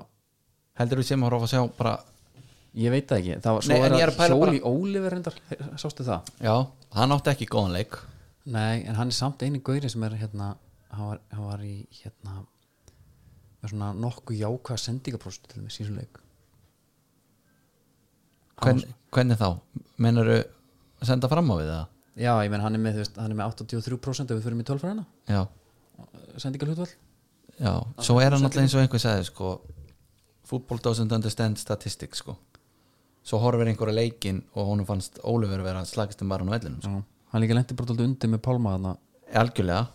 heldur 0.79 1.01
við 1.01 1.11
sem 1.11 1.21
að 1.21 1.29
horfa 1.29 1.49
að 1.49 1.53
sjá 1.53 1.77
bara 1.77 1.93
ég 2.81 2.95
veit 2.95 3.05
það 3.11 3.19
ekki. 3.21 3.37
Það 3.43 3.57
var 3.57 3.67
svo 3.67 3.73
Nei, 3.75 3.81
er 3.85 3.97
ég 3.99 4.05
er 4.07 4.13
að 4.15 4.31
hjóli 4.31 4.61
bara- 4.63 4.71
Óliver 4.71 5.13
reyndar, 5.13 5.37
sástu 5.83 6.07
það? 6.07 6.31
Já, 6.41 6.55
hann 6.97 7.15
átti 7.17 7.33
ekki 7.35 7.49
góðan 7.51 7.75
leik 7.77 7.99
Nei, 8.45 8.81
en 8.89 8.97
hann 8.97 9.11
er 9.11 9.15
samt 9.15 9.43
eini 9.45 9.61
gauri 9.61 9.89
sem 9.91 10.03
er 10.07 10.15
hérna, 10.17 10.55
hann 10.89 11.11
var, 11.11 11.21
hann 11.29 11.45
var 11.45 11.63
í 11.65 11.75
hérna 11.99 12.41
með 13.61 13.73
svona 13.73 13.91
nokkuð 13.93 14.39
jákvæða 14.39 14.81
sendingapróst 14.81 15.45
til 15.51 15.61
með 15.61 15.75
sísuleik 15.75 16.21
Hvern, 18.61 18.81
hvernig 19.13 19.37
þá, 19.41 19.47
mennaru 20.01 20.39
að 20.41 21.09
senda 21.09 21.29
fram 21.29 21.49
á 21.49 21.55
við 21.57 21.69
það? 21.71 21.85
Já, 22.21 22.33
ég 22.45 22.51
menn 22.53 22.61
hann 22.61 22.77
er 22.77 22.81
með, 22.83 22.99
veist, 23.01 23.15
hann 23.17 23.33
er 23.33 23.37
með 23.39 23.55
83% 23.63 24.33
ef 24.33 24.37
við 24.37 24.45
fyrir 24.45 24.61
í 24.61 24.67
tölfræðina, 24.69 25.05
já, 25.29 25.41
sendingalhutvall 26.41 26.91
já, 27.57 27.73
svo 28.05 28.17
er 28.21 28.35
hann 28.35 28.45
alltaf 28.45 28.61
eins 28.61 28.75
og 28.77 28.83
einhver 28.83 29.01
sagði 29.01 29.29
sko, 29.29 29.53
football 30.51 30.81
doesn't 30.83 31.13
understand 31.15 31.57
statistics 31.61 32.21
sko. 32.21 32.35
Svo 33.23 33.37
horfir 33.43 33.69
einhverja 33.69 33.93
leikin 33.95 34.41
og 34.57 34.71
honum 34.71 34.87
fannst 34.89 35.19
Ólefur 35.21 35.61
vera 35.63 35.83
slagist 35.85 36.23
um 36.25 36.31
bara 36.33 36.43
á 36.43 36.49
vellinum 36.51 36.81
sko. 36.81 37.01
Hann 37.31 37.43
líka 37.43 37.55
lendi 37.57 37.75
bara 37.77 37.91
dálítið 37.91 38.07
undir 38.09 38.31
með 38.33 38.41
Pálma 38.45 38.73
þarna. 38.75 38.95
Algjörlega. 39.41 39.85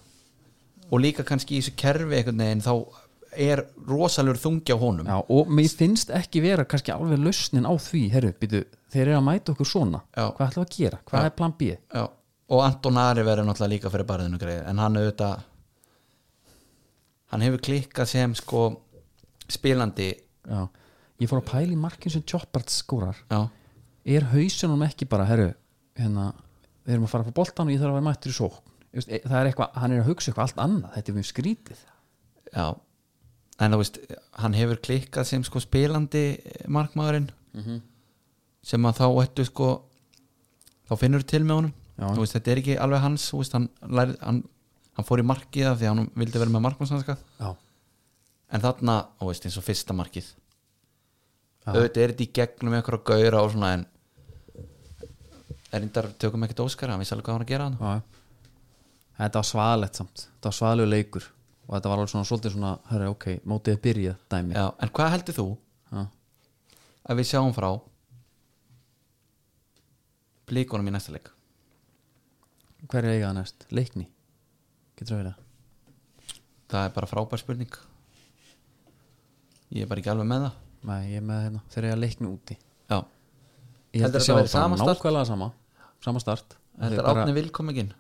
Og 0.87 1.03
líka 1.03 1.24
kannski 1.26 1.57
í 1.57 1.61
þessu 1.61 1.74
kerfi 1.76 2.16
einhvern 2.20 2.41
veginn 2.45 2.64
þá 2.64 2.72
er 3.37 3.64
rosalur 3.89 4.39
þungi 4.41 4.72
á 4.72 4.78
honum. 4.80 5.09
Já, 5.11 5.18
og 5.28 5.51
mér 5.53 5.68
finnst 5.68 6.12
ekki 6.14 6.41
vera 6.41 6.64
kannski 6.64 6.95
alveg 6.95 7.20
lausnin 7.20 7.66
á 7.68 7.74
því, 7.76 8.05
herru, 8.14 8.30
býtu 8.41 8.62
þeir 8.95 9.03
eru 9.11 9.16
að 9.18 9.26
mæta 9.26 9.53
okkur 9.53 9.68
svona, 9.68 10.01
Já. 10.16 10.30
hvað 10.39 10.47
ætlum 10.47 10.62
við 10.62 10.70
að 10.70 10.76
gera? 10.78 11.01
Hvað 11.11 11.20
Já. 11.20 11.26
er 11.28 11.34
plan 11.37 11.55
B? 11.59 11.68
Já. 11.93 12.05
og 12.49 12.62
Anton 12.62 12.97
Ari 13.03 13.24
verður 13.26 13.49
náttúrulega 13.49 13.72
líka 13.74 13.91
fyrir 13.91 14.07
barðinu 14.07 14.39
greið 14.39 14.68
en 14.70 14.78
hann 14.78 14.97
auðvitað 14.97 15.41
hann 17.32 17.43
hefur 17.43 17.62
klikkað 17.66 18.11
sem 18.11 18.34
sko 18.39 18.61
spilandi. 19.51 20.12
Já, 20.47 20.61
ég 21.20 21.30
fór 21.30 21.43
að 21.43 21.49
pæla 21.51 21.74
í 21.74 21.78
markin 21.80 22.14
sem 22.14 22.22
Choppart 22.22 22.70
skórar 22.70 23.18
já, 23.26 23.41
er 24.07 24.28
hausunum 24.30 24.84
ekki 24.87 25.09
bara, 25.11 25.26
herru 25.26 25.49
hérna, 25.99 26.28
við 26.87 26.95
erum 26.95 27.07
að 27.07 27.12
fara 27.12 27.24
að 27.24 27.30
fá 27.32 27.37
boltan 27.41 27.66
og 27.68 27.72
ég 27.74 27.80
þarf 27.82 27.91
að 27.93 27.99
vera 27.99 28.07
mættur 28.09 28.32
í 28.32 28.37
sókn. 28.37 28.72
E- 28.97 29.20
það 29.26 29.37
er 29.41 29.51
eitthvað, 29.51 29.72
hann 29.82 29.93
er 29.93 30.01
að 30.03 30.07
hugsa 30.11 30.30
eitthvað 30.30 30.47
allt 30.47 30.61
annað. 30.64 30.93
Þetta 30.97 31.12
er 31.12 31.16
mjög 31.18 31.28
skrítið. 31.32 31.80
Já. 32.55 32.66
En 33.59 33.72
þú 33.72 33.78
veist, 33.80 33.99
hann 34.43 34.53
hefur 34.57 34.76
klikkað 34.84 35.24
sem 35.26 35.45
sko 35.45 35.61
spilandi 35.61 36.22
markmaðurinn 36.68 37.30
Mhm. 37.57 37.80
sem 38.62 38.82
að 38.82 38.97
þá 39.01 39.07
ættu 39.24 39.45
sko 39.47 39.82
þá 40.89 40.97
finnur 40.99 41.22
til 41.26 41.43
með 41.45 41.55
honum. 41.61 41.74
Veist, 41.99 42.34
þetta 42.37 42.53
er 42.53 42.57
ekki 42.61 42.78
alveg 42.78 43.01
hans 43.01 43.30
veist, 43.32 43.53
hann, 43.53 43.68
lærið, 43.82 44.18
hann, 44.20 44.43
hann 44.97 45.05
fór 45.05 45.18
í 45.22 45.24
markið 45.26 45.66
af 45.70 45.78
því 45.80 45.87
að 45.89 45.95
hann 45.97 46.11
vildi 46.14 46.39
vera 46.39 46.51
með 46.53 46.61
markmannsanska 46.66 47.16
Já, 47.41 47.57
en 48.53 48.61
þarna, 48.61 49.07
þú 49.18 49.26
veist, 49.30 49.47
eins 49.49 49.57
og 49.57 49.64
fyrsta 49.64 49.95
markið. 49.97 50.26
Auðvitað 51.66 52.03
er 52.05 52.12
þetta 52.12 52.26
í 52.26 52.32
gegnum 52.37 52.74
einhverja 52.76 53.05
gauðra 53.09 53.41
og 53.43 53.51
svona 53.53 53.72
en 53.74 53.87
er 55.77 55.83
reyndar 55.85 56.09
tökum 56.22 56.45
ekkert 56.47 56.62
óskar 56.66 56.93
hann 56.93 57.01
vissi 57.03 57.14
alveg 57.14 57.27
hvað 57.29 57.35
hann 57.37 57.43
var 57.43 57.47
að 57.47 57.53
gera 57.55 57.68
hann 57.70 57.79
já. 57.81 58.22
Þetta 59.16 59.41
var 59.41 59.47
svalett 59.49 59.97
samt, 59.97 60.27
þetta 60.35 60.51
var 60.51 60.57
svalegu 60.59 60.91
leikur. 60.91 61.29
Og 61.66 61.72
þetta 61.74 61.89
var 61.91 61.99
alveg 62.03 62.11
svona 62.12 62.29
svolítið 62.29 62.53
svona 62.55 62.72
herru, 62.91 63.07
ok, 63.14 63.24
mótið 63.49 63.72
er 63.74 63.81
byrjað 63.87 64.18
dæmi. 64.31 64.55
Já, 64.55 64.66
en 64.85 64.93
hvað 64.99 65.12
heldur 65.14 65.37
þú? 65.39 65.47
Já. 65.97 66.03
að 67.07 67.20
við 67.20 67.29
sjáum 67.31 67.55
frá 67.57 67.70
blíkonum 70.47 70.91
í 70.91 70.95
næsta 70.95 71.14
leik. 71.14 71.31
Hver 72.87 73.03
er 73.09 73.16
eiga 73.16 73.31
það 73.31 73.37
næst? 73.41 73.66
Leikni? 73.74 74.07
Getur 74.99 75.14
það 75.16 75.20
verið 75.22 75.33
það? 75.33 75.43
það 76.70 76.85
er 76.89 76.95
bara 76.97 77.09
frábær 77.11 77.41
spurning. 77.43 77.74
Ég 79.74 79.83
er 79.87 79.91
bara 79.91 80.03
ekki 80.03 80.12
alveg 80.12 80.29
með 80.31 80.47
það. 80.47 80.62
Nei, 80.87 81.01
ég 81.11 81.18
er 81.20 81.27
með 81.27 81.43
hérna, 81.47 81.61
þeir 81.72 81.85
eru 81.85 81.97
að 81.97 82.03
leikni 82.05 82.31
úti. 82.31 82.57
Já, 82.91 82.99
Ég 83.97 84.03
held 84.05 84.12
Heldur 84.18 84.20
að 84.20 84.49
sama 84.53 84.77
start? 84.77 84.91
nákvæmlega 84.93 85.27
sama 85.31 85.47
Sama 86.07 86.22
start. 86.22 86.57
Þetta 86.78 87.00
er 87.00 87.02
bara- 87.02 87.24
átni 87.26 87.34
vilkomingin 87.36 87.92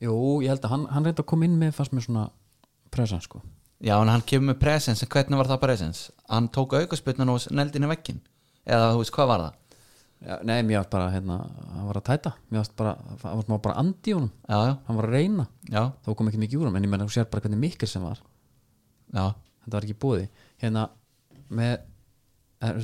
Jú, 0.00 0.14
ég 0.40 0.48
held 0.48 0.62
að 0.64 0.70
hann, 0.72 0.84
hann 0.94 1.04
reyndi 1.04 1.20
að 1.20 1.26
koma 1.28 1.44
inn 1.44 1.58
með 1.60 1.74
fast 1.76 1.92
með 1.92 2.06
svona 2.06 2.22
presens 2.90 3.26
sko. 3.28 3.42
Já, 3.84 3.98
en 4.00 4.08
hann 4.08 4.22
kemur 4.24 4.54
með 4.54 4.60
presens 4.62 5.02
en 5.04 5.08
hvernig 5.12 5.36
var 5.36 5.48
það 5.50 5.60
presens 5.66 6.00
hann 6.32 6.48
tók 6.48 6.72
aukasputnan 6.78 7.28
og 7.32 7.44
neldin 7.52 7.84
í 7.84 7.90
vekkin 7.90 8.20
eða 8.64 8.94
þú 8.94 9.02
veist, 9.02 9.12
hvað 9.12 9.28
var 9.28 9.44
það? 9.44 9.58
Já, 10.20 10.34
nei, 10.44 10.56
mér 10.68 10.80
varst 10.82 10.90
bara, 10.92 11.10
hérna, 11.14 11.36
hann 11.74 11.86
var 11.88 11.96
að 12.00 12.04
tæta. 12.10 12.32
Mér 12.50 12.60
varst 12.60 12.74
bara, 12.76 12.90
hann 13.22 13.36
var 13.38 13.44
smá 13.46 13.56
bara 13.64 13.76
andi 13.80 14.12
í 14.12 14.16
honum. 14.16 14.32
Já, 14.48 14.58
já, 14.68 14.74
Hann 14.86 14.96
var 14.98 15.06
að 15.08 15.14
reyna, 15.16 15.46
já, 15.68 15.82
þá 16.04 16.10
kom 16.16 16.28
ekki 16.28 16.40
mikið 16.42 16.60
úr 16.60 16.68
En 16.76 16.84
ég 16.84 16.90
menna, 16.92 17.06
þú 17.08 17.14
sér 17.14 17.30
bara 17.30 17.40
hvernig 17.44 17.60
mikil 17.60 17.88
sem 17.88 18.02
var. 18.04 18.20
Já. 19.14 19.34
Þetta 19.64 19.76
var 19.76 19.86
ekki 19.88 19.98
búið 20.00 20.28
Hérna, 20.60 20.88
með 21.50 21.80
er, 22.60 22.80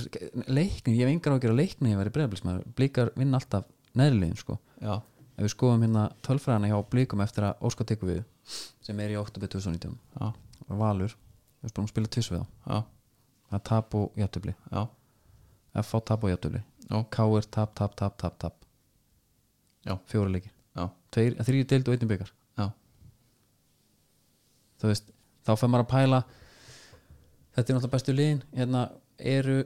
Leikni, 0.49 0.97
ég 0.97 1.05
hef 1.05 1.13
engar 1.13 1.33
á 1.33 1.37
að 1.37 1.45
gera 1.45 1.57
leikni 1.57 1.93
Ég 1.93 1.97
var 2.01 2.09
í 2.09 2.13
breyðabilsmaður, 2.15 2.65
blíkar 2.77 3.11
vinna 3.17 3.39
alltaf 3.41 3.65
neðrilegin 3.97 4.37
sko 4.41 4.59
já, 4.83 4.95
ef 5.37 5.45
við 5.45 5.53
skoðum 5.55 5.87
hérna 5.87 6.05
tölfræðina 6.27 6.71
hjá 6.73 6.79
blikum 6.93 7.25
eftir 7.25 7.49
að 7.49 7.65
Óskar 7.69 7.89
tekur 7.89 8.13
við 8.13 8.23
sem 8.85 9.01
er 9.03 9.15
í 9.15 9.19
oktober 9.21 9.51
2019 9.53 9.97
já, 9.97 10.33
Valur, 10.69 11.17
við 11.63 11.73
spilum 11.73 11.89
að 11.89 11.95
spila 11.95 12.13
tvis 12.17 12.31
við 12.33 12.45
þá 12.45 12.77
það 13.47 13.59
er 13.59 13.67
tap 13.71 13.95
og 13.95 14.17
jafntöfli, 14.19 14.57
já, 14.73 14.83
FH 15.83 16.03
tap 16.11 16.25
og 16.25 16.33
jafntöfli 16.33 16.63
já, 16.63 16.97
KR 17.17 17.51
tap, 17.51 17.75
tap, 17.79 17.95
tap, 17.99 18.17
tap, 18.19 18.39
tap. 18.43 18.63
Fjóra 20.11 20.33
leikir, 20.35 20.51
já, 20.75 20.89
Tveir, 21.15 21.37
þrýr 21.47 21.69
deild 21.71 21.89
og 21.89 21.95
einnig 21.95 22.11
byggar 22.11 22.33
þú 24.81 24.91
veist, 24.91 25.11
þá 25.47 25.53
fer 25.57 25.73
maður 25.73 25.87
að 25.87 25.93
pæla. 25.93 26.21
Þetta 27.57 27.73
er 27.73 27.77
náttúrulega 27.77 27.95
bestu 27.95 28.15
liðin. 28.15 28.43
Hérna 28.57 28.83
eru 29.17 29.59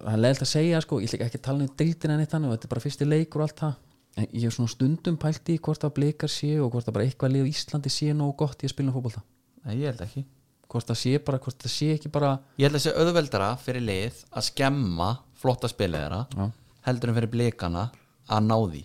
það 0.00 0.12
er 0.14 0.20
leiðilegt 0.24 0.44
að 0.46 0.50
segja 0.50 0.80
sko, 0.84 0.98
ég 1.00 1.12
ætla 1.14 1.26
ekki 1.28 1.40
að 1.40 1.46
tala 1.46 1.64
um 1.64 1.70
deildina 1.80 2.16
neitt 2.18 2.34
þannig 2.34 2.50
og 2.50 2.56
þetta 2.56 2.68
er 2.68 2.72
bara 2.74 2.84
fyrsti 2.84 3.08
leikur 3.08 3.42
og 3.42 3.48
allt 3.48 3.62
það. 3.62 3.78
En 4.18 4.26
ég 4.34 4.44
hef 4.48 4.56
svona 4.56 4.72
stundum 4.72 5.16
pælt 5.22 5.50
í 5.52 5.56
hvort 5.62 5.84
að 5.86 5.94
blikar 6.00 6.32
sé 6.32 6.50
og 6.60 6.72
hvort 6.74 6.88
að 6.90 6.96
bara 6.96 7.06
eitthvað 7.06 7.34
lið 7.36 7.46
á 7.46 7.50
Íslandi 7.52 7.92
sé 7.94 8.10
nógu 8.16 8.34
gott 8.42 8.64
í 8.64 8.68
að 8.68 8.74
spila 8.74 8.90
um 8.90 8.96
fótbolta. 8.96 9.22
Nei, 9.64 9.74
ég 9.78 9.92
held 9.92 10.02
ekki. 10.06 10.24
Hvort 10.70 10.90
það 10.90 10.98
sé 11.00 11.12
bara, 11.26 11.40
hvort 11.42 11.62
það 11.62 11.72
sé 11.74 11.88
ekki 11.96 12.10
bara 12.14 12.32
Ég 12.58 12.66
held 12.66 12.76
að 12.78 12.82
þessi 12.82 12.92
auðveldara 12.98 13.50
fyrir 13.62 13.86
lið 13.86 14.20
að 14.30 14.46
skemma 14.46 15.08
flotta 15.40 15.70
spilið 15.70 16.04
þeirra 16.04 16.20
Já. 16.34 16.44
heldur 16.86 17.10
en 17.10 17.18
fyrir 17.20 17.32
blikana 17.32 17.86
að 18.30 18.44
ná 18.46 18.56
því. 18.58 18.82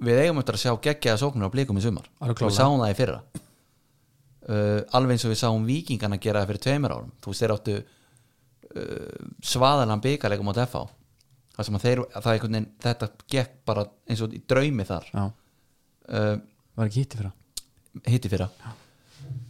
Við 0.00 0.22
eigum 0.24 0.40
eftir 0.40 0.56
að 0.56 0.64
sjá 0.64 0.74
geggjaða 0.88 1.20
sóknir 1.20 1.48
á 1.48 1.54
blikum 1.54 1.80
í 1.80 1.84
sumar. 1.84 2.08
Alveg 2.20 2.42
Við 2.46 2.56
sáum 2.56 2.80
það 2.80 2.92
í 2.92 2.98
fyrra. 3.00 3.20
Uh, 4.50 4.80
Alveg 4.96 5.14
eins 5.14 5.24
og 5.28 5.32
við 5.34 5.40
sáum 5.42 5.66
vikingana 5.68 6.16
gera 6.20 6.40
það 6.42 6.52
fyrir 6.52 6.64
tveimur 6.64 6.94
árum. 6.96 7.10
Þú 7.20 7.32
veist 7.32 7.44
þeir 7.44 7.54
áttu 7.54 7.74
svaðalan 9.42 10.02
byggarleikum 10.04 10.50
á 10.52 10.54
FH 10.66 10.86
Það 11.60 11.66
sem 11.66 11.76
að 11.76 11.82
þeir, 11.84 12.00
að 12.00 12.22
það 12.24 12.30
er 12.30 12.36
einhvern 12.38 12.54
veginn 12.56 12.68
þetta 12.80 13.06
gekk 13.34 13.56
bara 13.68 13.82
eins 14.08 14.20
og 14.24 14.32
í 14.32 14.38
draumi 14.48 14.84
þar. 14.88 15.08
Já, 15.12 15.24
uh, 16.08 16.30
var 16.78 16.88
ekki 16.88 17.02
hitti 17.02 17.18
fyrir 17.20 17.34
hitti 18.06 18.30
fyrra. 18.32 18.46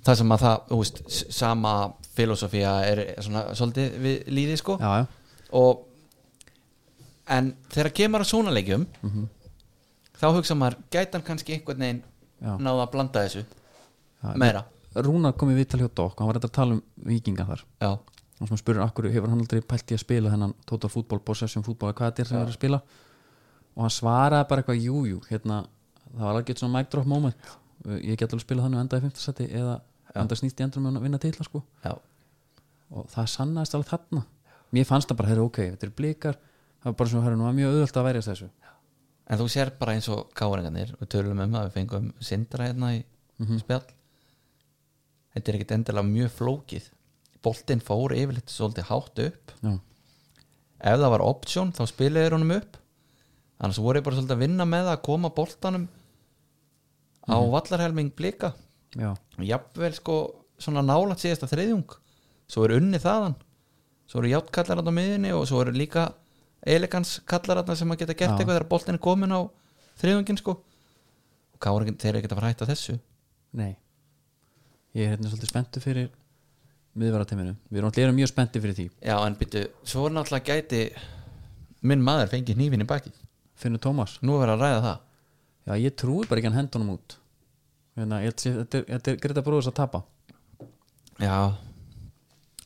Það 0.09 0.19
sem 0.19 0.35
að 0.35 0.43
það, 0.43 0.57
þú 0.71 0.79
veist, 0.81 1.01
sama 1.37 1.75
filosofía 2.17 2.73
er 2.89 3.03
svona 3.23 3.45
svolítið 3.55 3.95
við 4.03 4.33
líði 4.35 4.57
sko. 4.59 4.77
Já, 4.81 5.05
já, 5.05 5.45
og 5.61 5.87
en 7.31 7.53
þegar 7.71 7.93
kemur 8.01 8.25
að 8.25 8.31
svona 8.33 8.55
leikjum 8.57 8.89
þá 10.19 10.27
hugsa 10.35 10.57
maður 10.59 10.81
gæti 10.91 11.15
hann 11.15 11.27
kannski 11.27 11.55
einhvern 11.55 11.85
veginn 11.85 12.03
Já. 12.41 12.57
náða 12.59 12.87
að 12.89 12.93
blanda 12.97 13.23
þessu 13.27 13.45
já. 13.45 14.33
meira? 14.41 14.65
Rúnar 14.99 15.37
kom 15.39 15.53
í 15.53 15.59
viðtal 15.61 15.85
hjá 15.85 15.91
Dokk 16.01 16.19
hann 16.19 16.31
var 16.31 16.41
þetta 16.41 16.51
að 16.51 16.57
tala 16.59 16.77
um 16.79 16.83
vikinga 17.07 17.47
þar. 17.47 17.63
Já, 17.79 17.91
og 18.41 18.49
sem 18.49 18.61
spurður 18.61 18.87
akkur 18.87 19.11
hefur 19.13 19.31
hann 19.33 19.43
aldrei 19.43 19.61
pælt 19.61 19.93
í 19.93 19.97
að 19.97 20.03
spila 20.05 20.33
þennan 20.33 20.55
total 20.69 20.91
fútból, 20.93 21.21
possession 21.25 21.65
fútból 21.67 21.93
hvað 21.93 22.11
þetta 22.11 22.23
er 22.23 22.29
sem 22.31 22.39
það 22.39 22.45
er 22.47 22.53
að 22.53 22.57
spila? 22.57 22.81
Og 23.77 23.85
hann 23.85 23.95
svaraði 23.95 24.49
bara 24.51 24.63
eitthvað 24.63 24.81
jújú 24.81 25.03
jú, 25.11 25.19
hérna, 25.29 25.59
það 26.07 26.25
var 26.25 26.39
alveg 26.39 26.61
svona 26.61 26.79
mic 26.79 26.91
drop 26.93 27.11
moment. 27.11 27.51
Ég 28.01 28.17
get 28.21 28.33
alveg 28.33 28.47
spila 28.47 28.65
þannig 28.65 28.85
enda 28.85 29.01
í 29.01 29.05
5. 29.05 29.21
seti 29.21 29.49
eða 29.61 29.77
enda 30.21 30.39
snýst 30.39 30.61
í 30.61 30.65
endur 30.67 30.85
með 30.85 30.99
að 30.99 31.07
vinna 31.07 31.21
titla 31.23 31.47
sko. 31.47 31.63
já, 31.85 31.93
og 32.91 33.07
það 33.13 33.29
sannaðist 33.35 33.77
alveg 33.77 33.93
þarna. 33.93 34.25
Mér 34.75 34.89
fannst 34.89 35.11
það 35.11 35.21
bara, 35.21 35.31
herri 35.31 35.45
ok, 35.45 35.61
þetta 35.75 35.87
er 35.87 35.95
blikar. 36.01 36.41
Það 36.81 36.91
var 36.91 36.97
bara 36.99 37.13
svona, 37.13 37.25
herri, 37.27 37.39
nú 37.39 37.47
var 37.47 37.57
mjög 37.57 37.75
auðvöld 37.75 38.01
að 38.01 38.07
verjast 38.09 38.31
þessu. 38.33 38.51
En 39.31 39.39
þú 39.39 39.47
sér 39.53 39.71
bara 39.79 39.95
eins 39.95 40.09
og 40.11 40.31
káringarnir 40.35 40.95
við 40.99 41.11
tölum 41.13 41.43
um 41.45 41.57
að 41.61 41.69
við 41.69 41.77
fengum 41.77 42.09
sindra 42.25 42.67
hérna 42.67 42.95
í 42.97 43.03
spjall. 43.61 43.85
Þetta 45.35 45.53
er 45.53 45.59
ekkit 45.59 45.75
endilega 45.77 46.09
mjög 46.09 46.33
flókið 46.35 46.89
boltinn 47.45 47.83
fór 47.85 48.15
yfirleitt 48.17 48.53
svolítið 48.53 48.89
hátt 48.91 49.23
upp. 49.27 49.55
Já, 49.65 49.73
ef 50.81 51.01
það 51.01 51.13
var 51.15 51.25
option 51.25 51.73
þá 51.77 51.83
spilaði 51.89 52.35
honum 52.35 52.55
upp. 52.59 52.79
Annars 53.61 53.81
voru 53.83 54.01
ég 54.01 54.07
bara 54.07 54.17
svolítið 54.17 54.37
að 54.37 54.45
vinna 54.45 54.67
með 54.69 54.93
að 54.95 55.03
koma 55.09 55.33
boltanum 55.37 55.89
á 57.29 57.37
vallarhelming 57.53 58.13
blika. 58.17 58.55
Já, 58.97 59.13
jafnvel 59.39 59.93
sko 59.97 60.17
svona 60.61 60.85
nálat 60.85 61.23
síðasta 61.23 61.49
þriðjung. 61.51 61.97
Svo 62.51 62.65
er 62.67 62.77
unni 62.79 63.01
þaðan. 63.01 63.37
Svo 64.11 64.23
eru 64.23 64.33
játkallar 64.33 64.81
á 64.83 64.93
miðinni 64.93 65.31
og 65.37 65.47
svo 65.49 65.61
eru 65.63 65.75
líka 65.77 66.09
elegans 66.67 67.21
kallar 67.29 67.61
þarna 67.61 67.77
sem 67.79 67.93
að 67.93 68.03
geta 68.03 68.17
gert 68.17 68.33
Já. 68.33 68.39
eitthvað 68.39 68.57
þegar 68.57 68.69
boltin 68.73 68.97
er 68.99 69.05
komin 69.05 69.37
á 69.37 69.41
þriðjungin 70.01 70.41
sko. 70.41 70.57
Og 71.55 71.63
káringin 71.63 72.01
þeir 72.01 72.11
eru 72.11 72.21
ekki 72.21 72.33
að 72.33 72.41
fara 72.41 72.49
að 72.51 72.55
hætta 72.57 72.71
þessu. 72.73 72.97
Nei. 73.61 73.77
Ég 74.97 75.07
er 75.07 75.15
hérna 75.15 75.31
svolítið 75.31 75.53
spenntu 75.53 75.83
fyrir 75.85 76.11
miðvarateiminu, 77.01 77.55
við 77.71 77.81
erum 77.81 77.91
allir 77.91 78.13
mjög 78.19 78.31
spenntu 78.33 78.61
fyrir 78.63 78.77
því. 78.79 78.87
Já 79.09 79.17
en 79.27 79.37
byttu, 79.41 79.63
svo 79.89 80.07
er 80.09 80.15
náttúrulega 80.17 80.57
gæti 80.61 80.83
minn 81.89 82.03
maður 82.05 82.31
fengið 82.35 82.59
hnífin 82.59 82.85
í 82.85 82.89
baki 82.89 83.13
finnur 83.61 83.81
Tómas 83.85 84.19
nú 84.25 84.37
er 84.39 84.45
verið 84.47 84.55
að 84.57 84.63
ræða 84.65 84.83
það. 84.87 85.01
Já, 85.69 85.73
ég 85.85 85.97
trúi 86.01 86.27
bara 86.29 86.41
ekki 86.41 86.49
hann 86.51 86.59
hendunum 86.61 86.95
út. 86.97 87.17
Hérna, 87.99 88.21
ég 88.25 88.31
held 88.31 88.41
sé- 88.41 88.55
Þetta 88.57 88.79
er, 88.81 89.01
er 89.13 89.17
Greta 89.21 89.43
Bróðus 89.45 89.69
að 89.69 89.77
tapa. 89.81 90.01
Já, 91.21 91.53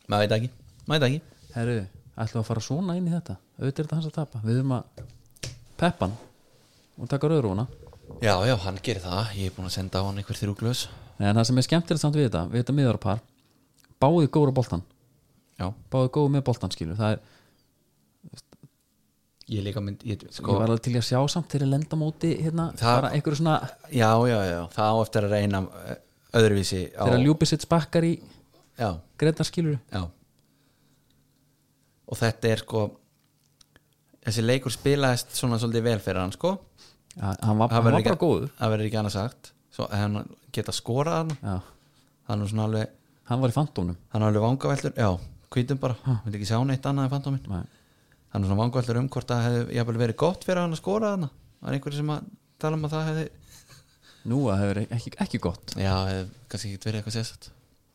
maður 0.08 0.22
veit 0.28 0.34
ekki. 0.36 0.50
Maður 0.86 1.00
veit 1.00 1.08
ekki. 1.08 1.20
Herru, 1.54 1.74
ætlum 2.22 2.42
að 2.42 2.48
fara 2.50 2.62
svona 2.62 2.96
inn 2.98 3.08
í 3.08 3.14
þetta? 3.14 3.36
Auðvitað 3.58 3.78
er 3.82 3.86
þetta 3.88 3.98
hans 3.98 4.06
að 4.10 4.16
tapa. 4.18 4.40
Við 4.44 4.60
höfum 4.60 4.74
að 4.76 5.04
peppa 5.80 6.06
hann 6.08 6.16
og 7.02 7.08
taka 7.10 7.30
rauðrúna 7.30 7.66
Já, 8.22 8.34
já, 8.46 8.54
hann 8.62 8.78
gerir 8.84 9.02
það, 9.02 9.30
ég 9.40 9.48
er 9.48 9.54
búin 9.56 9.66
að 9.66 9.74
senda 9.74 9.98
á 9.98 10.06
hann 10.06 10.18
einhver 10.20 10.36
þrjú 10.38 10.54
glös. 10.60 10.84
En 11.18 11.34
það 11.34 11.46
sem 11.48 11.58
er 11.58 11.66
skemmtilegt 11.66 12.02
samt 12.02 12.14
við 12.18 12.26
þetta 12.28 12.42
Við 12.52 12.60
þetta 12.62 12.74
miðarpar 12.76 13.20
Báðið 14.02 14.30
góður 14.34 14.52
á 14.52 14.58
boltan 14.58 14.82
Já, 15.60 15.66
Báðið 15.92 16.10
góður 16.16 16.32
með 16.34 16.42
boltan 16.48 16.70
skilur. 16.74 16.96
Það 16.98 17.12
er, 17.14 17.20
ég 19.54 19.62
líka 19.66 19.80
mynd 19.84 20.02
ég, 20.08 20.22
ég 20.24 20.32
sko, 20.32 20.54
var 20.56 20.66
alveg 20.70 20.82
til 20.86 20.94
að 20.96 21.04
sjá 21.04 21.20
samt 21.28 21.50
Þegar 21.52 21.68
lenda 21.74 21.96
móti 22.00 22.30
hérna 22.40 22.70
Það- 22.80 22.96
Bara 23.00 23.10
einhverju 23.14 23.36
svona 23.42 23.56
Já, 23.92 24.10
já, 24.30 24.38
já, 24.48 24.60
það 24.72 24.88
á 24.88 24.96
eftir 25.04 25.26
að 25.28 25.34
reyna 25.36 25.60
eh, 25.84 25.96
öðruvísi 26.40 26.82
á 26.96 27.02
Þegar 27.04 27.24
Ljúbisitt 27.26 27.66
bakkar 27.68 28.06
í 28.08 28.14
Já, 28.80 28.88
Greta 29.20 29.44
skilur 29.46 29.76
já. 29.92 30.00
Og 32.10 32.18
þetta 32.18 32.50
er 32.52 32.62
sko 32.64 32.80
þessi 34.24 34.42
leikur 34.44 34.72
spilaðist 34.74 35.36
svona 35.36 35.58
svolítið 35.60 35.84
vel 35.86 36.00
fyrir 36.02 36.20
hann 36.24 36.32
sko. 36.34 36.50
Já, 37.14 37.28
hann 37.44 37.58
var, 37.60 37.70
hann 37.70 37.84
var 37.84 37.96
ekki- 38.00 38.08
bara 38.10 38.18
góður. 38.20 38.50
Það 38.58 38.72
verður 38.74 38.88
ekki 38.88 38.98
annað 39.00 39.14
sagt. 39.14 39.52
Svo 39.70 39.86
hann 39.92 40.18
geta 40.52 40.72
skorað 40.74 41.30
hann. 41.44 41.62
Hann 42.28 42.42
er 42.42 42.50
svona 42.50 42.64
alveg 42.68 42.90
hann 43.30 43.40
var 43.42 43.52
í 43.52 43.56
fantónum 43.56 43.96
Hann 44.12 44.22
er 44.22 44.28
alveg 44.30 44.44
vangaveltur, 44.44 44.94
já, 44.98 45.10
hvítum 45.54 45.80
bara. 45.80 45.96
Vil 46.26 46.36
ekki 46.38 46.48
sjá 46.50 46.58
neitt 46.66 46.86
annað 46.88 47.08
en 47.08 47.14
fantóminn 47.14 47.48
Nei. 47.50 47.62
Hann 48.34 48.42
er 48.42 48.50
svona 48.50 48.60
vangaveltur 48.64 49.00
um 49.00 49.08
hvort 49.12 49.30
það 49.30 49.46
hefði 49.78 49.98
verið 50.02 50.18
gott 50.20 50.44
fyrir 50.46 50.62
hann 50.64 50.74
að 50.74 50.82
skora 50.82 51.14
hann 51.14 51.28
Það 51.28 51.70
er 51.70 51.78
einhverju 51.78 52.00
sem 52.00 52.12
að 52.14 52.28
tala 52.64 52.78
um 52.78 52.86
að 52.88 52.96
það 52.96 53.08
hefði 53.10 53.26
Nú 54.24 54.40
að 54.48 54.54
það 54.54 54.62
hefur 54.64 54.80
ekki, 54.96 55.14
ekki 55.26 55.40
gott. 55.44 55.74
Já, 55.76 55.94
hefði 56.08 56.26
kannski 56.52 56.72
ekki 56.72 56.88
verið 56.88 57.00
eitthvað 57.00 57.16
sérstætt 57.18 57.50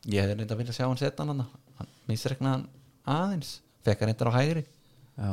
Ég 0.09 0.23
hefði 0.23 0.37
reynda 0.39 0.55
að 0.55 0.63
vilja 0.63 0.77
sjá 0.77 0.85
hann 0.87 1.01
setja 1.01 1.25
hann 1.25 1.33
hann 1.33 1.45
Hann 1.79 1.93
misrekna 2.09 2.55
hann 2.55 2.65
aðeins. 3.09 3.53
Fekk 3.85 4.03
hann 4.03 4.11
reyndar 4.11 4.29
á 4.29 4.37
hægri. 4.37 4.65
Já. 5.17 5.31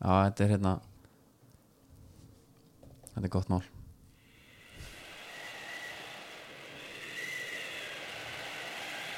Já, 0.00 0.10
þetta 0.26 0.46
er 0.46 0.54
hérna 0.56 0.78
Þetta 3.14 3.26
er 3.28 3.34
gott 3.36 3.52
mál 3.52 3.62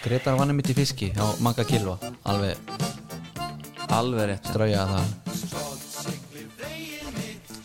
Gretar 0.03 0.35
vann 0.39 0.51
mitt 0.57 0.71
í 0.73 0.75
fiski 0.75 1.13
á 1.15 1.31
manga 1.39 1.65
kilva 1.67 1.95
Alveg 2.27 2.59
Alveg 3.95 4.33
rétt 4.33 4.49
strauja 4.51 4.83
það 4.91 5.13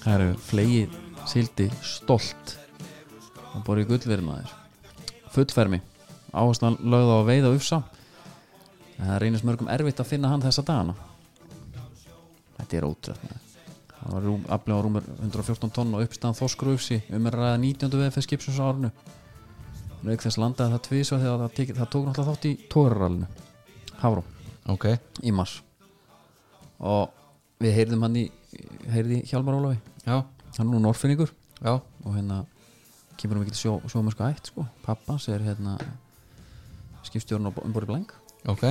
Það 0.04 0.14
eru 0.14 0.28
flegið 0.48 0.94
sildi 1.28 1.66
stolt. 1.84 2.54
Og 3.58 3.64
borið 3.68 3.90
gullverðmaður 3.90 4.54
fullfermi. 5.34 5.82
Áherslan 6.32 6.78
lögð 6.80 7.12
á 7.12 7.18
að 7.18 7.28
veiða 7.28 7.50
og 7.50 7.58
ufsa 7.58 7.82
en 8.98 9.10
það 9.10 9.20
reynist 9.26 9.48
mörgum 9.48 9.74
erfitt 9.74 10.00
að 10.00 10.10
finna 10.14 10.32
hann 10.32 10.46
þessa 10.46 10.64
dagana. 10.70 10.96
Þetta 12.58 12.80
er 12.80 12.88
ótrútt 12.88 13.28
það 13.98 14.14
var 14.14 14.26
rúm, 14.30 14.44
aflega 14.48 14.78
á 14.80 14.86
rúmur 14.86 15.08
114 15.20 15.74
tonn 15.76 15.96
og 15.98 16.06
uppstæðan 16.06 16.38
þoskur 16.38 16.72
og 16.72 16.80
ufsi. 16.80 17.02
Um 17.12 17.28
er 17.28 17.36
ræða 17.36 17.58
19. 17.60 17.92
VFS 17.98 18.28
skipsins 18.30 18.62
árinu 19.98 20.12
Rauk 20.12 20.24
þess 20.24 20.40
landaði 20.42 20.76
það 20.76 20.84
tvísvað 20.88 21.24
þegar 21.26 21.44
það, 21.44 21.54
tek, 21.58 21.76
það 21.78 21.90
tók 21.94 22.08
náttúrulega 22.08 22.34
þátt 22.34 22.50
í 22.50 22.54
tóraralinu 22.72 23.28
Hafró 23.98 24.24
Ok, 24.68 24.86
í 25.24 25.32
mars. 25.32 25.62
Og 26.84 27.14
við 27.64 27.72
heyrðum 27.78 28.04
hann 28.04 28.18
í 28.20 28.26
heyrði 28.92 29.22
Hjálmar 29.30 29.56
Ólafi. 29.56 29.78
Já, 30.04 30.18
hann 30.58 30.66
er 30.66 30.68
nú 30.74 30.82
norfinningur 30.84 31.32
já. 31.62 31.72
Og 32.04 32.12
hérna 32.12 32.42
kemur 33.18 33.40
um 33.40 33.46
ekki 33.46 33.56
til 33.56 33.62
sjó, 33.62 33.78
sjómasku 33.88 34.28
ætt 34.28 34.52
sko. 34.52 34.68
Pappa 34.84 35.16
sér 35.24 35.46
hérna 35.48 35.78
skipstjórn 37.08 37.48
um 37.48 37.74
borði 37.74 37.94
blank 37.94 38.14
Ok, 38.48 38.68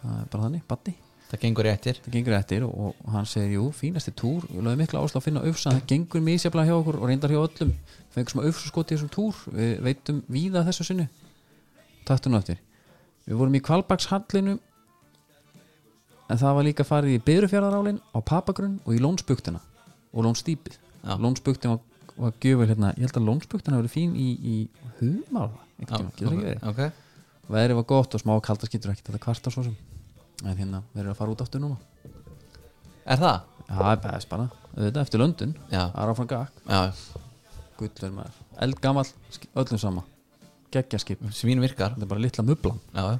það 0.00 0.18
er 0.20 0.30
bara 0.30 0.46
þannig, 0.46 0.66
batti 0.70 0.94
það 1.30 1.42
gengur 1.44 1.66
réttir. 1.68 1.98
Það 2.04 2.14
gengur 2.16 2.36
eftir 2.36 2.64
og, 2.66 2.94
og 3.04 3.12
hann 3.14 3.28
segir 3.30 3.54
jú, 3.56 3.66
fínasti 3.76 4.12
túr. 4.18 4.46
Við 4.50 4.64
lögum 4.66 4.80
mikla 4.82 5.02
áslá 5.04 5.20
að 5.20 5.26
finna 5.28 5.42
ufsa. 5.46 5.72
Það 5.76 5.86
gengur 5.92 6.24
mísjaflega 6.26 6.70
hjá 6.70 6.76
okkur 6.80 6.98
og 7.00 7.06
reyndar 7.10 7.34
hjá 7.34 7.40
öllum. 7.44 7.70
Fengum 8.14 8.32
sem 8.34 8.42
ufsa 8.50 8.70
skot 8.72 8.90
í 8.90 8.96
þessum 8.96 9.12
túr. 9.14 9.38
Við 9.54 9.72
veitum 9.86 10.20
víða 10.32 10.64
þessu 10.66 10.86
sinni. 10.90 11.06
Taktu 12.08 12.32
nú 12.32 12.40
eftir. 12.40 12.58
Við 13.28 13.38
vorum 13.38 13.54
í 13.54 13.62
Kvalbakshallinu 13.62 14.56
en 16.30 16.38
það 16.38 16.56
var 16.56 16.66
líka 16.66 16.86
farið 16.86 17.16
í 17.16 17.22
Byrufjörðarálin 17.26 18.00
á 18.14 18.18
Papagrunn 18.22 18.78
og 18.86 18.94
í 18.94 19.00
Lónsbuktina 19.02 19.60
og 20.10 20.26
Lónstýpið 20.26 20.76
Já. 20.78 21.14
Lónsbuktin 21.18 21.72
var, 21.72 21.80
var 22.16 22.34
gjöful 22.42 22.66
hérna. 22.70 22.90
Ég 22.98 23.06
held 23.06 23.18
að 23.18 23.26
Lónsbuktin 23.28 23.74
hafi 23.74 23.82
verið 23.84 23.94
fín 23.94 24.12
í, 24.18 24.28
í 24.38 24.56
humar 25.00 25.50
Já, 25.80 25.86
Getur 25.86 26.06
ekki 26.06 26.28
verið? 26.30 26.66
ok 26.70 26.82
Veðrið 27.50 27.78
var 27.80 27.86
gott 27.90 28.14
og 28.14 28.22
smá 28.22 28.32
kalda 28.46 28.68
skýtur 28.68 28.92
ekki 28.92 29.06
þetta 29.08 29.22
kvarta 29.24 29.50
svo 29.50 29.64
sem 29.66 29.76
En 30.44 30.56
hérna 30.56 30.82
verður 30.94 31.12
að 31.12 31.18
fara 31.20 31.34
út 31.34 31.42
aftur 31.44 31.62
núna. 31.62 31.76
Er 33.04 33.20
það? 33.20 33.40
Já, 33.66 33.74
það 33.74 33.90
er 33.90 34.02
best 34.04 34.30
bara. 34.30 34.46
Þetta 34.70 35.02
eftir 35.02 35.20
löndun 35.20 35.56
Já, 35.70 35.82
gakk 36.30 36.60
já, 36.70 36.80
Gullur 37.80 38.12
maður. 38.14 38.38
Eldgamall 38.66 39.08
Öllum 39.58 39.80
sama. 39.80 40.04
Geggjaskip 40.70 41.22
svín 41.34 41.62
virkar. 41.62 41.96
Þetta 41.96 42.06
er 42.06 42.12
bara 42.12 42.22
litla 42.22 42.44
mublan 42.46 42.80
Já, 42.94 43.18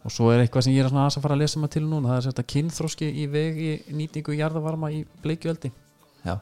Og 0.00 0.12
svo 0.14 0.30
er 0.32 0.40
eitthvað 0.40 0.64
sem 0.64 0.72
ég 0.72 0.86
er 0.86 0.88
að 0.88 1.18
fara 1.20 1.36
að 1.36 1.42
lesa 1.42 1.60
maður 1.60 1.74
til 1.76 1.82
núna. 1.84 2.08
Það 2.08 2.18
er 2.20 2.28
þetta 2.30 2.44
kynþróski 2.54 3.08
í 3.10 3.26
veg 3.28 3.58
í 3.60 3.72
nýtingu 3.98 4.36
jarðavarma 4.38 4.88
í 4.96 5.02
bleikjöldi 5.20 5.72
já. 6.24 6.38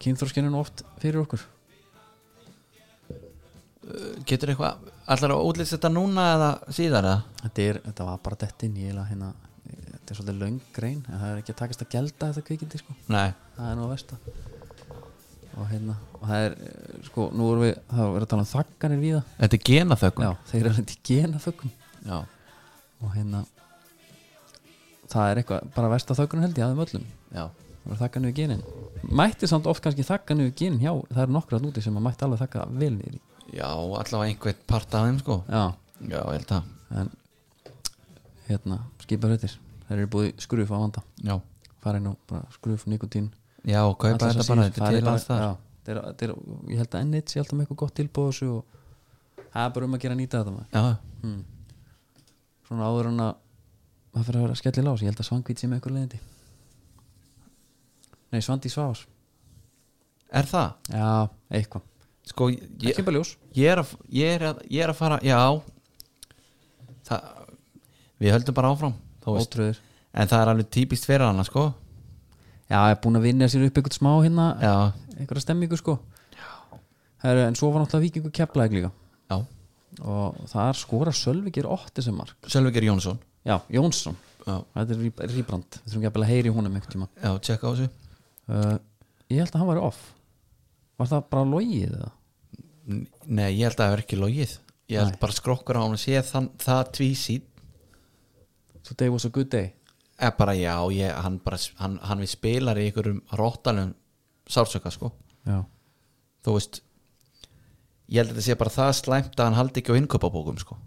Kynþróskin 0.00 0.46
er 0.46 0.54
nú 0.54 0.60
oft 0.62 0.84
fyrir 1.02 1.24
okkur. 1.24 1.42
Getur 4.28 4.52
eitthvað, 4.52 4.86
allar 5.10 5.34
að 5.34 5.46
útlýst 5.50 5.74
þetta 5.76 5.90
núna 5.92 6.26
eða 6.34 6.50
síðar 6.74 7.06
eða? 7.08 7.22
þetta, 7.42 7.64
er, 7.66 7.78
þetta 7.86 8.06
var 8.08 8.20
bara 8.24 8.38
dett 8.44 8.66
inn 8.66 8.76
ég 8.80 8.98
hérna, 9.10 9.32
Þetta 9.70 10.12
er 10.12 10.18
svolítið 10.18 10.40
löng 10.42 10.60
grein 10.74 11.00
En 11.06 11.20
það 11.20 11.28
er 11.30 11.40
ekki 11.42 11.52
að 11.54 11.58
takast 11.60 11.84
að 11.84 11.90
gelda 11.92 12.28
þetta 12.30 12.46
kvikindi 12.48 12.80
sko. 12.80 12.94
Nei, 13.14 13.28
Það 13.54 13.68
er 13.68 13.76
nú 13.78 13.84
að 13.84 13.92
versta. 13.94 14.18
Og 15.60 15.68
hérna 15.70 15.94
og 16.20 16.26
það 16.26 16.44
er, 16.46 16.56
sko, 17.06 17.26
nú 17.36 17.46
erum 17.52 17.64
við 17.64 17.72
Það 17.90 18.02
er 18.02 18.12
verið 18.16 18.26
að 18.26 18.32
tala 18.32 18.44
um 18.44 18.50
þakkanir 18.50 19.00
víða. 19.04 19.22
Þetta 19.38 19.58
er 19.58 19.64
genaþökun 19.70 20.26
Já, 20.26 20.30
þeir 20.50 20.60
eru 20.64 20.82
að 20.82 20.94
gena 21.10 21.42
þökkum 21.46 21.72
já, 22.10 22.18
Og 23.00 23.14
hérna 23.14 23.44
Það 25.10 25.30
er 25.30 25.42
eitthvað, 25.42 25.72
bara 25.74 25.94
versta 25.94 26.18
þökkunum 26.18 26.46
held 26.46 26.58
ég 26.58 26.66
að 26.66 26.74
þeim 26.74 26.84
öllum. 26.86 27.06
Já. 27.34 27.44
Það 27.80 27.90
var 27.90 28.00
þakka 28.02 28.20
niður 28.20 28.36
genin. 28.36 28.60
Mætti 29.20 29.48
samt 29.50 29.66
oft 29.70 29.82
kannski 29.82 30.04
þakka 30.06 30.36
niður 30.36 30.52
genin 30.58 30.82
hjá 30.82 30.92
Það 31.08 31.22
eru 31.24 31.34
nokkra 31.34 31.58
núti 31.62 31.82
sem 31.82 31.96
að 31.98 32.06
mætti 32.06 32.26
alveg 32.26 32.42
þakka 32.44 32.66
vel 32.78 32.94
í 32.98 33.18
já 33.54 33.68
allavega 33.68 34.28
einhvern 34.28 34.62
part 34.66 34.94
af 34.94 35.06
þeim 35.06 35.18
sko. 35.22 35.40
Já, 35.48 35.64
Já, 36.00 36.20
ég 36.20 36.38
held 36.38 36.54
að 36.56 37.00
en 37.00 37.10
hérna, 38.48 38.78
skipar 39.02 39.34
höytir 39.34 39.52
þeir 39.86 39.98
eru 39.98 40.10
búið 40.14 40.30
í 40.30 40.32
skruf 40.42 40.72
á 40.72 40.78
vanda. 40.80 41.02
Já, 41.22 41.36
fara 41.84 42.00
inn 42.00 42.08
og 42.10 42.16
bara 42.30 42.48
skruf, 42.54 42.86
nikotín 42.90 43.30
já 43.66 43.82
kaupa 43.84 44.14
allar 44.16 44.38
þetta 44.38 44.48
bara, 44.48 44.66
þetta 44.70 44.86
er 44.86 44.96
til 44.96 45.10
alls 45.12 45.26
þar 45.28 45.42
er, 45.44 46.00
þetta 46.06 46.26
er, 46.26 46.34
ég 46.70 46.80
held 46.80 46.94
að 46.94 47.04
ennit 47.04 47.32
sé 47.32 47.40
alltaf 47.42 47.56
með 47.56 47.66
eitthvað 47.66 47.80
gott 47.82 47.94
tilbúð 47.98 48.26
á 48.26 48.30
þessu 48.30 48.50
og 48.54 49.44
það 49.50 49.62
er 49.66 49.72
bara 49.76 49.88
um 49.88 49.96
að 49.96 50.02
gera 50.04 50.16
nýta 50.16 50.40
þetta 50.40 50.54
maður. 50.56 50.68
Já, 50.72 50.96
hmm. 51.22 51.40
svona 52.68 52.90
áður 52.90 53.10
en 53.10 53.22
að 53.26 53.32
það 54.10 54.26
fyrir 54.28 54.40
að 54.40 54.46
vera 54.46 54.60
skellir 54.60 54.86
lás, 54.86 55.04
ég 55.04 55.10
held 55.10 55.22
að 55.22 55.30
svangvít 55.30 55.62
sé 55.62 55.70
með 55.70 55.80
eitthvað 55.80 55.96
leiðindi. 55.96 56.20
Nei, 58.30 58.42
svandi 58.46 58.70
svás 58.70 59.04
er 60.30 60.46
það? 60.46 60.74
já, 60.94 61.10
eitthvað, 61.58 61.86
Sko, 62.28 62.50
ég, 62.52 62.60
ég, 62.84 62.98
er 63.00 63.80
að, 63.80 63.92
ég, 64.12 64.26
er 64.34 64.44
að, 64.52 64.64
ég 64.70 64.84
er 64.84 64.92
að 64.92 64.98
fara 64.98 65.18
Já. 65.24 65.40
Það, 67.08 67.46
Við 68.20 68.34
höldum 68.36 68.56
bara 68.58 68.72
áfram 68.74 68.96
En 70.10 70.28
það 70.30 70.40
er 70.40 70.50
alveg 70.52 70.68
típist 70.74 71.06
fyrir 71.06 71.22
hana 71.22 71.44
sko. 71.46 71.68
Já, 72.70 72.78
ég 72.90 72.96
er 72.96 73.00
búin 73.02 73.18
að 73.18 73.26
vinna 73.28 73.48
sér 73.50 73.66
upp 73.66 73.78
eitthvað 73.78 73.96
smá 73.96 74.10
hérna 74.24 74.46
Já, 74.62 74.74
einhverja 75.16 75.44
stemmingu 75.44 75.78
sko. 75.78 75.96
Heru, 77.20 77.44
en 77.44 77.56
svo 77.58 77.70
var 77.70 77.84
náttúrulega 77.84 78.06
vikingu 78.06 78.32
keplaðið 78.34 78.76
líka. 78.78 78.90
Já. 79.30 79.36
Og 80.00 80.38
það 80.48 80.64
er 80.64 80.78
skora 80.80 81.12
Sölvikir 81.14 81.68
8 81.68 82.04
sem 82.06 82.16
mark. 82.16 82.36
Sölvíkir 82.48 82.86
Jónsson. 82.88 83.20
Já, 83.46 83.58
Jónsson, 83.72 84.16
Já, 84.46 84.54
þetta 84.76 84.96
er 84.96 85.34
Ríbrand 85.34 85.76
við 85.76 85.92
þurfum 85.92 86.06
ekki 86.08 86.22
að 86.22 86.30
heyri 86.30 86.54
húnum 86.54 86.78
tíma. 86.86 87.08
Já 87.20 87.34
tjekka 87.44 87.68
á 87.68 87.72
þessu. 87.74 87.90
Uh, 88.50 88.76
ég 89.30 89.42
held 89.42 89.52
að 89.52 89.60
hann 89.60 89.70
var 89.70 89.82
off 89.90 90.00
var 91.00 91.10
það 91.10 91.28
bara 91.32 91.48
logið 91.48 91.94
eða? 91.96 92.10
Nei, 93.30 93.48
ég 93.54 93.64
held 93.68 93.76
að 93.78 93.84
það 93.84 93.94
er 93.94 94.02
ekki 94.04 94.18
logið. 94.18 94.56
Ég 94.90 94.98
held 94.98 95.14
Nei. 95.14 95.20
bara 95.22 95.36
skrokkur 95.36 95.78
á 95.78 95.82
hann 95.84 95.94
að 95.94 96.02
sé 96.02 96.22
þann, 96.26 96.50
það 96.60 96.82
tvísít 96.96 97.46
today 98.86 99.12
was 99.12 99.26
a 99.28 99.30
good 99.30 99.50
day? 99.52 99.72
Eða 100.20 100.36
bara 100.36 100.54
já, 100.58 100.74
ég, 100.92 101.12
hann, 101.24 101.38
bara, 101.44 101.58
hann, 101.80 101.96
hann 102.04 102.22
við 102.24 102.32
spilar 102.34 102.80
í 102.80 102.88
einhverjum 102.88 103.20
róttalum 103.38 103.94
sársöka 104.50 104.92
sko. 104.92 105.12
Já, 105.46 105.62
þú 106.44 106.56
veist 106.58 106.80
ég 108.10 108.20
held 108.20 108.32
að 108.32 108.40
þetta 108.40 108.46
sé 108.48 108.58
bara 108.60 108.74
það 108.74 108.94
slæmt 108.98 109.38
að 109.38 109.48
hann 109.48 109.58
haldi 109.60 109.82
ekki 109.82 109.94
á 109.94 110.00
innkaupabókum 110.00 110.58
sko. 110.60 110.78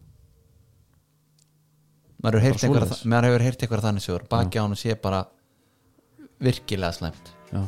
Maður 2.23 2.45
hefur 2.45 3.45
heyrt 3.47 3.63
einhverja 3.63 3.85
þannig 3.87 4.05
sögur. 4.05 4.27
Baki 4.31 4.59
á 4.59 4.63
hann 4.63 4.77
sé 4.79 4.95
bara 4.99 5.23
virkilega 6.43 6.93
slæmt. 6.95 7.33
Já. 7.51 7.63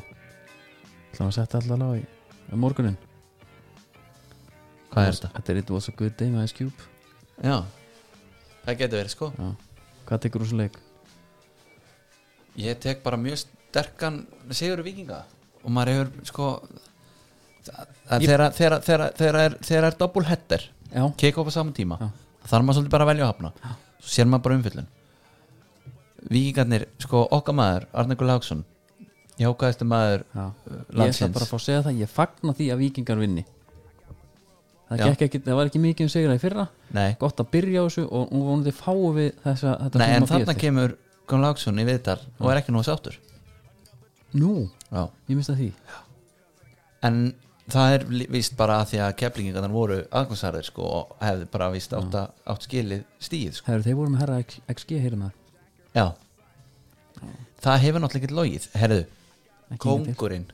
Ætlum 1.11 1.31
að 1.31 1.37
setja 1.39 1.59
alltaf 1.61 1.79
lag 1.79 1.97
í 1.99 2.05
um 2.53 2.59
morgunin. 2.61 2.97
Hvað 4.93 5.07
er 5.09 5.15
þetta? 5.17 5.29
þetta 5.35 5.51
er 5.53 5.57
it 5.61 5.69
was 5.75 5.89
a 5.89 5.91
good 5.97 6.15
day 6.17 6.29
með 6.31 6.43
Ice 6.47 6.55
Cube 6.55 6.89
já, 7.43 7.57
það 8.65 8.77
getur 8.79 8.99
verið 9.01 9.11
sko. 9.15 9.31
Já. 9.35 9.49
hvað 10.07 10.21
tekur 10.25 10.41
úr 10.45 10.47
svo 10.51 10.57
leik? 10.61 10.77
ég 12.55 12.79
tek 12.79 13.01
bara 13.03 13.17
mjög 13.19 13.41
sterkan 13.43 14.21
sigur 14.55 14.83
vikinga 14.85 15.23
og 15.65 15.71
maður 15.75 15.91
hefur 15.91 16.29
sko 16.29 16.45
það- 17.65 17.87
það- 18.07 18.53
þegar 18.55 18.81
þegar 18.85 19.39
er, 19.41 19.57
þegar 19.67 19.83
er 19.89 19.97
double 19.99 20.23
header 20.29 20.63
já, 20.93 21.03
keka 21.17 21.41
upp 21.41 21.47
á 21.51 21.57
saman 21.57 21.73
tíma 21.73 21.97
Já. 21.99 22.07
þá 22.45 22.47
þarf 22.53 22.63
maður 22.65 22.77
svolítið 22.79 22.91
bara 22.95 23.03
að 23.03 23.11
velja 23.11 23.25
að 23.25 23.33
hafna. 23.33 23.51
Svo 23.99 24.09
sér 24.15 24.29
maður 24.29 24.43
bara 24.43 24.55
umfyllun 24.61 24.87
vikingarnir, 26.29 26.85
sko 26.99 27.27
okkar 27.31 27.53
maður 27.53 27.85
Arne 27.93 28.15
Gullaugsson 28.15 28.63
jákaðistu 29.41 29.85
maður 29.89 30.23
já. 30.35 30.45
uh, 30.45 30.53
ég 30.71 30.79
ætla 30.85 30.99
landsins. 31.01 31.33
bara 31.35 31.45
að 31.45 31.51
fá 31.51 31.57
að 31.57 31.63
segja 31.65 31.83
það 31.85 31.99
ég 32.01 32.11
fagna 32.15 32.53
því 32.55 32.67
að 32.73 32.81
vikingar 32.85 33.21
vinni. 33.21 33.45
Það, 34.85 34.99
Já. 35.01 35.05
ekki, 35.25 35.39
það 35.41 35.55
var 35.57 35.65
ekki 35.71 35.79
mikið 35.81 36.05
um 36.05 36.09
sigra 36.13 36.33
í 36.37 36.41
fyrra. 36.43 36.67
Nei, 36.93 37.15
gott 37.19 37.39
að 37.41 37.47
byrja 37.55 37.81
á 37.81 37.85
þessu 37.87 38.03
og 38.05 38.29
nú 38.35 38.41
vonandi 38.45 38.73
fáum 38.77 39.15
við 39.17 39.31
þessa, 39.41 39.71
þetta 39.81 39.97
nei 40.01 40.11
en 40.13 40.23
að 40.27 40.29
þarna 40.35 40.55
kemur 40.61 40.93
Gullaugsson 41.25 41.81
í 41.81 41.85
viðtal 41.87 42.19
og 42.37 42.51
er 42.51 42.59
ekki 42.61 42.75
nú 42.75 42.83
sáttur. 42.85 43.17
Nú, 44.37 44.69
Já. 44.93 45.07
ég 45.31 45.39
mista 45.39 45.55
því. 45.57 45.71
En 47.09 47.17
það 47.73 47.95
er 47.95 48.05
víst 48.35 48.53
bara 48.59 48.77
að 48.83 48.91
því 48.93 49.01
að 49.07 49.15
keflingingarnar 49.23 49.73
voru 49.73 49.97
aðgóðsarðir 50.13 50.67
sko 50.69 50.85
og 50.99 51.15
hefði 51.25 51.49
bara 51.57 51.71
víst 51.73 51.97
átt, 51.97 52.13
að- 52.21 52.45
átt 52.53 52.67
skilið 52.69 53.03
stíð 53.25 53.57
sko. 53.57 53.79
Þeir 53.81 53.97
voru 53.97 54.13
með 54.13 54.21
herra 54.21 54.39
XG 54.69 54.99
heyrir 55.01 55.17
maður. 55.17 55.33
Já. 55.97 56.05
Það 57.65 57.79
hefur 57.87 58.03
náttúrulega 58.03 58.27
ekki 58.29 58.37
logið 58.37 58.69
herðu, 58.77 59.01
Kóngurinn. 59.81 60.45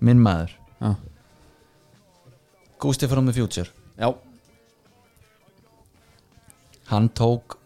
Minn 0.00 0.20
maður. 0.24 0.54
Já, 0.80 0.94
Gústi 2.80 3.06
from 3.08 3.26
the 3.28 3.32
future. 3.36 3.68
Já, 4.00 4.14
hann 6.90 7.08
tók 7.14 7.58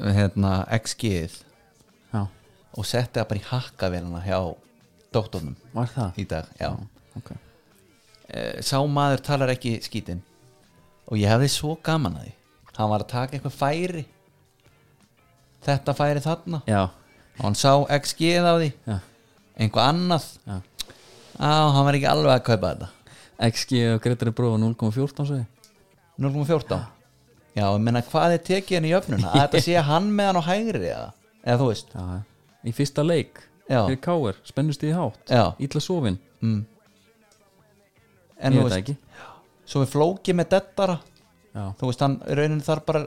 hérna 0.00 0.64
XG-ið 0.72 1.34
já, 2.14 2.22
og 2.72 2.86
setti 2.88 3.18
það 3.20 3.28
bara 3.32 3.40
í 3.42 3.46
hakkavélina 3.50 4.22
hjá 4.24 4.38
doktornum. 5.14 5.56
Var 5.74 5.90
það? 5.94 6.18
Í 6.22 6.26
dag 6.30 6.50
já. 6.60 6.72
ok, 7.20 7.32
Eh, 8.30 8.60
sá 8.62 8.78
maður 8.86 9.24
talar 9.26 9.50
ekki 9.50 9.80
skítinn. 9.82 10.20
Og 11.10 11.18
ég 11.18 11.26
hefði 11.26 11.48
svo 11.50 11.72
gaman 11.82 12.14
að 12.14 12.28
því. 12.28 12.32
Hann 12.76 12.90
var 12.92 13.02
að 13.02 13.08
taka 13.10 13.34
eitthvað 13.36 13.56
færi. 13.58 14.02
Þetta 15.66 15.94
færi 15.98 16.22
þarna. 16.22 16.60
Já, 16.70 16.82
og 17.38 17.40
hann 17.42 17.56
sá 17.58 17.72
XG-ið 17.90 18.46
á 18.46 18.54
því. 18.54 18.68
Já, 18.86 18.98
einhvað 19.60 19.90
annað? 19.92 20.26
Já. 20.46 20.56
Á, 21.40 21.50
hann 21.74 21.86
var 21.86 21.96
ekki 21.98 22.08
alveg 22.10 22.34
að 22.34 22.46
kaupa 22.48 22.72
þetta. 22.72 22.88
XG 23.50 23.84
og 23.94 24.00
Gretari 24.04 24.32
Brófa 24.36 24.58
0,14 24.60 25.28
svo 25.28 25.38
0.14 26.20 26.80
já, 27.56 27.64
ég 27.64 27.78
menna 27.80 28.02
hvað 28.04 28.34
er 28.34 28.42
tekið 28.44 28.76
hann 28.76 28.88
í 28.90 28.96
öfnuna? 28.98 29.30
Að 29.32 29.46
þetta 29.46 29.62
sé 29.64 29.84
hann 29.86 30.10
með 30.16 30.28
hann 30.28 30.40
á 30.40 30.44
hægri 30.50 30.90
eða, 30.90 31.06
eða 31.44 31.60
þú 31.62 31.68
veist? 31.70 31.94
Já, 31.94 32.02
já. 32.10 32.50
í 32.68 32.74
fyrsta 32.76 33.04
leik 33.06 33.40
Já. 33.70 33.78
fyrir 33.86 34.00
Káir, 34.04 34.42
spennust 34.44 34.84
í 34.84 34.92
hátt. 34.92 35.22
Já. 35.30 35.44
ítla 35.62 35.80
sofin, 35.80 36.18
mm. 36.42 36.60
en 38.36 38.58
ég 38.58 38.60
þú 38.60 38.66
veit 38.66 38.74
það 38.74 38.76
veist 38.76 38.82
ekki. 38.82 38.96
svo 39.72 39.84
við 39.84 39.92
flóki 39.94 40.36
með 40.36 40.52
dettara. 40.56 40.98
Já, 41.54 41.64
þú 41.80 41.90
veist, 41.90 42.04
hann 42.04 42.20
í 42.20 42.38
rauninni 42.38 42.66
þarf 42.66 42.86
bara 42.90 43.04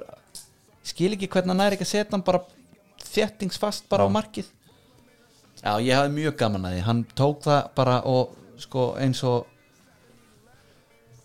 skil 0.83 1.13
ekki 1.13 1.29
hvernig 1.31 1.53
hann 1.53 1.65
er 1.67 1.77
ekki 1.77 1.85
að 1.85 1.93
setja 1.93 2.15
hann 2.15 2.25
bara 2.25 2.41
þéttingsfast 3.03 3.85
bara 3.91 4.07
á 4.07 4.09
markið 4.11 4.49
já, 5.63 5.71
ég 5.79 5.97
hafði 5.97 6.13
mjög 6.17 6.37
gaman 6.39 6.67
að 6.67 6.75
því. 6.75 6.83
Hann 6.87 7.03
tók 7.17 7.43
það 7.47 7.61
bara 7.79 7.97
og 8.09 8.37
sko 8.61 8.87
eins 9.01 9.23
og 9.27 9.49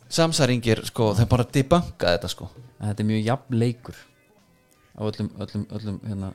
samsæringir 0.08 0.84
sko, 0.88 1.12
þeir 1.18 1.30
bara 1.30 1.48
debunka 1.52 2.14
þetta 2.16 2.30
sko. 2.32 2.50
Þetta 2.78 3.04
er 3.04 3.10
mjög 3.10 3.24
jafn 3.26 3.58
leikur 3.58 3.98
á 4.98 5.00
öllum, 5.06 5.30
öllum, 5.38 5.64
öllum 5.70 5.98
hérna, 6.06 6.32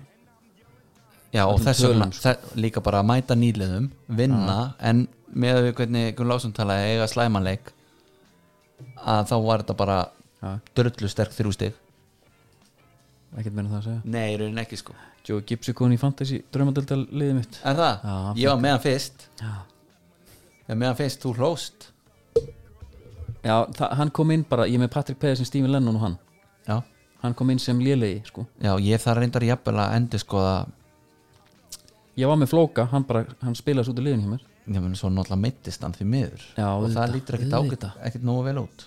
já, 1.34 1.43
og 1.43 1.59
þess 1.63 1.84
tölum, 1.84 2.11
sko. 2.15 2.34
líka 2.55 2.84
bara 2.84 3.01
að 3.03 3.09
mæta 3.09 3.35
nýliðum 3.35 3.89
vinna, 4.07 4.57
en 4.80 5.07
með 5.34 5.61
við 5.67 5.75
hvernig 5.80 6.15
Gunn 6.15 6.31
Lásson 6.31 6.53
talaði 6.55 6.93
eiga 6.93 7.09
slæmanleik 7.11 7.73
að 9.03 9.25
þá 9.31 9.35
var 9.43 9.63
þetta 9.63 9.77
bara 9.80 9.97
já, 10.39 10.51
drullu 10.77 11.09
sterk 11.11 11.35
þrjú 11.35 11.55
stig 11.57 11.80
ekkert 13.38 13.55
meira 13.57 13.68
en 13.68 13.73
það 13.73 13.80
að 13.80 13.85
segja. 13.88 14.01
Nei, 14.15 14.38
raunin 14.39 14.61
ekki 14.64 14.77
sko. 14.80 14.95
Joe 15.27 15.43
Gipsy 15.47 15.73
kom 15.77 15.93
í 15.95 15.99
fantasy 16.01 16.41
draumadeldal 16.53 17.01
liðið 17.10 17.38
mitt. 17.39 17.60
En 17.64 17.77
það, 17.80 18.03
Já, 18.03 18.15
ég 18.43 18.49
var 18.51 18.61
með 18.65 18.76
hann 18.76 18.84
fyrst. 18.85 19.27
Já, 19.39 19.51
Ég 20.64 20.69
var 20.73 20.80
með 20.81 20.89
hann 20.91 20.99
fyrst, 21.01 21.23
þú 21.23 21.34
hlóst. 21.39 21.88
Já 23.43 23.55
það, 23.76 23.89
hann 23.99 24.11
kom 24.15 24.31
inn 24.31 24.45
bara, 24.47 24.68
ég 24.72 24.77
er 24.80 24.84
með 24.85 24.93
Patrick 24.93 25.19
Pedersen, 25.19 25.47
Stephen 25.47 25.72
Lennon 25.73 25.97
og 25.99 26.05
hann. 26.07 26.18
Já, 26.68 26.77
Hann 27.23 27.34
kom 27.39 27.49
inn 27.53 27.60
sem 27.64 27.80
lélegi, 27.80 28.22
sko. 28.27 28.43
Já 28.60 28.73
ég 28.84 28.99
þarf 28.99 29.22
reyndar 29.22 29.43
jafnvel 29.47 29.77
að 29.80 29.93
endur 29.97 30.19
skoða 30.19 30.55
Ég 32.19 32.27
var 32.30 32.38
með 32.38 32.51
Flóka, 32.51 32.85
hann 32.91 33.05
bara, 33.10 33.23
hann 33.41 33.55
spilaði 33.57 33.88
svo 33.88 33.93
út 33.95 34.01
í 34.03 34.05
liðin 34.05 34.22
hjá 34.26 34.31
mér. 34.35 34.41
Ég 34.69 34.80
mun 34.84 34.93
svo 34.95 35.10
náttúrulega 35.10 35.41
meittist 35.41 35.81
hann 35.84 35.95
því 35.97 36.05
miður. 36.11 36.43
Já, 36.60 36.68
Og 36.68 36.84
það 36.84 36.99
auðvitað, 36.99 37.14
lítur 37.15 37.38
ekkert 37.39 37.47
ágætt 37.53 37.64
auðvitað. 37.64 37.95
Ekkert 38.10 38.27
nógu 38.27 38.43
vel 38.45 38.60
út 38.61 38.84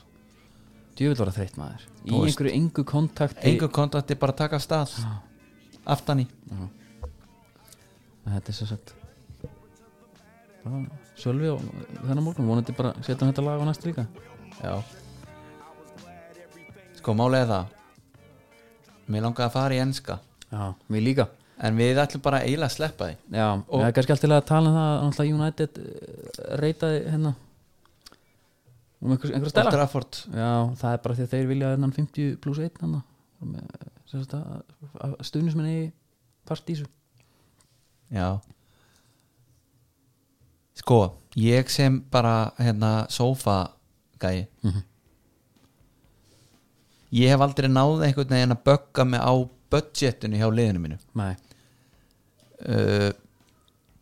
Djövill 0.97 1.18
var 1.20 1.31
að 1.32 1.39
þreytt 1.40 1.56
maður. 1.60 1.86
Í 2.05 2.10
Þú 2.10 2.20
veist. 2.23 2.28
einhverju 2.31 2.55
engu 2.56 2.85
kontakti 2.89 3.51
Engur 3.51 3.73
kontakti 3.74 4.16
bara 4.20 4.32
taka 4.32 4.56
af 4.56 4.64
stað. 4.64 4.94
Aftan 5.85 6.23
í. 6.24 6.27
Þetta 8.27 8.51
er 8.51 8.56
svo 8.56 8.66
sett 8.66 8.94
bara 10.66 10.82
Sölvi 11.16 11.48
og 11.48 11.62
þennan 12.02 12.24
morgun 12.27 12.48
vonandi 12.51 12.74
bara 12.77 12.93
setja 13.01 13.23
hann 13.23 13.31
þetta 13.32 13.44
lag 13.47 13.62
á 13.62 13.64
næstu 13.68 13.89
líka. 13.89 14.05
Já. 14.60 14.74
Sko 16.98 17.14
málega 17.16 17.47
það. 17.48 17.73
Mér 19.06 19.24
langaði 19.24 19.47
að 19.47 19.55
fara 19.55 19.77
í 19.77 19.81
enska. 19.81 20.18
Já, 20.51 20.74
mér 20.93 21.05
líka. 21.06 21.28
En 21.56 21.78
við 21.78 22.02
ætlum 22.02 22.23
bara 22.24 22.43
eiginlega 22.44 22.68
að 22.68 22.74
sleppa 22.74 23.09
því. 23.09 23.16
Já, 23.32 23.47
og 23.48 23.81
það 23.81 23.86
er 23.86 23.97
kannski 23.97 24.14
alltaf 24.16 24.35
að 24.36 24.48
tala 24.51 24.68
um 24.68 24.77
það 24.77 24.90
að 24.90 25.06
náttúrulega 25.06 25.39
United 25.39 25.78
eh, 25.81 26.56
reytaði 26.60 26.98
hérna 27.14 27.32
um 29.02 29.12
einhver, 29.12 29.35
einhver 29.36 29.52
Trafford. 29.52 30.23
Já, 30.32 30.51
það 30.81 30.93
er 30.93 31.02
bara 31.05 31.16
því 31.18 31.27
að 31.27 31.32
þeir 31.35 31.48
vilja 31.51 31.73
þennan 31.74 31.97
50 31.97 32.36
pluss 32.44 32.62
1 32.64 32.82
hann 32.82 32.97
stuðnismenni 35.27 35.93
part 36.47 36.70
í 36.70 36.77
þessu. 36.77 36.89
Já. 38.14 38.28
Sko, 40.77 41.01
ég 41.40 41.70
sem 41.73 41.98
bara 42.12 42.52
hérna 42.59 43.06
sofa 43.12 43.73
gæi. 44.20 44.47
Mhm. 44.62 44.85
Ég 47.16 47.31
hef 47.31 47.40
aldrei 47.40 47.68
náð 47.70 48.02
einhvern 48.05 48.35
veginn 48.35 48.52
að 48.52 48.64
bögga 48.64 49.05
mig 49.05 49.20
á 49.20 49.32
budgetinu 49.70 50.36
hjá 50.36 50.48
liðinu 50.51 50.81
mínu. 50.82 50.98
Nei, 51.14 51.36
uh, 52.68 53.12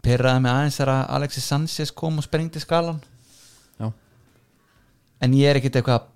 Pyrraði 0.04 0.40
mig 0.44 0.52
aðeins 0.52 0.76
þegar 0.76 0.90
að 0.92 1.10
Alexis 1.16 1.44
Sanchez 1.48 1.90
kom 1.90 2.18
og 2.18 2.24
sprengdi 2.26 2.60
skalan 2.60 3.00
En 5.24 5.34
ég 5.38 5.48
er 5.52 5.60
ekkert 5.60 5.78
eitthvað 5.80 6.10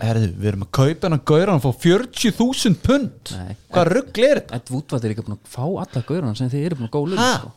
Herðu, 0.00 0.26
við 0.38 0.48
erum 0.52 0.60
að 0.62 0.70
kaupa 0.76 1.08
hann 1.08 1.16
að 1.16 1.22
gaura 1.26 1.54
hann 1.56 1.62
fá 1.64 1.70
40.000 1.82 2.76
pund 2.84 3.30
Nei. 3.34 3.56
Hvað 3.74 3.88
rugl 3.90 4.26
er 4.28 4.38
þetta? 4.38 4.58
Ed 4.60 4.68
Woodward 4.70 5.06
er 5.08 5.10
líka 5.14 5.24
búin 5.26 5.34
að 5.34 5.48
fá 5.50 5.64
alla 5.66 6.02
gaurana 6.06 6.34
sem 6.38 6.50
þeir 6.52 6.66
eru 6.68 6.78
búin 6.78 6.90
að 6.90 6.94
góða 6.94 7.18
Ha? 7.18 7.30
sko. 7.40 7.50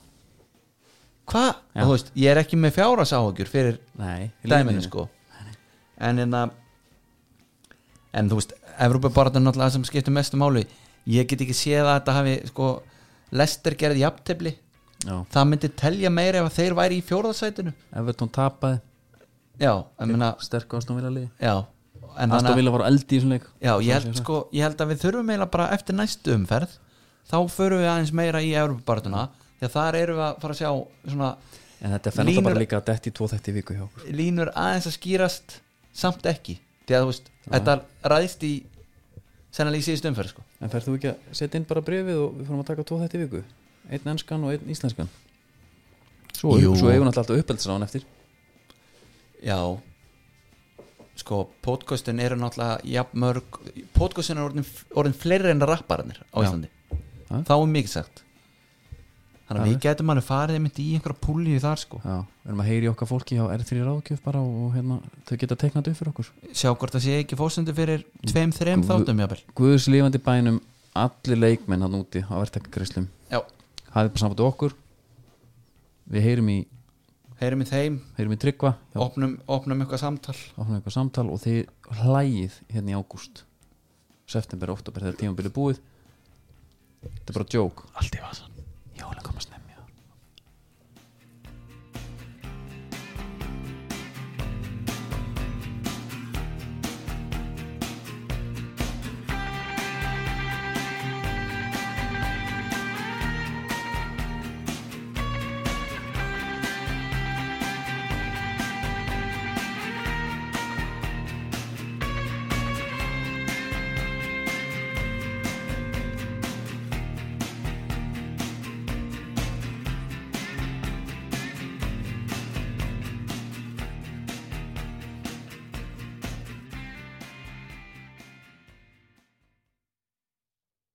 Hvað? 1.29 1.51
Já. 1.53 1.77
Og 1.77 1.85
þú 1.85 1.91
veist, 1.93 2.09
ég 2.19 2.31
er 2.33 2.41
ekki 2.41 2.57
með 2.59 2.73
fjárasáhugjur 2.79 3.51
fyrir 3.51 3.77
Nei, 4.01 4.31
í 4.43 4.49
dæminu 4.49 4.81
lífinu. 4.81 4.87
sko 4.89 5.05
en 6.03 6.19
en 6.25 6.33
að 6.39 6.55
en 8.17 8.29
þú 8.31 8.39
veist, 8.41 8.55
Evrópa 8.81 9.11
bara 9.13 9.29
er 9.29 9.43
náttúrulega 9.45 9.67
það 9.69 9.75
sem 9.77 9.85
skiptir 9.91 10.15
mestu 10.17 10.39
máli 10.41 10.65
ég 11.13 11.27
get 11.29 11.41
ekki 11.45 11.53
séð 11.55 11.85
að 11.85 11.93
þetta 11.99 12.15
hafi 12.17 12.33
sko, 12.49 12.71
Lester 13.37 13.75
gerði 13.77 14.03
jafntefli 14.03 14.55
Já, 15.03 15.15
það 15.35 15.47
myndi 15.51 15.69
telja 15.79 16.09
meira 16.13 16.41
ef 16.41 16.49
að 16.49 16.57
þeir 16.57 16.75
væri 16.81 16.97
í 16.97 17.05
fjórðasætinu 17.05 17.73
Everton 18.01 18.31
tapaði 18.33 18.81
já, 19.59 19.73
meina, 20.05 20.35
sterk 20.41 20.73
Aston 20.73 20.97
Villa 20.97 21.09
liði. 21.13 21.29
Já 21.41 21.55
en 22.13 22.29
Aston 22.29 22.33
þannig 22.37 22.51
að, 22.51 22.57
Villa 22.61 22.71
var 22.75 22.81
á 22.85 22.87
eldi 22.91 23.03
í 23.05 23.19
þessum 23.19 23.31
leik. 23.33 23.45
Já, 23.61 23.73
ég 23.81 23.93
held 23.97 24.17
sko 24.19 24.39
ég 24.53 24.61
held 24.67 24.81
að 24.83 24.89
við 24.93 24.99
þurfum 25.03 25.29
eiginlega 25.33 25.51
bara 25.55 25.67
eftir 25.73 25.95
næstu 25.97 26.33
umferð 26.37 26.75
þá 27.31 27.37
förum 27.49 27.79
við 27.81 27.89
aðeins 27.89 28.11
meira 28.13 28.41
í 28.43 28.51
Evrópa 28.53 28.83
barðuna 28.91 29.23
því 29.59 29.65
að 29.69 29.73
þar 29.77 29.97
erum 30.01 30.17
við 30.19 30.25
að 30.27 30.41
fara 30.43 30.53
að 30.53 30.61
sjá 30.61 30.71
svona 31.13 31.29
En 31.83 31.91
þetta 31.91 32.11
fennar 32.15 32.29
Línur- 32.31 32.43
bara 32.47 32.59
líka 32.61 32.77
að 32.79 32.85
detti 32.91 33.11
tvo 33.11 33.27
þætti 33.27 33.49
í 33.51 33.55
viku 33.57 33.73
hjá 33.75 33.81
okkur. 33.83 34.03
línur 34.15 34.51
aðeins 34.55 34.85
að 34.87 34.93
skýrast 34.95 35.57
samt 35.93 36.23
ekki 36.31 36.59
því 36.87 36.95
að 36.95 37.01
þú 37.03 37.09
veist, 37.09 37.25
þetta 37.49 37.73
ræðist 38.13 38.43
í 38.47 38.51
sennilega 39.51 39.81
í 39.81 39.87
síðust 39.89 40.07
umferð 40.07 40.29
sko. 40.31 40.43
En 40.61 40.69
ferð 40.71 40.87
þú 40.87 40.95
ekki 40.99 41.09
að 41.11 41.35
setja 41.41 41.59
inn 41.59 41.65
bara 41.67 41.81
brefið 41.83 42.21
og 42.23 42.37
við 42.39 42.47
fórum 42.47 42.61
að 42.63 42.69
taka 42.71 42.85
tvo 42.87 42.99
þætti 43.03 43.19
í 43.19 43.23
viku? 43.25 43.43
Einn 43.91 44.07
enskan 44.13 44.43
og 44.47 44.53
einn 44.55 44.71
íslenskan? 44.71 45.09
Svo, 46.33 46.55
svo 46.59 46.89
eigum 46.91 47.07
við 47.07 47.11
alltaf 47.11 47.35
uppeldisráðan 47.43 47.83
eftir 47.87 48.05
Já. 49.43 49.59
Sko, 51.19 51.43
podcastin 51.61 52.19
eru 52.23 52.37
náttúrulega 52.39 52.79
jafn 52.89 53.19
mörg, 53.21 53.57
podcastin 53.93 54.39
er 54.39 54.47
orðin, 54.47 54.67
orðin 54.97 55.17
fleiri 55.17 55.51
en 55.51 55.61
rappararnir 55.67 56.23
á. 56.31 56.37
Íslandi. 56.41 56.71
Já. 57.29 57.43
þá 57.49 57.53
er 57.55 57.73
mikið 57.75 57.91
sagt. 57.91 58.23
Þannig 59.43 59.59
að 59.59 59.67
við 59.67 59.79
getum 59.83 60.11
alveg 60.13 60.25
farið 60.25 60.57
einmitt 60.57 60.79
í 60.79 60.85
einhverja 60.95 61.19
púlíu 61.21 61.59
þar 61.61 61.81
sko. 61.81 61.99
Já, 62.01 62.15
við 62.23 62.49
erum 62.49 62.61
að 62.63 62.69
heyri 62.71 62.89
okkar 62.89 63.09
fólki 63.09 63.37
hjá 63.37 63.43
R3 63.51 63.79
ráðgjöf 63.83 64.21
bara 64.23 64.41
og, 64.41 64.69
hérna, 64.73 64.99
þau 65.27 65.33
geta 65.41 65.57
teiknað 65.59 65.89
upp 65.91 65.99
fyrir 65.99 66.11
okkur. 66.13 66.29
Sjá 66.55 66.69
hvort 66.71 66.95
það 66.95 67.03
sé 67.05 67.17
ekki 67.19 67.37
fórsendu 67.37 67.75
fyrir 67.75 68.05
tveim, 68.23 68.53
þreim 68.55 68.85
þáttum 68.87 69.19
jafnvel. 69.25 69.41
Guðs 69.59 69.89
lifandi 69.91 70.21
bænum 70.23 70.61
allir 71.03 71.41
leikmenn 71.41 71.83
hann 71.83 71.99
úti 71.99 72.23
á 72.23 72.33
verktakagreislum 72.37 73.09
Já, 73.33 73.41
hafið 73.91 74.13
bara 74.13 74.23
samband 74.23 74.39
við 74.39 74.47
okkur. 74.47 74.77
Við 76.13 76.27
heyrum 76.29 76.51
í, 76.53 76.57
heyrum 77.41 77.63
í 77.63 77.69
þeim. 77.69 77.97
Heyrum 78.17 78.35
í 78.35 78.39
tryggva 78.41 78.75
opnum, 78.99 79.37
opnum 79.47 79.83
eitthvað 79.83 80.03
samtal. 80.03 80.37
Opnum 80.57 80.77
eitthvað 80.79 80.97
samtal 80.97 81.27
og 81.33 81.41
þið 81.43 81.63
hlægið 82.03 82.59
hérna 82.75 82.93
í 82.93 82.99
ágúst. 82.99 83.45
September, 84.29 84.73
oktober 84.73 85.05
þegar 85.05 85.19
tímabilið 85.21 85.57
búið. 85.57 85.83
Þetta 87.03 87.33
er 87.33 87.39
bara 87.39 87.51
joke. 87.57 87.91
Allt 87.99 88.15
í 88.15 88.23
vasan 88.23 88.53